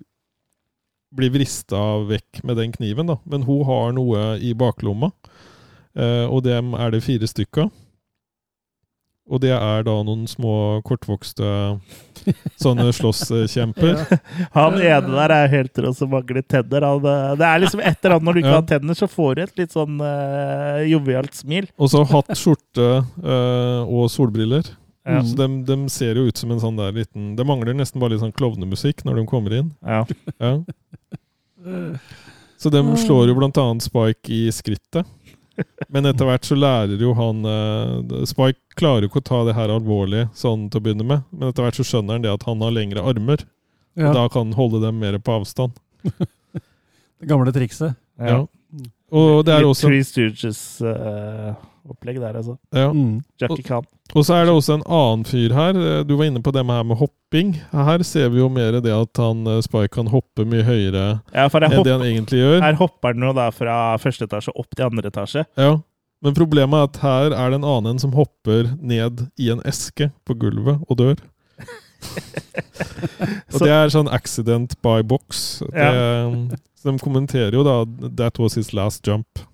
blir 1.12 1.34
vrista 1.34 1.82
vekk 2.08 2.42
med 2.48 2.58
den 2.58 2.74
kniven. 2.74 3.12
da. 3.12 3.20
Men 3.26 3.46
hun 3.46 3.66
har 3.68 3.94
noe 3.98 4.38
i 4.42 4.54
baklomma, 4.58 5.12
eh, 5.94 6.26
og 6.26 6.44
dem 6.48 6.74
er 6.74 6.94
det 6.94 7.04
fire 7.06 7.28
stykker. 7.30 7.70
Og 9.32 9.40
det 9.40 9.54
er 9.56 9.86
da 9.88 9.94
noen 10.04 10.26
små 10.28 10.82
kortvokste 10.84 11.48
sånne 12.60 12.90
slåsskjemper. 12.98 14.02
Han 14.58 14.76
ene 14.76 15.14
der 15.16 15.34
er 15.38 15.54
helt 15.54 15.80
rå 15.82 15.94
som 15.96 16.12
mangler 16.12 16.44
tenner. 16.44 16.84
Han, 16.84 17.08
eh, 17.08 17.32
det 17.40 17.48
er 17.48 17.64
liksom 17.64 17.80
et 17.80 17.96
eller 18.04 18.18
annet 18.18 18.28
når 18.28 18.34
du 18.34 18.42
ikke 18.44 18.52
Ja. 18.52 18.60
har 18.60 18.68
tenner, 18.74 18.98
så 19.00 19.08
får 19.10 19.32
du 19.36 19.44
et 19.46 19.64
litt 19.64 19.72
sånn 19.76 20.04
uh, 20.04 20.84
jovialt 20.84 21.34
smil. 21.40 21.70
Og 21.80 21.94
så 21.94 22.04
hatt, 22.12 22.34
skjorte 22.38 22.90
uh, 23.24 23.82
og 23.88 24.12
solbriller. 24.12 24.68
Ja. 25.08 25.24
Så 25.26 25.40
de, 25.40 25.48
de 25.66 25.80
ser 25.90 26.20
jo 26.20 26.28
ut 26.28 26.38
som 26.38 26.52
en 26.54 26.60
sånn 26.62 26.76
der 26.78 26.92
liten 26.94 27.32
Det 27.34 27.42
mangler 27.50 27.74
nesten 27.74 27.98
bare 27.98 28.14
litt 28.14 28.22
sånn 28.22 28.36
klovnemusikk 28.38 29.02
når 29.08 29.18
de 29.18 29.24
kommer 29.32 29.56
inn. 29.58 29.72
Ja. 29.82 30.04
Ja. 30.38 30.60
Så 32.62 32.70
de 32.70 32.82
slår 33.02 33.32
jo 33.32 33.34
blant 33.40 33.58
annet 33.58 33.82
Spike 33.88 34.30
i 34.30 34.44
skrittet. 34.54 35.08
Men 35.92 36.08
etter 36.08 36.28
hvert 36.28 36.48
så 36.48 36.56
lærer 36.56 37.02
jo 37.02 37.12
han 37.18 37.42
eh, 37.48 38.22
Spike 38.30 38.78
klarer 38.80 39.06
jo 39.06 39.12
ikke 39.12 39.22
å 39.22 39.28
ta 39.28 39.42
det 39.48 39.56
her 39.58 39.74
alvorlig 39.74 40.28
sånn 40.38 40.70
til 40.72 40.80
å 40.80 40.86
begynne 40.86 41.08
med, 41.08 41.26
men 41.36 41.52
etter 41.52 41.66
hvert 41.66 41.80
så 41.80 41.86
skjønner 41.88 42.18
han 42.18 42.26
det 42.26 42.32
at 42.32 42.46
han 42.48 42.64
har 42.64 42.74
lengre 42.76 43.04
armer. 43.04 43.44
Ja, 44.00 44.10
Og 44.10 44.16
da 44.16 44.24
kan 44.32 44.48
han 44.48 44.56
holde 44.56 44.80
dem 44.86 45.02
mer 45.04 45.18
på 45.20 45.36
avstand. 45.36 45.76
det 47.20 47.28
gamle 47.30 47.52
trikset. 47.56 47.98
Ja. 48.22 48.46
Og 49.12 49.44
det 49.44 49.58
er 49.58 49.68
også 49.68 49.90
Three 49.90 50.06
Stooges-opplegg 51.82 52.20
der, 52.22 52.36
altså. 52.38 52.58
ja. 52.74 52.92
Mm. 52.94 53.22
Jackie 53.42 53.64
Khan. 53.64 53.86
Og 54.14 54.26
så 54.26 54.34
er 54.36 54.46
det 54.46 54.54
også 54.54 54.74
en 54.76 54.84
annen 54.92 55.24
fyr 55.26 55.54
her. 55.56 55.70
Eh, 55.80 56.04
Du 56.04 56.18
var 56.18 56.26
inne 56.26 56.42
på 56.44 56.52
det 56.52 56.66
med 56.66 56.76
her 56.76 56.84
med 56.84 56.98
hopping. 56.98 57.54
Her 57.72 58.04
ser 58.04 58.30
vi 58.30 58.40
jo 58.40 58.50
mer 58.50 58.72
det 58.82 58.92
at 58.92 59.18
han 59.18 59.46
eh, 59.48 59.62
Spike 59.62 59.88
kan 59.96 60.08
hoppe 60.12 60.46
mye 60.46 60.64
høyere 60.64 61.22
Ja, 61.34 61.48
enn 61.48 61.84
det 61.84 61.92
han 61.94 62.02
egentlig 62.06 62.40
gjør. 62.42 62.62
her 62.62 62.74
hopper 62.76 63.14
han 63.14 63.24
jo 63.24 63.34
da 63.34 63.50
fra 63.52 63.98
første 63.98 64.28
etasje 64.28 64.52
opp 64.56 64.76
til 64.76 64.86
andre 64.86 65.10
etasje. 65.10 65.46
Ja. 65.58 65.78
Men 66.22 66.34
problemet 66.38 66.78
er 66.78 66.84
at 66.90 66.98
her 67.02 67.32
er 67.34 67.50
det 67.50 67.56
en 67.62 67.66
annen 67.66 67.94
en 67.96 68.00
som 68.00 68.12
hopper 68.14 68.76
ned 68.80 69.28
i 69.40 69.50
en 69.50 69.62
eske 69.66 70.12
på 70.28 70.36
gulvet 70.38 70.84
og 70.90 70.98
dør. 70.98 71.16
og 73.54 73.58
Så- 73.58 73.64
det 73.66 73.72
er 73.72 73.90
sånn 73.94 74.12
accident 74.12 74.76
by 74.84 75.02
box. 75.04 75.60
Det, 75.72 76.58
Så 76.82 76.92
de 76.92 76.98
kommenterer 77.00 77.54
jo 77.54 77.64
da 77.64 77.86
'That 77.86 78.40
was 78.40 78.56
his 78.56 78.74
last 78.74 79.04
jump'. 79.06 79.46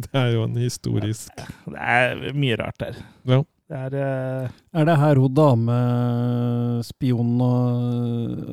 det 0.06 0.14
er 0.18 0.30
jo 0.34 0.40
en 0.46 0.56
historisk 0.60 1.30
Det 1.36 1.78
er 1.78 2.32
mye 2.36 2.56
rart 2.60 2.78
der. 2.82 2.94
Ja. 3.28 3.38
Det 3.72 3.78
er 3.78 3.92
uh... 3.96 4.48
Er 4.76 4.84
det 4.88 4.96
her 5.00 5.14
hun 5.22 5.34
damespionen 5.36 7.38
og 7.46 7.60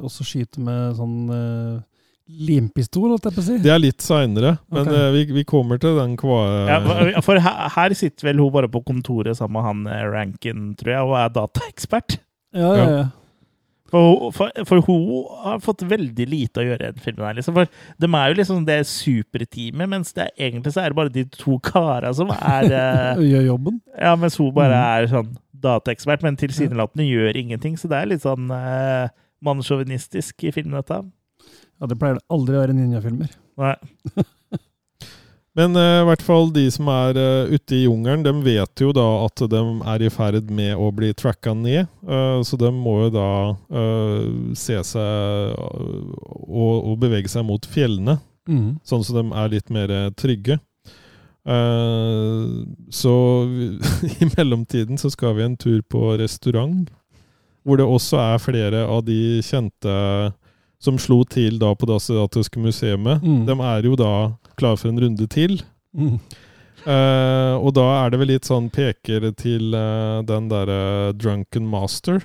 også 0.08 0.22
skyter 0.28 0.62
med 0.64 0.82
sånn 1.00 1.18
uh, 1.28 1.76
limpistol, 2.30 3.10
holdt 3.16 3.26
jeg 3.28 3.36
på 3.36 3.42
å 3.42 3.48
si. 3.50 3.56
Det 3.64 3.72
er 3.74 3.82
litt 3.82 4.02
seinere, 4.06 4.52
men 4.70 4.84
Ok. 4.86 4.92
eh, 4.94 5.10
vi, 5.16 5.22
vi 5.40 5.44
kommer 5.50 5.78
til 5.82 5.94
den 5.98 6.12
kva... 6.20 6.38
Ja, 6.70 6.78
for 7.26 7.36
her, 7.42 7.56
her 7.74 7.90
sitter 7.98 8.28
vel 8.30 8.38
hun 8.44 8.54
bare 8.54 8.70
på 8.70 8.84
kontoret 8.86 9.34
sammen 9.40 9.56
med 9.58 9.66
han 9.66 9.80
Rankin, 10.14 10.60
tror 10.78 10.92
jeg, 10.94 11.02
og 11.10 11.16
er 11.18 11.30
dataekspert. 11.40 12.10
Ja, 12.54 12.70
ja, 12.78 12.86
ja. 12.94 13.08
For, 13.90 14.30
for, 14.36 14.52
for 14.70 14.84
hun 14.86 15.04
har 15.44 15.60
fått 15.66 15.82
veldig 15.90 16.26
lite 16.30 16.62
å 16.62 16.66
gjøre 16.68 16.90
i 16.90 16.92
den 16.94 17.04
filmen. 17.04 17.26
her, 17.26 17.38
liksom. 17.40 17.56
For 17.58 17.70
de 18.00 18.10
er 18.20 18.32
jo 18.34 18.38
liksom 18.40 18.66
det 18.68 18.80
superteamet, 18.90 19.90
mens 19.90 20.14
det 20.14 20.28
er, 20.28 20.34
egentlig 20.50 20.74
så 20.76 20.84
er 20.84 20.94
det 20.94 21.00
bare 21.00 21.14
de 21.16 21.24
to 21.34 21.58
kara 21.66 22.12
som 22.14 22.30
er 22.36 22.70
eh, 22.82 23.24
Gjør 23.32 23.48
jobben. 23.52 23.80
Ja, 23.98 24.16
mens 24.20 24.38
hun 24.38 24.52
bare 24.54 24.78
Mm. 24.78 24.86
er 24.86 25.08
sånn 25.16 25.32
dataekspert, 25.60 26.22
men 26.24 26.38
tilsynelatende 26.40 27.04
gjør 27.10 27.36
ingenting. 27.42 27.74
Så 27.82 27.90
det 27.92 27.98
er 28.00 28.12
litt 28.14 28.24
sånn 28.24 28.48
eh, 28.56 29.10
mannssjåvinistisk 29.44 30.46
i 30.48 30.52
filmen, 30.56 30.78
dette. 30.80 31.02
Ja, 31.80 31.88
det 31.90 31.98
pleier 32.00 32.20
det 32.20 32.26
aldri 32.32 32.56
å 32.60 32.62
være 32.64 32.76
ninjafilmer. 32.78 33.34
Nei. 33.60 33.76
Men 35.60 35.76
uh, 35.76 36.02
i 36.02 36.08
hvert 36.08 36.24
fall 36.24 36.48
de 36.56 36.64
som 36.72 36.88
er 36.94 37.18
uh, 37.20 37.52
ute 37.52 37.76
i 37.76 37.82
jungelen, 37.84 38.24
de 38.24 38.32
vet 38.46 38.84
jo 38.84 38.94
da 38.96 39.06
at 39.26 39.44
de 39.52 39.62
er 39.92 40.06
i 40.06 40.12
ferd 40.14 40.48
med 40.56 40.78
å 40.80 40.88
bli 40.96 41.10
tracka 41.18 41.52
ned. 41.58 41.90
Uh, 42.08 42.40
så 42.48 42.56
de 42.62 42.72
må 42.72 42.96
jo 43.06 43.10
da 43.18 43.28
se 44.56 44.78
seg 44.88 45.58
og, 45.60 46.76
og 46.88 46.96
bevege 47.02 47.32
seg 47.32 47.48
mot 47.50 47.68
fjellene, 47.70 48.20
Mm. 48.50 48.80
sånn 48.82 49.04
så 49.06 49.14
de 49.14 49.22
er 49.38 49.52
litt 49.52 49.68
mer 49.70 49.92
trygge. 50.18 50.56
Så 52.90 53.12
i 54.24 54.28
mellomtiden 54.32 54.98
så 54.98 55.12
skal 55.14 55.36
vi 55.38 55.44
en 55.46 55.58
tur 55.60 55.84
på 55.86 56.16
restaurant, 56.18 56.90
hvor 57.62 57.78
det 57.78 57.86
også 57.86 58.18
er 58.24 58.42
flere 58.42 58.82
av 58.90 59.04
de 59.06 59.20
kjente 59.46 59.94
som 60.80 61.00
slo 61.02 61.24
til 61.28 61.60
da 61.60 61.74
på 61.76 61.88
Det 61.90 61.98
asiatiske 62.00 62.62
museet. 62.64 63.00
Mm. 63.00 63.44
De 63.48 63.56
er 63.72 63.88
jo 63.90 63.98
da 64.00 64.14
klar 64.60 64.78
for 64.80 64.92
en 64.92 65.02
runde 65.02 65.28
til. 65.32 65.60
Mm. 65.96 66.20
Eh, 66.88 67.56
og 67.60 67.74
da 67.76 67.86
er 68.06 68.14
det 68.14 68.22
vel 68.22 68.32
litt 68.32 68.48
sånn 68.48 68.70
peker 68.72 69.28
til 69.40 69.76
eh, 69.76 70.22
den 70.28 70.48
derre 70.52 71.12
Drunken 71.20 71.68
Master. 71.68 72.24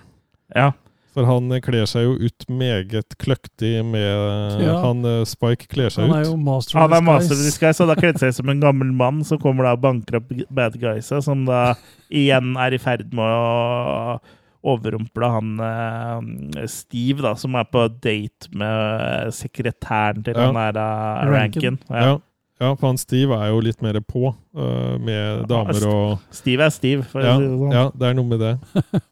Ja. 0.54 0.70
For 1.14 1.26
han 1.26 1.50
eh, 1.54 1.62
kler 1.62 1.86
seg 1.90 2.06
jo 2.06 2.14
ut 2.22 2.46
meget 2.50 3.16
kløktig 3.22 3.76
med 3.86 4.62
Ja. 4.62 4.78
Han 4.84 5.02
eh, 5.06 5.22
Spike 5.28 5.66
kler 5.70 5.90
seg 5.94 6.06
ut. 6.06 6.12
Han 6.12 6.20
er 6.20 6.28
jo 6.28 6.38
master 6.38 6.78
Han 6.78 6.90
of 6.90 6.96
er 6.98 7.06
master 7.06 7.38
of 7.38 7.42
disguise. 7.46 7.82
og 7.82 7.90
da 7.90 7.98
kledd 7.98 8.22
seg 8.22 8.34
som 8.38 8.50
en 8.50 8.62
gammel 8.62 8.94
mann 8.94 9.22
som 9.26 9.42
kommer 9.42 9.68
da 9.68 9.74
og 9.78 9.82
banker 9.84 10.20
opp 10.20 10.32
bad 10.54 10.78
guysa, 10.82 11.22
som 11.24 11.46
da 11.48 11.74
igjen 12.10 12.54
er 12.60 12.74
i 12.74 12.82
ferd 12.82 13.10
med 13.14 13.26
å 13.26 14.18
overrumple 14.64 15.28
han 15.28 15.50
uh, 15.60 16.64
Steve, 16.70 17.20
da, 17.24 17.34
som 17.36 17.54
er 17.60 17.66
på 17.68 17.82
date 18.00 18.48
med 18.56 19.32
sekretæren 19.36 20.24
til 20.24 20.34
Ja. 20.38 20.46
han 20.48 20.60
der 20.74 20.78
uh, 20.80 21.32
Rankin. 21.34 21.76
Ja. 21.90 22.04
Ja. 22.06 22.14
ja, 22.64 22.70
for 22.74 22.88
han 22.88 23.00
Steve 23.00 23.36
er 23.36 23.52
jo 23.52 23.60
litt 23.66 23.82
mer 23.84 24.00
på 24.00 24.30
uh, 24.32 24.94
med 24.98 25.44
damer 25.50 25.84
og 25.90 26.18
Steve 26.32 26.64
er 26.64 26.72
Steve, 26.72 27.04
for 27.04 27.20
ja, 27.24 27.36
å 27.36 27.42
si 27.42 27.48
det 27.50 27.58
sånn. 27.60 27.76
ja, 27.76 27.84
det 27.94 28.08
er 28.08 28.16
noe 28.20 28.32
med 28.32 28.40
det. 28.40 28.54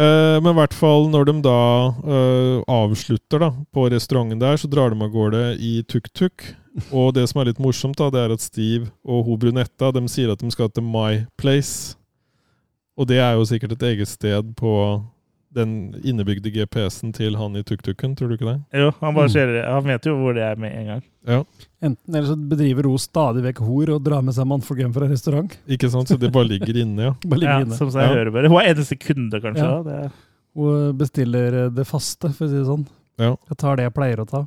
Eh, 0.00 0.36
men 0.40 0.52
i 0.54 0.56
hvert 0.56 0.72
fall 0.72 1.08
når 1.12 1.26
de 1.28 1.32
da 1.44 1.56
eh, 1.90 2.60
avslutter 2.70 3.42
da, 3.42 3.48
på 3.74 3.82
restauranten 3.92 4.38
der, 4.40 4.56
så 4.56 4.70
drar 4.70 4.94
de 4.94 5.02
av 5.02 5.10
gårde 5.12 5.40
i 5.60 5.82
tuk-tuk. 5.90 6.46
Og 6.94 7.10
det 7.16 7.26
som 7.28 7.42
er 7.42 7.50
litt 7.50 7.60
morsomt, 7.60 7.98
da, 7.98 8.06
det 8.14 8.22
er 8.22 8.32
at 8.32 8.40
Steve 8.40 8.86
og 9.04 9.26
hun 9.26 9.40
brunetta 9.42 9.90
de 9.92 10.04
sier 10.08 10.30
at 10.32 10.40
de 10.40 10.48
skal 10.54 10.70
til 10.72 10.86
My 10.86 11.24
Place. 11.36 11.98
Og 13.00 13.08
det 13.08 13.16
er 13.24 13.38
jo 13.38 13.46
sikkert 13.48 13.72
et 13.78 13.86
eget 13.94 14.10
sted 14.10 14.50
på 14.60 14.74
den 15.56 15.70
innebygde 16.06 16.52
GPS-en 16.54 17.10
til 17.16 17.34
han 17.34 17.56
i 17.58 17.62
tuk-tuken, 17.66 18.12
tror 18.14 18.28
du 18.30 18.34
ikke 18.36 18.46
det? 18.52 18.58
Jo, 18.84 18.90
han, 19.00 19.14
bare 19.16 19.26
Mm. 19.32 19.64
han 19.72 19.84
vet 19.88 20.04
jo 20.06 20.12
hvor 20.20 20.34
det 20.36 20.44
er 20.46 20.60
med 20.60 20.72
en 20.78 20.86
gang. 20.86 21.46
Enten 21.82 22.14
eller 22.14 22.28
så 22.28 22.36
bedriver 22.36 22.86
hun 22.86 22.98
stadig 23.02 23.42
vekk 23.48 23.58
hor 23.66 23.90
og 23.96 24.04
drar 24.04 24.22
med 24.22 24.34
seg 24.36 24.46
mannfolk 24.46 24.78
hjem 24.78 24.92
fra 24.94 25.08
restaurant. 25.10 25.56
Ikke 25.66 25.90
sant? 25.90 26.06
Så 26.12 26.18
det 26.20 26.30
bare 26.32 26.46
ligger 26.52 26.76
inne, 26.84 27.08
ja. 27.08 27.14
Bare 27.26 27.40
ligger 27.40 27.56
Ja, 27.56 27.64
inne. 27.66 27.74
som 27.80 27.88
jeg 27.90 28.06
Ja. 28.06 28.14
hører 28.14 28.30
bare. 28.36 28.48
Hun 28.52 28.60
er 28.60 28.74
eneste 28.74 28.96
kunde, 29.00 29.40
kanskje. 29.42 29.64
Ja. 29.64 29.82
da. 29.82 29.90
Det, 30.04 30.12
Hun 30.54 30.96
bestiller 30.98 31.54
eh, 31.64 31.68
det 31.70 31.86
faste, 31.86 32.30
for 32.36 32.44
å 32.46 32.48
si 32.48 32.54
det 32.60 32.66
sånn. 32.66 32.86
Ja. 33.18 33.34
Jeg 33.50 33.56
tar 33.58 33.76
det 33.76 33.84
jeg 33.88 33.94
pleier 33.94 34.20
å 34.22 34.28
ta. 34.28 34.44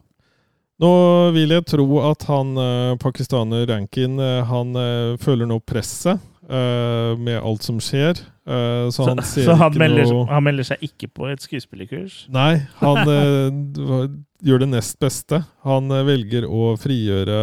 Nå 0.79 0.89
vil 1.33 1.49
jeg 1.49 1.65
tro 1.69 1.85
at 2.09 2.23
han 2.27 2.57
eh, 2.57 2.95
pakistaner 2.99 3.67
Rankin 3.69 4.19
eh, 4.19 4.43
han 4.49 4.75
eh, 4.75 5.17
føler 5.21 5.45
nå 5.47 5.59
presset 5.65 6.19
eh, 6.49 7.17
med 7.19 7.39
alt 7.39 7.63
som 7.63 7.79
skjer. 7.81 8.19
Uh, 8.43 8.89
så 8.91 8.97
så, 8.97 9.07
han 9.13 9.21
ser 9.23 9.45
så 9.47 9.55
han, 9.55 9.71
ikke 9.71 9.79
melder, 9.79 10.09
noe 10.11 10.25
han 10.27 10.43
melder 10.43 10.65
seg 10.67 10.81
ikke 10.83 11.07
på 11.15 11.29
et 11.31 11.43
skuespillerkurs. 11.43 12.25
Nei, 12.33 12.57
han 12.81 12.99
eh, 13.13 14.07
gjør 14.43 14.65
det 14.65 14.71
nest 14.73 14.99
beste. 15.01 15.43
Han 15.67 15.91
velger 16.07 16.47
å 16.49 16.73
frigjøre 16.79 17.37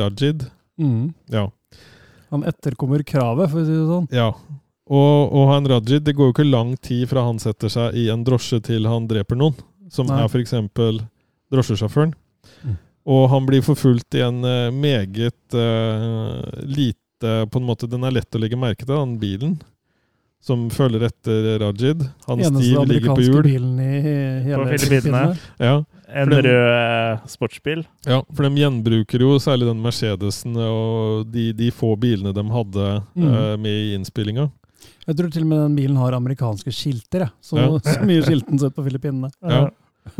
Rajid. 0.00 0.46
Mm. 0.80 1.10
Ja. 1.32 1.48
Han 2.32 2.46
etterkommer 2.48 3.04
kravet, 3.06 3.52
for 3.52 3.62
å 3.62 3.66
si 3.66 3.74
det 3.74 3.88
sånn. 3.90 4.08
ja. 4.14 4.30
Og, 4.86 5.32
og 5.34 5.48
han 5.50 5.64
Rajid, 5.66 6.04
det 6.06 6.14
går 6.14 6.28
jo 6.28 6.32
ikke 6.36 6.44
lang 6.46 6.76
tid 6.78 7.08
fra 7.10 7.24
han 7.26 7.40
setter 7.42 7.72
seg 7.72 7.96
i 7.98 8.04
en 8.12 8.20
drosje 8.22 8.60
til 8.62 8.84
han 8.86 9.08
dreper 9.10 9.34
noen, 9.34 9.56
som 9.90 10.06
Nei. 10.06 10.20
er 10.22 10.30
f.eks. 10.30 10.52
drosjesjåføren. 11.50 12.12
Mm. 12.62 12.76
Og 13.10 13.24
han 13.32 13.48
blir 13.48 13.64
forfulgt 13.66 14.14
i 14.14 14.22
en 14.22 14.38
meget 14.78 15.58
uh, 15.58 16.38
lite 16.62 17.05
På 17.20 17.56
en 17.56 17.66
måte, 17.66 17.88
Den 17.88 18.04
er 18.04 18.10
lett 18.10 18.30
å 18.34 18.38
legge 18.40 18.56
merke 18.58 18.84
til, 18.86 18.94
den 18.94 19.18
bilen. 19.18 19.56
Som 20.46 20.68
følger 20.70 21.02
etter 21.08 21.58
Rajid. 21.58 22.02
Han 22.28 22.38
Eneste 22.38 22.62
Steve 22.62 22.84
ligger 22.86 23.14
på 23.16 23.22
hjul. 23.24 23.42
bilen 23.42 23.78
i 23.80 24.00
hele 24.46 24.58
På 24.62 24.78
Filippinene. 24.78 25.38
Ja, 25.58 25.84
En 26.08 26.28
den- 26.30 26.44
rød 26.44 27.16
eh, 27.16 27.26
sportsbil. 27.26 27.84
ja, 28.06 28.22
for 28.32 28.42
de 28.44 28.50
gjenbruker 28.60 29.18
jo 29.18 29.38
særlig 29.42 29.66
den 29.66 29.80
Mercedesen 29.82 30.54
og 30.56 31.26
de, 31.32 31.52
de 31.52 31.70
få 31.72 31.96
bilene 31.98 32.32
de 32.32 32.42
hadde 32.44 33.02
Mm. 33.16 33.24
uh, 33.26 33.56
med 33.56 33.72
i 33.72 33.94
innspillinga. 33.96 34.50
Jeg 35.08 35.16
tror 35.16 35.32
til 35.32 35.42
og 35.42 35.48
med 35.48 35.58
den 35.58 35.76
bilen 35.76 35.96
har 35.96 36.12
amerikanske 36.12 36.70
skilter, 36.70 37.26
jeg. 37.26 37.30
Så, 37.42 37.56
Ja. 37.58 37.78
så 37.82 38.04
mye 38.06 38.22
skilten 38.22 38.58
sett 38.60 38.74
på 38.76 38.84
Filippinene. 38.86 39.30
Ja. 39.42 39.70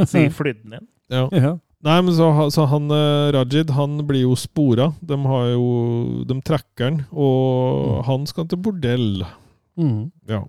Sier 0.05 0.30
flydde 0.30 0.62
den 0.64 0.72
inn. 0.80 0.88
Ja. 1.09 1.59
Nei, 1.87 2.01
men 2.03 2.14
så, 2.16 2.26
så 2.51 2.64
han 2.66 2.91
eh, 2.91 3.28
Rajid 3.37 3.70
han 3.76 3.99
blir 4.09 4.24
jo 4.24 4.34
spora. 4.39 4.89
De 5.07 5.16
har 5.30 5.45
jo 5.53 6.24
De 6.26 6.37
trekker 6.43 6.89
han, 6.91 7.01
og 7.12 7.87
Mm. 7.87 8.03
han 8.09 8.26
skal 8.26 8.47
til 8.51 8.59
bordell. 8.64 9.22
Mm. 9.78 10.11
Ja. 10.28 10.41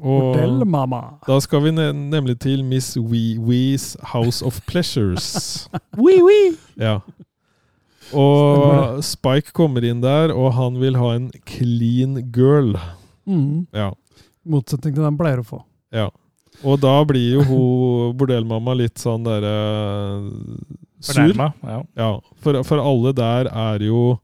Og 0.00 0.20
Bordell, 0.32 0.64
mamma. 0.64 1.00
da 1.26 1.36
skal 1.44 1.60
vi 1.66 1.70
ne 1.76 1.90
nemlig 1.92 2.38
til 2.40 2.62
Miss 2.64 2.94
Wee 2.96 3.36
Wees 3.38 3.96
House 4.14 4.40
of 4.46 4.62
Pleasures. 4.66 5.68
Wee 6.00 6.22
Wee! 6.24 6.54
Ja. 6.80 7.00
Og 8.16 9.02
Spike 9.04 9.52
kommer 9.54 9.84
inn 9.86 10.00
der, 10.02 10.32
og 10.34 10.54
han 10.56 10.78
vil 10.80 10.96
ha 10.98 11.12
en 11.18 11.28
clean 11.46 12.16
girl. 12.34 12.72
Mm. 13.28 13.66
Ja. 13.76 13.90
Motsetning 14.48 14.96
til 14.96 15.04
den 15.04 15.18
pleier 15.20 15.42
å 15.42 15.46
få. 15.46 15.62
ja. 15.92 16.08
Og 16.64 16.80
da 16.82 16.94
blir 17.08 17.38
jo 17.38 17.44
hun 17.48 18.16
bordellmamma 18.20 18.74
litt 18.76 19.00
sånn 19.00 19.24
derre 19.24 19.54
sur. 21.00 21.14
Fornærma. 21.14 21.46
Ja. 21.64 21.78
Ja, 21.96 22.10
for, 22.44 22.60
for 22.68 22.82
alle 22.82 23.14
der 23.16 23.48
er 23.48 23.86
jo 23.86 24.18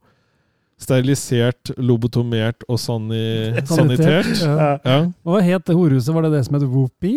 sterilisert, 0.77 1.73
lobotomert 1.81 2.67
og 2.69 2.77
sani 2.83 3.55
sanitert. 3.65 4.29
Ja. 4.43 4.75
Ja. 4.85 4.99
Hva 5.25 5.41
het 5.41 5.65
det 5.71 5.77
horhuset? 5.79 6.13
Var 6.13 6.27
det 6.27 6.35
det 6.37 6.43
som 6.49 6.59
het 6.59 6.67
Whoopi? 6.69 7.15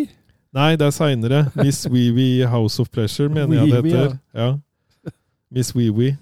Nei, 0.56 0.72
det 0.80 0.88
er 0.88 0.96
seinere. 0.96 1.42
Miss 1.60 1.84
Wee 1.92 2.14
Wee 2.16 2.48
House 2.48 2.80
of 2.82 2.88
Pleasure, 2.90 3.28
mener 3.30 3.60
jeg 3.60 3.74
det 3.74 3.84
Wee 3.84 3.92
Wee, 3.92 4.00
heter. 4.00 4.18
Ja. 4.34 5.12
Miss 5.52 5.76
Wee 5.76 5.92
Wee. 5.94 6.16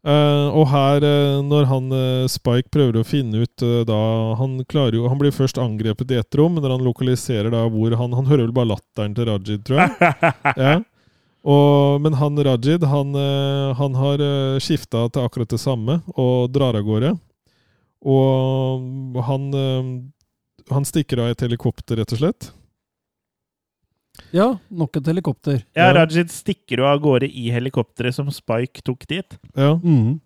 Eh, 0.00 0.46
og 0.56 0.64
her, 0.72 1.04
uh, 1.04 1.42
når 1.44 1.66
han 1.68 1.90
uh, 1.92 2.28
Spike 2.32 2.72
prøver 2.72 2.96
å 2.96 3.04
finne 3.04 3.42
ut 3.44 3.64
da 3.84 3.98
Han 4.40 4.54
jo 4.64 5.08
Han 5.12 5.18
blir 5.20 5.34
først 5.34 5.58
angrepet 5.60 6.14
i 6.14 6.16
ett 6.16 6.38
rom, 6.40 6.56
når 6.56 6.72
han 6.72 6.86
lokaliserer 6.86 7.52
da 7.52 7.66
hvor 7.68 7.92
han 7.92 8.14
Han 8.16 8.30
hører 8.30 8.46
vel 8.46 8.54
bare 8.56 8.70
latteren 8.70 9.12
til 9.14 9.28
Rajid, 9.28 9.66
tror 9.66 9.82
jeg. 9.82 10.14
Ja. 10.64 10.78
Og, 11.40 12.00
men 12.00 12.16
han 12.16 12.36
Rajid 12.36 12.84
han, 12.84 13.12
han 13.76 13.94
har 13.96 14.24
uh, 14.24 14.60
skifta 14.60 15.06
til 15.12 15.24
akkurat 15.24 15.52
det 15.52 15.60
samme 15.60 16.00
og 16.16 16.48
drar 16.52 16.76
av 16.80 16.84
gårde. 16.84 17.12
Og 18.00 19.20
han, 19.26 19.50
han 20.72 20.86
stikker 20.88 21.20
av 21.20 21.28
i 21.28 21.34
et 21.36 21.44
helikopter, 21.44 22.00
rett 22.00 22.16
og 22.16 22.20
slett. 22.22 22.48
Ja, 24.34 24.58
nok 24.70 24.96
et 25.00 25.06
helikopter. 25.10 25.62
Ja, 25.76 25.88
Ja. 25.90 25.92
Rajid 26.00 26.30
stikker 26.30 26.78
jo 26.82 26.86
av 26.86 27.00
gårde 27.00 27.28
i 27.30 27.50
helikopteret 27.50 28.14
som 28.14 28.30
Spike 28.30 28.82
tok 28.84 29.06
dit. 29.08 29.38
Ja, 29.56 29.74
Mm. 29.76 30.20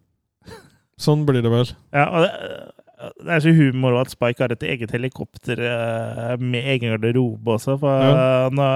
Sånn 0.99 1.25
blir 1.27 1.43
det 1.43 1.51
vel. 1.51 1.67
Ja, 1.93 2.05
og 2.07 2.23
det, 2.23 3.15
det 3.27 3.33
er 3.35 3.41
så 3.43 3.53
humor 3.57 3.97
at 4.01 4.11
Spike 4.13 4.39
har 4.45 4.53
et 4.55 4.63
eget 4.63 4.93
helikopter 4.95 5.59
eh, 5.59 6.37
med 6.39 6.65
egen 6.65 6.95
garderobe 6.95 7.57
også. 7.57 7.75
For, 7.81 7.91
Ja. 8.01 8.49
nå, 8.55 8.69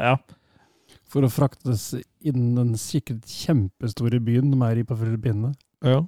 ja. 0.00 0.16
For 1.10 1.22
å 1.26 1.30
fraktes 1.30 1.94
innen 2.24 2.54
den 2.54 2.74
sikkert 2.78 3.26
kjempestore 3.26 4.20
byen 4.22 4.50
de 4.54 4.58
er 4.66 4.78
i 4.78 4.86
på 4.86 4.96
Filippinene. 4.98 5.54
Ja. 5.82 6.00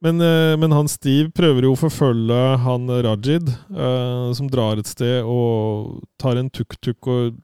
Men, 0.00 0.20
eh, 0.24 0.56
men 0.56 0.70
han 0.72 0.88
Steve 0.88 1.28
prøver 1.30 1.62
jo 1.66 1.74
å 1.74 1.78
forfølge 1.78 2.58
han 2.62 2.86
Rajid, 2.88 3.48
eh, 3.74 4.32
som 4.32 4.48
drar 4.48 4.78
et 4.78 4.86
sted 4.86 5.22
og 5.24 6.02
tar 6.18 6.36
en 6.40 6.48
tuk-tuk 6.48 7.06
og 7.06 7.36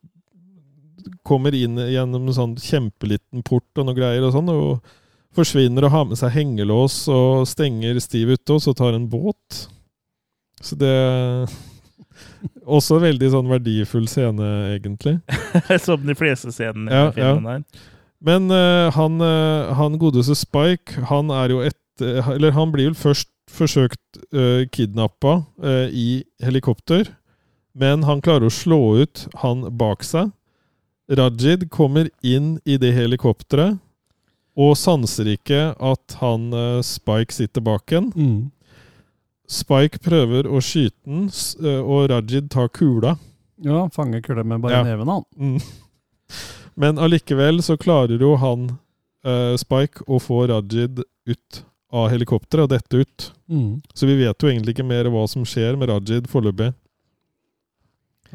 kommer 1.27 1.55
inn 1.55 1.79
gjennom 1.79 2.29
en 2.29 2.37
sånn 2.37 2.55
kjempeliten 2.61 3.45
port 3.47 3.81
og 3.81 3.89
noe 3.89 3.97
greier 3.97 4.27
og 4.27 4.35
sånn, 4.35 4.51
og 4.53 5.37
forsvinner 5.37 5.87
og 5.87 5.93
har 5.93 6.05
med 6.09 6.21
seg 6.21 6.35
hengelås 6.35 7.03
og 7.13 7.47
stenger 7.49 7.99
Steve 8.03 8.37
ute, 8.37 8.57
og 8.57 8.63
så 8.65 8.75
tar 8.77 8.97
en 8.97 9.09
båt. 9.11 9.67
Så 10.65 10.79
det 10.81 10.95
Også 12.65 12.97
veldig 13.03 13.29
sånn 13.35 13.51
verdifull 13.51 14.07
scene, 14.09 14.47
egentlig. 14.73 15.19
Som 15.87 16.07
de 16.07 16.17
fleste 16.17 16.53
scenene 16.55 16.89
Ja, 16.89 17.11
i 17.11 17.15
filmen 17.19 17.51
her. 17.51 17.85
Men 18.27 18.49
uh, 18.51 18.89
han, 18.97 19.21
uh, 19.21 19.75
han 19.77 19.99
godeste 20.01 20.35
Spike, 20.39 21.05
han 21.11 21.31
er 21.31 21.53
jo 21.53 21.61
et 21.63 22.03
eh, 22.03 22.31
Eller 22.33 22.55
han 22.57 22.73
blir 22.73 22.91
vel 22.91 22.99
først 22.99 23.29
forsøkt 23.53 24.19
uh, 24.35 24.65
kidnappa 24.73 25.43
uh, 25.63 25.87
i 25.93 26.25
helikopter, 26.43 27.13
men 27.77 28.03
han 28.09 28.23
klarer 28.25 28.49
å 28.49 28.53
slå 28.53 28.81
ut 29.05 29.27
han 29.45 29.63
bak 29.79 30.03
seg. 30.05 30.33
Rajid 31.09 31.71
kommer 31.71 32.11
inn 32.27 32.57
i 32.65 32.77
det 32.83 32.93
helikopteret 32.97 33.79
og 34.57 34.73
sanser 34.81 35.29
ikke 35.35 35.61
at 35.77 36.17
han 36.23 36.49
uh, 36.55 36.81
Spike 36.83 37.35
sitter 37.35 37.63
bak 37.63 37.93
en. 37.93 38.09
Mm. 38.17 38.39
Spike 39.47 40.01
prøver 40.03 40.49
å 40.51 40.59
skyte 40.65 40.97
den, 41.07 41.29
eh, 41.63 41.79
og 41.85 42.09
Rajid 42.11 42.49
tar 42.51 42.67
kula. 42.75 43.13
Ja, 43.63 43.85
fanger 43.95 44.25
kula 44.25 44.43
med 44.43 44.65
bare 44.65 44.81
Ja. 44.81 44.83
neven, 44.83 45.07
han. 45.13 45.23
Mm. 45.39 45.61
Men 46.83 46.99
allikevel 46.99 47.63
så 47.63 47.77
klarer 47.79 48.19
jo 48.21 48.33
han, 48.41 48.67
uh, 49.29 49.55
Spike, 49.61 50.03
å 50.09 50.19
få 50.19 50.47
Rajid 50.51 51.05
ut 51.29 51.63
av 51.93 52.09
helikopteret 52.11 52.65
og 52.67 52.73
dette 52.75 53.05
ut. 53.05 53.29
Mm. 53.49 53.83
Så 53.95 54.09
vi 54.09 54.17
vet 54.25 54.43
jo 54.43 54.51
egentlig 54.51 54.75
ikke 54.75 54.89
mer 54.89 55.07
hva 55.13 55.23
som 55.31 55.45
skjer 55.47 55.79
med 55.79 55.93
Rajid 55.93 56.27
foreløpig. 56.33 56.73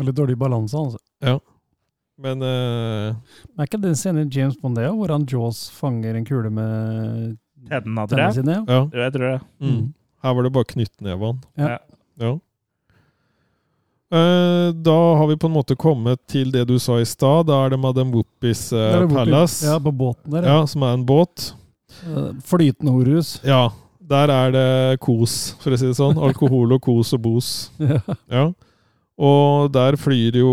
Litt 0.01 0.15
dårlig 0.17 0.37
balanse, 0.39 0.77
altså. 0.79 1.01
Men 2.21 2.43
uh, 2.45 3.15
Er 3.57 3.65
ikke 3.65 3.79
den 3.81 3.95
scenen 3.97 4.27
i 4.27 4.35
James 4.37 4.57
Bond 4.61 4.77
det, 4.77 4.85
hvor 4.93 5.09
han 5.13 5.25
Jaws 5.29 5.63
fanger 5.73 6.15
en 6.19 6.25
kule 6.27 6.51
med 6.53 7.37
Tennene, 7.69 8.03
tror 8.09 8.31
sine? 8.35 8.59
Ja. 8.59 8.63
ja. 8.69 8.83
Jo, 8.93 9.01
jeg 9.07 9.13
tror 9.15 9.27
det. 9.31 9.41
Mm. 9.65 9.83
Her 10.21 10.33
var 10.37 10.45
det 10.45 10.51
bare 10.53 10.69
knyttneven. 10.69 11.39
Ja. 11.57 11.77
Ja. 12.21 12.31
Uh, 14.11 14.69
da 14.75 14.95
har 15.15 15.27
vi 15.29 15.37
på 15.39 15.47
en 15.47 15.53
måte 15.55 15.75
kommet 15.79 16.19
til 16.27 16.49
det 16.51 16.65
du 16.67 16.75
sa 16.83 16.97
i 16.99 17.05
stad. 17.07 17.47
Da 17.47 17.61
er 17.65 17.71
det 17.73 17.79
Madame 17.79 18.11
Whoopies 18.11 18.65
borti- 18.73 19.13
Palace. 19.15 19.65
Ja, 19.69 19.77
på 19.79 19.91
båten 19.95 20.33
der. 20.35 20.47
Ja, 20.49 20.65
som 20.67 20.83
er 20.83 20.97
en 20.97 21.05
båt. 21.07 21.53
Uh, 22.03 22.33
Flytende 22.43 22.91
horus. 22.91 23.37
Ja, 23.47 23.69
der 24.11 24.33
er 24.35 24.51
det 24.51 24.67
kos, 24.99 25.53
for 25.63 25.71
å 25.71 25.79
si 25.79 25.87
det 25.87 25.95
sånn. 25.95 26.19
Alkohol 26.19 26.75
og 26.75 26.81
kos 26.83 27.13
og 27.15 27.23
bos. 27.23 27.53
Ja. 27.79 28.01
Ja. 28.29 28.45
Og 29.21 29.69
der 29.75 29.97
flyr 30.01 30.39
jo 30.41 30.51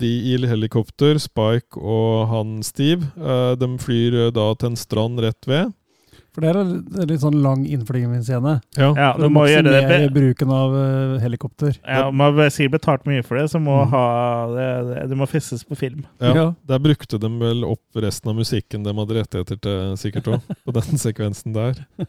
de 0.00 0.08
i 0.32 0.36
helikopter, 0.48 1.18
Spike 1.20 1.76
og 1.76 2.28
han 2.32 2.62
Steve. 2.64 3.10
Eh, 3.20 3.52
de 3.60 3.68
flyr 3.82 4.16
eh, 4.26 4.30
da 4.32 4.46
til 4.56 4.72
en 4.72 4.80
strand 4.80 5.20
rett 5.20 5.44
ved. 5.50 5.74
For 6.32 6.44
det 6.44 6.50
er 6.52 6.58
en 6.60 7.06
litt 7.10 7.22
sånn 7.24 7.38
lang 7.42 7.64
innflygingsscene. 7.66 8.52
Ja. 8.78 8.88
Ja, 8.94 9.08
du 9.18 9.24
må 9.32 9.42
gjøre 9.48 9.64
det. 9.72 9.80
maksimere 9.82 10.08
Be 10.08 10.20
bruken 10.20 10.52
av 10.54 10.76
eh, 10.78 11.14
helikopter. 11.24 11.72
ja, 11.82 12.10
man 12.14 12.36
har 12.38 12.52
sikkert 12.54 12.76
betalt 12.78 13.08
mye 13.10 13.24
for 13.26 13.40
det, 13.40 13.48
så 13.50 13.58
må 13.60 13.80
Mm. 13.84 13.90
ha 13.90 14.04
det, 14.54 14.68
det, 14.88 15.02
det 15.10 15.16
må 15.18 15.26
festes 15.28 15.64
på 15.66 15.76
film. 15.80 16.04
Ja. 16.22 16.32
Ja. 16.36 16.46
Der 16.68 16.78
brukte 16.84 17.18
de 17.18 17.28
vel 17.40 17.64
opp 17.66 17.82
resten 17.98 18.30
av 18.30 18.36
musikken 18.38 18.84
de 18.86 18.94
hadde 18.94 19.18
rettigheter 19.18 19.58
til, 19.66 19.96
sikkert 19.98 20.30
òg, 20.36 20.54
på 20.64 20.76
den 20.78 20.96
sekvensen 21.00 21.52
der. 21.56 21.84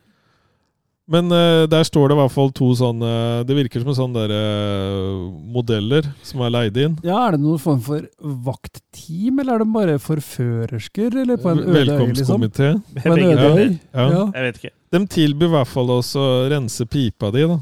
Men 1.10 1.32
uh, 1.34 1.66
der 1.70 1.86
står 1.88 2.12
det 2.12 2.16
i 2.16 2.20
hvert 2.20 2.34
fall 2.36 2.52
to 2.54 2.68
sånne 2.78 3.12
Det 3.50 3.56
virker 3.58 3.82
som 3.82 3.90
en 3.90 3.98
sånn 3.98 4.14
der 4.14 4.30
uh, 4.30 5.24
modeller 5.56 6.06
som 6.26 6.44
er 6.46 6.54
leid 6.54 6.78
inn. 6.78 7.00
Ja, 7.06 7.24
Er 7.26 7.34
det 7.38 7.42
noen 7.42 7.62
form 7.62 7.80
for 7.86 8.06
vaktteam, 8.46 9.42
eller 9.42 9.58
er 9.58 9.64
det 9.64 9.70
bare 9.74 9.98
forførersker? 10.04 11.18
Eller 11.24 11.42
på 11.42 11.50
en 11.54 11.64
øde 11.64 11.74
øy, 11.74 11.80
liksom? 12.14 12.46
Velkomstkomité. 12.46 12.70
På 13.02 13.16
en 13.16 13.26
øde 13.26 13.50
øy? 13.50 13.66
Ja. 13.66 14.06
Ja. 14.06 14.24
Jeg 14.38 14.48
vet 14.50 14.62
ikke. 14.62 14.74
De 14.94 15.04
tilbyr 15.18 15.50
i 15.50 15.54
hvert 15.58 15.74
fall 15.74 15.92
også 15.98 16.22
å 16.22 16.38
rense 16.54 16.86
pipa 16.90 17.34
di, 17.34 17.48
da. 17.50 17.60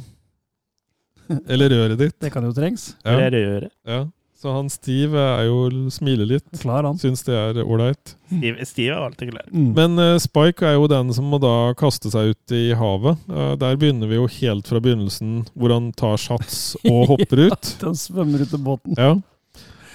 Eller 1.52 1.72
røret 1.72 2.00
ditt. 2.00 2.16
Det 2.24 2.32
kan 2.32 2.46
jo 2.48 2.54
trengs. 2.56 2.92
Ja. 3.04 3.16
Det 3.16 3.26
er 3.32 3.38
røret. 3.38 3.74
Ja. 3.88 4.04
Så 4.38 4.52
han 4.54 4.68
Steve 4.70 5.18
er 5.18 5.48
jo 5.48 5.90
smiler 5.90 6.28
litt. 6.30 6.46
Klar, 6.62 6.86
han. 6.86 6.98
Syns 7.02 7.24
det 7.26 7.34
er 7.34 7.58
ålreit. 7.64 8.14
Steve, 8.30 8.68
Steve 8.70 8.94
er 8.94 9.06
alltid 9.08 9.32
klar. 9.32 9.48
Mm. 9.50 9.72
Men 9.74 9.98
uh, 9.98 10.20
Spike 10.22 10.68
er 10.68 10.76
jo 10.78 10.86
den 10.92 11.10
som 11.16 11.32
må 11.32 11.40
da 11.42 11.74
kaste 11.80 12.12
seg 12.14 12.36
ut 12.36 12.54
i 12.54 12.68
havet. 12.78 13.24
Uh, 13.26 13.56
der 13.58 13.80
begynner 13.82 14.12
vi 14.12 14.20
jo 14.20 14.28
helt 14.40 14.70
fra 14.70 14.82
begynnelsen, 14.84 15.40
hvor 15.58 15.74
han 15.74 15.90
tar 15.98 16.22
sats 16.22 16.76
og 16.84 17.16
hopper 17.16 17.48
ut. 17.48 17.74
Den 17.82 17.98
svømmer 17.98 18.46
ut 18.46 18.54
til 18.54 18.62
båten. 18.62 18.94
Ja. 19.00 19.16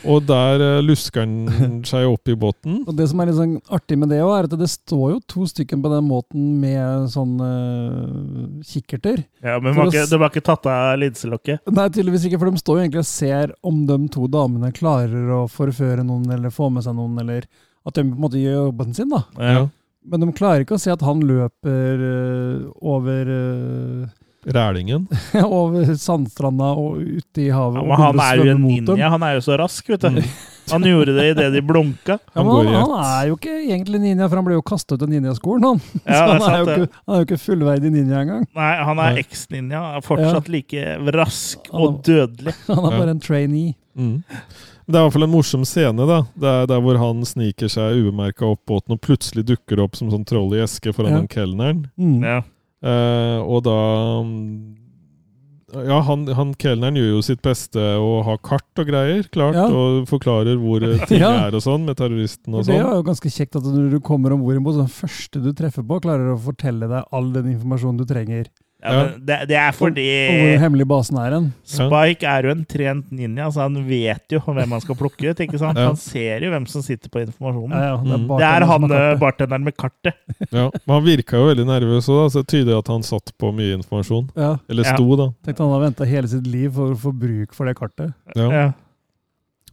Og 0.09 0.25
der 0.27 0.63
eh, 0.63 0.83
lusker 0.85 1.23
han 1.25 1.83
seg 1.89 2.07
opp 2.09 2.31
i 2.31 2.37
båten. 2.39 2.81
Og 2.87 2.95
Det 2.99 3.07
som 3.11 3.23
er 3.23 3.31
litt 3.31 3.39
sånn 3.39 3.57
artig 3.73 3.99
med 4.01 4.13
det, 4.13 4.21
også, 4.25 4.39
er 4.39 4.49
at 4.49 4.57
det 4.63 4.71
står 4.73 5.05
jo 5.15 5.19
to 5.35 5.47
stykker 5.51 5.83
på 5.83 5.93
den 5.93 6.09
måten 6.09 6.47
med 6.63 7.11
sånn 7.13 7.35
eh, 7.47 8.63
kikkerter. 8.69 9.25
Ja, 9.45 9.59
men 9.59 9.77
var 9.77 9.91
de 9.91 9.99
har 9.99 10.07
ikke, 10.07 10.07
de 10.11 10.23
har 10.23 10.33
ikke 10.35 10.47
tatt 10.49 10.71
av 10.73 10.97
linselokket. 11.03 11.69
Nei, 11.73 11.89
tydeligvis 11.91 12.27
ikke, 12.29 12.41
for 12.43 12.51
de 12.51 12.63
står 12.63 12.79
jo 12.79 12.87
egentlig 12.87 13.05
og 13.05 13.11
ser 13.13 13.55
om 13.73 13.85
de 13.91 14.01
to 14.15 14.31
damene 14.33 14.73
klarer 14.75 15.37
å 15.39 15.45
forføre 15.51 16.07
noen, 16.07 16.27
eller 16.35 16.55
få 16.55 16.71
med 16.73 16.87
seg 16.87 16.99
noen, 16.99 17.21
eller 17.23 17.47
at 17.83 17.95
de 17.97 18.05
på 18.07 18.15
en 18.15 18.25
måte 18.27 18.41
gjør 18.41 18.69
jobben 18.69 18.93
sin, 18.97 19.13
da. 19.13 19.25
Ja. 19.39 19.63
Men 20.03 20.25
de 20.25 20.33
klarer 20.35 20.65
ikke 20.65 20.79
å 20.79 20.83
se 20.83 20.91
at 20.91 21.03
han 21.07 21.23
løper 21.27 22.03
eh, 22.09 22.67
over 22.83 23.29
Rælingen. 24.47 25.05
over 25.45 25.93
sandstranda 25.95 26.73
og 26.75 26.97
ute 26.99 27.45
i 27.45 27.51
havet. 27.55 27.79
Ja, 27.79 27.85
men 27.87 28.01
han 28.01 28.23
er 28.25 28.41
jo 28.41 28.47
en 28.57 28.65
ninja. 28.67 29.11
Han 29.15 29.23
er 29.23 29.37
jo 29.39 29.45
så 29.47 29.59
rask, 29.61 29.87
vet 29.93 30.03
du. 30.09 30.23
Han 30.71 30.85
gjorde 30.87 31.11
det 31.17 31.25
idet 31.33 31.49
de 31.57 31.61
blunka. 31.67 32.15
Ja, 32.23 32.39
Han 32.39 32.47
men 32.47 32.69
han, 32.71 32.77
han 32.87 32.93
er 33.05 33.25
jo 33.33 33.35
ikke 33.35 33.55
egentlig 33.65 33.99
ninja, 33.99 34.29
for 34.31 34.39
han 34.39 34.45
ble 34.47 34.55
jo 34.55 34.63
kastet 34.63 34.95
ut 34.95 35.03
av 35.03 35.11
ninjaskolen. 35.11 35.65
Han. 35.67 35.81
Ja, 36.07 36.13
så 36.15 36.23
er 36.23 36.29
han, 36.29 36.37
er 36.37 36.45
sant, 36.45 36.55
jo 36.55 36.63
ikke, 36.85 37.01
han 37.03 37.15
er 37.17 37.19
jo 37.19 37.27
ikke 37.27 37.39
fullverdig 37.43 37.91
ninja 37.97 38.21
engang. 38.23 38.45
Nei, 38.55 38.69
han 38.87 39.01
er 39.03 39.19
eks-ninja. 39.25 39.81
er 39.99 40.05
Fortsatt 40.07 40.51
like 40.55 40.85
rask 41.19 41.67
Han- 41.73 41.83
og 41.83 41.99
dødelig. 42.07 42.55
Han 42.69 42.79
er 42.87 42.95
bare 43.01 43.17
en 43.17 43.21
trainee. 43.27 43.75
Mm. 43.99 44.15
Det 44.87 44.97
er 44.97 45.03
i 45.03 45.05
hvert 45.09 45.15
fall 45.19 45.27
en 45.27 45.35
morsom 45.35 45.67
scene, 45.67 46.07
da. 46.09 46.21
Det 46.39 46.55
er 46.63 46.71
der 46.71 46.81
hvor 46.87 46.99
han 47.03 47.27
sniker 47.27 47.71
seg 47.71 47.99
ubemerka 47.99 48.47
opp 48.55 48.63
båten 48.71 48.95
og 48.95 49.03
plutselig 49.03 49.45
dukker 49.51 49.83
opp 49.83 49.99
som 49.99 50.11
sånn 50.15 50.25
troll 50.31 50.55
i 50.57 50.63
eske 50.63 50.95
foran 50.95 51.25
Ja. 51.25 51.27
kelneren. 51.31 51.85
Mm. 51.99 52.23
Ja. 52.23 52.39
Eh, 52.83 53.39
og 53.47 53.63
da 53.63 53.77
Ja, 55.73 56.03
han, 56.05 56.27
han 56.37 56.51
kelneren 56.61 56.99
gjør 56.99 57.15
jo 57.15 57.21
sitt 57.25 57.41
beste 57.41 57.81
å 57.97 58.19
ha 58.27 58.35
kart 58.45 58.77
og 58.83 58.91
greier, 58.91 59.23
klart, 59.33 59.57
Ja. 59.57 59.69
og 59.73 60.03
forklarer 60.11 60.59
hvor 60.61 60.85
ting 61.09 61.23
Ja. 61.23 61.31
er 61.47 61.55
og 61.57 61.63
sånn, 61.65 61.87
med 61.89 61.97
terroristen 61.97 62.53
og 62.53 62.67
sånn. 62.67 62.75
det 62.75 62.83
sånn. 62.83 62.91
er 62.91 62.99
jo 62.99 63.07
ganske 63.07 63.31
kjekt 63.33 63.57
at 63.57 63.65
når 63.65 63.89
du 63.95 64.01
kommer 64.05 64.35
om 64.35 64.43
bord 64.45 64.59
i 64.59 64.61
en 64.61 64.67
så 64.69 64.83
den 64.83 64.93
første 64.93 65.41
du 65.43 65.49
treffer 65.57 65.87
på, 65.87 66.01
klarer 66.05 66.35
å 66.35 66.37
fortelle 66.39 66.91
deg 66.91 67.09
all 67.11 67.33
den 67.33 67.49
informasjonen 67.55 68.03
du 68.03 68.05
trenger. 68.05 68.51
Ja, 68.83 68.93
ja. 68.93 69.03
det, 69.19 69.37
det 69.49 69.57
er 69.63 69.73
fordi 69.79 70.05
Og 70.27 70.39
hvor 70.43 70.59
hemmelig 70.65 70.87
basen 70.91 71.19
er 71.23 71.31
hen. 71.37 71.45
Spike 71.71 72.27
er 72.27 72.49
jo 72.49 72.51
en 72.57 72.65
trent 72.67 73.13
ninja, 73.15 73.47
så 73.55 73.63
han 73.63 73.77
vet 73.87 74.35
jo 74.35 74.41
hvem 74.43 74.75
han 74.75 74.83
skal 74.83 74.97
plukke 74.99 75.31
ut. 75.31 75.43
ikke 75.45 75.61
sant? 75.61 75.79
Ja. 75.79 75.87
Han 75.93 75.97
ser 76.01 76.43
jo 76.43 76.51
hvem 76.51 76.67
som 76.67 76.83
sitter 76.83 77.09
på 77.15 77.23
informasjonen. 77.23 77.77
Ja, 77.79 77.93
ja, 77.93 77.97
det, 78.03 78.19
Mm. 78.23 78.31
er 78.33 78.39
Det 78.43 78.49
er 78.49 78.67
han 78.67 78.91
eh, 78.91 79.15
bartenderen 79.23 79.65
med 79.65 79.77
kartet. 79.79 80.15
Ja, 80.51 80.67
men 80.75 80.95
han 80.97 81.05
virka 81.07 81.39
jo 81.39 81.47
veldig 81.53 81.67
nervøs 81.71 82.09
òg, 82.11 82.27
så 82.35 82.43
det 82.43 82.49
tyder 82.57 82.79
at 82.83 82.89
han 82.89 83.03
satt 83.07 83.31
på 83.39 83.53
mye 83.55 83.79
informasjon. 83.79 84.31
Ja, 84.37 84.57
Eller 84.69 84.85
Ja. 84.85 84.97
sto, 84.97 85.17
da. 85.17 85.31
tenkte 85.47 85.63
han 85.63 85.71
har 85.73 85.81
venta 85.87 86.05
hele 86.05 86.27
sitt 86.29 86.47
liv 86.47 86.73
for 86.75 86.91
å 86.93 86.99
få 86.99 87.13
bruk 87.15 87.55
for 87.55 87.67
det 87.67 87.77
kartet. 87.79 88.13
Ja. 88.35 88.73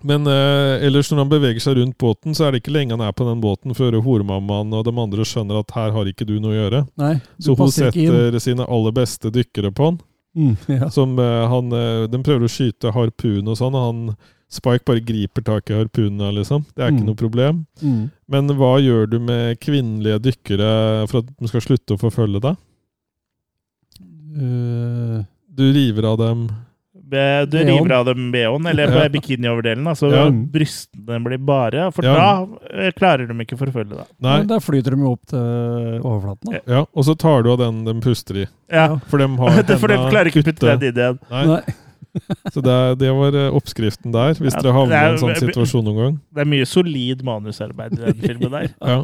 Men 0.01 0.27
eh, 0.31 0.85
ellers 0.87 1.09
når 1.11 1.17
han 1.23 1.31
beveger 1.31 1.59
seg 1.63 1.75
rundt 1.79 1.97
båten, 1.99 2.35
så 2.37 2.45
er 2.47 2.51
det 2.55 2.61
ikke 2.63 2.71
lenge 2.75 2.95
han 2.95 3.03
er 3.03 3.11
på 3.11 3.25
den 3.27 3.41
båten 3.43 3.75
før 3.75 3.97
horemammaen 4.05 4.71
og 4.77 4.85
de 4.87 4.93
andre 4.95 5.25
skjønner 5.27 5.59
at 5.59 5.73
her 5.75 5.91
har 5.95 6.07
ikke 6.07 6.27
du 6.29 6.37
noe 6.39 6.53
å 6.53 6.59
gjøre. 6.59 6.83
Nei, 7.01 7.15
Så 7.39 7.55
hun 7.57 7.67
ikke 7.67 7.91
setter 7.91 8.39
sine 8.39 8.67
aller 8.67 8.95
beste 8.95 9.31
dykkere 9.35 9.73
på 9.75 9.89
han. 9.89 9.99
Mm, 10.39 10.55
ja. 10.71 10.87
Som 10.93 11.17
eh, 11.19 11.45
han 11.51 11.71
eh, 11.73 12.03
De 12.07 12.19
prøver 12.23 12.45
å 12.45 12.51
skyte 12.53 12.91
harpun 12.95 13.47
og 13.49 13.57
sånn, 13.59 13.75
og 13.75 13.87
han 13.89 14.03
Spike 14.49 14.81
bare 14.87 15.01
griper 15.05 15.43
tak 15.45 15.67
i 15.69 15.75
harpunene, 15.77 16.31
liksom. 16.39 16.63
Det 16.73 16.81
er 16.81 16.89
ikke 16.89 17.03
Mm. 17.03 17.09
noe 17.11 17.17
problem. 17.19 17.57
Mm. 17.83 18.05
Men 18.33 18.47
hva 18.57 18.71
gjør 18.81 19.03
du 19.11 19.19
med 19.21 19.59
kvinnelige 19.61 20.17
dykkere 20.25 21.05
for 21.11 21.19
at 21.21 21.27
de 21.37 21.49
skal 21.51 21.61
slutte 21.61 21.93
å 21.93 21.99
forfølge 22.01 22.41
deg? 22.41 22.57
Uh. 24.33 25.21
Du 25.53 25.65
river 25.73 26.07
av 26.09 26.17
dem 26.21 26.47
Du 27.09 27.57
river 27.57 27.91
av 27.97 28.05
dem 28.05 28.31
BH-en, 28.31 28.65
eller 28.69 28.91
Ja. 29.03 29.07
bikinioverdelen. 29.09 29.87
Altså 29.87 30.11
Ja. 30.13 30.29
brystene 30.29 31.19
blir 31.25 31.37
bare, 31.43 31.91
for 31.91 32.03
Ja. 32.05 32.13
da 32.15 32.47
eh, 32.73 32.91
klarer 32.91 33.27
de 33.27 33.33
ikke 33.33 33.57
å 33.57 33.63
forfølge 33.65 33.89
deg. 33.97 34.05
Nei. 34.19 34.37
men 34.39 34.47
Der 34.47 34.59
flyter 34.59 34.91
de 34.91 34.97
jo 35.01 35.11
opp 35.13 35.25
til 35.25 35.39
overflaten. 36.03 36.51
Da. 36.51 36.59
Ja, 36.67 36.85
og 36.93 37.03
så 37.05 37.17
tar 37.17 37.43
du 37.43 37.51
av 37.51 37.57
den 37.59 37.83
de 37.85 37.93
puster 38.01 38.43
i. 38.43 38.47
Ja. 38.71 38.97
For 39.07 39.17
de 39.17 39.27
har 39.27 39.63
For 39.79 39.87
de 39.87 39.97
klarer 40.09 40.27
ikke 40.27 40.43
å 40.43 40.49
putte 40.53 40.79
den 40.79 40.89
inn 40.89 40.93
igjen. 40.93 41.19
Nei. 41.31 41.45
Nei. 41.45 41.61
Så 42.53 42.61
det, 42.65 42.97
det 42.99 43.11
var 43.13 43.35
eh, 43.37 43.51
oppskriften 43.53 44.11
der, 44.11 44.33
hvis 44.41 44.55
Ja, 44.55 44.61
dere 44.65 44.73
havner 44.73 44.97
i 44.97 45.11
en 45.13 45.19
sånn 45.21 45.35
situasjon 45.37 45.83
noen 45.85 45.97
gang. 46.01 46.15
Det 46.33 46.41
er 46.41 46.49
mye 46.49 46.65
solid 46.65 47.21
manusarbeid 47.23 47.93
i 47.93 48.01
den 48.01 48.21
filmen 48.23 48.49
der. 48.51 48.71
Ja. 48.81 49.03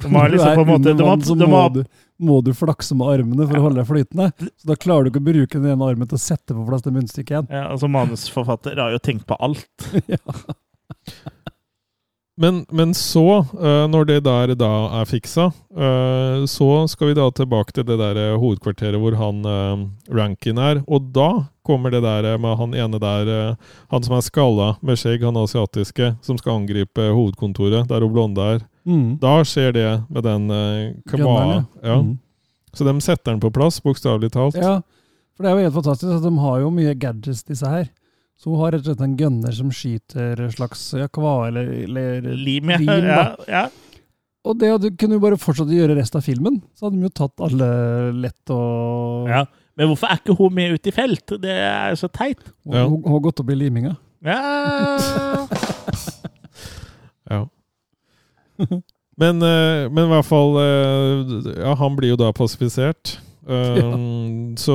De 0.00 0.08
har 0.14 0.32
liksom 0.32 0.54
på 0.56 0.64
en 0.64 0.70
måte 0.72 0.96
de 0.96 1.04
så 1.28 1.36
de 1.38 1.46
må 1.46 1.60
har, 1.60 1.70
du, 1.70 1.84
må 2.18 2.40
du 2.44 2.52
flakse 2.56 2.96
med 2.96 3.08
armene 3.12 3.46
for 3.46 3.58
å 3.58 3.64
holde 3.66 3.80
deg 3.82 3.88
flytende. 3.90 4.28
Så 4.56 4.70
da 4.70 4.76
klarer 4.80 5.06
du 5.06 5.12
ikke 5.12 5.22
å 5.24 5.28
bruke 5.30 5.58
den 5.60 5.72
ene 5.74 5.88
armen 5.90 6.08
til 6.08 6.18
å 6.18 6.22
sette 6.22 6.56
på 6.56 6.66
plass 6.68 6.84
det 6.86 6.94
munnstykket 6.96 7.34
igjen. 7.34 7.50
ja, 7.52 7.66
altså 7.72 7.90
Manusforfatter 7.92 8.80
har 8.80 8.94
jo 8.94 9.02
tenkt 9.02 9.26
på 9.28 9.38
alt. 9.42 9.90
ja. 10.14 10.20
Men, 12.36 12.66
men 12.68 12.94
så, 12.94 13.38
eh, 13.38 13.84
når 13.88 14.04
det 14.04 14.16
der 14.26 14.50
da 14.60 14.70
er 14.98 15.08
fiksa, 15.08 15.46
eh, 15.72 16.42
så 16.44 16.68
skal 16.92 17.08
vi 17.08 17.16
da 17.16 17.30
tilbake 17.32 17.72
til 17.72 17.86
det 17.88 17.96
der 17.96 18.18
eh, 18.20 18.36
hovedkvarteret 18.36 19.00
hvor 19.00 19.16
han 19.16 19.40
Rankin 20.12 20.60
er. 20.60 20.82
Og 20.84 21.08
da 21.16 21.46
kommer 21.64 21.94
det 21.94 22.02
der 22.04 22.36
med 22.38 22.58
han 22.60 22.76
ene 22.76 23.00
der, 23.00 23.56
han 23.88 24.04
som 24.04 24.18
er 24.18 24.26
skalla 24.26 24.68
med 24.84 25.00
skjegg, 25.00 25.24
han 25.24 25.40
asiatiske, 25.40 26.12
som 26.22 26.36
skal 26.36 26.60
angripe 26.60 27.08
hovedkontoret, 27.08 27.88
der 27.88 28.04
hun 28.04 28.12
blonde 28.12 28.50
er. 28.56 28.60
Mm. 28.84 29.16
Da 29.22 29.40
skjer 29.40 29.72
det 29.72 29.90
med 30.12 30.28
den 30.28 30.46
Gunneren. 31.08 31.64
Ja. 31.82 32.02
Mm. 32.02 32.18
Så 32.76 32.84
de 32.84 33.00
setter 33.00 33.32
den 33.32 33.40
på 33.40 33.50
plass, 33.50 33.80
bokstavelig 33.80 34.30
talt. 34.36 34.60
Ja, 34.60 34.82
for 35.34 35.44
det 35.44 35.50
er 35.50 35.56
jo 35.56 35.64
helt 35.70 35.78
fantastisk 35.80 36.12
at 36.12 36.24
de 36.28 36.38
har 36.44 36.60
jo 36.60 36.68
mye 36.70 36.92
gadgets, 37.00 37.42
disse 37.48 37.66
her. 37.72 37.88
Så 38.36 38.52
hun 38.52 38.60
har 38.60 38.74
rett 38.74 38.84
og 38.84 38.90
slett 38.90 39.04
en 39.06 39.16
gunner 39.16 39.54
som 39.56 39.70
skyter 39.72 40.42
slags 40.52 40.90
jakva 40.98 41.48
eller, 41.48 41.70
eller 41.86 42.26
Lim, 42.36 42.72
ja. 42.74 42.78
Lim, 42.82 43.06
ja, 43.08 43.28
ja. 43.48 43.66
Og 44.46 44.58
det 44.60 44.68
hadde, 44.70 44.90
kunne 45.00 45.16
jo 45.16 45.22
bare 45.24 45.38
fortsatt 45.40 45.70
å 45.72 45.74
gjøre 45.74 45.96
resten 45.98 46.20
av 46.20 46.26
filmen. 46.26 46.60
Så 46.76 46.86
hadde 46.86 47.00
de 47.00 47.08
jo 47.08 47.14
tatt 47.16 47.42
alle 47.42 47.70
lett 48.14 48.52
og 48.54 49.30
ja. 49.32 49.46
Men 49.76 49.90
hvorfor 49.90 50.08
er 50.08 50.20
ikke 50.22 50.36
hun 50.38 50.54
med 50.56 50.72
ut 50.78 50.88
i 50.88 50.92
felt? 50.94 51.32
Det 51.42 51.52
er 51.52 51.96
så 52.00 52.08
teit. 52.08 52.40
Ja. 52.64 52.86
Hun 52.88 53.02
hun 53.04 53.12
har 53.12 53.24
gått 53.26 53.42
opp 53.42 53.50
i 53.52 53.58
liminga. 53.58 53.96
Ja. 54.24 54.38
Ja. 57.26 57.40
Men, 59.18 59.40
eh, 59.42 59.88
men 59.90 60.04
i 60.04 60.10
hvert 60.12 60.28
fall 60.28 60.52
eh, 60.62 61.32
Ja, 61.58 61.72
han 61.74 61.96
blir 61.98 62.12
jo 62.14 62.18
da 62.20 62.32
pasifisert. 62.36 63.16
Um, 63.46 64.56
Så 64.58 64.74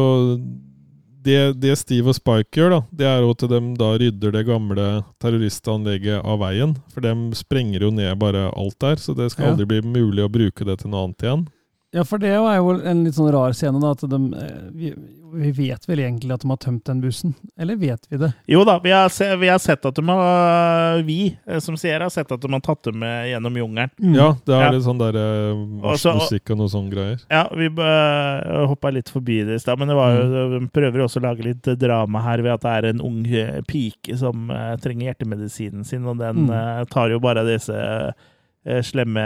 det, 1.23 1.39
det 1.61 1.75
Steve 1.77 2.11
og 2.11 2.17
Spike 2.17 2.57
gjør, 2.57 2.73
da, 2.73 2.81
det 2.97 3.07
er 3.09 3.25
at 3.27 3.45
de 3.51 3.59
da 3.77 3.89
rydder 4.01 4.35
det 4.35 4.43
gamle 4.47 4.85
terroristanlegget 5.21 6.25
av 6.25 6.41
veien. 6.41 6.75
For 6.93 7.05
de 7.05 7.13
sprenger 7.37 7.85
jo 7.85 7.91
ned 7.93 8.15
bare 8.21 8.47
alt 8.49 8.77
der, 8.81 9.01
så 9.01 9.15
det 9.17 9.31
skal 9.33 9.53
aldri 9.53 9.67
bli 9.69 9.81
mulig 9.85 10.25
å 10.25 10.31
bruke 10.31 10.65
det 10.67 10.79
til 10.81 10.93
noe 10.93 11.05
annet 11.07 11.27
igjen. 11.27 11.47
Ja, 11.91 12.05
for 12.07 12.23
det 12.23 12.31
er 12.31 12.57
jo 12.57 12.77
en 12.87 13.03
litt 13.05 13.17
sånn 13.17 13.31
rar 13.35 13.53
scene, 13.57 13.81
da. 13.83 13.91
At 13.91 14.05
de, 14.07 14.19
eh, 14.39 14.93
vi, 15.33 15.51
vet 15.55 15.85
vel 15.89 15.99
egentlig 16.03 16.33
at 16.35 16.41
de 16.43 16.49
har 16.51 16.57
tømt 16.61 16.83
den 16.85 17.01
bussen? 17.03 17.33
Eller 17.59 17.75
vet 17.79 18.03
vi 18.09 18.17
det? 18.21 18.29
Jo 18.51 18.63
da, 18.67 18.75
vi 18.83 18.91
har, 18.91 19.09
se, 19.13 19.27
vi 19.41 19.47
har 19.51 19.59
sett 19.63 19.85
at 19.85 19.95
de 19.95 20.03
har 20.07 21.01
Vi 21.07 21.37
eh, 21.47 21.59
som 21.63 21.77
sier, 21.79 21.99
har 22.03 22.09
sett 22.13 22.31
at 22.31 22.41
de 22.43 22.49
har 22.51 22.63
tatt 22.65 22.83
dem 22.89 22.97
med 22.99 23.29
gjennom 23.31 23.57
jungelen. 23.61 23.91
Ja, 24.15 24.31
det 24.45 24.55
er 24.57 24.65
Ja. 24.65 24.71
litt 24.75 24.83
sånn 24.87 24.99
der 24.99 25.17
musikk 25.19 25.83
Og 25.83 25.85
marsjmusikk 25.91 26.51
og 26.55 26.57
noe 26.61 26.73
sånn 26.73 26.89
greier. 26.91 27.21
Ja, 27.31 27.43
vi 27.55 27.69
uh, 27.69 28.65
hoppa 28.71 28.91
litt 28.91 29.09
forbi 29.13 29.39
det 29.47 29.55
i 29.59 29.63
stad, 29.63 29.79
men 29.79 29.87
det 29.91 29.95
var 29.97 30.17
jo, 30.17 30.25
de 30.57 30.61
prøver 30.73 30.99
jo 31.03 31.07
også 31.07 31.21
å 31.21 31.25
lage 31.29 31.45
litt 31.47 31.71
drama 31.81 32.21
her 32.25 32.41
ved 32.45 32.53
at 32.57 32.65
det 32.67 32.75
er 32.77 32.89
en 32.91 33.01
ung 33.07 33.23
eh, 33.27 33.61
pike 33.67 34.17
som 34.19 34.49
uh, 34.51 34.75
trenger 34.81 35.11
hjertemedisinen 35.11 35.83
sin, 35.87 36.05
og 36.05 36.19
den 36.21 36.45
Mm. 36.45 36.49
uh, 36.51 36.83
tar 36.91 37.09
jo 37.13 37.19
bare 37.23 37.43
disse 37.45 37.73
uh, 37.75 38.81
slemme 38.85 39.23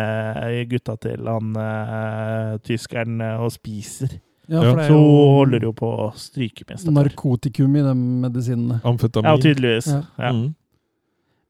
gutta 0.69 0.95
til 1.03 1.25
han 1.27 1.55
eh, 1.59 2.53
tyskeren 2.63 3.19
eh, 3.21 3.41
og 3.43 3.51
spiser. 3.51 4.13
Ja, 4.47 4.61
for 4.61 4.77
det 4.77 4.85
Så 4.85 4.93
er 4.93 4.93
hun 4.93 5.01
jo 5.07 5.31
holder 5.39 5.63
jo 5.65 5.71
på 5.73 5.87
å 6.05 6.07
stryke 6.19 6.65
med 6.69 6.77
stakkar. 6.79 6.95
narkotikum 6.99 7.75
i 7.79 7.81
de 7.85 7.93
medisinene. 8.25 8.77
Amfetamin. 8.85 9.31
Ja, 9.31 9.41
tydeligvis. 9.41 9.87
Ja. 9.89 10.01
Ja. 10.21 10.31
Mm. 10.35 10.47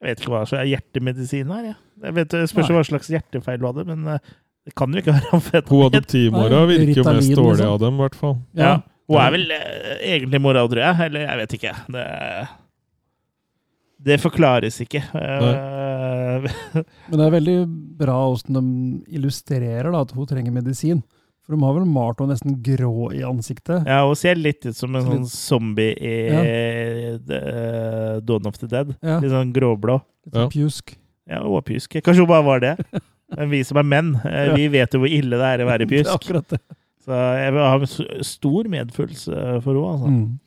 Jeg 0.01 0.09
vet 0.11 0.19
ikke 0.23 0.33
hva 0.35 0.41
som 0.47 0.59
er 0.61 0.69
hjertemedisin 0.69 1.51
her. 1.55 1.63
Ja. 1.71 1.75
Jeg 2.05 2.13
vet, 2.19 2.29
det 2.35 2.49
spørs 2.51 2.69
hva 2.75 2.83
slags 2.85 3.09
hjertefeil 3.09 3.59
du 3.61 3.65
hadde, 3.69 3.85
men 3.87 4.07
eh, 4.15 4.19
det 4.67 4.73
kan 4.75 4.91
jo 4.93 4.99
ikke 5.01 5.13
være 5.15 5.29
Hun 5.31 5.37
amfetamin. 5.39 5.85
adoptivmora 5.89 6.59
Nei, 6.65 6.67
virker 6.75 6.99
jo 7.01 7.07
mest 7.09 7.31
dårlig 7.35 7.55
liksom. 7.59 7.71
av 7.73 7.79
dem, 7.85 7.95
i 7.95 8.03
hvert 8.05 8.19
fall. 8.19 8.35
Ja. 8.59 8.73
Hun 9.09 9.19
er 9.21 9.31
vel 9.35 9.51
eh, 9.55 9.97
egentlig 10.15 10.41
mora, 10.41 10.63
tror 10.69 10.81
jeg. 10.83 11.01
Eller 11.09 11.25
jeg 11.27 11.41
vet 11.41 11.57
ikke. 11.59 11.73
Det, 11.95 12.05
det 14.05 14.17
forklares 14.21 14.79
ikke. 14.83 15.01
Eh, 15.15 16.47
Men 17.09 17.17
det 17.19 17.25
er 17.27 17.35
veldig 17.39 17.57
bra 17.99 18.17
hvordan 18.27 18.57
de 18.59 19.15
illustrerer 19.17 19.91
da, 19.93 20.01
at 20.05 20.11
hun 20.15 20.27
trenger 20.29 20.53
medisin. 20.53 21.01
For 21.45 21.53
de 21.55 21.61
har 21.61 21.75
vel 21.77 21.85
malt 21.85 22.17
henne 22.19 22.33
nesten 22.33 22.55
grå 22.65 23.11
i 23.13 23.19
ansiktet. 23.21 23.85
ja, 23.85 23.99
hun 24.07 24.15
ser 24.17 24.35
litt 24.35 24.65
ut 24.65 24.75
som 24.75 24.95
en 24.97 25.03
Så 25.05 25.11
sånn 25.13 25.25
zombie 25.29 25.93
i 26.01 26.13
Ja. 26.33 26.41
eh, 27.21 28.19
Dawn 28.25 28.47
of 28.49 28.57
the 28.57 28.67
Dead. 28.67 28.95
Ja, 29.01 29.19
Litt 29.19 29.31
sånn 29.31 29.53
gråblå. 29.53 30.01
litt 30.25 30.33
sånn 30.33 30.47
Ja. 30.47 30.49
pjusk. 30.49 30.95
Ja, 31.29 31.41
hun 31.43 31.51
var 31.53 31.61
pjusk. 31.61 32.01
Kanskje 32.01 32.23
hun 32.25 32.27
bare 32.27 32.43
var 32.43 32.59
det. 32.59 32.77
Men 33.35 33.49
vi 33.49 33.63
som 33.63 33.77
er 33.77 33.83
menn, 33.83 34.15
eh, 34.25 34.53
vi 34.55 34.67
vet 34.69 34.91
jo 34.93 34.99
hvor 34.99 35.09
ille 35.09 35.37
det 35.37 35.47
er 35.59 35.63
å 35.65 35.69
være 35.69 35.77
Det 35.87 35.91
er 35.91 36.03
pjusk. 36.03 36.13
akkurat 36.13 36.47
det. 36.49 36.59
Så 37.05 37.13
jeg 37.13 37.53
vil 37.53 37.61
ha 37.61 38.21
stor 38.23 38.63
medfølelse 38.63 39.61
for 39.61 39.73
henne. 39.73 39.91
Altså. 39.93 40.07
Mm. 40.09 40.39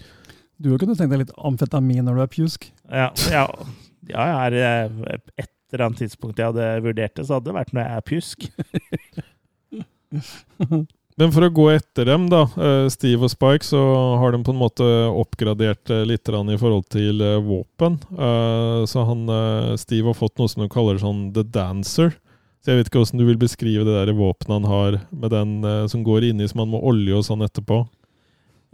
Du 0.60 0.76
kunne 0.78 0.96
tenkt 0.96 1.10
deg 1.10 1.18
litt 1.20 1.32
amfetamin 1.38 2.02
når 2.04 2.14
du 2.16 2.22
er 2.22 2.26
pjusk. 2.34 2.70
Ja, 2.90 3.10
ja, 3.30 3.46
ja, 4.08 4.24
jeg 4.50 4.52
er 4.52 4.88
eh, 5.06 5.16
et 5.38 5.50
eller 5.72 5.84
annet 5.86 5.98
tidspunkt 5.98 6.36
jeg 6.40 6.46
hadde 6.50 6.82
vurdert 6.82 7.14
det, 7.14 7.26
så 7.28 7.34
hadde 7.38 7.44
det 7.52 7.54
vært 7.54 7.72
når 7.74 7.82
jeg 7.84 7.96
er 7.96 8.06
pjusk. 8.08 8.48
Men 11.18 11.32
for 11.34 11.42
å 11.42 11.50
gå 11.50 11.64
etter 11.72 12.06
dem, 12.06 12.28
da, 12.30 12.44
eh, 12.54 12.84
Steve 12.94 13.26
og 13.26 13.32
Spike, 13.32 13.66
så 13.66 13.80
har 14.20 14.30
de 14.36 14.38
på 14.46 14.52
en 14.54 14.60
måte 14.60 14.86
oppgradert 15.10 15.90
eh, 15.90 16.04
litt 16.06 16.30
i 16.30 16.58
forhold 16.60 16.86
til 16.94 17.18
eh, 17.20 17.40
våpen. 17.42 17.98
Eh, 18.14 18.84
Så 18.86 19.02
han, 19.08 19.26
Steve 19.82 20.06
har 20.06 20.14
fått 20.14 20.38
noe 20.38 20.48
som 20.48 20.62
de 20.62 20.68
kaller 20.70 21.00
sånn 21.02 21.32
The 21.34 21.42
Dancer. 21.42 22.14
Så 22.62 22.70
jeg 22.70 22.78
vet 22.78 22.90
ikke 22.90 23.02
hvordan 23.02 23.18
du 23.18 23.26
vil 23.26 23.40
beskrive 23.40 23.84
det 23.86 23.96
der 23.96 24.14
våpenet 24.14 24.60
han 24.60 24.70
har 24.70 25.00
med 25.10 25.30
den 25.30 25.88
som 25.90 26.02
går 26.06 26.28
inni 26.30 26.46
som 26.50 26.62
han 26.62 26.70
må 26.70 26.80
olje 26.86 27.14
og 27.14 27.26
sånn 27.26 27.42
etterpå. 27.46 27.84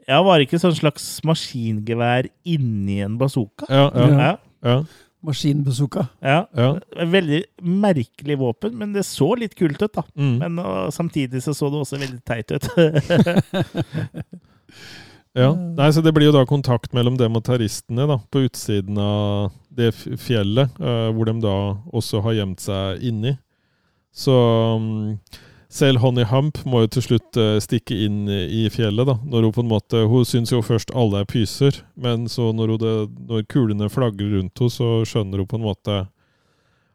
Ja, 0.09 0.21
var 0.25 0.37
det 0.39 0.49
ikke 0.49 0.61
sånn 0.61 0.77
slags 0.77 1.05
maskingevær 1.25 2.29
inni 2.45 3.01
en 3.05 3.17
bazooka? 3.21 3.69
Ja, 3.69 3.89
ja, 3.95 4.09
Ja. 4.09 4.33
ja. 4.65 4.77
Maskinbazooka. 5.25 6.07
ja. 6.23 6.43
ja. 6.57 6.69
Veldig 6.95 7.43
merkelig 7.63 8.39
våpen, 8.41 8.77
men 8.79 8.93
det 8.97 9.07
så 9.09 9.31
litt 9.39 9.57
kult 9.59 9.81
ut, 9.83 9.93
da. 9.95 10.05
Mm. 10.15 10.37
Men 10.43 10.61
og, 10.63 10.93
samtidig 10.95 11.43
så 11.45 11.55
så 11.57 11.71
det 11.73 11.81
også 11.81 12.01
veldig 12.03 12.23
teit 12.27 12.55
ut. 12.55 12.69
Ja, 15.35 15.49
Nei, 15.51 15.89
så 15.91 15.99
Det 15.99 16.13
blir 16.15 16.29
jo 16.29 16.35
da 16.37 16.45
kontakt 16.47 16.93
mellom 16.95 17.17
dem 17.19 17.35
og 17.35 17.43
terroristene 17.43 18.07
da, 18.07 18.21
på 18.31 18.45
utsiden 18.47 19.01
av 19.03 19.51
det 19.75 19.91
fjellet, 20.23 20.77
uh, 20.79 21.11
hvor 21.11 21.27
de 21.27 21.35
da 21.43 21.55
også 21.91 22.21
har 22.23 22.37
gjemt 22.39 22.63
seg 22.63 23.03
inni. 23.03 23.33
Så 24.15 24.35
mm, 24.79 25.17
selv 25.75 25.99
Honey 26.05 26.27
Hump 26.31 26.61
må 26.71 26.85
jo 26.85 26.91
til 26.95 27.07
slutt 27.09 27.39
eh, 27.41 27.59
stikke 27.63 27.97
inn 28.07 28.29
i 28.31 28.65
fjellet. 28.71 29.09
da, 29.11 29.17
når 29.27 29.49
Hun 29.49 29.55
på 29.57 29.65
en 29.65 29.73
måte, 29.73 30.03
hun 30.11 30.27
syns 30.29 30.55
jo 30.55 30.63
først 30.63 30.95
alle 30.95 31.25
er 31.25 31.31
pyser, 31.31 31.83
men 31.99 32.29
så 32.31 32.53
når, 32.55 32.77
det, 32.79 32.97
når 33.29 33.47
kulene 33.51 33.91
flagrer 33.91 34.37
rundt 34.39 34.59
henne, 34.63 34.71
så 34.71 34.91
skjønner 35.09 35.43
hun 35.43 35.51
på 35.51 35.59
en 35.59 35.67
måte 35.67 36.01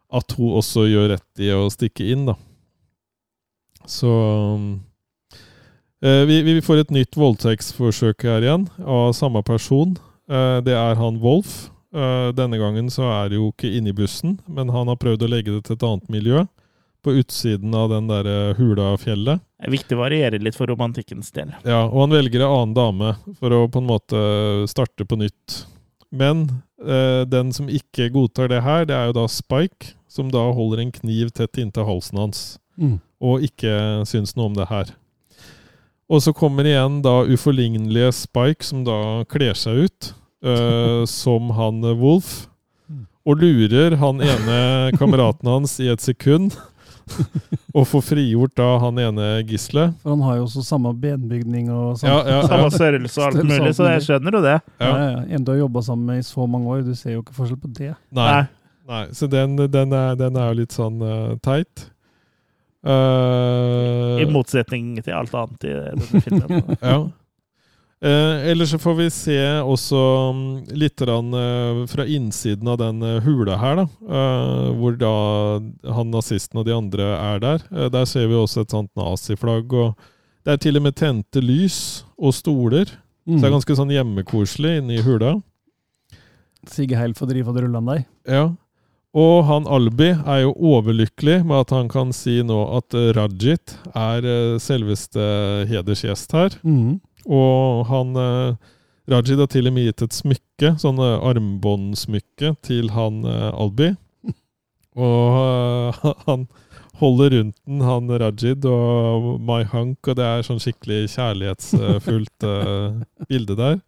at 0.09 0.37
hun 0.39 0.55
også 0.57 0.87
gjør 0.89 1.11
rett 1.11 1.43
i 1.43 1.51
å 1.53 1.67
stikke 1.69 2.07
inn. 2.13 2.29
da. 2.31 2.37
Så 3.85 4.13
Eh, 6.01 6.23
Vi, 6.25 6.41
vi 6.41 6.61
får 6.63 6.83
et 6.83 6.93
nytt 6.95 7.17
voldtektsforsøk 7.19 8.23
her 8.23 8.45
igjen, 8.45 8.69
av 8.79 9.11
samme 9.17 9.41
person. 9.43 9.97
Eh, 10.31 10.61
Det 10.63 10.73
er 10.73 10.95
han 10.95 11.19
Wolf. 11.19 11.69
Eh, 11.93 12.31
Denne 12.31 12.57
gangen 12.57 12.89
så 12.89 13.03
er 13.11 13.29
det 13.29 13.35
jo 13.39 13.51
ikke 13.51 13.71
inni 13.75 13.91
bussen, 13.91 14.39
men 14.47 14.69
han 14.69 14.87
har 14.87 14.95
prøvd 14.95 15.25
å 15.25 15.29
legge 15.29 15.51
det 15.51 15.65
til 15.65 15.75
et 15.75 15.83
annet 15.83 16.09
miljø. 16.09 16.45
På 17.03 17.13
utsiden 17.15 17.71
av 17.79 17.89
den 17.93 18.07
der 18.09 18.27
eh, 18.27 18.55
hula 18.57 18.89
fjellet. 18.99 19.39
Det 19.59 19.67
er 19.69 19.71
viktig 19.71 19.95
å 19.95 20.01
variere 20.01 20.39
litt 20.43 20.55
for 20.57 20.67
romantikkens 20.67 21.31
del. 21.35 21.53
Ja, 21.63 21.85
og 21.87 22.01
han 22.03 22.15
velger 22.17 22.43
en 22.43 22.51
annen 22.55 22.73
dame 22.75 23.13
for 23.39 23.55
å 23.55 23.61
på 23.71 23.79
en 23.79 23.87
måte 23.87 24.23
starte 24.67 25.05
på 25.07 25.15
nytt. 25.19 25.61
Men 26.11 26.45
eh, 26.83 27.23
den 27.29 27.53
som 27.55 27.69
ikke 27.71 28.09
godtar 28.11 28.49
det 28.51 28.63
her, 28.65 28.83
det 28.89 28.95
er 28.97 29.11
jo 29.11 29.15
da 29.21 29.27
Spike, 29.31 29.93
som 30.11 30.31
da 30.33 30.41
holder 30.55 30.81
en 30.83 30.91
kniv 30.95 31.29
tett 31.37 31.59
inntil 31.61 31.87
halsen 31.87 32.17
hans 32.25 32.41
Mm. 32.79 33.01
og 33.19 33.41
ikke 33.43 33.71
syns 34.07 34.31
noe 34.37 34.45
om 34.47 34.53
det 34.55 34.69
her. 34.69 34.93
Og 36.09 36.21
så 36.23 36.31
kommer 36.33 36.63
igjen 36.65 37.01
da 37.03 37.25
uforlignelige 37.27 38.13
Spike, 38.15 38.63
som 38.63 38.85
da 38.87 39.25
kler 39.29 39.51
seg 39.59 39.83
ut 39.89 40.13
eh, 40.47 41.03
som 41.21 41.51
han 41.59 41.83
eh, 41.83 41.95
Wolf, 41.99 42.45
Mm. 42.89 43.03
og 43.29 43.37
lurer 43.43 43.93
han 44.01 44.17
ene 44.25 44.55
kameraten 44.97 45.45
hans 45.51 45.75
i 45.83 45.91
et 45.91 46.01
sekund. 46.01 46.55
og 47.77 47.87
få 47.89 48.01
frigjort 48.03 48.53
da 48.59 48.67
han 48.83 48.99
ene 49.01 49.27
gisselet. 49.49 49.95
For 50.03 50.13
han 50.15 50.23
har 50.27 50.39
jo 50.39 50.45
også 50.47 50.63
samme 50.67 50.93
benbygning 50.97 51.69
og 51.73 51.99
samme, 51.99 52.15
Ja, 52.15 52.37
ja, 52.39 52.47
Samme 52.47 52.67
ja. 52.69 52.75
størrelse 52.77 53.19
og 53.21 53.25
alt 53.27 53.37
Størrelse 53.39 53.59
og 53.59 53.65
mulig, 53.65 53.75
så 53.77 53.89
jeg 53.93 54.05
skjønner 54.07 54.37
jo 54.39 54.41
det. 54.45 54.57
ja. 54.79 54.89
Ja, 54.89 55.09
ja. 55.11 55.21
En 55.35 55.43
du 55.45 55.51
har 55.53 55.59
jobba 55.63 55.81
sammen 55.85 56.05
med 56.13 56.23
i 56.23 56.25
så 56.27 56.47
mange 56.47 56.69
år, 56.73 56.81
du 56.87 56.95
ser 56.95 57.15
jo 57.17 57.21
ikke 57.25 57.37
forskjell 57.37 57.61
på 57.61 57.71
det. 57.79 57.93
Nei. 58.15 58.43
Nei, 58.89 59.03
så 59.13 59.27
den, 59.29 59.53
den, 59.69 59.91
er, 59.93 60.15
den 60.17 60.37
er 60.41 60.47
jo 60.49 60.59
litt 60.63 60.73
sånn 60.73 60.97
uh, 61.05 61.35
teit. 61.45 61.89
Uh, 62.81 64.17
I 64.23 64.25
motsetning 64.31 64.95
til 65.03 65.13
alt 65.13 65.33
annet 65.35 65.65
i 65.67 65.73
denne 65.75 66.21
filmen. 66.23 66.75
Ja. 66.81 66.99
Eh, 67.99 68.51
ellers 68.51 68.69
så 68.71 68.77
får 68.79 68.93
vi 68.95 69.05
se 69.11 69.39
også 69.59 70.01
mm, 70.31 70.51
litt 70.79 71.01
eh, 71.03 71.79
fra 71.91 72.05
innsiden 72.07 72.67
av 72.71 72.77
den 72.79 73.01
eh, 73.03 73.17
hula 73.25 73.57
her, 73.59 73.81
da. 73.81 73.85
Eh, 74.07 74.69
hvor 74.79 74.95
da 74.95 75.11
han 75.97 76.13
nazisten 76.13 76.61
og 76.61 76.69
de 76.69 76.77
andre 76.77 77.09
er 77.17 77.43
der. 77.43 77.65
Der 77.91 78.07
ser 78.07 78.29
vi 78.31 78.39
også 78.39 78.63
et 78.63 78.71
sånt 78.71 78.91
naziflagg. 78.95 79.75
Og 79.75 79.99
det 80.47 80.55
er 80.55 80.63
til 80.63 80.79
og 80.79 80.85
med 80.87 80.95
tente 80.95 81.43
lys 81.43 82.05
og 82.15 82.37
stoler. 82.37 82.87
Så 83.27 83.41
det 83.43 83.49
er 83.49 83.53
ganske 83.57 83.75
sånn 83.77 83.91
hjemmekoselig 83.93 84.79
inne 84.79 84.95
i 84.95 85.03
hula. 85.05 85.35
Sigge 86.71 86.97
Heil 86.97 87.11
får 87.13 87.29
drive 87.29 87.51
og 87.51 87.59
rulle 87.61 87.77
han 87.77 87.91
deg. 87.91 88.07
Ja. 88.25 88.45
Og 89.19 89.43
han 89.45 89.67
Albi 89.69 90.09
er 90.15 90.39
jo 90.45 90.55
overlykkelig 90.71 91.43
med 91.43 91.65
at 91.65 91.75
han 91.75 91.91
kan 91.91 92.13
si 92.15 92.39
nå 92.45 92.57
at 92.77 92.95
Rajit 93.17 93.75
er 93.91 94.25
selveste 94.63 95.29
hedersgjest 95.69 96.33
her. 96.37 96.57
Mhm. 96.63 96.97
Og 97.27 97.85
han 97.89 98.15
eh, 98.15 98.55
Rajid 99.09 99.39
har 99.41 99.49
til 99.49 99.67
og 99.67 99.73
med 99.73 99.87
gitt 99.89 100.03
et 100.05 100.13
smykke, 100.13 100.75
sånn 100.81 100.99
eh, 101.01 101.17
armbåndsmykke, 101.31 102.53
til 102.65 102.91
han 102.93 103.23
eh, 103.25 103.49
Albi. 103.57 103.91
Og 104.99 105.39
eh, 105.41 106.11
han 106.27 106.47
holder 106.99 107.31
rundt 107.37 107.55
den, 107.65 107.81
han 107.87 108.09
Rajid 108.21 108.65
og 108.67 109.39
My 109.39 109.63
Hunk, 109.71 110.03
og 110.11 110.17
det 110.19 110.25
er 110.27 110.43
sånn 110.45 110.59
skikkelig 110.59 111.05
kjærlighetsfullt 111.15 112.47
eh, 112.49 113.01
bilde 113.31 113.55
der. 113.59 113.79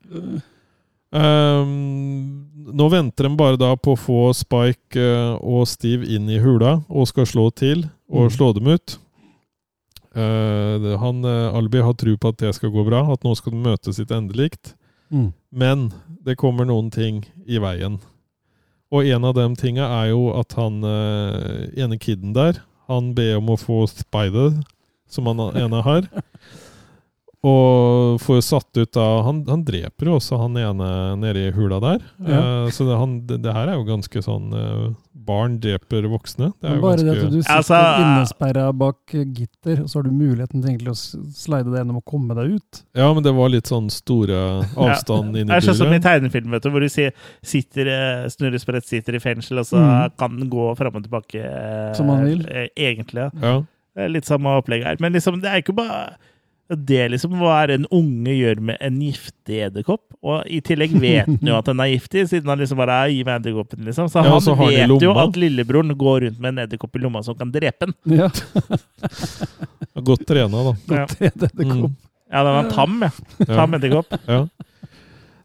Um, 1.11 2.47
nå 2.71 2.85
venter 2.87 3.27
de 3.27 3.35
bare 3.35 3.57
da 3.59 3.73
på 3.75 3.97
å 3.97 3.99
få 3.99 4.19
Spike 4.31 4.95
uh, 4.95 5.33
og 5.43 5.65
Steve 5.67 6.07
inn 6.07 6.29
i 6.31 6.37
hula 6.39 6.77
og 6.87 7.09
skal 7.09 7.27
slå 7.27 7.49
til 7.51 7.83
og 8.07 8.29
Mm. 8.29 8.31
slå 8.37 8.47
dem 8.55 8.67
ut. 8.71 8.95
Eh, 10.15 10.99
han 10.99 11.25
eh, 11.25 11.55
Albi 11.55 11.79
har 11.79 11.93
tro 11.95 12.15
på 12.17 12.31
at 12.31 12.39
det 12.41 12.53
skal 12.57 12.73
gå 12.73 12.83
bra, 12.87 13.05
at 13.13 13.23
nå 13.23 13.35
skal 13.39 13.55
de 13.55 13.61
møte 13.63 13.93
sitt 13.95 14.11
endelikt. 14.11 14.73
Mm. 15.11 15.31
Men 15.51 15.91
det 16.23 16.39
kommer 16.39 16.67
noen 16.67 16.91
ting 16.91 17.23
i 17.47 17.61
veien. 17.63 17.99
Og 18.91 19.07
en 19.07 19.27
av 19.27 19.37
de 19.37 19.45
tinga 19.59 19.87
er 20.01 20.11
jo 20.11 20.33
at 20.35 20.55
han 20.59 20.81
eh, 20.83 21.69
ene 21.79 21.99
kiden 21.99 22.35
der, 22.35 22.59
han 22.91 23.13
ber 23.15 23.37
om 23.39 23.53
å 23.53 23.59
få 23.59 23.85
Spider, 23.87 24.57
som 25.11 25.29
han 25.31 25.39
ene 25.55 25.83
har. 25.85 26.07
Og 27.43 28.19
får 28.21 28.41
satt 28.45 28.77
ut 28.77 28.97
av 29.01 29.23
Han, 29.25 29.39
han 29.49 29.63
dreper 29.65 30.05
jo 30.11 30.17
også 30.19 30.37
han 30.37 30.57
ene 30.61 30.89
nede 31.17 31.47
i 31.47 31.53
hula 31.55 31.79
der. 31.81 32.03
Ja. 32.21 32.41
Uh, 32.65 32.67
så 32.69 32.85
det, 32.85 32.97
han, 32.99 33.15
det, 33.25 33.39
det 33.41 33.55
her 33.55 33.71
er 33.71 33.79
jo 33.79 33.87
ganske 33.87 34.21
sånn 34.21 34.51
uh, 34.53 34.91
Barn 35.21 35.55
dreper 35.61 36.05
voksne. 36.09 36.51
Det 36.61 36.69
er 36.69 36.75
jo 36.77 36.83
Bare 36.83 37.01
det 37.01 37.15
at 37.15 37.33
du 37.33 37.39
sitter 37.41 37.55
Altså, 37.55 37.79
innesperra 38.01 38.67
bak 38.77 39.13
eh, 39.17 39.25
gitter, 39.37 39.81
og 39.83 39.89
så 39.89 39.99
har 39.99 40.05
du 40.07 40.13
muligheten 40.17 40.63
til 40.65 40.89
å 40.89 40.95
slide 40.97 41.67
deg 41.69 41.79
gjennom 41.81 41.99
og 42.01 42.05
komme 42.09 42.37
deg 42.37 42.55
ut. 42.59 42.79
Ja, 42.97 43.09
men 43.13 43.25
det 43.25 43.33
var 43.37 43.51
litt 43.53 43.69
sånn 43.69 43.89
store 43.93 44.39
avstand 44.85 45.37
inn 45.37 45.49
Det 45.51 45.57
i 45.57 45.59
er 45.59 45.67
sånn 45.67 45.77
som 45.83 45.93
i 45.93 46.01
tegnefilm, 46.01 46.49
vet 46.55 46.65
du, 46.65 46.71
hvor 46.73 46.81
du 46.85 46.89
si- 46.93 47.09
sitter, 47.45 47.89
eh, 47.93 48.25
Snurre 48.33 48.61
Sprett 48.61 48.85
sitter 48.89 49.17
i 49.17 49.21
fengsel, 49.21 49.61
og 49.61 49.69
så 49.69 49.77
Mm. 49.81 50.13
kan 50.17 50.37
den 50.39 50.49
gå 50.49 50.71
fram 50.77 50.97
og 50.97 51.05
tilbake 51.05 51.41
eh, 51.41 51.93
Som 51.97 52.09
han 52.13 52.25
vil. 52.25 52.41
eh, 52.49 52.69
Egentlig, 52.77 53.29
ja. 53.29 53.31
Ja. 53.97 54.07
Litt 54.09 54.25
samme 54.29 54.53
opplegg 54.61 54.85
her. 54.87 54.97
Men 55.03 55.13
liksom, 55.17 55.41
det 55.43 55.49
er 55.51 55.61
ikke 55.61 55.73
bare 55.75 56.13
det 56.77 57.09
liksom 57.11 57.33
hva 57.39 57.57
er 57.63 57.73
en 57.75 57.85
unge 57.91 58.33
gjør 58.35 58.61
med 58.71 58.77
en 58.83 58.99
giftig 59.03 59.57
edderkopp. 59.67 60.03
Og 60.21 60.45
i 60.45 60.59
tillegg 60.63 60.93
vet 61.01 61.25
han 61.27 61.49
jo 61.49 61.55
at 61.57 61.67
den 61.67 61.81
er 61.83 61.89
giftig, 61.91 62.27
siden 62.29 62.51
han 62.51 62.61
liksom 62.61 62.79
bare 62.79 62.99
er, 63.05 63.13
gi 63.15 63.23
meg 63.27 63.39
edderkoppen, 63.41 63.81
liksom. 63.87 64.09
Så 64.11 64.21
Ja, 64.21 64.31
han 64.35 64.43
så 64.45 64.55
har 64.59 64.71
den 64.71 64.93
vet 64.93 65.05
jo 65.07 65.15
at 65.17 65.39
lillebroren 65.41 65.95
går 65.97 66.27
rundt 66.27 66.39
med 66.39 66.53
en 66.53 66.63
edderkopp 66.67 66.95
i 66.95 67.01
lomma 67.03 67.23
som 67.25 67.37
kan 67.39 67.51
drepe 67.53 67.89
han. 67.89 67.95
Ja, 68.21 68.29
Godt 70.01 70.23
trena, 70.29 70.61
da. 70.69 70.75
Ja. 70.95 71.05
det, 71.19 71.33
edderkopp. 71.33 71.89
Mm. 71.91 71.95
ja, 72.31 72.43
den 72.47 72.59
er 72.61 72.69
tam, 72.71 73.01
ja. 73.03 73.09
Ja. 73.41 73.49
Tam 73.55 73.73
edderkopp. 73.75 74.13
Ja. 74.29 74.45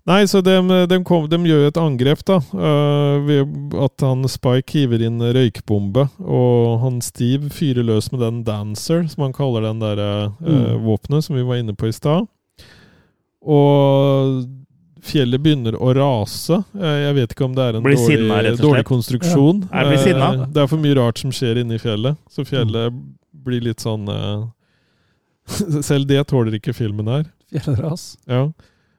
Nei, 0.07 0.20
så 0.31 0.39
de, 0.41 0.53
de, 0.87 0.97
kom, 1.03 1.24
de 1.28 1.39
gjør 1.49 1.65
et 1.66 1.78
angrep, 1.83 2.20
da. 2.28 2.37
Uh, 2.55 3.16
ved 3.27 3.74
at 3.83 4.05
han 4.07 4.20
Spike 4.31 4.77
hiver 4.77 5.03
inn 5.03 5.19
røykbombe. 5.19 6.05
Og 6.23 6.77
han 6.85 7.01
Steve 7.03 7.51
fyrer 7.51 7.83
løs 7.89 8.12
med 8.12 8.23
den 8.23 8.45
Dancer, 8.47 9.03
som 9.11 9.24
han 9.27 9.35
kaller 9.35 9.66
den 9.66 9.81
der 9.83 9.99
uh, 9.99 10.37
Mm. 10.39 10.85
våpenet 10.87 11.24
som 11.27 11.35
vi 11.35 11.43
var 11.43 11.59
inne 11.59 11.74
på 11.74 11.89
i 11.91 11.93
stad. 11.97 12.28
Og 13.47 14.45
fjellet 15.07 15.43
begynner 15.43 15.77
å 15.78 15.91
rase. 15.95 16.61
Uh, 16.74 16.87
Jeg 17.09 17.15
vet 17.19 17.35
ikke 17.35 17.47
om 17.49 17.55
det 17.59 17.66
er 17.66 17.78
en 17.78 17.85
dårlig, 17.85 17.99
sinna, 18.07 18.39
dårlig 18.62 18.85
konstruksjon. 18.89 19.65
Ja, 19.70 19.83
jeg 19.83 19.91
blir 19.93 20.03
sinna. 20.07 20.31
Eh, 20.35 20.47
Det 20.55 20.62
er 20.65 20.70
for 20.70 20.83
mye 20.83 20.97
rart 20.99 21.19
som 21.23 21.35
skjer 21.35 21.61
inni 21.62 21.78
fjellet. 21.83 22.19
Så 22.31 22.47
fjellet 22.47 22.95
blir 23.47 23.62
litt 23.62 23.83
sånn 23.83 24.07
eh, 24.11 24.47
Selv 25.91 26.09
det 26.11 26.24
tåler 26.31 26.57
ikke 26.59 26.74
filmen 26.74 27.07
her. 27.11 27.27
Fjellras. 27.55 28.16
Ja. 28.27 28.49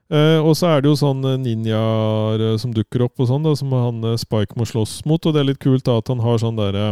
Eh, 0.09 0.39
og 0.39 0.53
så 0.55 0.69
er 0.71 0.81
det 0.81 0.87
jo 0.87 0.95
sånn 0.95 1.19
eh, 1.27 1.35
ninjaer 1.41 2.39
uh, 2.53 2.57
som 2.61 2.71
dukker 2.71 3.01
opp, 3.03 3.19
og 3.19 3.27
sånn 3.27 3.43
da, 3.43 3.51
som 3.59 3.73
han 3.75 3.97
uh, 4.05 4.13
Spike 4.15 4.55
må 4.55 4.63
slåss 4.63 5.01
mot. 5.05 5.19
Og 5.27 5.33
det 5.35 5.41
er 5.41 5.49
litt 5.49 5.59
kult 5.59 5.83
da 5.83 5.97
at 5.99 6.07
han 6.07 6.21
har 6.23 6.37
sånn 6.39 6.55
derre 6.55 6.85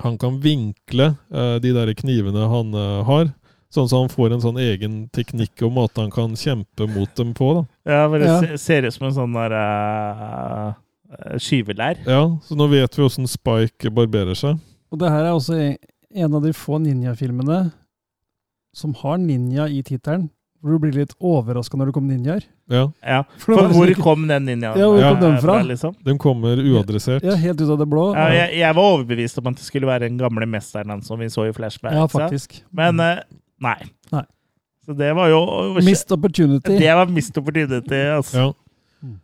Han 0.00 0.16
kan 0.16 0.38
vinkle 0.40 1.10
eh, 1.28 1.58
de 1.60 1.72
der 1.76 1.90
knivene 1.92 2.46
han 2.48 2.72
har. 3.04 3.34
Sånn 3.70 3.84
at 3.84 3.92
han 3.92 4.08
får 4.08 4.32
en 4.32 4.40
sånn 4.40 4.56
egen 4.58 4.94
teknikk 5.12 5.60
og 5.66 5.74
måte 5.76 6.00
han 6.00 6.10
kan 6.10 6.32
kjempe 6.34 6.86
mot 6.88 7.12
dem 7.14 7.34
på. 7.36 7.50
da. 7.58 7.62
Ja, 7.92 8.08
men 8.08 8.20
det 8.22 8.30
Ja. 8.30 8.56
ser 8.56 8.86
ut 8.88 8.94
som 8.94 9.06
en 9.06 9.12
sånn 9.18 9.36
der 9.36 10.74
skyvelær. 11.38 12.00
Ja, 12.06 12.22
Så 12.42 12.56
nå 12.56 12.66
vet 12.70 12.96
vi 12.96 13.04
åssen 13.04 13.28
Spike 13.28 13.90
barberer 13.92 14.34
seg. 14.34 14.58
Og 14.90 14.98
det 14.98 15.10
her 15.10 15.24
er 15.26 15.32
også 15.36 15.54
en- 15.60 15.78
en 16.14 16.34
av 16.34 16.42
de 16.42 16.52
få 16.52 16.80
ninjafilmene 16.80 17.72
som 18.74 18.94
har 18.94 19.18
ninja 19.18 19.68
i 19.68 19.82
tittelen. 19.82 20.30
Hvor 20.60 20.74
du 20.76 20.78
blir 20.82 20.92
litt 20.92 21.14
overraska 21.24 21.78
når 21.80 21.86
det 21.88 21.94
kommer 21.96 22.12
ninjaer. 22.14 22.42
Ja, 22.68 22.82
Ja. 23.02 23.22
For 23.38 23.54
For 23.56 23.68
hvor 23.72 23.86
liksom 23.86 23.94
ikke- 23.94 24.02
kom 24.04 24.26
den 24.28 24.44
ninjaen 24.44 24.76
Ja, 24.76 24.86
hvor 24.90 25.00
kom 25.00 25.16
eh, 25.16 25.20
den 25.20 25.38
fra? 25.40 25.62
liksom? 25.64 25.94
De 26.04 26.18
kommer 26.18 26.56
uadressert. 26.60 27.22
Ja, 27.24 27.34
helt 27.34 27.60
ut 27.60 27.70
av 27.70 27.78
det 27.78 27.88
blå. 27.88 28.14
Ja, 28.14 28.28
jeg, 28.28 28.58
jeg 28.58 28.74
var 28.76 28.82
overbevist 28.98 29.38
om 29.38 29.46
at 29.46 29.56
det 29.56 29.64
skulle 29.64 29.86
være 29.88 30.00
den 30.08 30.18
gamle 30.18 30.46
mesteren 30.46 30.90
hans 30.90 31.06
som 31.06 31.18
vi 31.18 31.26
så 31.32 31.48
i 31.48 31.52
flashback. 31.52 31.92
Ja, 31.96 32.06
faktisk. 32.06 32.62
Men 32.72 33.00
eh, 33.00 33.22
nei. 33.60 33.78
Nei. 34.12 34.24
Så 34.84 34.96
det 34.96 35.14
var 35.16 35.28
jo 35.28 35.40
Missed 35.80 36.12
opportunity. 36.12 36.78
Det 36.78 36.94
var 36.94 37.06
mist 37.06 37.36
opportunity. 37.38 37.94
Altså. 37.94 38.36
Ja. 38.36 38.52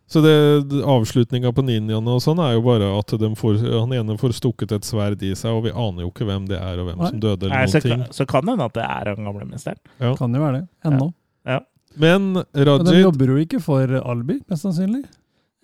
Så 0.09 0.21
det, 0.23 0.81
avslutninga 0.89 1.51
på 1.53 1.61
ninjaene 1.61 2.09
og 2.09 2.21
sånn 2.23 2.39
er 2.41 2.55
jo 2.55 2.63
bare 2.65 2.87
at 2.97 3.13
får, 3.37 3.59
han 3.79 3.91
ene 3.93 4.15
får 4.17 4.33
stukket 4.33 4.71
et 4.73 4.81
sverd 4.87 5.21
i 5.21 5.35
seg, 5.37 5.51
og 5.53 5.67
vi 5.67 5.69
aner 5.69 6.01
jo 6.01 6.09
ikke 6.09 6.25
hvem 6.25 6.47
det 6.49 6.57
er, 6.57 6.79
og 6.81 6.87
hvem 6.89 6.97
Nei. 6.97 7.09
som 7.11 7.19
døde, 7.21 7.49
Nei, 7.51 7.59
noen 7.61 7.69
så, 7.75 7.81
ting. 7.83 7.91
kan- 8.01 8.09
så 8.11 8.25
kan 8.25 8.41
det 8.47 8.55
hende 8.55 8.65
at 8.65 8.73
det 8.73 8.83
er 8.87 9.11
han 9.13 9.23
gamle 9.27 9.45
mesteren. 9.45 9.77
Kan 10.17 10.33
jo 10.33 10.41
være 10.41 10.53
det. 10.61 10.67
Ennå. 10.83 11.13
Men 11.99 12.33
Men 12.53 12.83
de 12.85 12.99
jobber 13.01 13.31
jo 13.33 13.37
ikke 13.43 13.59
for 13.63 13.93
Albi, 14.01 14.39
mest 14.49 14.65
sannsynlig. 14.67 15.03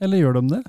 Eller 0.01 0.17
gjør 0.23 0.39
de 0.41 0.47
det? 0.55 0.63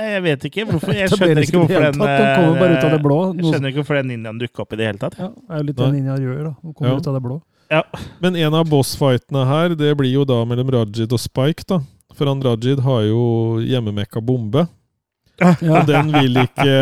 Jeg 0.00 0.22
vet 0.22 0.44
ikke 0.46 0.64
hvorfor 0.68 0.94
Jeg 0.94 1.10
skjønner 1.14 1.42
ikke 1.42 1.58
hvorfor 1.64 1.82
den. 1.88 1.96
De 1.98 1.98
kommer 1.98 2.60
bare 2.60 2.74
ut 2.78 2.84
av 2.86 2.90
det 2.94 2.98
eh, 3.00 3.04
blå. 3.04 3.16
Jeg 3.34 3.46
skjønner 3.50 3.72
ikke 3.72 3.80
hvorfor 3.82 3.98
den 4.00 4.10
ninjaen 4.12 4.38
dukka 4.40 4.62
opp 4.64 4.72
i 4.76 4.78
det 4.80 4.86
hele 4.86 5.00
tatt. 5.02 5.16
ja, 5.18 5.30
det 5.34 5.50
er 5.56 5.62
jo 5.64 5.68
litt 5.70 5.80
det 5.80 5.88
ninjaer 5.96 6.20
gjør. 6.26 6.42
da. 6.46 6.52
De 6.62 6.74
kommer 6.78 6.92
Ja. 6.92 6.98
ut 7.02 7.08
av 7.10 7.16
det 7.18 7.22
blå. 7.26 7.38
Ja. 7.70 7.82
Men 8.22 8.36
en 8.36 8.54
av 8.58 8.66
bossfightene 8.70 9.46
her, 9.46 9.74
det 9.78 9.90
blir 9.98 10.10
jo 10.14 10.24
da 10.26 10.40
mellom 10.44 10.70
Rajid 10.74 11.12
og 11.14 11.20
Spike, 11.22 11.66
da. 11.70 11.80
For 12.18 12.26
han 12.30 12.40
Rajid 12.42 12.80
har 12.86 13.02
jo 13.06 13.58
hjemmemekka 13.62 14.22
bombe. 14.22 14.66
Ja. 15.40 15.54
Og 15.62 15.86
den 15.88 16.10
vil 16.12 16.36
ikke 16.42 16.72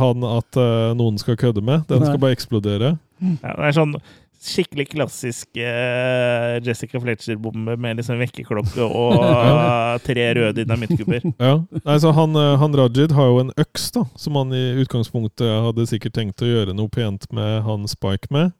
han 0.00 0.22
at 0.24 0.56
eh, 0.56 0.94
noen 0.98 1.18
skal 1.20 1.36
kødde 1.36 1.62
med. 1.62 1.86
Den 1.90 2.06
skal 2.06 2.18
bare 2.22 2.34
eksplodere. 2.34 2.94
Ja, 3.20 3.54
det 3.54 3.66
er 3.70 3.74
sånn 3.76 3.96
skikkelig 4.38 4.86
klassisk 4.92 5.48
uh, 5.58 6.58
Jessica 6.62 7.00
Fletcher-bombe 7.02 7.74
med 7.80 7.98
liksom 7.98 8.20
vekkerklokke 8.22 8.84
og 8.86 9.16
tre 10.06 10.28
røde 10.38 10.62
dynamittkuber. 10.62 11.24
Ja. 11.42 11.56
Nei, 11.82 11.96
så 12.02 12.12
han, 12.14 12.36
eh, 12.38 12.54
han 12.60 12.76
Rajid 12.78 13.12
har 13.16 13.28
jo 13.32 13.40
en 13.42 13.52
øks, 13.58 13.90
da, 13.94 14.04
som 14.18 14.38
han 14.38 14.54
i 14.54 14.62
utgangspunktet 14.82 15.48
hadde 15.66 15.86
sikkert 15.90 16.14
tenkt 16.18 16.42
å 16.44 16.48
gjøre 16.48 16.74
noe 16.76 16.90
pent 16.92 17.26
med 17.34 17.62
han 17.66 17.86
Spike 17.90 18.30
med. 18.34 18.54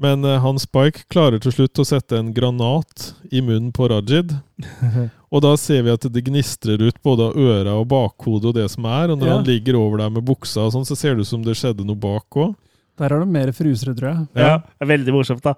Men 0.00 0.24
uh, 0.26 0.40
han 0.42 0.58
Spike 0.58 1.04
klarer 1.12 1.38
til 1.42 1.52
slutt 1.54 1.78
å 1.78 1.86
sette 1.86 2.18
en 2.18 2.32
granat 2.34 3.12
i 3.30 3.42
munnen 3.44 3.70
på 3.76 3.86
Rajid. 3.92 4.32
Og 5.34 5.42
da 5.44 5.52
ser 5.58 5.84
vi 5.86 5.92
at 5.92 6.04
det 6.14 6.24
gnistrer 6.26 6.80
ut 6.82 6.98
både 7.02 7.28
av 7.28 7.38
øra 7.38 7.76
og 7.80 7.88
bakhodet 7.90 8.50
og 8.52 8.56
det 8.56 8.68
som 8.72 8.86
er. 8.86 9.10
Og 9.12 9.18
når 9.20 9.28
Ja. 9.28 9.36
han 9.38 9.48
ligger 9.48 9.78
over 9.80 9.98
der 10.02 10.12
med 10.14 10.26
buksa 10.26 10.64
og 10.66 10.74
sånn, 10.74 10.86
så 10.86 10.96
ser 10.98 11.14
det 11.14 11.26
ut 11.26 11.30
som 11.30 11.42
det 11.42 11.56
skjedde 11.58 11.86
noe 11.86 11.98
bak 11.98 12.38
òg. 12.38 12.54
Der 13.00 13.10
har 13.10 13.24
de 13.24 13.26
mer 13.34 13.50
frusere, 13.56 13.94
tror 13.98 14.10
jeg. 14.12 14.26
Ja, 14.38 14.58
det 14.62 14.84
er 14.86 14.90
veldig 14.92 15.14
morsomt, 15.16 15.42
da. 15.42 15.54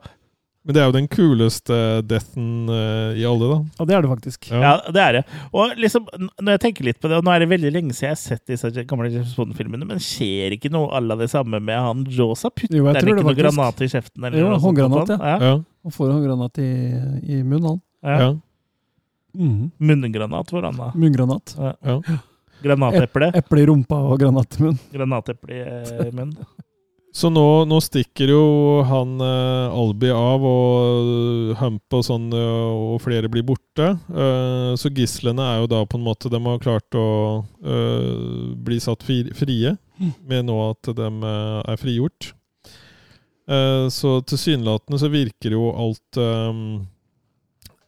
Men 0.66 0.74
det 0.74 0.80
er 0.82 0.86
jo 0.88 0.94
den 0.96 1.04
kuleste 1.06 1.76
deathen 2.10 2.46
eh, 2.74 3.18
i 3.20 3.26
alle, 3.28 3.46
da. 3.52 3.58
Og 3.78 3.86
det 3.86 3.94
er 3.94 4.00
det 4.02 4.08
faktisk. 4.10 4.48
Ja. 4.50 4.62
Ja, 4.64 4.70
det 4.96 5.02
er 5.04 5.12
det. 5.14 5.20
Og 5.54 5.76
liksom, 5.78 6.08
når 6.42 6.56
jeg 6.56 6.62
tenker 6.64 6.88
litt 6.88 6.98
på 6.98 7.06
det, 7.12 7.20
og 7.20 7.26
nå 7.28 7.30
er 7.36 7.44
det 7.44 7.48
veldig 7.52 7.70
lenge 7.76 7.94
siden 7.94 8.08
jeg 8.08 8.16
har 8.16 8.18
sett 8.18 8.42
disse 8.50 8.72
gamle 8.90 9.06
James 9.12 9.34
Bond-filmene, 9.38 9.86
men 9.86 10.02
skjer 10.02 10.56
ikke 10.56 10.72
noe 10.74 10.88
à 10.90 10.98
la 11.04 11.14
det 11.20 11.28
samme 11.30 11.60
med 11.62 11.78
han 11.78 12.02
Josa? 12.10 12.50
Putter 12.50 12.80
Jo, 12.80 12.88
han 12.88 12.98
ikke 12.98 13.14
noe 13.20 13.36
granat 13.38 13.84
i 13.86 13.90
kjeften? 13.92 14.26
Eller 14.26 14.42
Jo, 14.42 14.48
noe 14.56 14.62
håndgranat, 14.64 15.12
sånt? 15.12 15.22
ja. 15.22 15.38
Ja. 15.52 15.54
Han 15.86 15.94
får 16.00 16.10
håndgranat 16.16 16.58
i, 16.64 16.70
i 17.36 17.42
munnen, 17.46 17.68
han. 17.76 17.80
ja. 18.02 18.18
ja. 18.24 18.34
Mm. 19.36 19.66
Munngranat 19.78 20.48
hvordan 20.50 20.72
han, 20.72 20.80
da. 20.80 20.98
Munngranat. 20.98 21.54
ja. 21.60 22.00
Granateple. 22.64 23.26
Eple 23.36 23.60
i 23.60 23.66
rumpa 23.68 23.98
og 24.08 24.18
granat 24.18 24.56
i 24.56 24.62
munnen. 24.64 24.78
Granateple 24.94 25.58
i 25.60 26.10
munnen. 26.10 26.38
Så 27.16 27.30
nå, 27.32 27.64
nå 27.64 27.78
stikker 27.80 28.28
jo 28.28 28.40
han 28.84 29.14
eh, 29.24 29.72
Albi 29.72 30.10
av, 30.12 30.42
og 30.44 31.52
Hump 31.62 31.96
og 31.96 32.02
sånn, 32.04 32.26
eh, 32.36 32.72
og 32.92 32.98
flere 33.06 33.30
blir 33.32 33.46
borte. 33.48 33.86
Eh, 33.96 34.72
så 34.76 34.90
gislene 34.92 35.46
er 35.54 35.62
jo 35.62 35.70
da 35.72 35.80
på 35.88 35.96
en 35.96 36.04
måte 36.04 36.28
De 36.32 36.40
har 36.44 36.60
klart 36.60 36.98
å 36.98 37.06
eh, 37.64 38.52
bli 38.66 38.76
satt 38.84 39.06
frie, 39.06 39.72
med 40.28 40.44
nå 40.50 40.58
at 40.66 40.92
de 40.98 41.08
eh, 41.08 41.62
er 41.72 41.80
frigjort. 41.80 42.34
Eh, 43.48 43.86
så 43.88 44.18
tilsynelatende 44.26 45.00
så 45.00 45.08
virker 45.08 45.56
jo 45.56 45.70
alt 45.72 46.20
eh, 46.20 46.60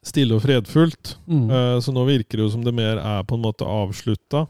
stille 0.09 0.39
og 0.39 0.45
fredfullt. 0.47 1.19
Mm. 1.29 1.45
Eh, 1.51 1.77
Så 1.85 1.93
nå 1.93 2.07
virker 2.09 2.39
det 2.41 2.47
jo 2.47 2.55
som 2.57 2.65
det 2.65 2.73
mer 2.73 2.97
er 3.03 3.29
på 3.29 3.37
en 3.37 3.45
måte 3.45 3.69
avslutta. 3.69 4.47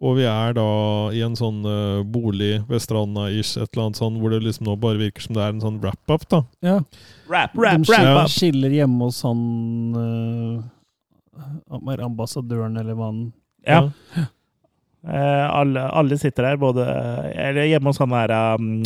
Og 0.00 0.16
vi 0.16 0.24
er 0.24 0.54
da 0.56 0.64
i 1.12 1.20
en 1.26 1.34
sånn 1.36 1.60
uh, 1.66 2.00
bolig 2.08 2.62
ved 2.70 2.80
stranda-ish, 2.80 3.58
et 3.60 3.68
eller 3.68 3.90
annet 3.90 3.98
sånn, 4.00 4.16
hvor 4.20 4.32
det 4.32 4.40
liksom 4.46 4.64
nå 4.70 4.76
bare 4.80 4.96
virker 5.00 5.20
som 5.26 5.36
det 5.36 5.42
er 5.44 5.52
en 5.52 5.60
sånn 5.60 5.76
wrap-up, 5.82 6.24
da. 6.32 6.40
Ja. 6.64 6.78
Rap, 7.28 7.52
rap, 7.52 7.84
de 7.84 7.92
rap 7.92 8.22
up! 8.22 8.30
skiller 8.32 8.72
hjemme 8.72 9.04
hos 9.10 9.20
han 9.28 9.42
uh, 9.92 10.64
ambassadøren, 12.00 12.80
eller 12.80 12.96
hva 12.96 13.06
han 13.12 13.20
Ja. 13.68 13.90
Uh, 15.04 15.46
alle, 15.52 15.84
alle 15.96 16.16
sitter 16.20 16.44
der, 16.48 16.56
både 16.60 16.84
Eller 17.32 17.64
hjemme 17.70 17.88
hos 17.88 17.96
han 18.02 18.12
der 18.12 18.32
um, 18.60 18.82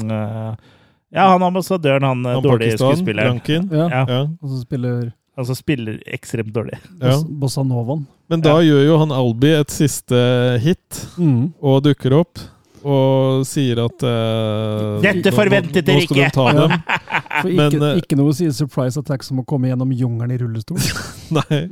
Ja, 1.11 1.25
han 1.33 1.43
ambassadøren, 1.43 2.03
han, 2.07 2.23
Han 2.27 2.43
dårlige 2.43 2.79
skuespilleren. 2.79 3.41
Ja. 3.47 3.63
Ja. 3.71 3.89
Ja, 4.03 4.21
Og 4.43 4.49
så 4.51 4.61
spiller 4.63 5.13
Som 5.35 5.55
spiller 5.59 5.99
ekstremt 6.07 6.53
dårlig. 6.55 6.79
ja. 7.01 7.17
Bossa 7.27 7.63
Novaen. 7.67 8.07
Men 8.31 8.41
da 8.41 8.55
gjør 8.63 8.85
jo 8.87 8.99
han 8.99 9.11
Albi 9.13 9.51
et 9.61 9.71
siste 9.75 10.15
hit, 10.63 11.01
Mm. 11.19 11.53
og 11.61 11.83
dukker 11.85 12.15
opp. 12.21 12.39
Og 12.85 13.45
sier 13.49 13.79
at 13.81 14.03
uh, 14.05 15.01
Dette 15.01 15.31
forventet 15.33 15.87
dere 15.87 16.03
ikke! 16.05 16.15
de 16.15 16.27
ikke. 16.29 16.81
For 17.41 17.49
ikke, 17.51 17.57
Men, 17.59 17.77
eh, 17.89 18.01
ikke 18.03 18.19
noe 18.19 18.31
å 18.31 18.35
si 18.37 18.47
surprise 18.55 19.01
attack 19.01 19.25
som 19.27 19.41
å 19.41 19.45
komme 19.49 19.71
gjennom 19.71 19.91
jungelen 19.97 20.35
i 20.35 20.39
rullestol. 20.39 20.79
Nei. 21.39 21.63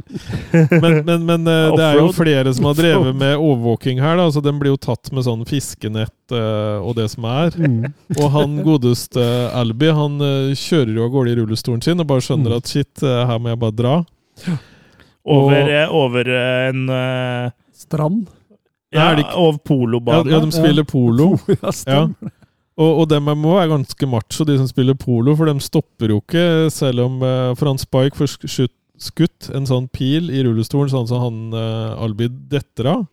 Men, 0.72 0.96
men, 1.06 1.26
men 1.28 1.44
uh, 1.46 1.74
det 1.76 1.84
er 1.84 2.00
jo 2.00 2.08
flere 2.16 2.54
som 2.56 2.66
har 2.70 2.78
drevet 2.80 3.14
med 3.20 3.36
overvåking 3.36 4.00
her. 4.02 4.16
Da. 4.18 4.26
Altså, 4.30 4.42
den 4.44 4.58
blir 4.62 4.72
jo 4.72 4.80
tatt 4.80 5.12
med 5.14 5.26
sånn 5.28 5.44
fiskenett 5.48 6.34
eh, 6.34 6.80
og 6.80 6.96
det 6.98 7.06
som 7.12 7.28
er. 7.28 7.54
Mm. 7.60 7.92
Og 8.16 8.26
han 8.34 8.58
godeste 8.64 9.22
Albi 9.54 9.92
han 9.94 10.18
kjører 10.56 10.96
jo 10.96 11.06
av 11.06 11.12
gårde 11.14 11.34
i 11.34 11.38
rullestolen 11.42 11.84
sin 11.84 12.00
og 12.02 12.08
bare 12.10 12.24
skjønner 12.24 12.52
Mm. 12.56 12.58
at 12.58 12.70
shit, 12.72 13.02
her 13.04 13.38
må 13.38 13.52
jeg 13.52 13.60
bare 13.62 13.76
dra. 13.78 13.94
Over, 15.22 15.68
Og- 15.86 15.96
over 16.02 16.32
en 16.34 16.86
Strand. 17.76 18.26
Ja, 18.92 19.10
Er 19.10 19.16
det 19.16 19.24
ikke- 19.26 19.36
over 19.40 19.52
Ja, 19.52 19.58
polobanen. 19.68 20.30
ja, 20.32 20.40
de 20.40 20.52
spiller 20.52 20.84
polo. 20.84 21.38
ja. 21.86 22.02
Og, 22.78 23.00
og 23.02 23.08
dem 23.08 23.24
må 23.24 23.54
være 23.56 23.68
ganske 23.72 24.06
macho, 24.08 24.44
de 24.48 24.56
som 24.58 24.66
spiller 24.68 24.94
polo, 24.94 25.34
for 25.36 25.46
de 25.46 25.60
stopper 25.60 26.08
jo 26.14 26.20
ikke, 26.22 26.70
selv 26.72 27.00
om 27.04 27.18
uh, 27.22 27.54
For 27.54 27.68
han 27.68 27.78
Spike 27.78 28.16
får 28.16 28.30
skutt, 28.38 28.72
skutt 28.98 29.50
en 29.54 29.66
sånn 29.68 29.88
pil 29.92 30.30
i 30.30 30.42
rullestolen, 30.44 30.88
sånn 30.92 31.08
som 31.08 31.20
han 31.20 31.40
uh, 31.56 32.02
Albi 32.02 32.28
detter 32.28 32.86
av. 32.94 33.06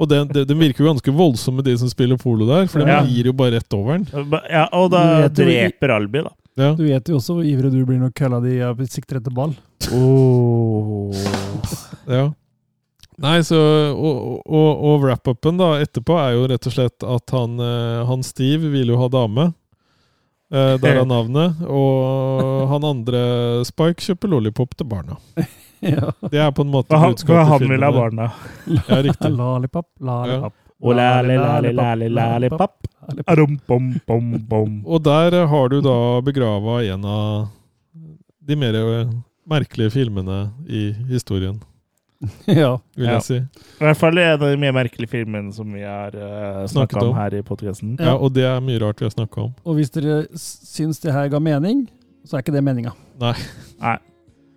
Og 0.00 0.08
den, 0.08 0.28
de, 0.32 0.44
de 0.48 0.54
virker 0.56 0.84
jo 0.84 0.92
ganske 0.94 1.12
voldsomme, 1.12 1.62
de 1.62 1.74
som 1.76 1.88
spiller 1.90 2.16
polo 2.16 2.46
der, 2.48 2.66
for 2.72 2.80
de 2.80 2.88
Ja. 2.88 3.02
gir 3.04 3.26
jo 3.26 3.32
bare 3.36 3.58
rett 3.58 3.74
over 3.76 3.98
den. 3.98 4.06
Ja, 4.48 4.66
og 4.72 4.90
da 4.94 5.28
dreper 5.28 5.90
Albi, 5.98 6.22
da. 6.24 6.30
Ja. 6.56 6.70
Du 6.74 6.82
vet 6.86 7.06
jo 7.08 7.18
også 7.18 7.34
hvor 7.36 7.44
ivrig 7.46 7.70
du 7.72 7.84
blir 7.86 7.98
når 8.00 8.10
kølla 8.16 8.40
di 8.42 8.56
er- 8.58 8.74
sikter 8.90 9.18
etter 9.20 9.30
ball. 9.34 9.52
ja. 12.08 12.30
Nei, 13.20 13.38
så 13.44 13.58
Og, 13.92 14.40
og, 14.48 14.84
og 14.88 15.02
wrap-upen 15.04 15.58
da 15.60 15.74
etterpå 15.82 16.16
er 16.16 16.36
jo 16.38 16.46
rett 16.48 16.68
og 16.70 16.72
slett 16.72 17.04
at 17.04 17.34
han, 17.36 17.58
eh, 17.60 18.04
han 18.08 18.24
Steve 18.24 18.70
vil 18.72 18.94
jo 18.94 19.00
ha 19.00 19.10
dame. 19.12 19.50
Eh, 20.50 20.74
der 20.80 21.02
er 21.02 21.08
navnet. 21.14 21.60
Og 21.68 22.64
han 22.72 22.86
andre 22.88 23.20
Spike 23.68 24.02
kjøper 24.08 24.32
lollipop 24.32 24.72
til 24.78 24.88
barna. 24.90 25.20
ja. 25.84 26.10
Det 26.26 26.40
er 26.40 26.50
på 26.56 26.64
en 26.64 26.72
måte 26.72 26.96
han, 26.96 27.12
budskapet 27.12 27.52
for 27.52 27.62
filmen. 27.62 27.76
han 27.76 27.76
vil 27.76 27.86
ha 27.86 27.92
barna. 27.98 28.30
Ja, 28.88 29.02
riktig. 29.04 29.32
Lollipop, 29.40 29.90
lollipop. 30.00 30.56
Bom. 34.48 34.74
Og 34.86 35.02
der 35.04 35.42
har 35.46 35.68
du 35.68 35.80
da 35.84 35.96
begrava 36.24 36.80
en 36.88 37.04
av 37.04 37.50
de 38.48 38.56
mer 38.56 38.78
eh, 38.80 39.10
merkelige 39.50 39.92
filmene 39.92 40.38
i 40.68 40.88
historien, 41.10 41.60
Ja. 42.46 42.74
vil 42.96 43.06
Ja. 43.06 43.12
jeg 43.18 43.22
si. 43.24 43.36
I 43.80 43.84
hvert 43.86 43.96
fall 43.96 44.18
en 44.18 44.32
av 44.34 44.42
de 44.44 44.56
mer 44.60 44.72
merkelige 44.76 45.08
filmene 45.08 45.52
som 45.56 45.72
vi 45.72 45.80
har 45.86 46.12
uh, 46.14 46.66
Snakket 46.68 46.74
snakka 46.74 47.04
om 47.04 47.08
om. 47.14 47.16
her 47.16 47.34
i 47.38 47.42
podkasten. 47.42 47.96
Ja, 48.00 48.14
og 48.16 48.34
det 48.36 48.44
er 48.44 48.60
mye 48.60 48.78
rart 48.82 49.00
vi 49.00 49.08
har 49.08 49.14
snakka 49.14 49.46
om. 49.48 49.54
Og 49.64 49.74
hvis 49.78 49.90
dere 49.94 50.26
syns 50.36 51.00
det 51.00 51.12
her 51.16 51.28
ga 51.32 51.38
mening, 51.40 51.86
så 52.28 52.36
er 52.36 52.44
ikke 52.44 52.52
det 52.52 52.64
meninga. 52.66 52.92
Nei. 53.20 53.34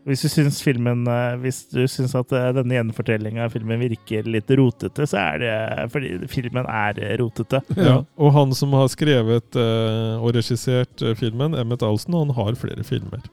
Hvis 0.04 0.24
du 0.26 0.30
syns 0.32 0.58
filmen 0.64 1.06
eh, 1.08 1.36
Hvis 1.40 1.62
du 1.72 1.84
syns 1.88 2.12
at 2.20 2.32
eh, 2.36 2.50
denne 2.58 2.76
gjenfortellinga 2.76 3.46
av 3.46 3.54
filmen 3.56 3.80
virker 3.80 4.28
litt 4.28 4.52
rotete, 4.60 5.06
så 5.08 5.20
er 5.22 5.44
det 5.44 5.54
fordi 5.94 6.16
filmen 6.32 6.68
er 6.68 7.00
eh, 7.00 7.16
rotete. 7.22 7.64
Ja. 7.84 7.98
Og 8.20 8.32
han 8.36 8.52
som 8.56 8.74
har 8.78 8.88
skrevet 8.92 9.56
eh, 9.60 10.16
og 10.20 10.34
regissert 10.36 11.02
eh, 11.04 11.16
filmen, 11.20 11.56
Emmet 11.60 11.84
Alsen, 11.84 12.16
han 12.16 12.34
har 12.36 12.58
flere 12.60 12.84
filmer. 12.88 13.24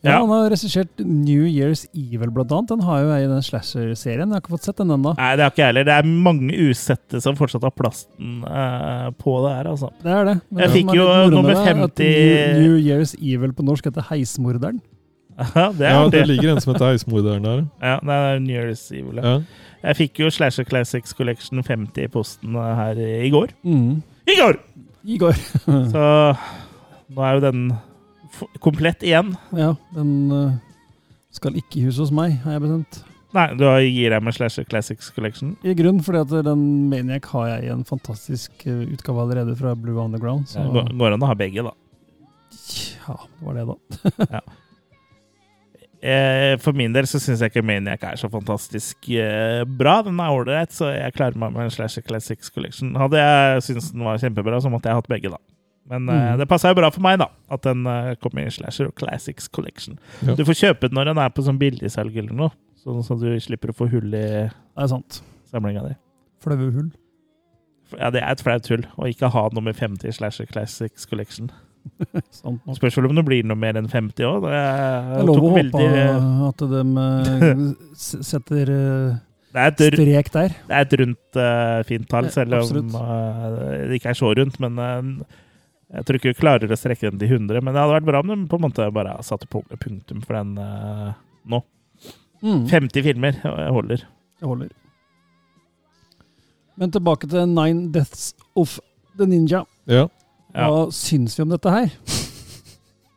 Ja, 0.00 0.14
Ja. 0.14 0.18
Han 0.22 0.30
har 0.32 0.46
regissert 0.48 1.02
New 1.04 1.42
Year's 1.44 1.82
Evil, 1.92 2.30
blant 2.32 2.52
annet. 2.56 2.70
Den 2.70 2.84
har 2.86 3.02
jo 3.02 3.10
jeg 3.12 3.26
i 3.26 3.28
den 3.28 3.42
slasher-serien. 3.44 4.30
Jeg 4.30 4.32
har 4.32 4.40
ikke 4.40 4.54
fått 4.54 4.68
sett 4.70 4.78
den 4.80 4.94
ennå. 4.94 5.12
Nei, 5.18 5.32
det 5.36 5.44
har 5.44 5.52
ikke 5.52 5.60
jeg 5.60 5.72
heller. 5.74 5.88
Det 5.90 5.96
er 5.98 6.08
mange 6.28 6.56
usette 6.70 7.20
som 7.20 7.36
fortsatt 7.36 7.66
har 7.68 7.74
plasten 7.76 8.38
uh, 8.46 9.10
på 9.20 9.34
det 9.44 9.52
her, 9.58 9.68
altså. 9.74 9.90
Det 10.00 10.14
er 10.14 10.24
det. 10.30 10.36
Men 10.48 10.64
Jeg 10.64 10.70
det 10.72 10.78
fikk 10.78 10.94
jo 10.96 11.10
nummer 11.34 11.52
det, 11.52 11.58
er 11.58 11.84
at 11.84 12.00
50 12.00 12.08
New, 12.08 12.62
New 12.62 12.78
Year's 12.80 13.12
Evil 13.20 13.52
på 13.52 13.66
norsk 13.68 13.90
heter 13.90 14.08
Heismorderen. 14.08 14.80
Ja, 15.38 15.66
det 15.72 15.86
er 15.86 15.94
Ja, 15.94 16.08
det 16.12 16.22
ligger 16.28 16.50
en 16.54 16.60
som 16.60 16.72
heter 16.74 16.90
Heismorderen 16.90 17.42
der. 17.46 17.62
Ja, 17.90 17.98
det 18.02 18.16
er 18.16 18.40
New 18.44 18.56
Year's 18.56 18.82
Evil. 18.92 19.20
Ja. 19.22 19.34
Ja. 19.36 19.66
Jeg 19.90 19.96
fikk 19.96 20.18
jo 20.20 20.28
Slasher 20.30 20.64
Classics 20.68 21.14
Collection 21.16 21.62
50 21.64 22.02
i 22.04 22.08
posten 22.12 22.56
eh, 22.60 22.74
her 22.76 22.98
i 23.24 23.30
går. 23.32 23.54
Mm. 23.64 24.02
I 24.28 24.34
går! 24.36 24.58
Igor. 25.08 25.32
Så 25.94 26.02
nå 27.16 27.22
er 27.24 27.38
jo 27.38 27.40
den 27.46 27.62
f- 28.28 28.50
komplett 28.60 29.00
igjen. 29.06 29.30
Ja, 29.56 29.70
den 29.96 30.10
uh, 30.28 30.50
skal 31.32 31.56
ikke 31.56 31.80
i 31.80 31.86
huset 31.86 32.04
hos 32.04 32.12
meg, 32.12 32.36
har 32.44 32.58
jeg 32.58 32.66
bestemt. 32.66 33.00
Nei, 33.32 33.46
du 33.56 33.64
gir 33.86 34.10
deg 34.12 34.24
med 34.26 34.34
Slasher 34.36 34.66
Classics 34.68 35.08
Collection. 35.14 35.54
I 35.64 35.72
grunn 35.78 36.02
fordi 36.04 36.20
at 36.26 36.32
den 36.50 36.62
Maniac 36.90 37.30
har 37.32 37.46
jeg 37.54 37.68
i 37.68 37.72
en 37.72 37.84
fantastisk 37.88 38.66
eh, 38.68 38.84
utgave 38.92 39.22
allerede 39.24 39.54
fra 39.56 39.72
Blue 39.78 39.96
Underground. 40.02 40.50
Så 40.50 40.60
Ja, 40.60 40.68
går, 40.74 40.90
går 41.00 41.14
an 41.16 41.24
å 41.24 41.30
ha 41.30 41.36
begge, 41.38 41.64
da. 41.64 41.72
ja, 43.06 43.16
det 43.16 43.46
var 43.46 43.54
det, 43.56 43.68
da. 43.70 44.26
Eh, 44.28 44.40
For 46.00 46.76
min 46.76 46.94
del 46.94 47.04
så 47.08 47.18
syns 47.20 47.42
jeg 47.44 47.52
ikke 47.52 47.64
Maniac 47.66 48.04
er 48.08 48.16
så 48.16 48.30
fantastisk 48.32 49.10
eh, 49.12 49.62
bra. 49.68 49.98
Den 50.06 50.20
er 50.22 50.32
ålreit, 50.32 50.72
så 50.72 50.88
jeg 50.94 51.12
klarer 51.16 51.36
meg 51.40 51.52
med 51.52 51.66
en 51.66 51.74
Slasher 51.74 52.04
Classics 52.06 52.48
Collection. 52.54 52.94
Hadde 52.96 53.20
jeg 53.20 53.64
syntes 53.66 53.90
den 53.92 54.06
var 54.06 54.20
kjempebra, 54.22 54.62
så 54.64 54.72
måtte 54.72 54.88
jeg 54.88 55.00
hatt 55.00 55.10
begge, 55.12 55.32
da. 55.34 55.40
Men 55.90 56.06
mm. 56.06 56.14
uh, 56.14 56.32
det 56.38 56.46
passa 56.48 56.70
jo 56.70 56.78
bra 56.78 56.90
for 56.94 57.02
meg, 57.04 57.18
da, 57.20 57.28
at 57.50 57.64
den 57.66 57.84
uh, 57.88 58.14
kom 58.22 58.38
i 58.40 58.46
Slasher 58.52 58.88
og 58.90 58.96
Classics 59.00 59.50
Collection. 59.50 59.98
Ja. 60.22 60.36
Du 60.38 60.44
får 60.46 60.58
kjøpe 60.60 60.88
den 60.88 60.96
når 60.98 61.10
den 61.10 61.22
er 61.22 61.32
på 61.34 61.44
sånn 61.44 61.58
billigsalg 61.60 62.16
eller 62.22 62.36
noe, 62.36 62.54
sånn 62.80 63.02
at 63.02 63.24
du 63.24 63.32
slipper 63.42 63.72
å 63.72 63.76
få 63.76 63.90
hull 63.92 64.14
i 64.14 64.26
samlinga 64.86 65.84
di. 65.88 65.96
Flaue 66.40 66.70
hull. 66.70 66.92
Ja, 67.98 68.12
det 68.14 68.22
er 68.22 68.30
et 68.30 68.44
flaut 68.44 68.68
hull 68.70 68.86
å 69.02 69.08
ikke 69.10 69.32
ha 69.34 69.48
nummer 69.56 69.74
50 69.74 70.06
i 70.06 70.14
Slasher 70.14 70.46
Classics 70.48 71.08
Collection. 71.10 71.50
Sant 72.40 72.60
nok. 72.66 72.76
Spørs 72.78 72.98
om 73.00 73.16
det 73.16 73.24
blir 73.26 73.46
noe 73.46 73.58
mer 73.58 73.78
enn 73.80 73.88
50 73.90 74.26
år. 74.28 74.38
Det, 74.44 74.52
Det 74.52 75.18
er 75.20 75.28
lov 75.28 75.36
å 75.40 75.50
håpe 75.50 75.58
veldig- 75.58 76.48
at 76.48 76.64
de 76.72 76.80
eh, 77.02 77.60
setter 78.30 78.72
eh, 78.76 79.18
det 79.54 79.60
er 79.60 79.72
et 79.72 79.80
strek 79.82 80.32
der. 80.34 80.56
Det 80.68 80.76
er 80.76 80.84
et 80.86 80.92
rundt, 81.00 81.38
uh, 81.40 81.78
fint 81.88 82.06
tall, 82.10 82.28
selv 82.30 82.60
om 82.60 82.92
eh, 83.00 83.46
det 83.90 83.98
ikke 83.98 84.12
er 84.12 84.18
så 84.20 84.30
rundt. 84.38 84.60
Men 84.62 84.78
uh, 84.78 85.40
jeg 85.96 86.06
tror 86.06 86.20
ikke 86.20 86.30
vi 86.30 86.38
klarer 86.38 86.70
å 86.70 86.78
strekke 86.78 87.10
den 87.10 87.18
til 87.18 87.34
100. 87.40 87.58
Men 87.58 87.74
det 87.74 87.82
hadde 87.82 87.96
vært 87.96 88.06
bra 88.12 88.20
om 88.22 88.30
de 88.30 88.38
på 88.46 88.60
en 88.60 88.66
måte 88.68 88.86
bare 88.94 89.16
satte 89.26 89.50
punktum 89.50 90.22
for 90.22 90.38
den 90.38 90.54
nå. 91.50 91.64
Mm, 92.40 92.62
50 92.70 93.04
filmer 93.04 93.42
jeg 93.42 93.74
holder. 93.74 94.06
Jeg 94.40 94.48
holder. 94.48 94.70
Men 96.80 96.94
tilbake 96.94 97.28
til 97.28 97.50
Nine 97.50 97.90
Deaths 97.92 98.30
of 98.56 98.78
the 99.18 99.26
Ninja. 99.28 99.66
Ja. 99.90 100.06
Ja. 100.54 100.66
Hva 100.70 100.86
syns 100.94 101.36
vi 101.38 101.42
om 101.46 101.52
dette 101.54 101.70
her? 101.70 101.90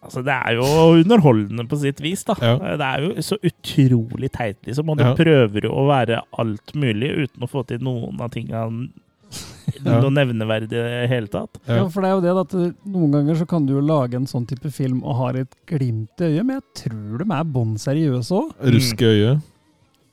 Altså, 0.03 0.19
det 0.27 0.34
er 0.35 0.57
jo 0.57 0.65
underholdende 0.99 1.64
på 1.72 1.77
sitt 1.80 2.01
vis, 2.03 2.26
da. 2.27 2.35
Ja. 2.43 2.57
Det 2.76 2.88
er 2.89 3.05
jo 3.05 3.23
så 3.23 3.38
utrolig 3.39 4.30
teit, 4.35 4.57
liksom. 4.68 4.89
Og 4.91 4.97
du 4.99 5.03
Ja. 5.05 5.14
prøver 5.15 5.64
jo 5.64 5.72
å 5.72 5.85
være 5.88 6.22
alt 6.38 6.73
mulig 6.76 7.10
uten 7.23 7.45
å 7.45 7.49
få 7.49 7.64
til 7.65 7.80
noen 7.80 8.19
av 8.22 8.30
tingene 8.35 8.89
Ja. 9.84 10.01
noe 10.03 10.11
nevneverdig 10.14 10.76
i 10.76 10.76
det 10.76 11.07
hele 11.10 11.27
tatt. 11.31 11.55
Ja. 11.65 11.77
Ja. 11.80 11.88
for 11.89 12.01
det 12.03 12.10
er 12.10 12.14
jo 12.18 12.22
det 12.22 12.34
at 12.43 12.53
eh, 12.60 12.73
Noen 12.85 13.11
ganger 13.15 13.35
så 13.39 13.47
kan 13.49 13.65
du 13.65 13.72
jo 13.73 13.81
lage 13.81 14.14
en 14.19 14.27
sånn 14.30 14.45
type 14.45 14.69
film 14.76 14.99
og 15.07 15.15
har 15.22 15.39
et 15.39 15.55
glimt 15.65 16.19
i 16.22 16.27
øyet, 16.35 16.45
men 16.45 16.60
jeg 16.60 16.84
tror 16.84 17.23
de 17.23 17.26
er 17.31 17.43
bånn 17.55 17.73
seriøse 17.81 18.30
òg. 18.38 18.51
Rusk 18.76 19.01
i 19.01 19.05
øyet. 19.10 19.41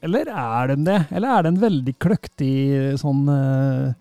Eller 0.02 0.30
er 0.32 0.70
de 0.70 0.76
det? 0.86 1.00
Eller 1.12 1.28
er 1.34 1.42
det 1.42 1.50
en 1.52 1.60
veldig 1.66 1.94
kløktig 2.00 2.54
sånn 3.02 3.26
eh, 3.28 3.92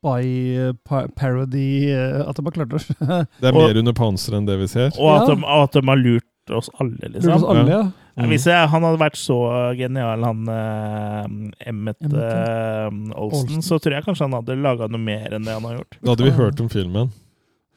s- 0.00 0.02
spy 0.02 0.72
pa 0.88 1.06
parody 1.16 1.90
eh, 1.92 2.20
At 2.28 2.36
de 2.36 2.42
har 2.46 2.52
klart 2.56 2.72
å 2.72 2.80
Det 3.40 3.48
er 3.48 3.54
Og- 3.54 3.66
mer 3.68 3.78
under 3.82 3.92
panseret 3.92 4.38
enn 4.40 4.46
det 4.48 4.58
vi 4.58 4.66
ser. 4.68 4.90
Og 4.98 5.10
at, 5.14 5.28
Ja. 5.28 5.34
de, 5.34 5.44
at 5.46 5.72
de 5.76 5.82
har 5.86 5.96
lurt 6.00 6.24
oss 6.50 6.70
alle, 6.80 6.96
Lurt 7.02 7.12
liksom. 7.14 7.32
oss 7.36 7.44
alle, 7.44 7.68
ja. 7.70 7.82
Ja, 8.16 8.26
Hvis 8.26 8.44
jeg, 8.50 8.68
han 8.68 8.82
hadde 8.82 8.98
vært 9.00 9.16
så 9.16 9.36
genial, 9.78 10.24
han 10.26 10.48
uh, 10.50 11.26
Emmet 11.64 11.96
eh, 12.02 12.88
Olsen, 13.14 13.14
Olsen. 13.14 13.62
så 13.62 13.78
tror 13.80 13.94
jeg 13.94 14.04
kanskje 14.04 14.26
han 14.26 14.34
hadde 14.34 14.56
laga 14.60 14.88
noe 14.90 14.98
mer 15.00 15.32
enn 15.36 15.44
det 15.46 15.54
han 15.54 15.62
har 15.68 15.76
gjort. 15.78 15.96
Da 16.02 16.10
hadde 16.16 16.26
vi 16.26 16.30
hørt 16.36 16.60
om 16.60 16.68
filmen. 16.68 17.12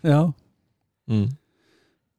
ja. 0.04 0.24
Mm. 1.08 1.30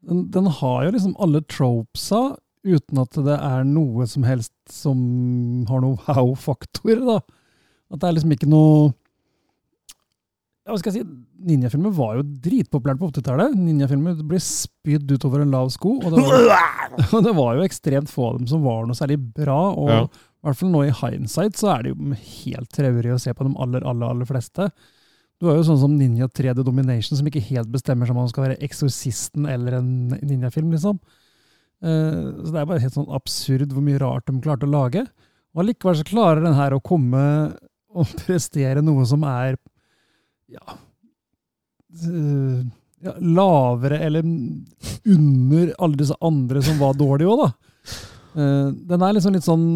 Den, 0.05 0.31
den 0.31 0.47
har 0.61 0.85
jo 0.85 0.91
liksom 0.95 1.15
alle 1.19 1.41
tropesa, 1.49 2.37
uten 2.65 2.99
at 3.03 3.17
det 3.27 3.37
er 3.41 3.65
noe 3.65 4.07
som 4.09 4.23
helst 4.29 4.53
som 4.73 5.65
har 5.69 5.81
noe 5.85 5.97
wow-faktor, 6.07 7.01
da. 7.05 7.19
At 7.93 8.01
det 8.01 8.09
er 8.09 8.17
liksom 8.19 8.35
ikke 8.37 8.49
noe 8.53 8.93
hva 10.73 10.78
skal 10.81 10.95
jeg 10.95 11.03
si, 11.05 11.15
Ninjafilmer 11.45 11.93
var 11.93 12.15
jo 12.16 12.23
dritpopulært 12.41 13.01
på 13.01 13.11
80-tallet. 13.11 13.57
Ninjafilmer 13.61 14.16
ble 14.24 14.39
spydd 14.41 15.11
utover 15.12 15.43
en 15.45 15.53
lav 15.53 15.69
sko, 15.74 15.99
og 16.01 16.15
det 16.15 16.23
var, 16.24 16.47
og 17.19 17.27
det 17.27 17.35
var 17.36 17.59
jo 17.59 17.66
ekstremt 17.66 18.09
få 18.12 18.31
av 18.31 18.39
dem 18.39 18.49
som 18.49 18.62
var 18.65 18.86
noe 18.89 18.97
særlig 18.97 19.19
bra. 19.36 19.59
og 19.74 19.91
Ja. 19.93 19.99
i 20.09 20.47
hvert 20.49 20.61
fall 20.61 20.73
nå 20.73 20.85
i 20.86 20.95
hindsight 21.03 21.59
så 21.61 21.70
er 21.74 21.82
det 21.85 21.93
jo 21.93 22.16
helt 22.16 22.70
traurig 22.73 23.12
å 23.12 23.20
se 23.20 23.35
på 23.36 23.45
de 23.45 23.53
aller, 23.61 23.85
aller, 23.85 24.09
aller 24.15 24.28
fleste. 24.28 24.70
Du 25.41 25.51
har 25.51 25.59
jo 25.59 25.66
sånn 25.69 25.82
som 25.82 25.99
Ninja 25.99 26.31
3D 26.32 26.65
Domination, 26.65 27.19
som 27.19 27.28
ikke 27.28 27.43
helt 27.51 27.69
bestemmer 27.73 28.07
seg 28.09 28.15
om 28.16 28.23
han 28.23 28.32
skal 28.32 28.47
være 28.47 28.59
Eksorsisten 28.65 29.49
eller 29.51 29.77
en 29.81 29.93
ninjafilm, 30.23 30.70
liksom. 30.73 30.97
Eh, 31.85 32.24
så 32.41 32.55
det 32.55 32.61
er 32.62 32.69
bare 32.70 32.81
helt 32.81 32.97
sånn 32.97 33.11
absurd 33.12 33.74
hvor 33.74 33.85
mye 33.85 34.01
rart 34.01 34.31
de 34.31 34.39
klarte 34.41 34.65
å 34.65 34.73
lage. 34.73 35.05
Og 35.53 35.61
allikevel 35.65 35.99
så 36.01 36.07
klarer 36.09 36.41
den 36.47 36.57
her 36.57 36.73
å 36.73 36.81
komme 36.81 37.24
og 37.95 38.15
prestere 38.24 38.81
noe 38.81 39.05
som 39.11 39.27
er 39.28 39.59
ja, 40.55 40.79
eh, 42.09 42.65
ja 43.05 43.15
lavere 43.21 44.01
eller 44.07 44.25
under 44.25 45.75
alle 45.79 46.01
disse 46.01 46.17
andre 46.25 46.63
som 46.65 46.81
var 46.81 46.97
dårlige 46.99 47.31
òg, 47.31 47.45
da. 47.45 47.53
Eh, 48.35 48.69
den 48.91 49.03
er 49.07 49.15
liksom 49.15 49.35
litt 49.37 49.47
sånn 49.47 49.67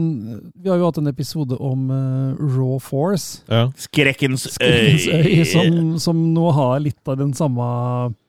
Vi 0.59 0.67
har 0.67 0.81
jo 0.81 0.89
hatt 0.89 0.97
en 0.99 1.07
episode 1.07 1.55
om 1.63 1.85
eh, 1.95 2.41
Raw 2.57 2.81
Force. 2.83 3.45
Ja. 3.47 3.69
Skrekkens 3.79 4.49
Skrekkens 4.57 5.07
øy, 5.07 5.29
øy. 5.29 5.45
som, 5.47 5.93
som 6.03 6.25
nå 6.35 6.51
har 6.57 6.81
litt 6.83 7.11
av 7.11 7.21
den 7.21 7.35
samme 7.39 7.69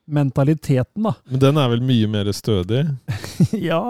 mentaliteten, 0.09 1.05
da. 1.05 1.13
Men 1.29 1.41
den 1.41 1.57
er 1.61 1.69
vel 1.69 1.83
mye 1.85 2.09
mer 2.09 2.29
stødig, 2.33 2.87
ja 3.69 3.81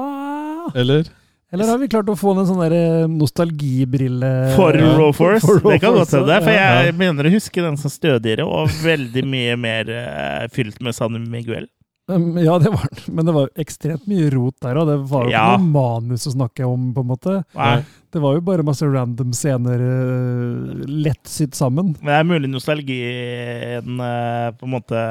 eller? 0.75 1.07
Eller 1.51 1.65
har 1.71 1.79
vi 1.81 1.87
klart 1.89 2.09
å 2.11 2.15
få 2.19 2.35
en 2.37 2.45
sånn 2.45 2.61
eh, 2.67 3.07
nostalgibrille 3.09 4.29
For 4.53 4.77
Ja. 4.77 4.91
Raw 4.99 5.11
Force. 5.17 5.41
For 5.45 5.57
Raw 5.63 5.73
det 5.73 5.79
kan 5.81 5.95
godt 5.97 6.13
hende. 6.13 6.37
For 6.45 6.53
ja. 6.53 6.69
jeg 6.85 6.95
mener 6.99 7.25
å 7.25 7.33
huske 7.33 7.63
den 7.65 7.77
som 7.81 7.89
stødigere 7.93 8.45
og 8.45 8.69
veldig 8.83 9.23
mye 9.25 9.55
mer 9.57 9.89
uh, 9.89 10.45
fylt 10.53 10.77
med 10.85 10.93
San 10.97 11.17
Miguel. 11.31 11.65
Um, 12.09 12.37
Ja, 12.41 12.57
det 12.61 12.69
var 12.73 12.85
den. 12.93 13.15
Men 13.17 13.25
det 13.25 13.33
var 13.35 13.49
ekstremt 13.61 14.05
mye 14.09 14.29
rot 14.33 14.55
der, 14.61 14.77
og 14.81 14.87
det 14.89 14.97
var 15.09 15.25
jo 15.25 15.33
Ja. 15.33 15.45
ikke 15.55 15.63
noe 15.65 15.73
manus 15.73 16.27
å 16.29 16.35
snakke 16.35 16.65
om, 16.69 16.91
på 16.93 17.01
en 17.05 17.09
måte. 17.15 17.35
Nei. 17.57 17.79
Det 18.13 18.21
var 18.21 18.37
jo 18.37 18.41
bare 18.45 18.65
masse 18.65 18.85
random 18.85 19.33
scener 19.37 19.81
uh, 19.81 20.85
lett 20.85 21.25
sydd 21.29 21.57
sammen. 21.57 21.95
Men 22.01 22.13
det 22.13 22.19
er 22.19 22.29
mulig 22.29 22.49
nostalgien 22.53 23.97
uh, 24.01 24.49
på 24.57 24.69
en 24.69 24.73
måte 24.77 25.03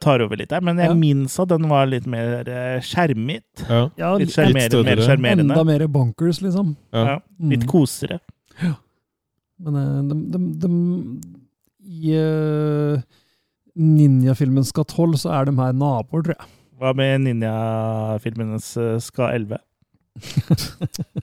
tar 0.00 0.22
over 0.24 0.36
litt 0.40 0.48
der. 0.48 0.60
Men 0.64 0.78
jeg 0.80 0.88
Ja. 0.88 0.94
minnes 0.94 1.38
at 1.42 1.48
den 1.48 1.68
var 1.68 1.86
litt 1.86 2.06
mer 2.06 2.48
eh, 2.48 2.80
skjermet. 2.80 3.44
Ja. 3.68 3.90
Litt, 4.16 4.32
Litt 4.36 4.54
litt. 4.54 4.84
Mer 4.86 4.96
sjarmerende. 5.04 5.44
enda 5.52 5.64
mer 5.64 5.86
bunkers, 5.88 6.40
liksom. 6.40 6.76
Ja. 6.92 7.04
Ja. 7.04 7.18
Litt 7.40 7.64
Mm. 7.66 7.68
kosere. 7.68 8.20
Men 9.58 9.74
uh, 9.76 10.02
de, 10.04 10.14
de, 10.32 10.38
de, 10.60 10.68
i 11.86 12.12
uh, 12.18 13.00
ninjafilmen 13.76 14.64
skal 14.68 14.84
12 14.84 15.16
så 15.22 15.30
er 15.32 15.44
de 15.48 15.54
her 15.56 15.72
naboer, 15.72 16.22
tror 16.26 16.34
jeg. 16.36 16.46
Hva 16.78 16.90
med 16.96 17.20
ninjafilmenes 17.24 18.76
uh, 18.76 18.98
Ska 19.00 19.30
11? 19.32 19.56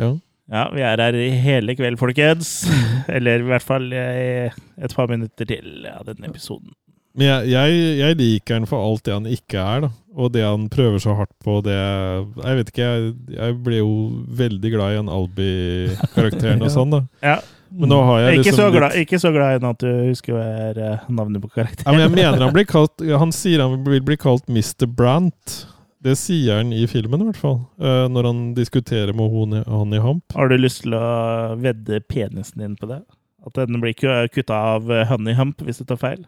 ja. 0.00 0.12
Ja, 0.52 0.66
vi 0.74 0.82
er 0.84 1.00
her 1.00 1.16
i 1.16 1.30
hele 1.40 1.72
kveld, 1.78 1.96
folkens. 2.00 2.50
Eller 3.14 3.40
i 3.40 3.46
hvert 3.48 3.64
fall 3.64 3.86
i 3.96 4.02
et 4.50 4.94
par 4.96 5.08
minutter 5.08 5.48
til 5.48 5.86
av 5.88 6.04
denne 6.10 6.28
episoden. 6.28 6.74
Men 7.14 7.28
jeg, 7.28 7.52
jeg, 7.54 7.82
jeg 8.00 8.16
liker 8.18 8.56
han 8.58 8.64
for 8.66 8.82
alt 8.82 9.04
det 9.06 9.12
han 9.14 9.26
ikke 9.30 9.60
er, 9.62 9.84
da. 9.86 9.90
Og 10.18 10.32
det 10.34 10.42
han 10.42 10.64
prøver 10.70 10.98
så 11.02 11.14
hardt 11.18 11.30
på, 11.42 11.60
det 11.66 11.74
Jeg 11.74 12.56
vet 12.58 12.68
ikke, 12.72 12.86
jeg, 12.88 13.12
jeg 13.36 13.56
ble 13.66 13.78
jo 13.80 13.90
veldig 14.38 14.70
glad 14.74 14.94
i 14.94 14.98
han 14.98 15.10
Albi-karakteren 15.14 16.62
og 16.66 16.72
sånn, 16.76 16.92
da. 16.94 17.00
Ja. 17.24 17.36
Men 17.74 17.90
nå 17.90 17.96
har 18.06 18.20
jeg 18.22 18.36
ikke, 18.36 18.42
liksom 18.44 18.58
så 18.60 18.66
litt- 18.74 18.98
ikke 19.02 19.18
så 19.22 19.30
glad 19.34 19.56
i 19.56 19.66
at 19.70 19.80
du 19.82 19.88
husker 20.10 20.36
hva 20.36 20.42
er 20.68 20.76
eh, 20.78 21.06
navnet 21.10 21.42
på 21.42 21.48
Ja, 21.50 21.54
karakteren. 21.56 21.96
men 21.96 22.04
jeg 22.04 22.12
mener 22.14 22.44
han 22.44 22.54
blir 22.54 22.68
kalt 22.74 23.02
Han 23.24 23.32
sier 23.34 23.64
han 23.64 23.80
vil 23.88 24.02
bli 24.06 24.18
kalt 24.20 24.46
Mr. 24.50 24.86
Brant. 24.86 25.56
Det 26.04 26.14
sier 26.20 26.58
han 26.60 26.72
i 26.76 26.84
filmen, 26.90 27.22
i 27.22 27.28
hvert 27.30 27.40
fall. 27.40 27.58
eh, 27.80 28.06
når 28.12 28.28
han 28.28 28.40
diskuterer 28.56 29.14
med 29.16 29.30
Honey, 29.32 29.62
i 29.96 30.02
Hump. 30.04 30.34
Har 30.36 30.48
du 30.52 30.56
lyst 30.60 30.82
til 30.84 30.94
å 30.98 31.56
vedde 31.56 32.00
penisen 32.10 32.60
din 32.60 32.74
på 32.76 32.88
det? 32.90 33.00
At 33.44 33.56
den 33.60 33.80
blir 33.80 33.92
ikke 33.94 34.28
kutta 34.32 34.56
av 34.74 34.90
eh, 34.92 35.06
honey 35.08 35.34
hump 35.36 35.60
hvis 35.64 35.80
du 35.82 35.84
tar 35.88 35.98
feil? 36.00 36.22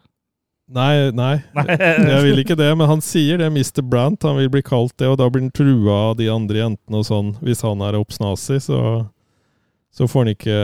Nei, 0.68 1.10
nei. 1.14 1.36
Nei. 1.54 1.64
Jeg 1.78 2.22
vil 2.24 2.40
ikke 2.42 2.56
det, 2.58 2.72
men 2.76 2.88
han 2.90 3.00
sier 3.04 3.38
det, 3.38 3.46
Mr. 3.54 3.84
Brant. 3.86 4.24
Han 4.26 4.36
vil 4.40 4.50
bli 4.52 4.62
kalt 4.66 4.96
det, 4.98 5.06
og 5.12 5.16
da 5.20 5.28
blir 5.30 5.44
han 5.46 5.52
trua 5.54 5.94
av 6.10 6.16
de 6.18 6.26
andre 6.32 6.58
jentene 6.64 7.00
og 7.00 7.06
sånn. 7.06 7.30
Hvis 7.44 7.62
han 7.64 7.84
er 7.86 7.96
oppsnasi, 8.00 8.58
så, 8.64 8.80
så 9.94 10.08
får 10.10 10.24
han 10.26 10.32
ikke 10.34 10.58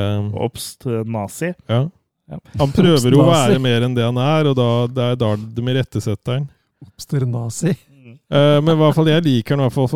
Obst 0.48 0.89
nazi. 1.06 1.52
Ja. 1.70 1.84
Ja. 2.32 2.40
Han 2.59 2.72
prøver 2.74 3.12
jo 3.12 3.22
å 3.22 3.30
være 3.30 3.60
mer 3.62 3.84
enn 3.86 3.94
det 3.97 4.05
han 4.09 4.18
er, 4.20 4.48
og 4.51 4.56
da, 4.59 4.68
det 4.89 5.06
er 5.12 5.16
da 5.20 5.30
de 5.39 5.64
irettesetter 5.72 6.39
han. 6.40 6.51
Oppstørre 6.82 7.28
nazi. 7.28 7.72
Eh, 7.76 7.91
men 8.32 8.72
i 8.72 8.78
hvert 8.80 8.96
fall, 8.96 9.09
jeg 9.12 9.24
liker 9.26 9.60
han 9.60 9.72
for, 9.74 9.92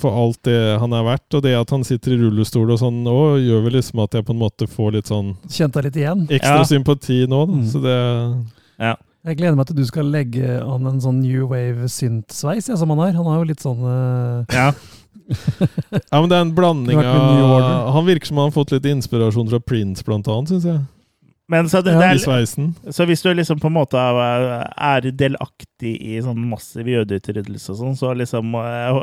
for 0.00 0.20
alt 0.22 0.38
det 0.48 0.60
han 0.80 0.94
er 0.96 1.02
verdt. 1.04 1.36
Og 1.36 1.42
det 1.44 1.52
at 1.58 1.72
han 1.74 1.84
sitter 1.84 2.14
i 2.14 2.20
rullestol 2.22 2.70
og 2.72 2.80
sånn 2.80 3.02
òg, 3.10 3.40
gjør 3.44 3.66
vel 3.66 3.76
liksom 3.76 4.00
at 4.04 4.16
jeg 4.16 4.24
på 4.24 4.32
en 4.32 4.40
måte 4.40 4.68
får 4.70 4.94
litt 4.96 5.10
sånn 5.12 5.34
Kjente 5.44 5.82
litt 5.84 5.98
igjen. 6.00 6.24
ekstra 6.30 6.62
Ja. 6.62 6.68
sympati 6.70 7.18
nå. 7.28 7.42
Da. 7.46 7.52
Mm. 7.52 7.66
Så 7.72 7.82
det 7.84 7.98
Ja. 8.80 8.94
Jeg 9.26 9.40
gleder 9.40 9.56
meg 9.58 9.66
til 9.66 9.76
du 9.76 9.84
skal 9.84 10.06
legge 10.06 10.60
an 10.62 10.86
en 10.86 11.00
sånn 11.02 11.20
new 11.20 11.48
wave 11.50 11.88
synth-sveis 11.90 12.68
ja, 12.70 12.76
som 12.78 12.92
han 12.94 13.00
har. 13.02 13.16
Han 13.18 13.26
har 13.26 13.40
jo 13.40 13.48
litt 13.50 13.64
sånn 13.64 13.82
uh... 13.82 14.44
ja. 14.54 14.70
Ja, 16.12 16.20
men 16.20 16.28
det 16.30 16.36
er 16.36 16.44
en 16.44 16.54
blanding 16.54 17.00
av 17.00 17.90
Han 17.96 18.06
virker 18.06 18.30
som 18.30 18.38
han 18.38 18.52
har 18.52 18.54
fått 18.54 18.72
litt 18.76 18.86
inspirasjon 18.86 19.50
fra 19.50 19.58
Prince, 19.58 20.04
blant 20.06 20.28
annet, 20.30 20.52
syns 20.54 20.68
jeg. 20.68 20.80
Men 21.48 21.68
så, 21.70 21.78
det, 21.84 21.92
Ja. 21.94 22.00
det 22.12 22.26
er, 22.26 22.92
så 22.92 23.04
hvis 23.06 23.22
du 23.22 23.28
liksom 23.34 23.60
på 23.62 23.68
en 23.70 23.76
måte 23.76 23.94
er, 23.94 25.00
delaktig 25.14 25.92
i 26.02 26.16
sånn 26.24 26.40
massiv 26.50 26.88
jødeutryddelse 26.90 27.70
og 27.70 27.76
sånn, 27.78 27.94
så 28.00 28.10
liksom 28.18 28.50
øh, 28.58 28.96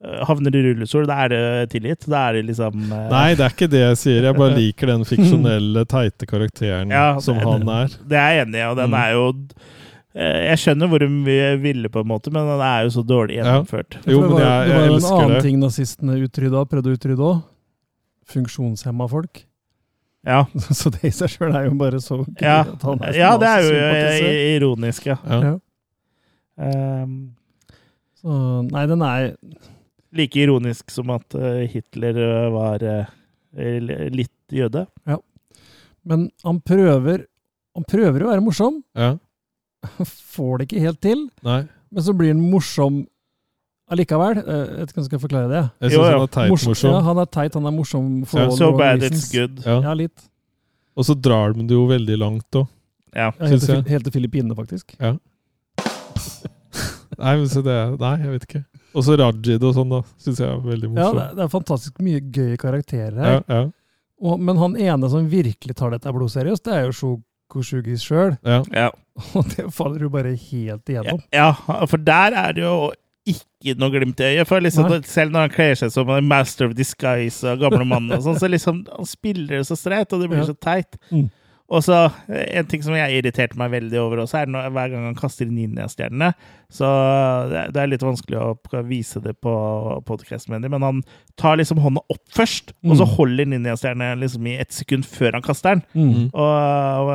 øh, 0.00 0.22
havner 0.24 0.50
du 0.54 0.56
i 0.56 0.62
rullestol, 0.70 1.04
da 1.10 1.18
er 1.26 1.28
det 1.34 1.42
tilgitt. 1.74 2.06
Da 2.08 2.22
er 2.30 2.38
det 2.38 2.46
liksom 2.48 2.86
uh... 2.88 3.02
Nei, 3.12 3.34
det 3.36 3.44
er 3.44 3.52
ikke 3.52 3.68
det 3.68 3.82
jeg 3.82 3.98
sier. 4.00 4.22
Jeg 4.30 4.38
bare 4.38 4.56
liker 4.56 4.86
den 4.94 5.04
fiksjonelle, 5.04 5.82
teite 5.92 6.24
karakteren 6.30 6.88
Ja, 6.96 7.18
som 7.20 7.36
det- 7.36 7.44
han 7.44 7.68
er. 7.68 7.98
Det 8.08 8.16
er 8.22 8.32
jeg 8.38 8.46
enig 8.46 8.62
i, 8.62 8.64
og 8.70 8.80
den 8.80 8.88
Mm. 8.90 8.96
er 9.02 9.12
jo 9.12 9.26
uh, 9.28 10.40
Jeg 10.48 10.56
skjønner 10.64 10.88
hvor 10.88 11.04
vi 11.28 11.36
ville, 11.66 11.92
på 11.92 12.00
en 12.00 12.08
måte, 12.08 12.32
men 12.32 12.48
den 12.48 12.64
er 12.64 12.88
jo 12.88 12.94
så 12.96 13.04
dårlig 13.04 13.36
Ja. 13.36 13.44
gjennomført. 13.44 14.00
Jo, 14.08 14.22
For 14.22 14.24
det 14.24 14.30
men 14.30 14.32
var, 14.40 14.40
jeg, 14.48 14.68
det 14.72 14.74
var 14.80 14.88
jo 14.88 14.96
en 14.96 15.12
annen 15.20 15.36
det. 15.36 15.42
ting 15.44 15.60
nazistene 15.60 16.16
utrydda, 16.24 16.64
prøvde 16.72 16.88
å 16.88 16.96
utrydde 16.96 17.28
òg. 17.28 17.44
Funksjonshemma 18.32 19.08
folk. 19.10 19.44
Ja. 20.26 20.42
Så 20.78 20.90
det 20.92 21.04
i 21.08 21.12
seg 21.14 21.30
sjøl 21.32 21.54
er 21.56 21.66
jo 21.68 21.74
bare 21.80 22.00
så 22.04 22.18
gøy 22.26 22.44
Ja. 22.44 22.60
at 22.68 22.82
han 22.84 23.00
er 23.06 23.16
ja, 23.16 23.30
det 23.40 23.48
er 23.48 23.62
jo 23.64 23.70
øh, 23.72 24.40
ironisk, 24.56 25.06
ja. 25.08 25.16
Ja. 25.24 25.40
Ja. 25.48 25.54
Um, 26.60 27.14
Så, 28.20 28.34
nei, 28.68 28.82
den 28.90 29.00
er 29.06 29.30
like 30.12 30.36
ironisk 30.42 30.90
som 30.92 31.08
at 31.14 31.34
øh, 31.38 31.62
Hitler 31.72 32.18
øh, 32.20 32.52
var 32.52 32.84
litt 34.12 34.52
jøde. 34.52 34.84
Men 36.04 36.30
han 36.44 36.60
prøver 36.64 37.24
Han 37.76 37.84
prøver 37.86 38.22
å 38.24 38.30
være 38.32 38.42
morsom. 38.44 38.80
Ja. 38.98 39.14
Får 40.34 40.58
det 40.58 40.66
ikke 40.68 40.82
helt 40.84 41.00
til. 41.00 41.20
Nei, 41.46 41.62
Men 41.90 42.02
så 42.04 42.12
blir 42.18 42.32
han 42.34 42.42
morsom 42.50 43.04
allikevel. 43.90 44.38
Eh, 44.38 44.44
Jeg 44.60 44.76
vet 44.80 44.90
ikke 44.92 44.98
om 44.98 45.02
jeg 45.02 45.08
skal 45.10 45.22
forklare 45.24 45.48
det. 45.50 45.62
jeg 45.82 45.92
Jo, 45.92 46.02
ja. 46.04 46.10
han 46.12 46.22
er 46.22 46.26
teit 46.36 46.50
Morsom- 46.50 46.70
morsom. 46.74 46.90
Ja, 46.94 47.00
han 47.08 47.18
er 47.18 47.26
teit, 47.26 47.54
han 47.54 47.66
er 47.66 47.70
morsom 47.76 48.10
for 48.26 48.38
Ja. 48.40 48.44
all 48.46 48.56
So 48.56 48.72
bad 48.76 49.00
reasons. 49.02 49.24
it's 49.24 49.32
good. 49.32 49.64
Ja. 49.66 49.80
Ja, 49.82 49.92
litt. 49.94 50.26
Og 50.96 51.04
så 51.04 51.14
drar 51.20 51.52
de 51.54 51.62
det 51.66 51.70
jo 51.76 51.86
veldig 51.86 52.18
langt 52.18 52.50
òg. 52.52 52.68
Ja. 53.14 53.32
Ja, 53.40 53.46
helt, 53.46 53.62
til, 53.66 53.82
helt 53.82 54.04
til 54.04 54.12
Filippinene, 54.12 54.54
faktisk. 54.54 54.94
Ja. 55.00 55.16
Nei, 57.20 57.34
men 57.36 57.48
se 57.50 57.60
det 57.66 57.74
nei, 58.00 58.14
jeg 58.22 58.30
vet 58.32 58.44
ikke. 58.46 58.60
Og 58.96 59.04
så 59.04 59.16
Rajid 59.18 59.64
og 59.66 59.74
sånn, 59.76 59.90
da. 59.92 59.98
Syns 60.22 60.38
jeg 60.40 60.48
er 60.48 60.60
veldig 60.64 60.88
Ja, 60.88 60.94
morsom. 60.94 61.18
det, 61.18 61.26
det 61.36 61.44
er 61.44 61.50
fantastisk 61.52 61.98
mye 62.06 62.20
gøye 62.32 62.56
karakterer 62.60 63.18
her. 63.18 63.34
Ja, 63.34 63.42
ja, 63.60 63.66
Og, 64.20 64.40
men 64.40 64.56
han 64.60 64.76
ene 64.76 65.10
som 65.10 65.28
virkelig 65.32 65.74
tar 65.76 65.90
dette 65.94 66.12
blodseriøst, 66.12 66.64
det 66.64 66.72
er 66.76 66.86
jo 66.88 66.94
Shokoshugis 66.96 68.04
sjøl. 68.06 68.38
ja. 68.46 68.62
Ja. 68.72 68.88
Og 69.36 69.44
det 69.52 69.66
faller 69.76 70.00
jo 70.06 70.08
bare 70.08 70.32
helt 70.32 70.88
igjennom. 70.88 71.20
ja, 71.34 71.50
for 71.90 71.98
der 71.98 72.32
er 72.32 72.52
det 72.56 72.62
jo 72.64 72.90
ikke 73.28 73.74
noe 73.80 73.92
glimt 73.92 74.20
i 74.22 74.30
øyet. 74.30 74.48
For 74.48 74.64
liksom, 74.64 74.88
selv 75.08 75.34
når 75.34 75.46
han 75.46 75.52
kler 75.54 75.74
seg 75.78 75.92
som 75.92 76.10
en 76.14 76.30
master 76.30 76.70
of 76.70 76.76
disguise 76.78 77.44
og 77.48 77.60
gamle 77.64 77.84
mann, 77.88 78.08
og 78.14 78.24
sånn, 78.24 78.38
så 78.40 78.48
liksom, 78.50 78.84
han 78.88 79.08
spiller 79.08 79.60
det 79.60 79.66
så 79.68 79.76
streit, 79.78 80.12
og 80.12 80.22
det 80.22 80.30
blir 80.32 80.46
så 80.48 80.56
teit. 80.56 80.96
Mm. 81.12 81.28
Og 81.70 81.84
så 81.86 81.94
eh, 82.28 82.58
En 82.58 82.66
ting 82.66 82.82
som 82.82 82.94
jeg 82.98 83.20
irriterte 83.20 83.54
meg 83.56 83.70
veldig 83.70 83.98
over 84.02 84.24
også, 84.24 84.40
er 84.42 84.46
når, 84.50 84.70
hver 84.74 84.90
gang 84.90 85.04
han 85.06 85.14
kaster 85.18 85.46
ninjastjernene. 85.46 86.32
Så 86.70 86.86
det 87.50 87.60
Så 87.66 87.72
det 87.74 87.82
er 87.82 87.90
litt 87.92 88.02
vanskelig 88.02 88.38
å 88.42 88.82
vise 88.86 89.20
det 89.22 89.36
på 89.42 89.52
podkastmedier, 90.06 90.70
men 90.70 90.82
han 90.82 91.02
tar 91.38 91.56
liksom 91.60 91.78
hånda 91.82 92.02
opp 92.10 92.22
først, 92.34 92.72
og 92.84 92.96
så 92.98 93.06
Mm. 93.06 93.14
holder 93.16 93.46
ninjastjernene 93.46 94.18
liksom 94.20 94.46
i 94.50 94.56
ett 94.60 94.72
sekund 94.72 95.04
før 95.06 95.32
han 95.38 95.42
kaster 95.42 95.74
den. 95.78 95.82
Mm. 95.94 96.30
Og, 96.34 97.10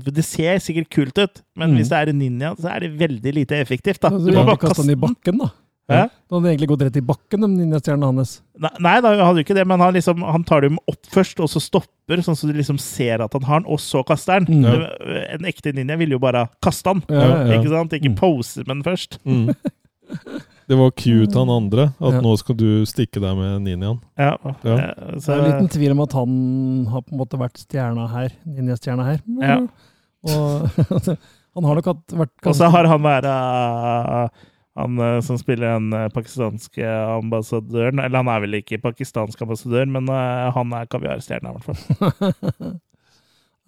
og 0.00 0.04
Det 0.14 0.24
ser 0.24 0.58
sikkert 0.64 0.90
kult 0.90 1.18
ut, 1.18 1.42
men 1.56 1.70
Mm. 1.70 1.76
hvis 1.78 1.88
det 1.90 1.98
er 2.00 2.08
en 2.10 2.18
ninja, 2.18 2.54
så 2.58 2.74
er 2.74 2.80
det 2.80 2.98
veldig 2.98 3.34
lite 3.34 3.60
effektivt. 3.60 4.00
da. 4.00 4.08
Du 4.10 4.30
Du 4.30 4.32
må 4.32 4.44
bare 4.46 4.56
kaste 4.56 4.82
den 4.86 4.96
i 4.96 5.00
bakken, 5.00 5.38
da. 5.38 5.50
Det 5.90 6.36
hadde 6.36 6.50
egentlig 6.52 6.68
gått 6.70 6.82
rett 6.86 6.96
i 6.96 7.02
bakken, 7.02 7.40
de 7.42 7.48
ninjastjernene 7.50 8.06
hans. 8.14 8.36
Nei, 8.62 8.70
nei, 8.78 8.94
da 9.02 9.12
hadde 9.24 9.40
jo 9.42 9.44
ikke 9.44 9.56
det, 9.58 9.66
men 9.66 9.80
han, 9.82 9.92
liksom, 9.96 10.22
han 10.22 10.44
tar 10.46 10.62
dem 10.62 10.78
opp 10.86 11.08
først, 11.10 11.40
og 11.42 11.50
så 11.50 11.58
stopper, 11.64 12.22
sånn 12.22 12.36
så 12.38 12.46
du 12.46 12.54
liksom 12.54 12.78
ser 12.78 13.20
at 13.24 13.32
han 13.34 13.42
har 13.48 13.60
den, 13.64 13.68
og 13.72 13.80
så 13.82 14.04
kaster 14.06 14.38
han. 14.38 14.46
Mm. 14.46 15.26
En 15.40 15.48
ekte 15.50 15.72
ninja 15.74 15.96
ville 15.98 16.14
jo 16.14 16.22
bare 16.22 16.46
kaste 16.62 16.86
han, 16.94 17.02
Ja, 17.10 17.26
ja, 17.44 17.58
ikke 17.58 17.72
sant? 17.74 17.92
Ikke 17.98 18.12
Mm. 18.14 18.16
pose 18.20 18.62
med 18.66 18.70
den 18.76 18.82
først. 18.86 19.18
Mm. 19.26 19.54
Det 20.70 20.76
var 20.78 20.90
cute 20.94 21.34
han 21.38 21.50
andre, 21.50 21.88
at 22.00 22.14
Ja. 22.14 22.20
nå 22.22 22.36
skal 22.38 22.54
du 22.56 22.84
stikke 22.86 23.20
deg 23.22 23.36
med 23.36 23.62
ninjaen. 23.66 24.00
Ja, 24.18 24.36
Ja. 24.44 24.76
eh, 24.76 25.18
Så 25.18 25.26
det 25.26 25.34
er 25.34 25.42
en 25.44 25.50
liten 25.50 25.68
tvil 25.70 25.90
om 25.92 26.00
at 26.00 26.12
han 26.12 26.86
har 26.90 27.02
på 27.02 27.12
en 27.12 27.18
måte 27.18 27.38
vært 27.38 27.58
stjerna 27.58 28.08
her, 28.10 28.30
ninjastjerna 28.46 29.04
her. 29.04 29.20
Ja. 29.40 29.58
Og 30.22 30.70
han 31.54 31.64
har 31.64 31.74
nok 31.74 31.84
hatt, 31.84 32.06
vært 32.14 32.46
og 32.46 32.54
så 32.54 32.70
har 32.70 32.86
han 32.86 33.02
vært 33.02 33.24
eh, 33.24 34.28
han 34.78 34.98
eh, 34.98 35.20
som 35.26 35.38
spiller 35.38 35.74
den 35.74 35.92
eh, 35.96 36.08
pakistanske 36.14 36.86
ambassadøren 37.16 37.98
Eller 37.98 38.22
han 38.22 38.30
er 38.30 38.44
vel 38.44 38.60
ikke 38.60 38.78
pakistansk 38.82 39.42
ambassadør, 39.42 39.88
men 39.90 40.06
eh, 40.14 40.46
han 40.54 40.76
er 40.78 40.90
kaviarstjerne, 40.90 41.50
i 41.50 41.58
hvert 41.58 41.66
fall. 41.70 42.78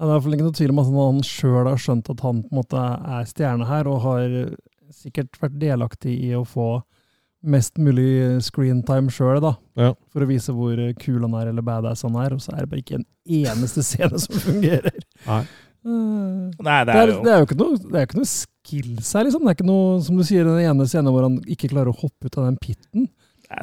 Det 0.02 0.08
er 0.08 0.10
i 0.10 0.14
hvert 0.16 0.24
fall 0.24 0.34
ikke 0.34 0.46
noe 0.48 0.56
tvil 0.58 0.70
om 0.72 0.78
at 0.80 0.86
han, 0.88 0.96
han 0.98 1.26
sjøl 1.26 1.66
har 1.68 1.78
skjønt 1.78 2.08
at 2.10 2.22
han 2.24 2.38
på 2.42 2.50
en 2.50 2.58
måte 2.58 2.80
er 3.16 3.26
stjerne 3.28 3.66
her, 3.68 3.86
og 3.86 4.00
har 4.02 4.32
sikkert 4.90 5.36
vært 5.38 5.60
delaktig 5.62 6.16
i 6.26 6.32
å 6.34 6.40
få 6.48 6.80
mest 7.42 7.78
mulig 7.78 8.40
screentime 8.42 9.12
sjøl, 9.14 9.38
da. 9.44 9.52
Ja. 9.78 9.92
For 10.10 10.24
å 10.24 10.28
vise 10.30 10.54
hvor 10.56 10.80
kul 10.98 11.22
han 11.22 11.36
er, 11.38 11.52
eller 11.52 11.64
badass 11.66 12.02
han 12.06 12.18
er. 12.18 12.34
Og 12.34 12.42
så 12.42 12.54
er 12.54 12.64
det 12.64 12.72
bare 12.72 12.82
ikke 12.82 12.98
en 13.00 13.06
eneste 13.46 13.84
scene 13.86 14.18
som 14.22 14.42
fungerer. 14.42 14.98
Nei. 15.26 15.42
Eh, 15.82 16.62
Nei, 16.62 16.78
det 16.86 16.92
Det 16.92 17.00
er 17.00 17.02
er, 17.02 17.12
jo 17.12 17.22
det 17.24 17.32
er 17.32 17.42
jo 17.42 17.48
ikke 17.48 17.58
noe, 17.58 17.80
det 17.82 17.98
er 17.98 18.06
ikke 18.06 18.20
noe 18.20 18.30
skills 18.30 19.12
her, 19.16 19.26
liksom. 19.26 19.42
Det 19.42 19.52
er 19.52 19.58
ikke 19.58 19.68
noe, 19.72 19.98
som 20.06 20.20
du 20.20 20.24
sier, 20.26 20.46
den 20.46 20.70
ene 20.70 20.86
scenen 20.90 21.14
hvor 21.14 21.26
han 21.26 21.40
ikke 21.50 21.72
klarer 21.72 21.92
å 21.92 21.98
hoppe 22.04 22.30
ut 22.30 22.38
av 22.38 22.48
den 22.50 22.58
pitten. 22.62 23.10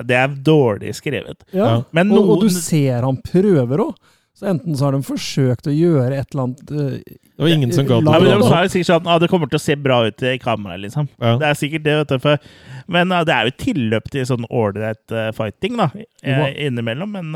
Det 0.05 0.15
er 0.19 0.33
dårlig 0.45 0.93
skrevet. 0.99 1.43
Ja. 1.55 1.79
Men 1.95 2.11
og, 2.13 2.35
og 2.35 2.43
du 2.45 2.49
ser 2.53 3.05
han 3.07 3.17
prøver 3.25 3.87
òg. 3.89 4.15
Så 4.39 4.47
enten 4.47 4.77
så 4.77 4.85
har 4.87 4.95
de 4.95 5.01
forsøkt 5.03 5.67
å 5.67 5.71
gjøre 5.73 6.15
et 6.15 6.29
eller 6.31 6.45
annet 6.45 6.69
eh, 6.71 7.15
Det 7.17 7.43
var 7.43 7.49
ingen 7.51 7.73
som 7.75 7.87
ga 7.89 7.97
men 7.99 8.13
det. 8.23 8.37
De 8.39 8.45
sa 8.47 8.61
jo 8.63 8.69
sikkert 8.71 8.87
sånn 8.87 9.01
at 9.01 9.09
ah, 9.11 9.17
det 9.19 9.27
kommer 9.33 9.49
til 9.51 9.59
å 9.59 9.63
se 9.63 9.75
bra 9.75 9.97
ut 10.07 10.23
i 10.23 10.37
kamera, 10.39 10.77
liksom. 10.79 11.09
Ja. 11.19 11.33
Det 11.41 11.49
er 11.49 11.57
sikkert 11.59 11.83
det, 11.83 11.95
vet 11.99 12.13
du. 12.13 12.21
For, 12.23 12.45
men 12.87 13.11
ah, 13.11 13.25
det 13.27 13.35
er 13.35 13.49
jo 13.49 13.55
tilløp 13.65 14.07
til 14.13 14.23
sånn 14.29 14.47
ålreit 14.47 15.11
uh, 15.11 15.25
fighting, 15.35 15.75
da. 15.81 15.89
Eh, 16.23 16.45
innimellom, 16.69 17.17
men 17.17 17.35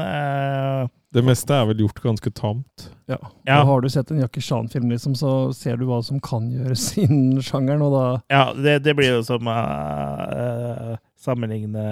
Det 1.13 1.21
meste 1.21 1.53
er 1.53 1.67
vel 1.69 1.83
gjort 1.83 1.99
ganske 2.01 2.31
tamt. 2.33 2.87
Ja. 3.05 3.19
Ja. 3.45 3.59
Og 3.61 3.67
Har 3.69 3.83
du 3.83 3.89
sett 3.93 4.11
en 4.11 4.21
Jackie 4.23 4.41
Chan-film, 4.41 4.89
liksom, 4.89 5.15
så 5.15 5.53
ser 5.53 5.77
du 5.77 5.85
hva 5.85 5.99
som 6.05 6.21
kan 6.23 6.47
gjøres 6.49 6.87
innen 7.03 7.41
sjangeren, 7.45 7.83
og 7.85 7.93
da 7.93 8.05
Ja, 8.33 8.45
det, 8.57 8.79
det 8.87 8.95
blir 8.97 9.19
jo 9.19 9.25
som 9.27 9.49
å 9.49 9.57
uh, 9.57 10.95
sammenligne 11.19 11.85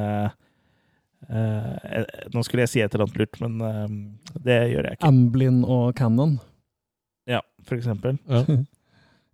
uh, 1.29 1.67
Nå 2.33 2.45
skulle 2.47 2.65
jeg 2.65 2.73
si 2.73 2.81
et 2.81 2.93
eller 2.95 3.05
annet 3.05 3.21
lurt, 3.21 3.41
men 3.43 3.61
uh, 3.61 4.33
det 4.41 4.57
gjør 4.73 4.89
jeg 4.89 4.99
ikke. 4.99 5.11
Amblin 5.13 5.61
og 5.69 5.93
Cannon. 5.99 6.39
Ja, 7.29 7.43
for 7.67 7.77
eksempel. 7.77 8.17
Ja. 8.25 8.45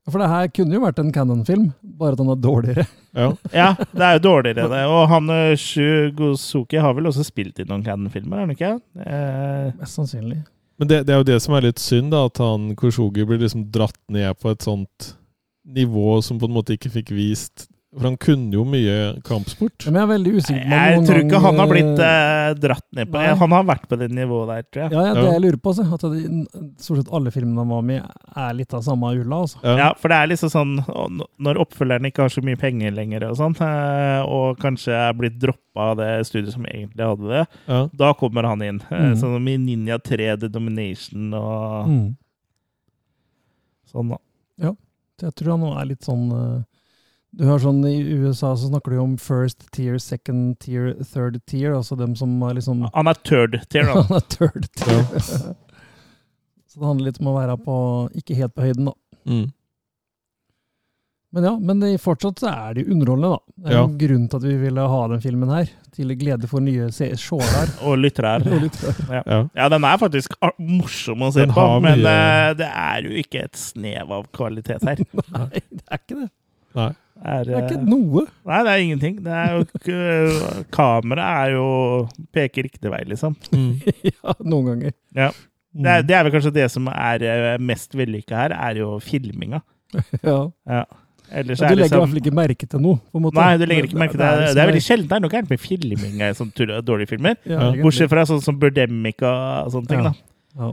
For 0.07 0.23
det 0.23 0.29
her 0.31 0.47
kunne 0.55 0.77
jo 0.77 0.83
vært 0.85 0.99
en 1.01 1.11
Cannon-film, 1.11 1.65
bare 1.99 2.15
at 2.15 2.21
den 2.21 2.29
er 2.31 2.39
dårligere. 2.39 2.85
Ja. 3.17 3.31
Ja, 3.51 3.69
det 3.75 4.03
er 4.05 4.13
jo 4.17 4.21
dårligere, 4.27 4.67
det. 4.71 4.83
Og 4.87 5.07
han 5.11 5.31
eh, 5.33 5.55
Shu 5.59 6.11
Gosuki 6.15 6.79
har 6.79 6.93
vel 6.95 7.09
også 7.09 7.25
spilt 7.27 7.59
i 7.59 7.65
noen 7.67 7.83
Cannon-filmer, 7.83 8.37
er 8.37 8.45
han 8.45 8.53
ikke? 8.55 8.69
Eh, 9.03 9.71
Mest 9.79 9.97
sannsynlig. 9.97 10.37
Men 10.77 10.91
det, 10.91 10.99
det 11.07 11.15
er 11.15 11.23
jo 11.23 11.27
det 11.31 11.39
som 11.41 11.55
er 11.57 11.65
litt 11.65 11.81
synd, 11.81 12.11
da, 12.13 12.27
at 12.29 12.39
han 12.43 12.69
Koshogi 12.77 13.25
blir 13.25 13.41
liksom 13.41 13.65
dratt 13.73 13.97
ned 14.13 14.37
på 14.39 14.53
et 14.53 14.63
sånt 14.67 15.11
nivå 15.67 16.19
som 16.23 16.37
på 16.39 16.47
en 16.47 16.55
måte 16.55 16.77
ikke 16.77 16.93
fikk 16.93 17.11
vist 17.17 17.67
For 17.97 18.05
han 18.05 18.17
kunne 18.21 18.53
jo 18.53 18.63
mye 18.63 18.97
kampsport. 19.25 19.87
Men 19.87 19.95
jeg 19.97 20.03
er 20.05 20.09
veldig 20.11 20.33
usikker 20.37 20.65
på 20.69 20.77
jeg 20.77 20.99
tror 21.07 21.17
ikke 21.23 21.31
gang, 21.33 21.41
han 21.47 21.57
har 21.63 21.67
blitt 21.71 22.01
eh, 22.05 22.27
eh, 22.47 22.53
dratt 22.61 22.85
ned 22.93 23.09
på 23.09 23.17
nei. 23.17 23.31
Han 23.41 23.55
har 23.57 23.63
vært 23.65 23.87
på 23.89 23.97
det 23.97 24.07
nivået 24.13 24.47
der, 24.51 24.65
tror 24.69 24.83
jeg. 24.83 24.91
Ja, 24.93 25.05
ja, 25.07 25.13
det 25.17 25.23
Ja. 25.23 25.31
jeg 25.33 25.41
lurer 25.41 25.57
på, 25.63 25.73
altså, 25.73 25.85
at 25.97 26.05
det, 26.13 26.75
stort 26.85 26.97
sett 27.01 27.09
alle 27.17 27.31
filmene 27.33 27.57
han 27.63 27.71
var 27.73 27.81
med 27.81 28.03
i, 28.03 28.11
er 28.45 28.53
litt 28.53 28.73
av 28.77 28.83
samme 28.85 29.09
ulla. 29.17 29.39
Altså. 29.47 29.57
Ja. 29.63 29.75
Ja, 29.81 29.87
for 29.97 30.13
det 30.13 30.19
er 30.21 30.27
liksom 30.27 30.49
sånn 30.53 30.75
n- 30.85 31.25
Når 31.39 31.57
oppfølgeren 31.65 32.05
ikke 32.11 32.21
har 32.27 32.29
så 32.29 32.43
mye 32.45 32.55
penger 32.61 32.91
lenger, 32.93 33.23
og 33.31 33.35
sånn, 33.41 33.57
eh, 33.65 34.21
og 34.29 34.59
kanskje 34.61 34.93
er 34.93 35.13
blitt 35.17 35.39
droppa 35.41 35.89
av 35.91 35.97
det 35.97 36.11
studiet 36.29 36.53
som 36.53 36.63
egentlig 36.69 37.01
hadde 37.05 37.27
det, 37.33 37.43
Ja. 37.67 37.87
da 37.97 38.13
kommer 38.13 38.43
han 38.45 38.61
inn. 38.61 38.81
Eh, 38.91 38.97
Mm. 39.07 39.15
Sånn 39.17 39.33
som 39.35 39.47
i 39.47 39.57
Ninja 39.57 39.97
3, 40.01 40.37
The 40.37 40.47
Domination 40.49 41.33
og 41.33 41.87
Mm. 41.87 42.15
sånn, 43.91 44.09
da. 44.09 44.17
Ja, 44.61 44.73
Jeg 45.19 45.33
tror 45.35 45.51
han 45.55 45.61
nå 45.61 45.69
er 45.81 45.85
litt 45.89 46.01
sånn 46.05 46.27
eh, 46.31 46.63
Du 47.37 47.43
har 47.45 47.59
sånn 47.61 47.83
I 47.85 47.99
USA 48.17 48.55
så 48.57 48.71
snakker 48.71 48.95
du 48.95 49.01
om 49.03 49.11
first 49.21 49.67
tier, 49.75 49.99
second 50.01 50.55
tier, 50.63 50.95
third 51.13 51.37
tier. 51.45 51.75
Altså 51.77 51.97
dem 51.99 52.15
som 52.17 52.31
er 52.47 52.55
liksom 52.57 52.87
Han 52.95 53.07
er 53.11 53.19
third 53.27 53.59
tier, 53.69 53.85
da. 53.91 54.01
Han 54.09 54.17
er 54.17 54.25
third 54.33 54.65
tier. 54.73 55.03
så 56.67 56.79
det 56.81 56.87
handler 56.87 57.11
litt 57.11 57.21
om 57.21 57.29
å 57.29 57.37
være 57.37 57.59
på 57.61 57.75
ikke 58.17 58.37
helt 58.41 58.55
på 58.57 58.65
høyden, 58.65 58.89
da. 58.89 58.97
Mm. 59.29 59.45
Men 61.35 61.43
ja, 61.43 61.51
men 61.59 61.81
det, 61.83 61.89
fortsatt 62.01 62.39
så 62.41 62.47
er 62.49 62.73
det 62.77 62.85
jo 62.87 62.93
underholdende, 62.95 63.29
da. 63.35 63.53
Det 63.57 63.69
er 63.69 63.75
Ja. 63.77 63.83
en 63.85 63.97
grunn 63.99 64.27
til 64.31 64.37
at 64.39 64.45
vi 64.47 64.53
ville 64.61 64.85
ha 64.89 64.99
den 65.11 65.21
filmen 65.21 65.49
her. 65.51 65.69
Til 65.93 66.13
glede 66.17 66.47
for 66.49 66.63
nye 66.63 66.87
se- 66.95 67.11
seere. 67.19 67.65
Og 67.89 67.97
lyttere 67.99 68.31
her. 68.41 68.69
Ja. 69.27 69.39
Ja, 69.59 69.67
den 69.73 69.83
er 69.85 69.97
faktisk 70.01 70.37
morsom 70.57 71.25
å 71.27 71.31
se 71.35 71.43
Den 71.45 71.53
på, 71.53 71.65
men 71.83 71.99
mye- 72.01 72.13
eh, 72.15 72.53
det 72.63 72.69
er 72.71 73.03
jo 73.05 73.13
ikke 73.21 73.43
et 73.43 73.59
snev 73.59 74.09
av 74.21 74.25
kvalitet 74.33 74.81
her. 74.87 75.03
Nei, 75.35 75.61
det 75.69 75.83
er 75.91 76.01
ikke 76.01 76.21
det. 76.23 76.29
Nei. 76.79 76.89
Det 77.17 77.33
er, 77.33 77.43
Det 77.47 77.53
er 77.55 77.61
eh, 77.63 77.69
ikke 77.71 77.89
noe. 77.89 78.23
Nei, 78.45 78.59
det 78.67 78.71
er 78.73 78.83
ingenting. 78.85 79.15
Det 79.25 79.33
er 79.33 79.55
jo 79.55 79.63
ikke 79.65 80.65
Kameraet 80.77 81.47
er 81.47 81.55
jo 81.55 81.65
peker 82.35 82.67
riktig 82.67 82.91
vei, 82.93 83.01
liksom. 83.09 83.35
Mm. 83.51 83.71
ja, 84.11 84.35
noen 84.43 84.69
ganger. 84.71 84.93
Ja. 85.17 85.31
Mm. 85.75 85.81
Det 85.83 85.91
er, 85.95 86.05
det 86.09 86.15
er 86.17 86.23
vel 86.27 86.33
kanskje 86.37 86.53
det 86.55 86.69
som 86.73 86.87
er 86.93 87.25
eh, 87.27 87.49
mest 87.61 87.97
vellykka 87.97 88.37
her, 88.45 88.55
er 88.69 88.79
jo 88.83 88.95
filminga. 89.03 89.63
Ja. 90.23 90.39
Ja. 90.67 90.85
Ellers 91.27 91.59
Ja, 91.59 91.67
du 91.67 91.75
det 91.75 91.81
legger 91.81 91.97
i 91.97 91.99
hvert 91.99 92.07
liksom 92.07 92.11
fall 92.13 92.19
ikke 92.21 92.35
merke 92.37 92.67
til 92.71 92.81
noe. 92.83 92.99
på 93.11 93.19
en 93.19 93.23
måte. 93.25 93.35
Nei, 93.35 93.57
du 93.59 93.65
legger 93.67 93.87
ikke 93.89 93.99
merke 93.99 94.15
til 94.15 94.21
det. 94.21 94.27
Er, 94.27 94.41
Det 94.55 94.61
er 94.63 94.69
veldig 94.69 94.79
bare- 94.79 94.87
sjelden 94.87 95.07
det 95.09 95.15
er 95.17 95.23
noe 95.25 95.31
gærent 95.33 95.49
med 95.51 95.59
filming 95.59 96.21
i 96.23 96.81
dårlige 96.87 97.09
filmer. 97.11 97.35
Ja, 97.43 97.57
Ja. 97.75 97.83
Bortsett 97.83 98.09
fra 98.13 98.23
sånn 98.29 98.43
som 98.45 98.59
Birdemic 98.61 99.19
og 99.27 99.71
sånne 99.73 99.87
ting. 99.91 100.05
Ja. 100.05 100.13
da. 100.55 100.71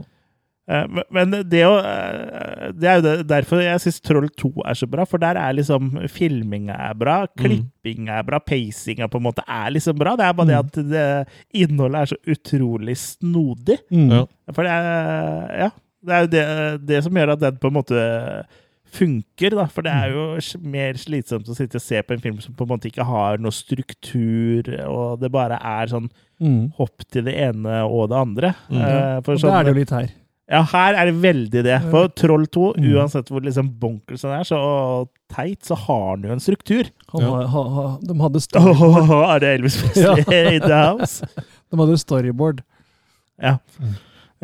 Eh, 0.67 0.87
men- 0.89 1.03
Men 1.11 1.29
det, 1.47 1.61
å, 1.63 1.77
eh, 1.77 2.71
det 2.73 2.83
er 2.89 3.01
jo 3.01 3.23
derfor 3.23 3.61
jeg 3.61 3.79
syns 3.83 4.01
Troll 4.01 4.29
2 4.29 4.63
er 4.65 4.73
så 4.73 4.87
bra, 4.89 5.05
for 5.05 5.17
der 5.19 5.35
er 5.37 5.53
liksom 5.53 5.91
filminga 6.09 6.73
er 6.89 6.93
bra, 6.95 7.27
klippinga 7.37 8.17
er 8.19 8.23
bra, 8.23 8.39
pacinga 8.39 9.07
på 9.07 9.17
en 9.21 9.23
måte 9.27 9.43
er 9.47 9.69
liksom 9.71 9.95
bra. 9.95 10.15
Det 10.15 10.25
er 10.25 10.33
bare 10.33 10.47
det 10.47 10.57
Mm. 10.57 10.65
at 10.65 10.89
det, 10.89 11.27
innholdet 11.53 12.01
er 12.01 12.05
så 12.15 12.17
utrolig 12.33 12.97
snodig. 12.97 13.77
Mm. 13.91 14.27
For 14.53 14.63
det 14.63 14.71
er, 14.71 15.57
ja, 15.59 15.69
det 16.03 16.13
er 16.13 16.21
jo 16.21 16.27
det, 16.27 16.85
det 16.87 17.03
som 17.03 17.13
gjør 17.13 17.31
at 17.33 17.39
den 17.39 17.57
på 17.57 17.67
en 17.67 17.73
måte 17.83 18.45
funker, 18.95 19.51
da. 19.51 19.65
For 19.67 19.81
det 19.83 19.91
er 19.91 20.11
jo 20.13 20.59
mer 20.63 20.93
slitsomt 20.93 21.47
å 21.51 21.55
sitte 21.55 21.75
og 21.75 21.81
se 21.81 22.01
på 22.01 22.13
en 22.15 22.21
film 22.23 22.41
som 22.41 22.53
på 22.55 22.63
en 22.65 22.69
måte 22.73 22.89
ikke 22.89 23.05
har 23.05 23.37
noe 23.37 23.51
struktur, 23.51 24.69
og 24.87 25.19
det 25.21 25.31
bare 25.31 25.59
er 25.61 25.87
sånn 25.91 26.09
Mm. 26.41 26.73
hopp 26.75 27.05
til 27.11 27.23
det 27.23 27.35
ene 27.35 27.83
og 27.87 28.09
det 28.09 28.17
andre. 28.17 28.55
Mm. 28.69 28.81
Eh, 28.81 29.21
for 29.21 29.31
Og 29.33 29.37
det 29.39 29.41
sånn- 29.45 29.59
er 29.59 29.63
det 29.63 29.73
jo 29.73 29.79
litt 29.79 29.89
her. 29.89 30.09
Ja, 30.51 30.61
her 30.71 30.93
er 31.01 31.09
det 31.09 31.15
veldig 31.23 31.63
det. 31.65 31.77
For 31.91 32.07
Troll 32.13 32.45
2, 32.53 32.65
Mm. 32.77 32.89
uansett 32.95 33.29
hvor 33.33 33.41
liksom 33.41 33.69
bonkers 33.81 34.21
den 34.21 34.31
er, 34.35 34.43
så 34.45 34.59
teit, 35.33 35.63
så 35.65 35.75
har 35.75 36.03
han 36.15 36.23
jo 36.27 36.31
en 36.35 36.39
struktur. 36.43 36.89
Han 37.13 37.21
Ja. 37.25 37.47
ha, 37.47 37.63
ha, 37.77 37.85
de 38.01 38.13
hadde 38.21 38.41
storyboard. 38.47 39.09
Åh, 39.09 39.35
er 39.35 39.39
det 39.39 39.53
Elvis 39.59 39.77
Presley 39.81 40.25
in 40.55 40.61
the 40.61 40.73
house? 40.81 41.25
De 41.71 41.77
hadde 41.81 41.97
storyboard. 41.97 42.61
Ja. 43.41 43.57
Mm. 43.81 43.95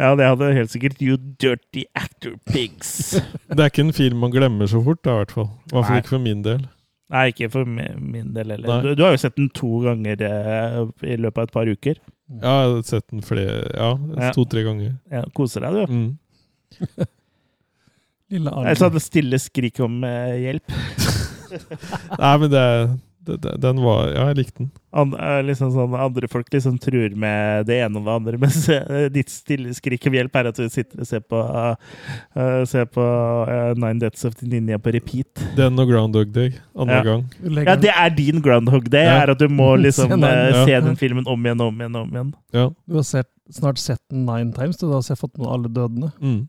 ja, 0.02 0.16
det 0.16 0.26
hadde 0.26 0.54
helt 0.58 0.72
sikkert 0.74 1.02
You 1.02 1.18
dirty 1.40 1.84
actor 1.96 2.34
pigs. 2.50 3.14
Det 3.48 3.60
er 3.60 3.70
ikke 3.70 3.86
en 3.86 3.94
film 3.94 4.18
man 4.26 4.32
glemmer 4.34 4.66
så 4.68 4.82
fort, 4.84 5.04
da, 5.06 5.12
i 5.12 5.22
hvert 5.22 5.32
fall. 5.38 5.50
I 5.70 5.76
hvert 5.76 5.86
fall 5.88 5.98
ikke 6.02 6.16
for 6.18 6.24
min 6.26 6.42
del. 6.44 6.66
Nei, 7.12 7.26
ikke 7.32 7.50
for 7.52 7.66
min 7.68 8.34
del 8.34 8.52
heller. 8.56 8.82
Du, 8.82 8.94
du 8.96 9.04
har 9.04 9.12
jo 9.12 9.20
sett 9.22 9.36
den 9.36 9.50
to 9.54 9.82
ganger 9.84 10.22
eh, 10.24 10.82
i 11.12 11.18
løpet 11.20 11.38
av 11.38 11.44
et 11.50 11.52
par 11.54 11.68
uker. 11.68 11.96
Ja, 12.40 12.52
jeg 12.64 12.70
har 12.76 12.84
sett 12.88 13.08
den 13.12 13.22
flere 13.26 13.56
Ja, 13.76 13.90
Ja. 14.18 14.32
to-tre 14.36 14.64
ganger. 14.64 14.94
Ja, 15.12 15.24
koser 15.36 15.66
deg, 15.66 15.74
du. 15.74 15.94
Mm. 15.94 16.18
Lille 18.32 18.50
så 18.50 18.62
Arne. 18.62 18.76
hadde 18.88 19.02
stille 19.04 19.40
skrik 19.44 19.80
om 19.84 19.98
eh, 20.08 20.38
hjelp. 20.46 20.72
Nei, 22.22 22.36
men 22.40 22.50
det, 22.54 22.64
det, 23.28 23.36
det 23.44 23.56
Den 23.66 23.82
var 23.84 24.08
Ja, 24.14 24.28
jeg 24.32 24.38
likte 24.40 24.64
den. 24.64 24.70
An, 24.94 25.14
eh, 25.16 25.38
liksom 25.48 25.70
sånn, 25.72 25.94
andre 25.96 26.28
folk 26.28 26.50
liksom 26.52 26.76
truer 26.84 27.14
med 27.16 27.66
det 27.70 27.78
ene 27.86 27.96
og 28.02 28.04
det 28.10 28.12
andre, 28.18 28.38
mens 28.44 28.66
eh, 28.70 29.06
ditt 29.14 29.30
stille 29.32 29.72
skrik 29.78 30.04
om 30.10 30.18
hjelp 30.18 30.36
er 30.36 30.50
at 30.50 30.58
du 30.60 30.66
sitter 30.68 31.00
og 31.00 31.08
ser 31.08 31.22
på, 31.24 31.40
uh, 31.40 32.66
ser 32.68 32.90
på 32.92 33.00
uh, 33.48 33.72
Nine 33.80 34.02
Deaths 34.04 34.26
of 34.28 34.36
the 34.42 34.50
Ninja 34.52 34.76
på 34.84 34.92
repeat. 34.92 35.32
Den 35.56 35.80
og 35.80 35.88
Groundhog 35.94 36.34
Day. 36.36 36.52
Andre 36.76 36.98
Ja. 37.00 37.04
gang. 37.08 37.24
Legger 37.42 37.72
Ja, 37.72 37.76
det 37.88 37.94
er 37.96 38.10
din 38.18 38.42
groundhog 38.44 38.90
day, 38.92 39.06
Ja. 39.08 39.22
er 39.24 39.32
at 39.32 39.40
du 39.40 39.48
må 39.48 39.70
liksom 39.86 40.10
Se 40.12 40.16
den, 40.18 40.28
ja. 40.28 40.66
se 40.66 40.82
den 40.90 40.96
filmen 41.00 41.24
om 41.28 41.40
igjen 41.48 41.62
om 41.62 41.80
igjen. 41.80 41.96
om 41.96 42.12
igjen. 42.12 42.34
Ja. 42.52 42.68
Du 42.88 42.96
har 43.00 43.04
sett, 43.08 43.30
snart 43.50 43.78
sett 43.80 44.02
den 44.12 44.26
nine 44.26 44.52
times. 44.52 44.76
Du 44.78 44.92
har 44.92 45.02
sett 45.08 45.20
fått 45.20 45.38
med 45.40 45.48
alle 45.48 45.72
dødene. 45.72 46.12
Mm. 46.22 46.48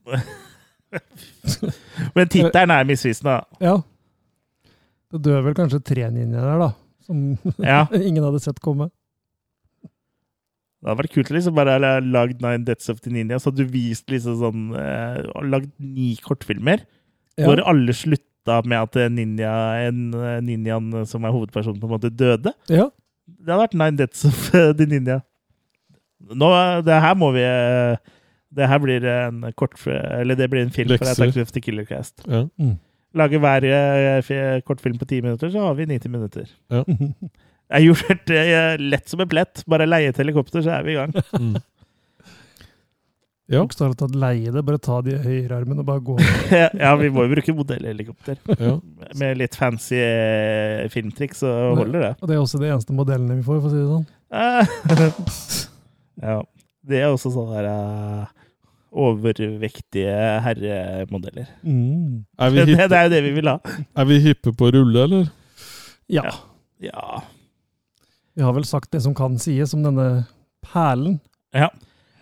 Men 2.15 2.29
tittelen 2.29 2.71
er 2.75 2.85
misvisende. 2.85 3.39
da. 3.39 3.65
Ja. 3.65 3.79
Det 5.13 5.23
dør 5.25 5.43
vel 5.47 5.55
kanskje 5.57 5.81
tre 5.85 6.11
ninjaer 6.13 6.45
der, 6.51 6.59
da. 6.67 6.71
Som 7.07 7.39
Ja. 7.59 7.87
ingen 8.09 8.25
hadde 8.25 8.41
sett 8.43 8.61
komme. 8.65 8.91
Det 10.83 10.91
hadde 10.91 10.99
vært 11.05 11.13
kult 11.15 11.31
å 11.31 11.35
liksom 11.37 11.55
bare 11.55 11.77
lagd 12.03 12.41
Nine 12.43 12.65
Deaths 12.67 12.91
of 12.91 13.01
the 13.05 13.11
Ninja, 13.15 13.39
så 13.39 13.51
hadde 13.53 13.63
du 13.63 13.71
vist 13.71 14.09
liksom 14.11 14.39
sånn 14.41 14.63
eh, 14.75 15.21
Lagd 15.47 15.71
ni 15.79 16.17
kortfilmer 16.23 16.83
Ja. 17.39 17.47
hvor 17.47 17.63
alle 17.71 17.95
slutta 17.95 18.59
med 18.67 18.77
at 18.83 18.97
ninja, 19.15 19.53
en, 19.87 20.01
eh, 20.19 20.41
ninjaen 20.43 21.07
som 21.07 21.23
er 21.25 21.31
hovedpersonen, 21.33 21.79
på 21.81 21.87
en 21.87 21.93
måte 21.95 22.11
døde. 22.11 22.51
Ja. 22.69 22.89
Det 23.31 23.47
hadde 23.47 23.63
vært 23.63 23.77
Nine 23.79 23.97
Deaths 24.01 24.25
of 24.27 24.49
eh, 24.59 24.73
the 24.75 24.89
Ninja. 24.91 25.21
Nå, 26.35 26.51
det 26.87 26.99
her 27.03 27.15
må 27.19 27.31
vi 27.35 27.43
eh, 27.47 27.97
Det 28.55 28.67
her 28.71 28.79
blir 28.79 29.03
en 29.11 29.41
kort 29.59 29.75
Eller 29.91 30.37
det 30.39 30.47
blir 30.53 30.63
en 30.63 30.71
film 30.71 30.93
for 30.93 31.01
Lekser. 31.03 31.25
Attack 31.25 31.39
of 31.43 31.51
the 31.55 31.61
Killer 31.65 31.87
Cast. 31.89 32.23
Ja. 32.27 32.45
Mm. 32.59 32.77
Lage 33.19 33.39
hver 33.43 33.65
eh, 33.69 34.21
fi- 34.25 34.61
kortfilm 34.65 34.97
på 35.01 35.09
ti 35.11 35.19
minutter, 35.25 35.51
så 35.53 35.67
har 35.67 35.75
vi 35.77 35.87
90 35.91 36.13
minutter. 36.13 36.47
Ja. 36.73 36.85
Jeg 37.73 37.87
gjorde 37.89 38.17
det 38.29 38.41
eh, 38.53 38.75
lett 38.93 39.09
som 39.09 39.21
en 39.25 39.29
plett. 39.33 39.63
Bare 39.71 39.87
leie 39.89 40.11
et 40.13 40.19
helikopter, 40.21 40.61
så 40.65 40.75
er 40.79 40.83
vi 40.89 40.97
i 40.97 40.99
gang. 41.01 41.15
Mm. 41.39 41.55
Ja. 43.53 43.59
Bokstavelig 43.67 43.99
talt 44.01 44.15
leie 44.17 44.49
det. 44.55 44.63
Bare 44.65 44.79
ta 44.81 45.01
de 45.05 45.13
høyrearmene 45.21 45.83
og 45.83 45.89
bare 45.89 46.01
gå. 46.07 46.15
ja, 46.81 46.93
vi 46.97 47.11
må 47.13 47.27
jo 47.27 47.33
bruke 47.35 47.53
modellhelikopter. 47.59 48.39
ja. 48.55 48.71
Med 49.21 49.37
litt 49.43 49.59
fancy 49.59 49.99
eh, 50.01 50.87
filmtriks, 50.95 51.43
så 51.43 51.51
holder 51.77 52.01
det. 52.07 52.13
Og 52.23 52.31
det 52.31 52.37
er 52.39 52.41
også 52.41 52.61
de 52.63 52.71
eneste 52.71 52.97
modellene 52.97 53.37
vi 53.41 53.45
får, 53.45 53.59
for 53.61 53.69
å 53.69 53.73
si 53.75 53.83
det 53.83 53.91
sånn. 53.91 54.07
Ja. 56.23 56.39
Det 56.89 57.03
er 57.03 57.11
også 57.13 57.33
sånn 57.35 57.53
der 57.53 57.69
eh, 57.75 58.25
overvektige 58.93 60.15
herremodeller. 60.45 61.47
Mm. 61.63 62.25
Er, 62.39 62.51
Det, 62.57 62.67
det 62.69 62.99
er 62.99 63.07
jo 63.09 63.13
det 63.15 63.23
vi 63.25 63.31
vil 63.39 63.49
ha. 63.49 63.57
er 63.97 64.09
vi 64.11 64.19
hyppe 64.27 64.53
på 64.53 64.69
å 64.69 64.75
rulle, 64.77 65.07
eller? 65.09 65.31
Ja. 66.13 66.27
Ja. 66.83 67.23
Vi 68.37 68.43
har 68.45 68.53
vel 68.57 68.65
sagt 68.69 68.93
det 68.93 69.03
som 69.05 69.15
kan 69.17 69.39
sies 69.41 69.73
om 69.77 69.83
denne 69.87 70.27
perlen. 70.73 71.21
ja. 71.57 71.71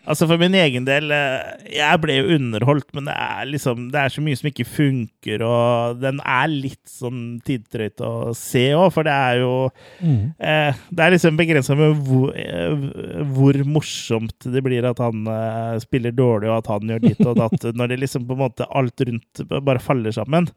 Altså 0.09 0.27
For 0.27 0.40
min 0.40 0.55
egen 0.56 0.86
del, 0.89 1.10
eh, 1.12 1.66
jeg 1.77 2.01
ble 2.01 2.14
jo 2.16 2.36
underholdt, 2.36 2.89
men 2.97 3.05
det 3.06 3.14
er 3.14 3.51
liksom 3.51 3.90
Det 3.93 4.01
er 4.01 4.12
så 4.14 4.22
mye 4.24 4.39
som 4.39 4.48
ikke 4.48 4.66
funker, 4.66 5.44
og 5.44 6.01
den 6.01 6.22
er 6.24 6.48
litt 6.48 6.89
sånn 6.89 7.40
tidtrøyt 7.47 8.01
å 8.06 8.32
se 8.36 8.64
òg, 8.77 8.89
for 8.94 9.06
det 9.06 9.12
er 9.16 9.43
jo 9.43 9.52
Mm. 10.01 10.32
Eh, 10.39 10.74
det 10.90 11.05
er 11.05 11.12
liksom 11.12 11.36
begrensa 11.36 11.74
med 11.77 11.98
hvor, 12.06 12.31
eh, 12.36 13.24
hvor 13.35 13.56
morsomt 13.68 14.47
det 14.48 14.62
blir 14.64 14.86
at 14.89 14.98
han 15.02 15.27
eh, 15.28 15.78
spiller 15.82 16.14
dårlig, 16.16 16.48
og 16.48 16.59
at 16.60 16.70
han 16.72 16.89
gjør 16.89 17.02
ditt 17.05 17.20
og 17.27 17.36
datt, 17.36 17.66
når 17.77 17.93
det 17.93 18.01
liksom 18.01 18.27
på 18.28 18.36
en 18.36 18.43
måte 18.47 18.68
alt 18.70 19.05
rundt 19.06 19.43
bare 19.51 19.82
faller 19.82 20.14
sammen. 20.16 20.48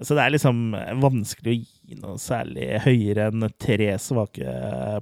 Så 0.00 0.16
det 0.16 0.22
er 0.24 0.32
liksom 0.32 0.60
vanskelig 1.02 1.52
å 1.52 1.56
gi 1.58 1.96
noe 2.00 2.16
særlig 2.20 2.78
høyere 2.86 3.26
enn 3.28 3.44
tre 3.60 3.90
svake 4.00 4.54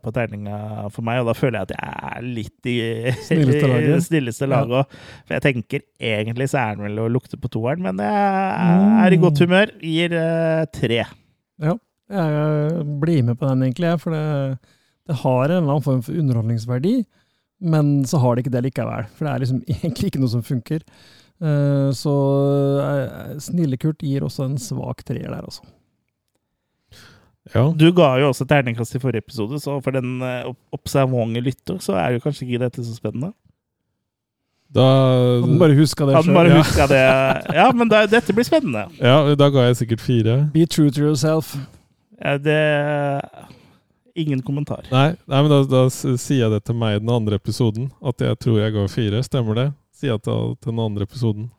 på 0.02 0.12
terninga 0.16 0.88
for 0.90 1.06
meg, 1.06 1.20
og 1.22 1.30
da 1.30 1.34
føler 1.38 1.60
jeg 1.60 1.68
at 1.68 1.74
jeg 1.76 2.08
er 2.10 2.26
litt 2.26 2.70
i 2.70 2.78
Snilleste 3.28 3.70
laget. 3.70 4.04
snilleste 4.08 4.48
laget 4.50 4.80
ja. 4.80 5.04
For 5.28 5.36
jeg 5.36 5.44
tenker 5.46 5.84
egentlig 6.10 6.50
så 6.50 6.64
er 6.64 6.74
den 6.74 6.88
vel 6.88 7.04
å 7.04 7.12
lukte 7.12 7.38
på 7.40 7.52
toeren, 7.54 7.86
men 7.86 8.02
jeg 8.02 9.06
er 9.06 9.14
i 9.14 9.20
godt 9.22 9.44
humør. 9.44 9.72
Gir 9.84 10.16
uh, 10.18 10.66
tre. 10.74 11.04
Ja, 11.62 11.76
jeg 12.10 12.84
blir 13.00 13.22
med 13.30 13.38
på 13.38 13.46
den 13.46 13.64
egentlig, 13.68 13.94
for 14.02 14.16
det, 14.16 14.58
det 15.06 15.20
har 15.22 15.44
en 15.46 15.60
eller 15.60 15.76
annen 15.76 15.86
form 15.86 16.02
for 16.02 16.18
underholdningsverdi, 16.18 16.96
men 17.70 18.00
så 18.08 18.18
har 18.22 18.34
det 18.34 18.44
ikke 18.44 18.56
det 18.56 18.66
likevel, 18.66 19.08
for 19.14 19.26
det 19.26 19.32
er 19.32 19.44
liksom 19.44 19.62
egentlig 19.78 20.10
ikke 20.10 20.24
noe 20.24 20.34
som 20.34 20.44
funker. 20.46 20.82
Eh, 21.40 21.90
Så 21.96 22.14
snillekurt 23.40 23.42
Snille-Kurt 23.42 24.02
gir 24.04 24.26
også 24.26 24.44
en 24.44 24.58
svak 24.60 25.04
treer 25.08 25.30
der, 25.30 25.44
altså. 25.44 25.64
Ja. 27.54 27.64
Du 27.74 27.88
ga 27.96 28.12
jo 28.20 28.28
også 28.30 28.44
terningkast 28.46 28.94
i 28.94 29.00
forrige 29.02 29.24
episode, 29.24 29.58
så 29.60 29.78
for 29.82 29.96
den 29.96 30.20
eh, 30.22 30.50
observante 30.76 31.40
lytter, 31.42 31.80
så 31.82 31.96
er 31.98 32.14
jo 32.14 32.22
kanskje 32.22 32.46
ikke 32.46 32.60
dette 32.62 32.84
så 32.84 32.94
spennende. 32.94 33.32
Da, 34.70 34.84
Han 35.42 35.56
bare 35.58 35.74
huska 35.74 36.06
det 36.06 36.20
sjøl. 36.22 36.50
Ja. 36.52 36.86
det. 36.86 37.56
Ja, 37.56 37.70
men 37.74 37.88
da, 37.90 38.04
dette 38.06 38.34
blir 38.36 38.46
spennende. 38.46 38.84
ja, 39.02 39.34
da 39.34 39.48
ga 39.50 39.66
jeg 39.66 39.80
sikkert 39.80 40.04
fire. 40.04 40.36
Be 40.54 40.66
true 40.66 40.92
to 40.94 41.02
yourself. 41.02 41.56
Ja, 42.20 42.36
det 42.38 42.60
Ingen 44.14 44.42
kommentar. 44.42 44.84
Nei, 44.90 45.14
nei 45.30 45.40
men 45.42 45.50
da, 45.50 45.60
da 45.70 45.82
sier 45.90 46.44
jeg 46.44 46.52
det 46.52 46.64
til 46.66 46.76
meg 46.76 46.98
i 46.98 47.02
den 47.02 47.10
andre 47.14 47.38
episoden. 47.40 47.88
At 48.04 48.20
jeg 48.20 48.38
tror 48.42 48.58
jeg 48.60 48.74
ga 48.74 48.86
fire. 48.90 49.22
Stemmer 49.26 49.56
det? 49.58 49.66
Sier 50.00 50.14
jeg 50.14 50.22
til, 50.24 50.54
til 50.60 50.72
den 50.72 50.84
andre 50.84 51.04
episoden. 51.08 51.50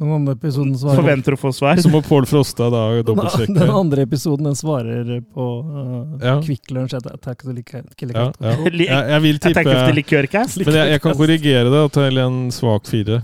Den 0.00 0.12
andre 0.16 0.32
episoden 0.32 0.72
svarer 0.80 0.96
Forventer 0.96 1.34
å 1.36 1.38
få 1.40 1.50
svar. 1.52 1.80
Så 1.80 1.90
må 1.92 2.00
Pål 2.04 2.24
Frosta 2.28 2.70
da 2.72 2.84
Den 3.04 3.60
andre 3.68 4.06
episoden 4.06 4.48
den 4.48 4.56
svarer 4.56 5.08
på 5.20 5.48
uh, 5.60 6.14
Ja. 6.24 6.38
Kvikk 6.40 6.72
Lunsj 6.72 6.96
Attack 7.00 7.44
of 7.44 7.52
the 7.56 7.64
Killer 7.64 8.16
Ja, 8.16 8.30
ja. 8.40 8.54
Jeg, 8.70 8.86
jeg 8.88 9.24
vil 9.26 9.40
tippe 9.44 9.64
Men 9.64 10.78
jeg, 10.78 10.94
jeg 10.94 11.02
kan 11.04 11.18
korrigere 11.18 11.72
det 11.72 11.82
til 11.96 12.22
en 12.24 12.46
svak 12.54 12.88
fire. 12.88 13.20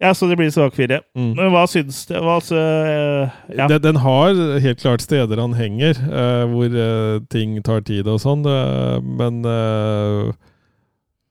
Ja, 0.00 0.12
så 0.16 0.28
det 0.28 0.36
blir 0.36 0.50
svak 0.52 0.74
fire. 0.76 1.02
Mm. 1.16 1.30
Men 1.36 1.52
hva 1.52 1.66
syns 1.68 2.02
du? 2.08 2.16
Hva, 2.16 2.38
altså, 2.40 2.56
eh, 2.56 3.36
ja. 3.56 3.68
Den, 3.68 3.80
den 3.84 4.00
har 4.04 4.36
helt 4.60 4.80
klart 4.80 5.04
steder 5.04 5.40
han 5.40 5.56
henger, 5.56 6.00
uh, 6.08 6.44
hvor 6.52 6.72
uh, 6.72 7.20
ting 7.32 7.56
tar 7.64 7.84
tid 7.84 8.08
og 8.08 8.20
sånn, 8.24 8.44
men 9.20 9.40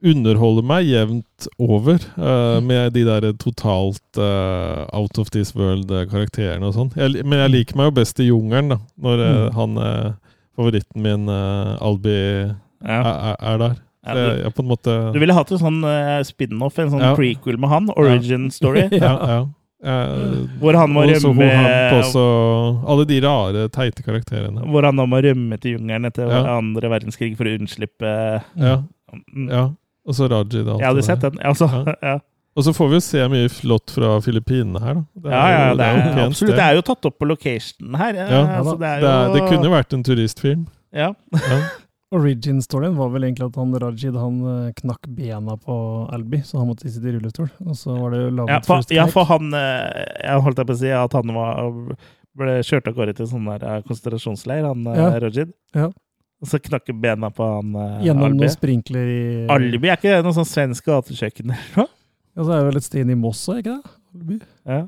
underholder 0.04 0.64
meg 0.68 0.86
jevnt 0.90 1.48
over 1.60 1.98
uh, 2.18 2.60
med 2.62 2.94
de 2.94 3.06
der 3.08 3.32
totalt 3.42 4.20
uh, 4.20 4.86
out 4.94 5.18
of 5.18 5.30
this 5.32 5.54
world-karakterene 5.56 6.66
og 6.68 6.74
sånn. 6.76 6.92
Men 7.26 7.40
jeg 7.46 7.52
liker 7.54 7.80
meg 7.80 7.90
jo 7.92 7.96
best 8.02 8.20
i 8.20 8.28
jungelen, 8.30 8.70
da, 8.76 8.78
når 9.02 9.24
eh, 9.26 9.34
Mm. 9.36 9.54
han 9.56 9.78
eh, 9.78 10.12
favoritten 10.56 11.02
min, 11.04 11.28
eh, 11.30 11.76
Albi, 11.82 12.16
ja. 12.86 13.00
er, 13.02 13.12
er- 13.32 13.42
er 13.54 13.58
der. 13.64 13.76
Ja, 14.06 14.14
du, 14.14 14.42
jeg 14.44 14.54
på 14.54 14.62
en 14.62 14.68
måte 14.70 14.96
du 15.16 15.20
ville 15.20 15.34
hatt 15.34 15.50
en 15.52 15.58
sånn 15.58 15.80
eh, 15.90 16.20
spin-off, 16.28 16.76
en 16.78 16.92
sånn 16.94 17.02
Ja. 17.02 17.16
prequel 17.18 17.58
med 17.58 17.70
han? 17.72 17.88
Origin 17.98 18.52
story? 18.54 18.84
Ja, 18.94 19.16
ja. 19.32 19.40
Eh, 19.86 20.46
Hvor 20.62 20.74
han 20.78 20.90
må 20.94 21.04
rømme 21.10 21.48
også, 22.00 22.22
Alle 22.88 23.06
de 23.10 23.18
rare, 23.26 23.66
teite 23.74 24.04
karakterene. 24.06 24.62
Hvor 24.70 24.86
han 24.88 24.96
da 25.02 25.06
må 25.10 25.20
rømme 25.26 25.58
til 25.62 25.78
jungelen 25.80 26.06
etter 26.10 26.30
Ja. 26.30 26.44
andre 26.60 26.90
verdenskrig 26.94 27.36
for 27.38 27.46
å 27.50 27.56
unnslippe 27.58 28.14
Ja, 28.56 28.84
Mm. 29.34 29.50
ja. 29.50 29.66
Og 30.06 30.14
så 30.18 30.28
Rajid 30.30 30.68
og 30.68 30.76
alt 30.76 30.80
Jeg 30.82 30.88
hadde 30.88 31.02
det 31.02 31.06
sett 31.10 31.22
den. 31.26 31.40
Altså, 31.42 31.70
Ja. 31.74 31.96
ja. 32.14 32.16
Og 32.56 32.64
så 32.64 32.72
får 32.72 32.88
vi 32.88 32.96
jo 32.96 33.04
se 33.04 33.24
mye 33.28 33.48
flott 33.52 33.92
fra 33.92 34.14
Filippinene 34.24 34.80
her, 34.80 34.94
da. 34.96 35.30
Ja, 35.30 35.40
ja, 35.52 35.64
jo- 35.72 35.78
det 35.78 35.86
er, 35.86 35.96
jo 35.96 36.04
pent 36.04 36.20
absolutt. 36.24 36.38
sted. 36.38 36.56
Det 36.56 36.64
er 36.64 36.76
jo 36.78 36.84
tatt 36.88 37.06
opp 37.10 37.18
på 37.20 37.28
location 37.28 37.96
her. 38.00 38.14
Ja, 38.16 38.28
Ja. 38.32 38.44
altså, 38.62 38.76
det, 38.80 38.88
er 38.88 39.02
Det, 39.02 39.10
jo, 39.10 39.18
er, 39.18 39.34
det 39.34 39.42
kunne 39.52 39.72
vært 39.74 39.94
en 39.98 40.04
turistfilm. 40.08 40.68
ja. 40.94 41.10
Ja. 41.34 41.58
Origin-storyen 42.16 42.94
var 42.96 43.10
vel 43.12 43.24
egentlig 43.28 43.48
at 43.50 43.56
han 43.60 43.74
Rajid 43.82 44.16
han 44.16 44.36
eh, 44.48 44.72
knakk 44.78 45.08
bena 45.18 45.56
på 45.60 45.76
Albi, 46.14 46.40
så 46.46 46.60
han 46.62 46.70
måtte 46.70 46.88
sitte 46.88 47.10
i 47.10 47.16
rullestol. 47.18 47.50
Og 47.66 47.76
så 47.76 47.96
var 47.98 48.14
det 48.14 48.22
jo 48.22 48.30
laget 48.38 48.54
Ja, 48.54 48.60
for, 48.64 48.78
first 48.78 48.94
ja, 48.96 49.06
for 49.12 49.26
han 49.26 49.50
eh, 49.58 50.06
Jeg 50.24 50.44
holdt 50.46 50.62
på 50.70 50.76
å 50.76 50.80
si 50.80 50.92
at 50.96 51.18
han 51.18 51.34
var, 51.36 51.74
ble 52.40 52.56
kjørt 52.64 52.88
av 52.92 52.96
gårde 53.02 53.16
til 53.18 53.28
sånn 53.34 53.50
der 53.50 53.66
eh, 53.68 53.82
konsentrasjonsleir, 53.90 54.64
han 54.70 54.86
Ja. 54.96 55.10
Rajid. 55.26 55.52
Ja. 55.76 55.90
Og 56.44 56.50
så 56.52 56.60
knakke 56.60 56.94
bena 57.00 57.30
på 57.34 57.46
han 57.48 57.76
eh, 57.80 58.02
Gjennom 58.10 58.26
Albi. 58.28 58.42
noen 58.44 58.52
sprinkler 58.54 59.08
i 59.12 59.22
Alibi 59.54 59.88
er 59.90 59.96
ikke 59.98 60.12
det 60.18 60.24
noe 60.26 60.36
sånn 60.36 60.48
svensk 60.50 60.86
gatekjøkken 60.90 61.52
eller 61.56 61.78
noe? 61.80 61.88
Ja, 62.36 62.44
så 62.44 62.50
er 62.52 62.58
det 62.60 62.66
vel 62.68 62.78
et 62.82 62.88
sted 62.90 63.06
inne 63.06 63.16
i 63.16 63.20
Moss 63.20 63.46
òg, 63.50 63.62
ikke 63.64 63.78
det? 63.78 63.94
Albi. 64.16 64.40
Ja. 64.68 64.82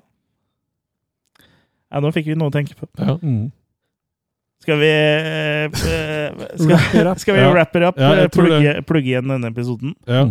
ja, 1.92 2.02
nå 2.04 2.12
fikk 2.16 2.28
vi 2.32 2.36
noe 2.40 2.52
å 2.52 2.54
tenke 2.56 2.76
på. 2.76 2.90
Ja. 3.00 3.16
Mm. 3.22 3.46
Skal 4.66 4.80
vi 4.82 4.90
eh, 4.92 5.70
eh, 5.94 6.44
skal, 6.60 7.08
up. 7.14 7.22
skal 7.24 7.38
vi 7.38 7.42
Ja. 7.46 7.52
wrap 7.54 7.76
it 7.80 7.86
up? 7.88 8.00
Ja, 8.02 8.12
jeg 8.20 8.28
Eh, 8.28 8.34
tror 8.36 8.50
det. 8.50 8.58
plugge, 8.58 8.76
plugge 8.92 9.12
igjen 9.14 9.32
denne 9.32 9.52
episoden? 9.54 9.96
Ja. 10.10 10.26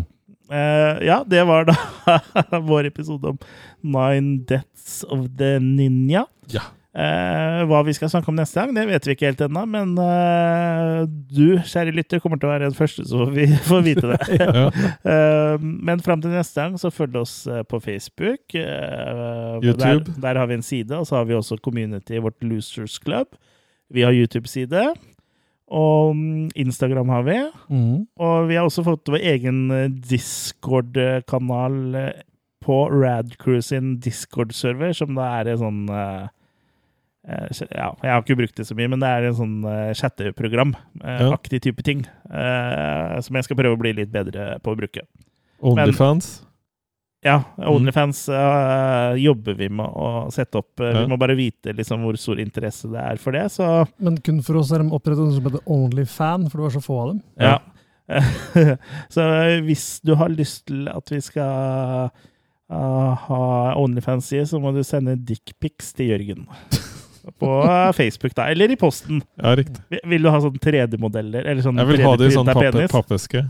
Eh, 0.53 1.05
ja, 1.09 1.23
det 1.27 1.43
var 1.49 1.65
da 1.71 1.75
vår 2.69 2.91
episode 2.93 3.33
om 3.33 3.39
Nine 3.83 4.45
Deaths 4.47 5.01
of 5.09 5.25
the 5.41 5.57
Ninja. 5.63 6.27
Ja. 6.53 6.69
Eh, 6.97 7.63
hva 7.69 7.83
vi 7.85 7.93
skal 7.93 8.09
snakke 8.09 8.31
om 8.33 8.39
neste 8.39 8.57
gang, 8.57 8.71
det 8.73 8.87
vet 8.89 9.05
vi 9.05 9.13
ikke 9.13 9.29
helt 9.29 9.41
ennå, 9.45 9.67
men 9.69 9.91
eh, 10.01 11.03
du, 11.29 11.59
kjære 11.69 11.93
lytter, 11.93 12.23
kommer 12.25 12.41
til 12.41 12.49
å 12.49 12.53
være 12.55 12.71
den 12.71 12.77
første 12.79 13.05
så 13.05 13.27
vi 13.35 13.45
får 13.69 13.83
vite 13.85 14.13
det. 14.15 14.21
Ja. 14.41 14.69
Eh, 15.17 15.61
men 15.61 16.01
fram 16.03 16.23
til 16.23 16.33
neste 16.35 16.59
gang, 16.63 16.77
så 16.81 16.91
følg 16.95 17.19
oss 17.21 17.35
på 17.69 17.79
Facebook. 17.83 18.55
eh, 18.57 19.59
YouTube. 19.63 20.09
Der, 20.09 20.23
der 20.25 20.41
har 20.41 20.49
vi 20.49 20.57
en 20.57 20.65
side, 20.65 20.97
og 20.97 21.07
så 21.09 21.19
har 21.19 21.29
vi 21.29 21.37
også 21.37 21.59
community 21.63 22.17
i 22.17 22.23
vårt 22.23 22.43
Losers 22.45 22.97
Club. 23.03 23.37
Vi 23.93 24.03
har 24.07 24.17
YouTube-side. 24.17 24.83
Og 25.67 26.17
mm, 26.17 26.49
Instagram 26.57 27.13
har 27.13 27.27
vi. 27.27 27.37
Mm. 27.71 28.07
Og 28.19 28.49
vi 28.49 28.57
har 28.59 28.67
også 28.67 28.85
fått 28.87 29.13
vår 29.13 29.23
egen 29.35 29.61
Discord-kanal 30.11 31.77
på 32.67 32.81
Radcrew 32.91 33.61
sin 33.63 33.97
Discord-server, 34.03 34.97
som 34.97 35.15
da 35.19 35.29
er 35.41 35.53
en 35.55 35.63
sånn 35.63 35.85
ja, 37.27 37.89
Jeg 38.03 38.11
har 38.13 38.23
ikke 38.23 38.37
brukt 38.39 38.57
det 38.57 38.67
så 38.69 38.75
mye, 38.79 38.89
men 38.93 39.01
det 39.03 39.09
er 39.11 39.25
en 39.29 39.35
sånn 39.39 39.55
uh, 39.67 39.93
chatteprogram. 39.99 40.75
eh, 41.03 41.23
Ja. 41.27 41.31
Aktig 41.35 41.61
type 41.65 41.83
ting. 41.83 42.05
eh, 42.31 43.21
som 43.21 43.35
jeg 43.37 43.45
skal 43.45 43.57
prøve 43.59 43.75
å 43.77 43.81
bli 43.81 43.93
litt 43.99 44.13
bedre 44.13 44.59
på 44.63 44.73
å 44.75 44.79
bruke. 44.79 45.03
Onlyfans. 45.63 46.43
Ja, 47.25 47.41
Onlyfans 47.59 48.29
uh, 48.29 49.17
jobber 49.19 49.57
vi 49.59 49.67
med 49.73 49.87
å 49.89 50.29
sette 50.31 50.61
opp. 50.61 50.79
Uh, 50.79 50.93
Ja. 50.93 51.01
Vi 51.03 51.11
må 51.11 51.19
bare 51.19 51.35
vite 51.35 51.73
liksom 51.75 52.05
hvor 52.07 52.15
stor 52.21 52.39
interesse 52.39 52.87
det 52.93 53.01
er 53.03 53.17
for 53.19 53.33
det, 53.35 53.49
så 53.51 53.89
Men 53.99 54.19
kun 54.23 54.43
for 54.47 54.61
oss 54.61 54.71
er 54.71 54.85
de 54.85 54.91
opprettet 54.95 55.25
noe 55.25 55.35
som 55.35 55.49
heter 55.49 55.65
Onlyfan, 55.67 56.47
for 56.51 56.59
det 56.61 56.67
var 56.69 56.77
så 56.77 56.85
få 56.85 57.01
av 57.03 57.09
dem. 57.15 57.23
ja. 57.41 57.59
så 59.11 59.21
eh, 59.43 59.61
hvis 59.67 60.01
du 60.07 60.13
har 60.15 60.29
lyst 60.31 60.69
til 60.69 60.87
at 60.87 61.11
vi 61.11 61.19
skal 61.21 62.11
uh, 62.71 63.15
ha 63.27 63.41
Onlyfans-side, 63.81 64.47
så 64.47 64.61
må 64.63 64.71
du 64.77 64.85
sende 64.87 65.17
dickpics 65.19 65.93
til 65.97 66.13
Jørgen. 66.13 66.47
På 67.39 67.53
eh, 67.65 67.93
Facebook, 67.97 68.35
da. 68.37 68.49
Eller 68.53 68.71
i 68.71 68.77
posten. 68.77 69.23
Ja, 69.41 69.55
riktig. 69.59 69.81
Vil 70.05 70.23
du 70.23 70.31
ha 70.31 70.41
sånn 70.43 70.59
3D-modeller? 70.63 71.47
Eller 71.47 71.63
sånn 71.65 71.81
Jeg 71.81 71.91
vil 71.91 72.05
ha 72.07 72.13
det 72.17 72.29
i 72.31 72.35
sånn 72.37 72.47
3D-printa 72.47 72.55
pappe, 72.55 72.77
penis? 72.77 72.93
pappeske. 72.93 73.45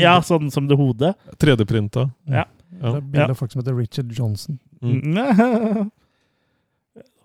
Ja, 0.00 0.14
sånn 0.22 0.50
som 0.54 0.68
det 0.70 0.78
hodet. 0.78 1.14
3D-printa. 1.42 2.08
Ja. 2.30 2.46
det 2.70 2.94
er 2.94 3.00
bilde 3.02 3.30
av 3.34 3.38
folk 3.38 3.52
som 3.52 3.62
heter 3.62 3.76
Richard 3.76 4.12
Johnson. 4.14 4.58
Mm. 4.82 5.90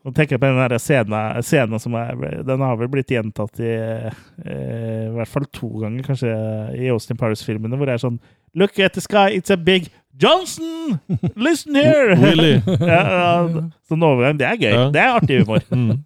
Nå 0.10 0.16
tenker 0.18 0.36
jeg 0.36 0.42
på 0.42 0.50
den 0.50 0.58
der 0.58 0.82
scenen, 0.82 1.44
scenen 1.46 1.82
som 1.82 1.94
er 2.00 2.18
Den 2.48 2.64
har 2.66 2.78
vel 2.80 2.90
blitt 2.90 3.12
gjentatt 3.14 3.60
i, 3.62 3.70
eh, 3.70 5.04
i 5.06 5.12
hvert 5.14 5.30
fall 5.30 5.46
to 5.54 5.70
ganger, 5.84 6.02
kanskje, 6.08 6.32
i 6.74 6.90
Austin 6.90 7.20
Powers-filmene, 7.20 7.78
hvor 7.78 7.86
det 7.86 8.00
er 8.00 8.02
sånn 8.02 8.18
Look 8.58 8.80
at 8.82 8.96
the 8.98 9.04
sky, 9.06 9.30
it's 9.38 9.54
a 9.54 9.58
big 9.58 9.92
Johnson! 10.18 10.98
Listen 11.38 11.78
here! 11.78 12.16
really? 12.26 12.58
ja, 12.82 13.02
ja, 13.06 13.68
sånn 13.88 14.04
overgang. 14.04 14.40
Det 14.42 14.48
er 14.50 14.58
gøy. 14.58 14.74
Ja. 14.74 14.88
Det 14.92 15.04
er 15.04 15.18
artig 15.20 15.44
humor. 15.44 15.66
Mm. 15.76 16.06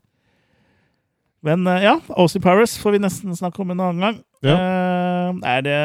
Men 1.44 1.66
eh, 1.68 1.82
ja, 1.84 1.98
Austin 2.16 2.40
Powers 2.40 2.78
får 2.80 2.94
vi 2.96 3.00
nesten 3.04 3.36
snakke 3.36 3.60
om 3.60 3.74
en 3.74 3.82
annen 3.84 4.00
gang. 4.00 4.20
Ja. 4.48 4.54
Uh, 4.56 5.42
er 5.44 5.66
det 5.66 5.80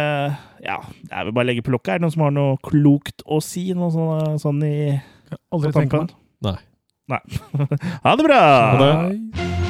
Ja, 0.62 0.76
jeg 1.08 1.26
vel 1.26 1.34
bare 1.34 1.48
legge 1.48 1.64
på 1.66 1.72
lokket. 1.74 1.96
Er 1.96 1.98
det 1.98 2.06
noen 2.06 2.14
som 2.14 2.22
har 2.22 2.34
noe 2.36 2.60
klokt 2.62 3.24
å 3.26 3.40
si? 3.42 3.64
Noe 3.74 3.90
sånn, 3.90 4.38
sånn 4.38 4.62
i 4.66 4.76
Aldri 5.50 5.72
tenkt 5.74 5.96
på 5.96 6.04
det. 6.04 6.14
Nei. 6.46 6.54
Nei. 7.08 7.20
ha 8.04 8.16
det 8.16 8.24
bra! 8.24 8.40
Ha 8.70 8.76
det. 8.84 9.67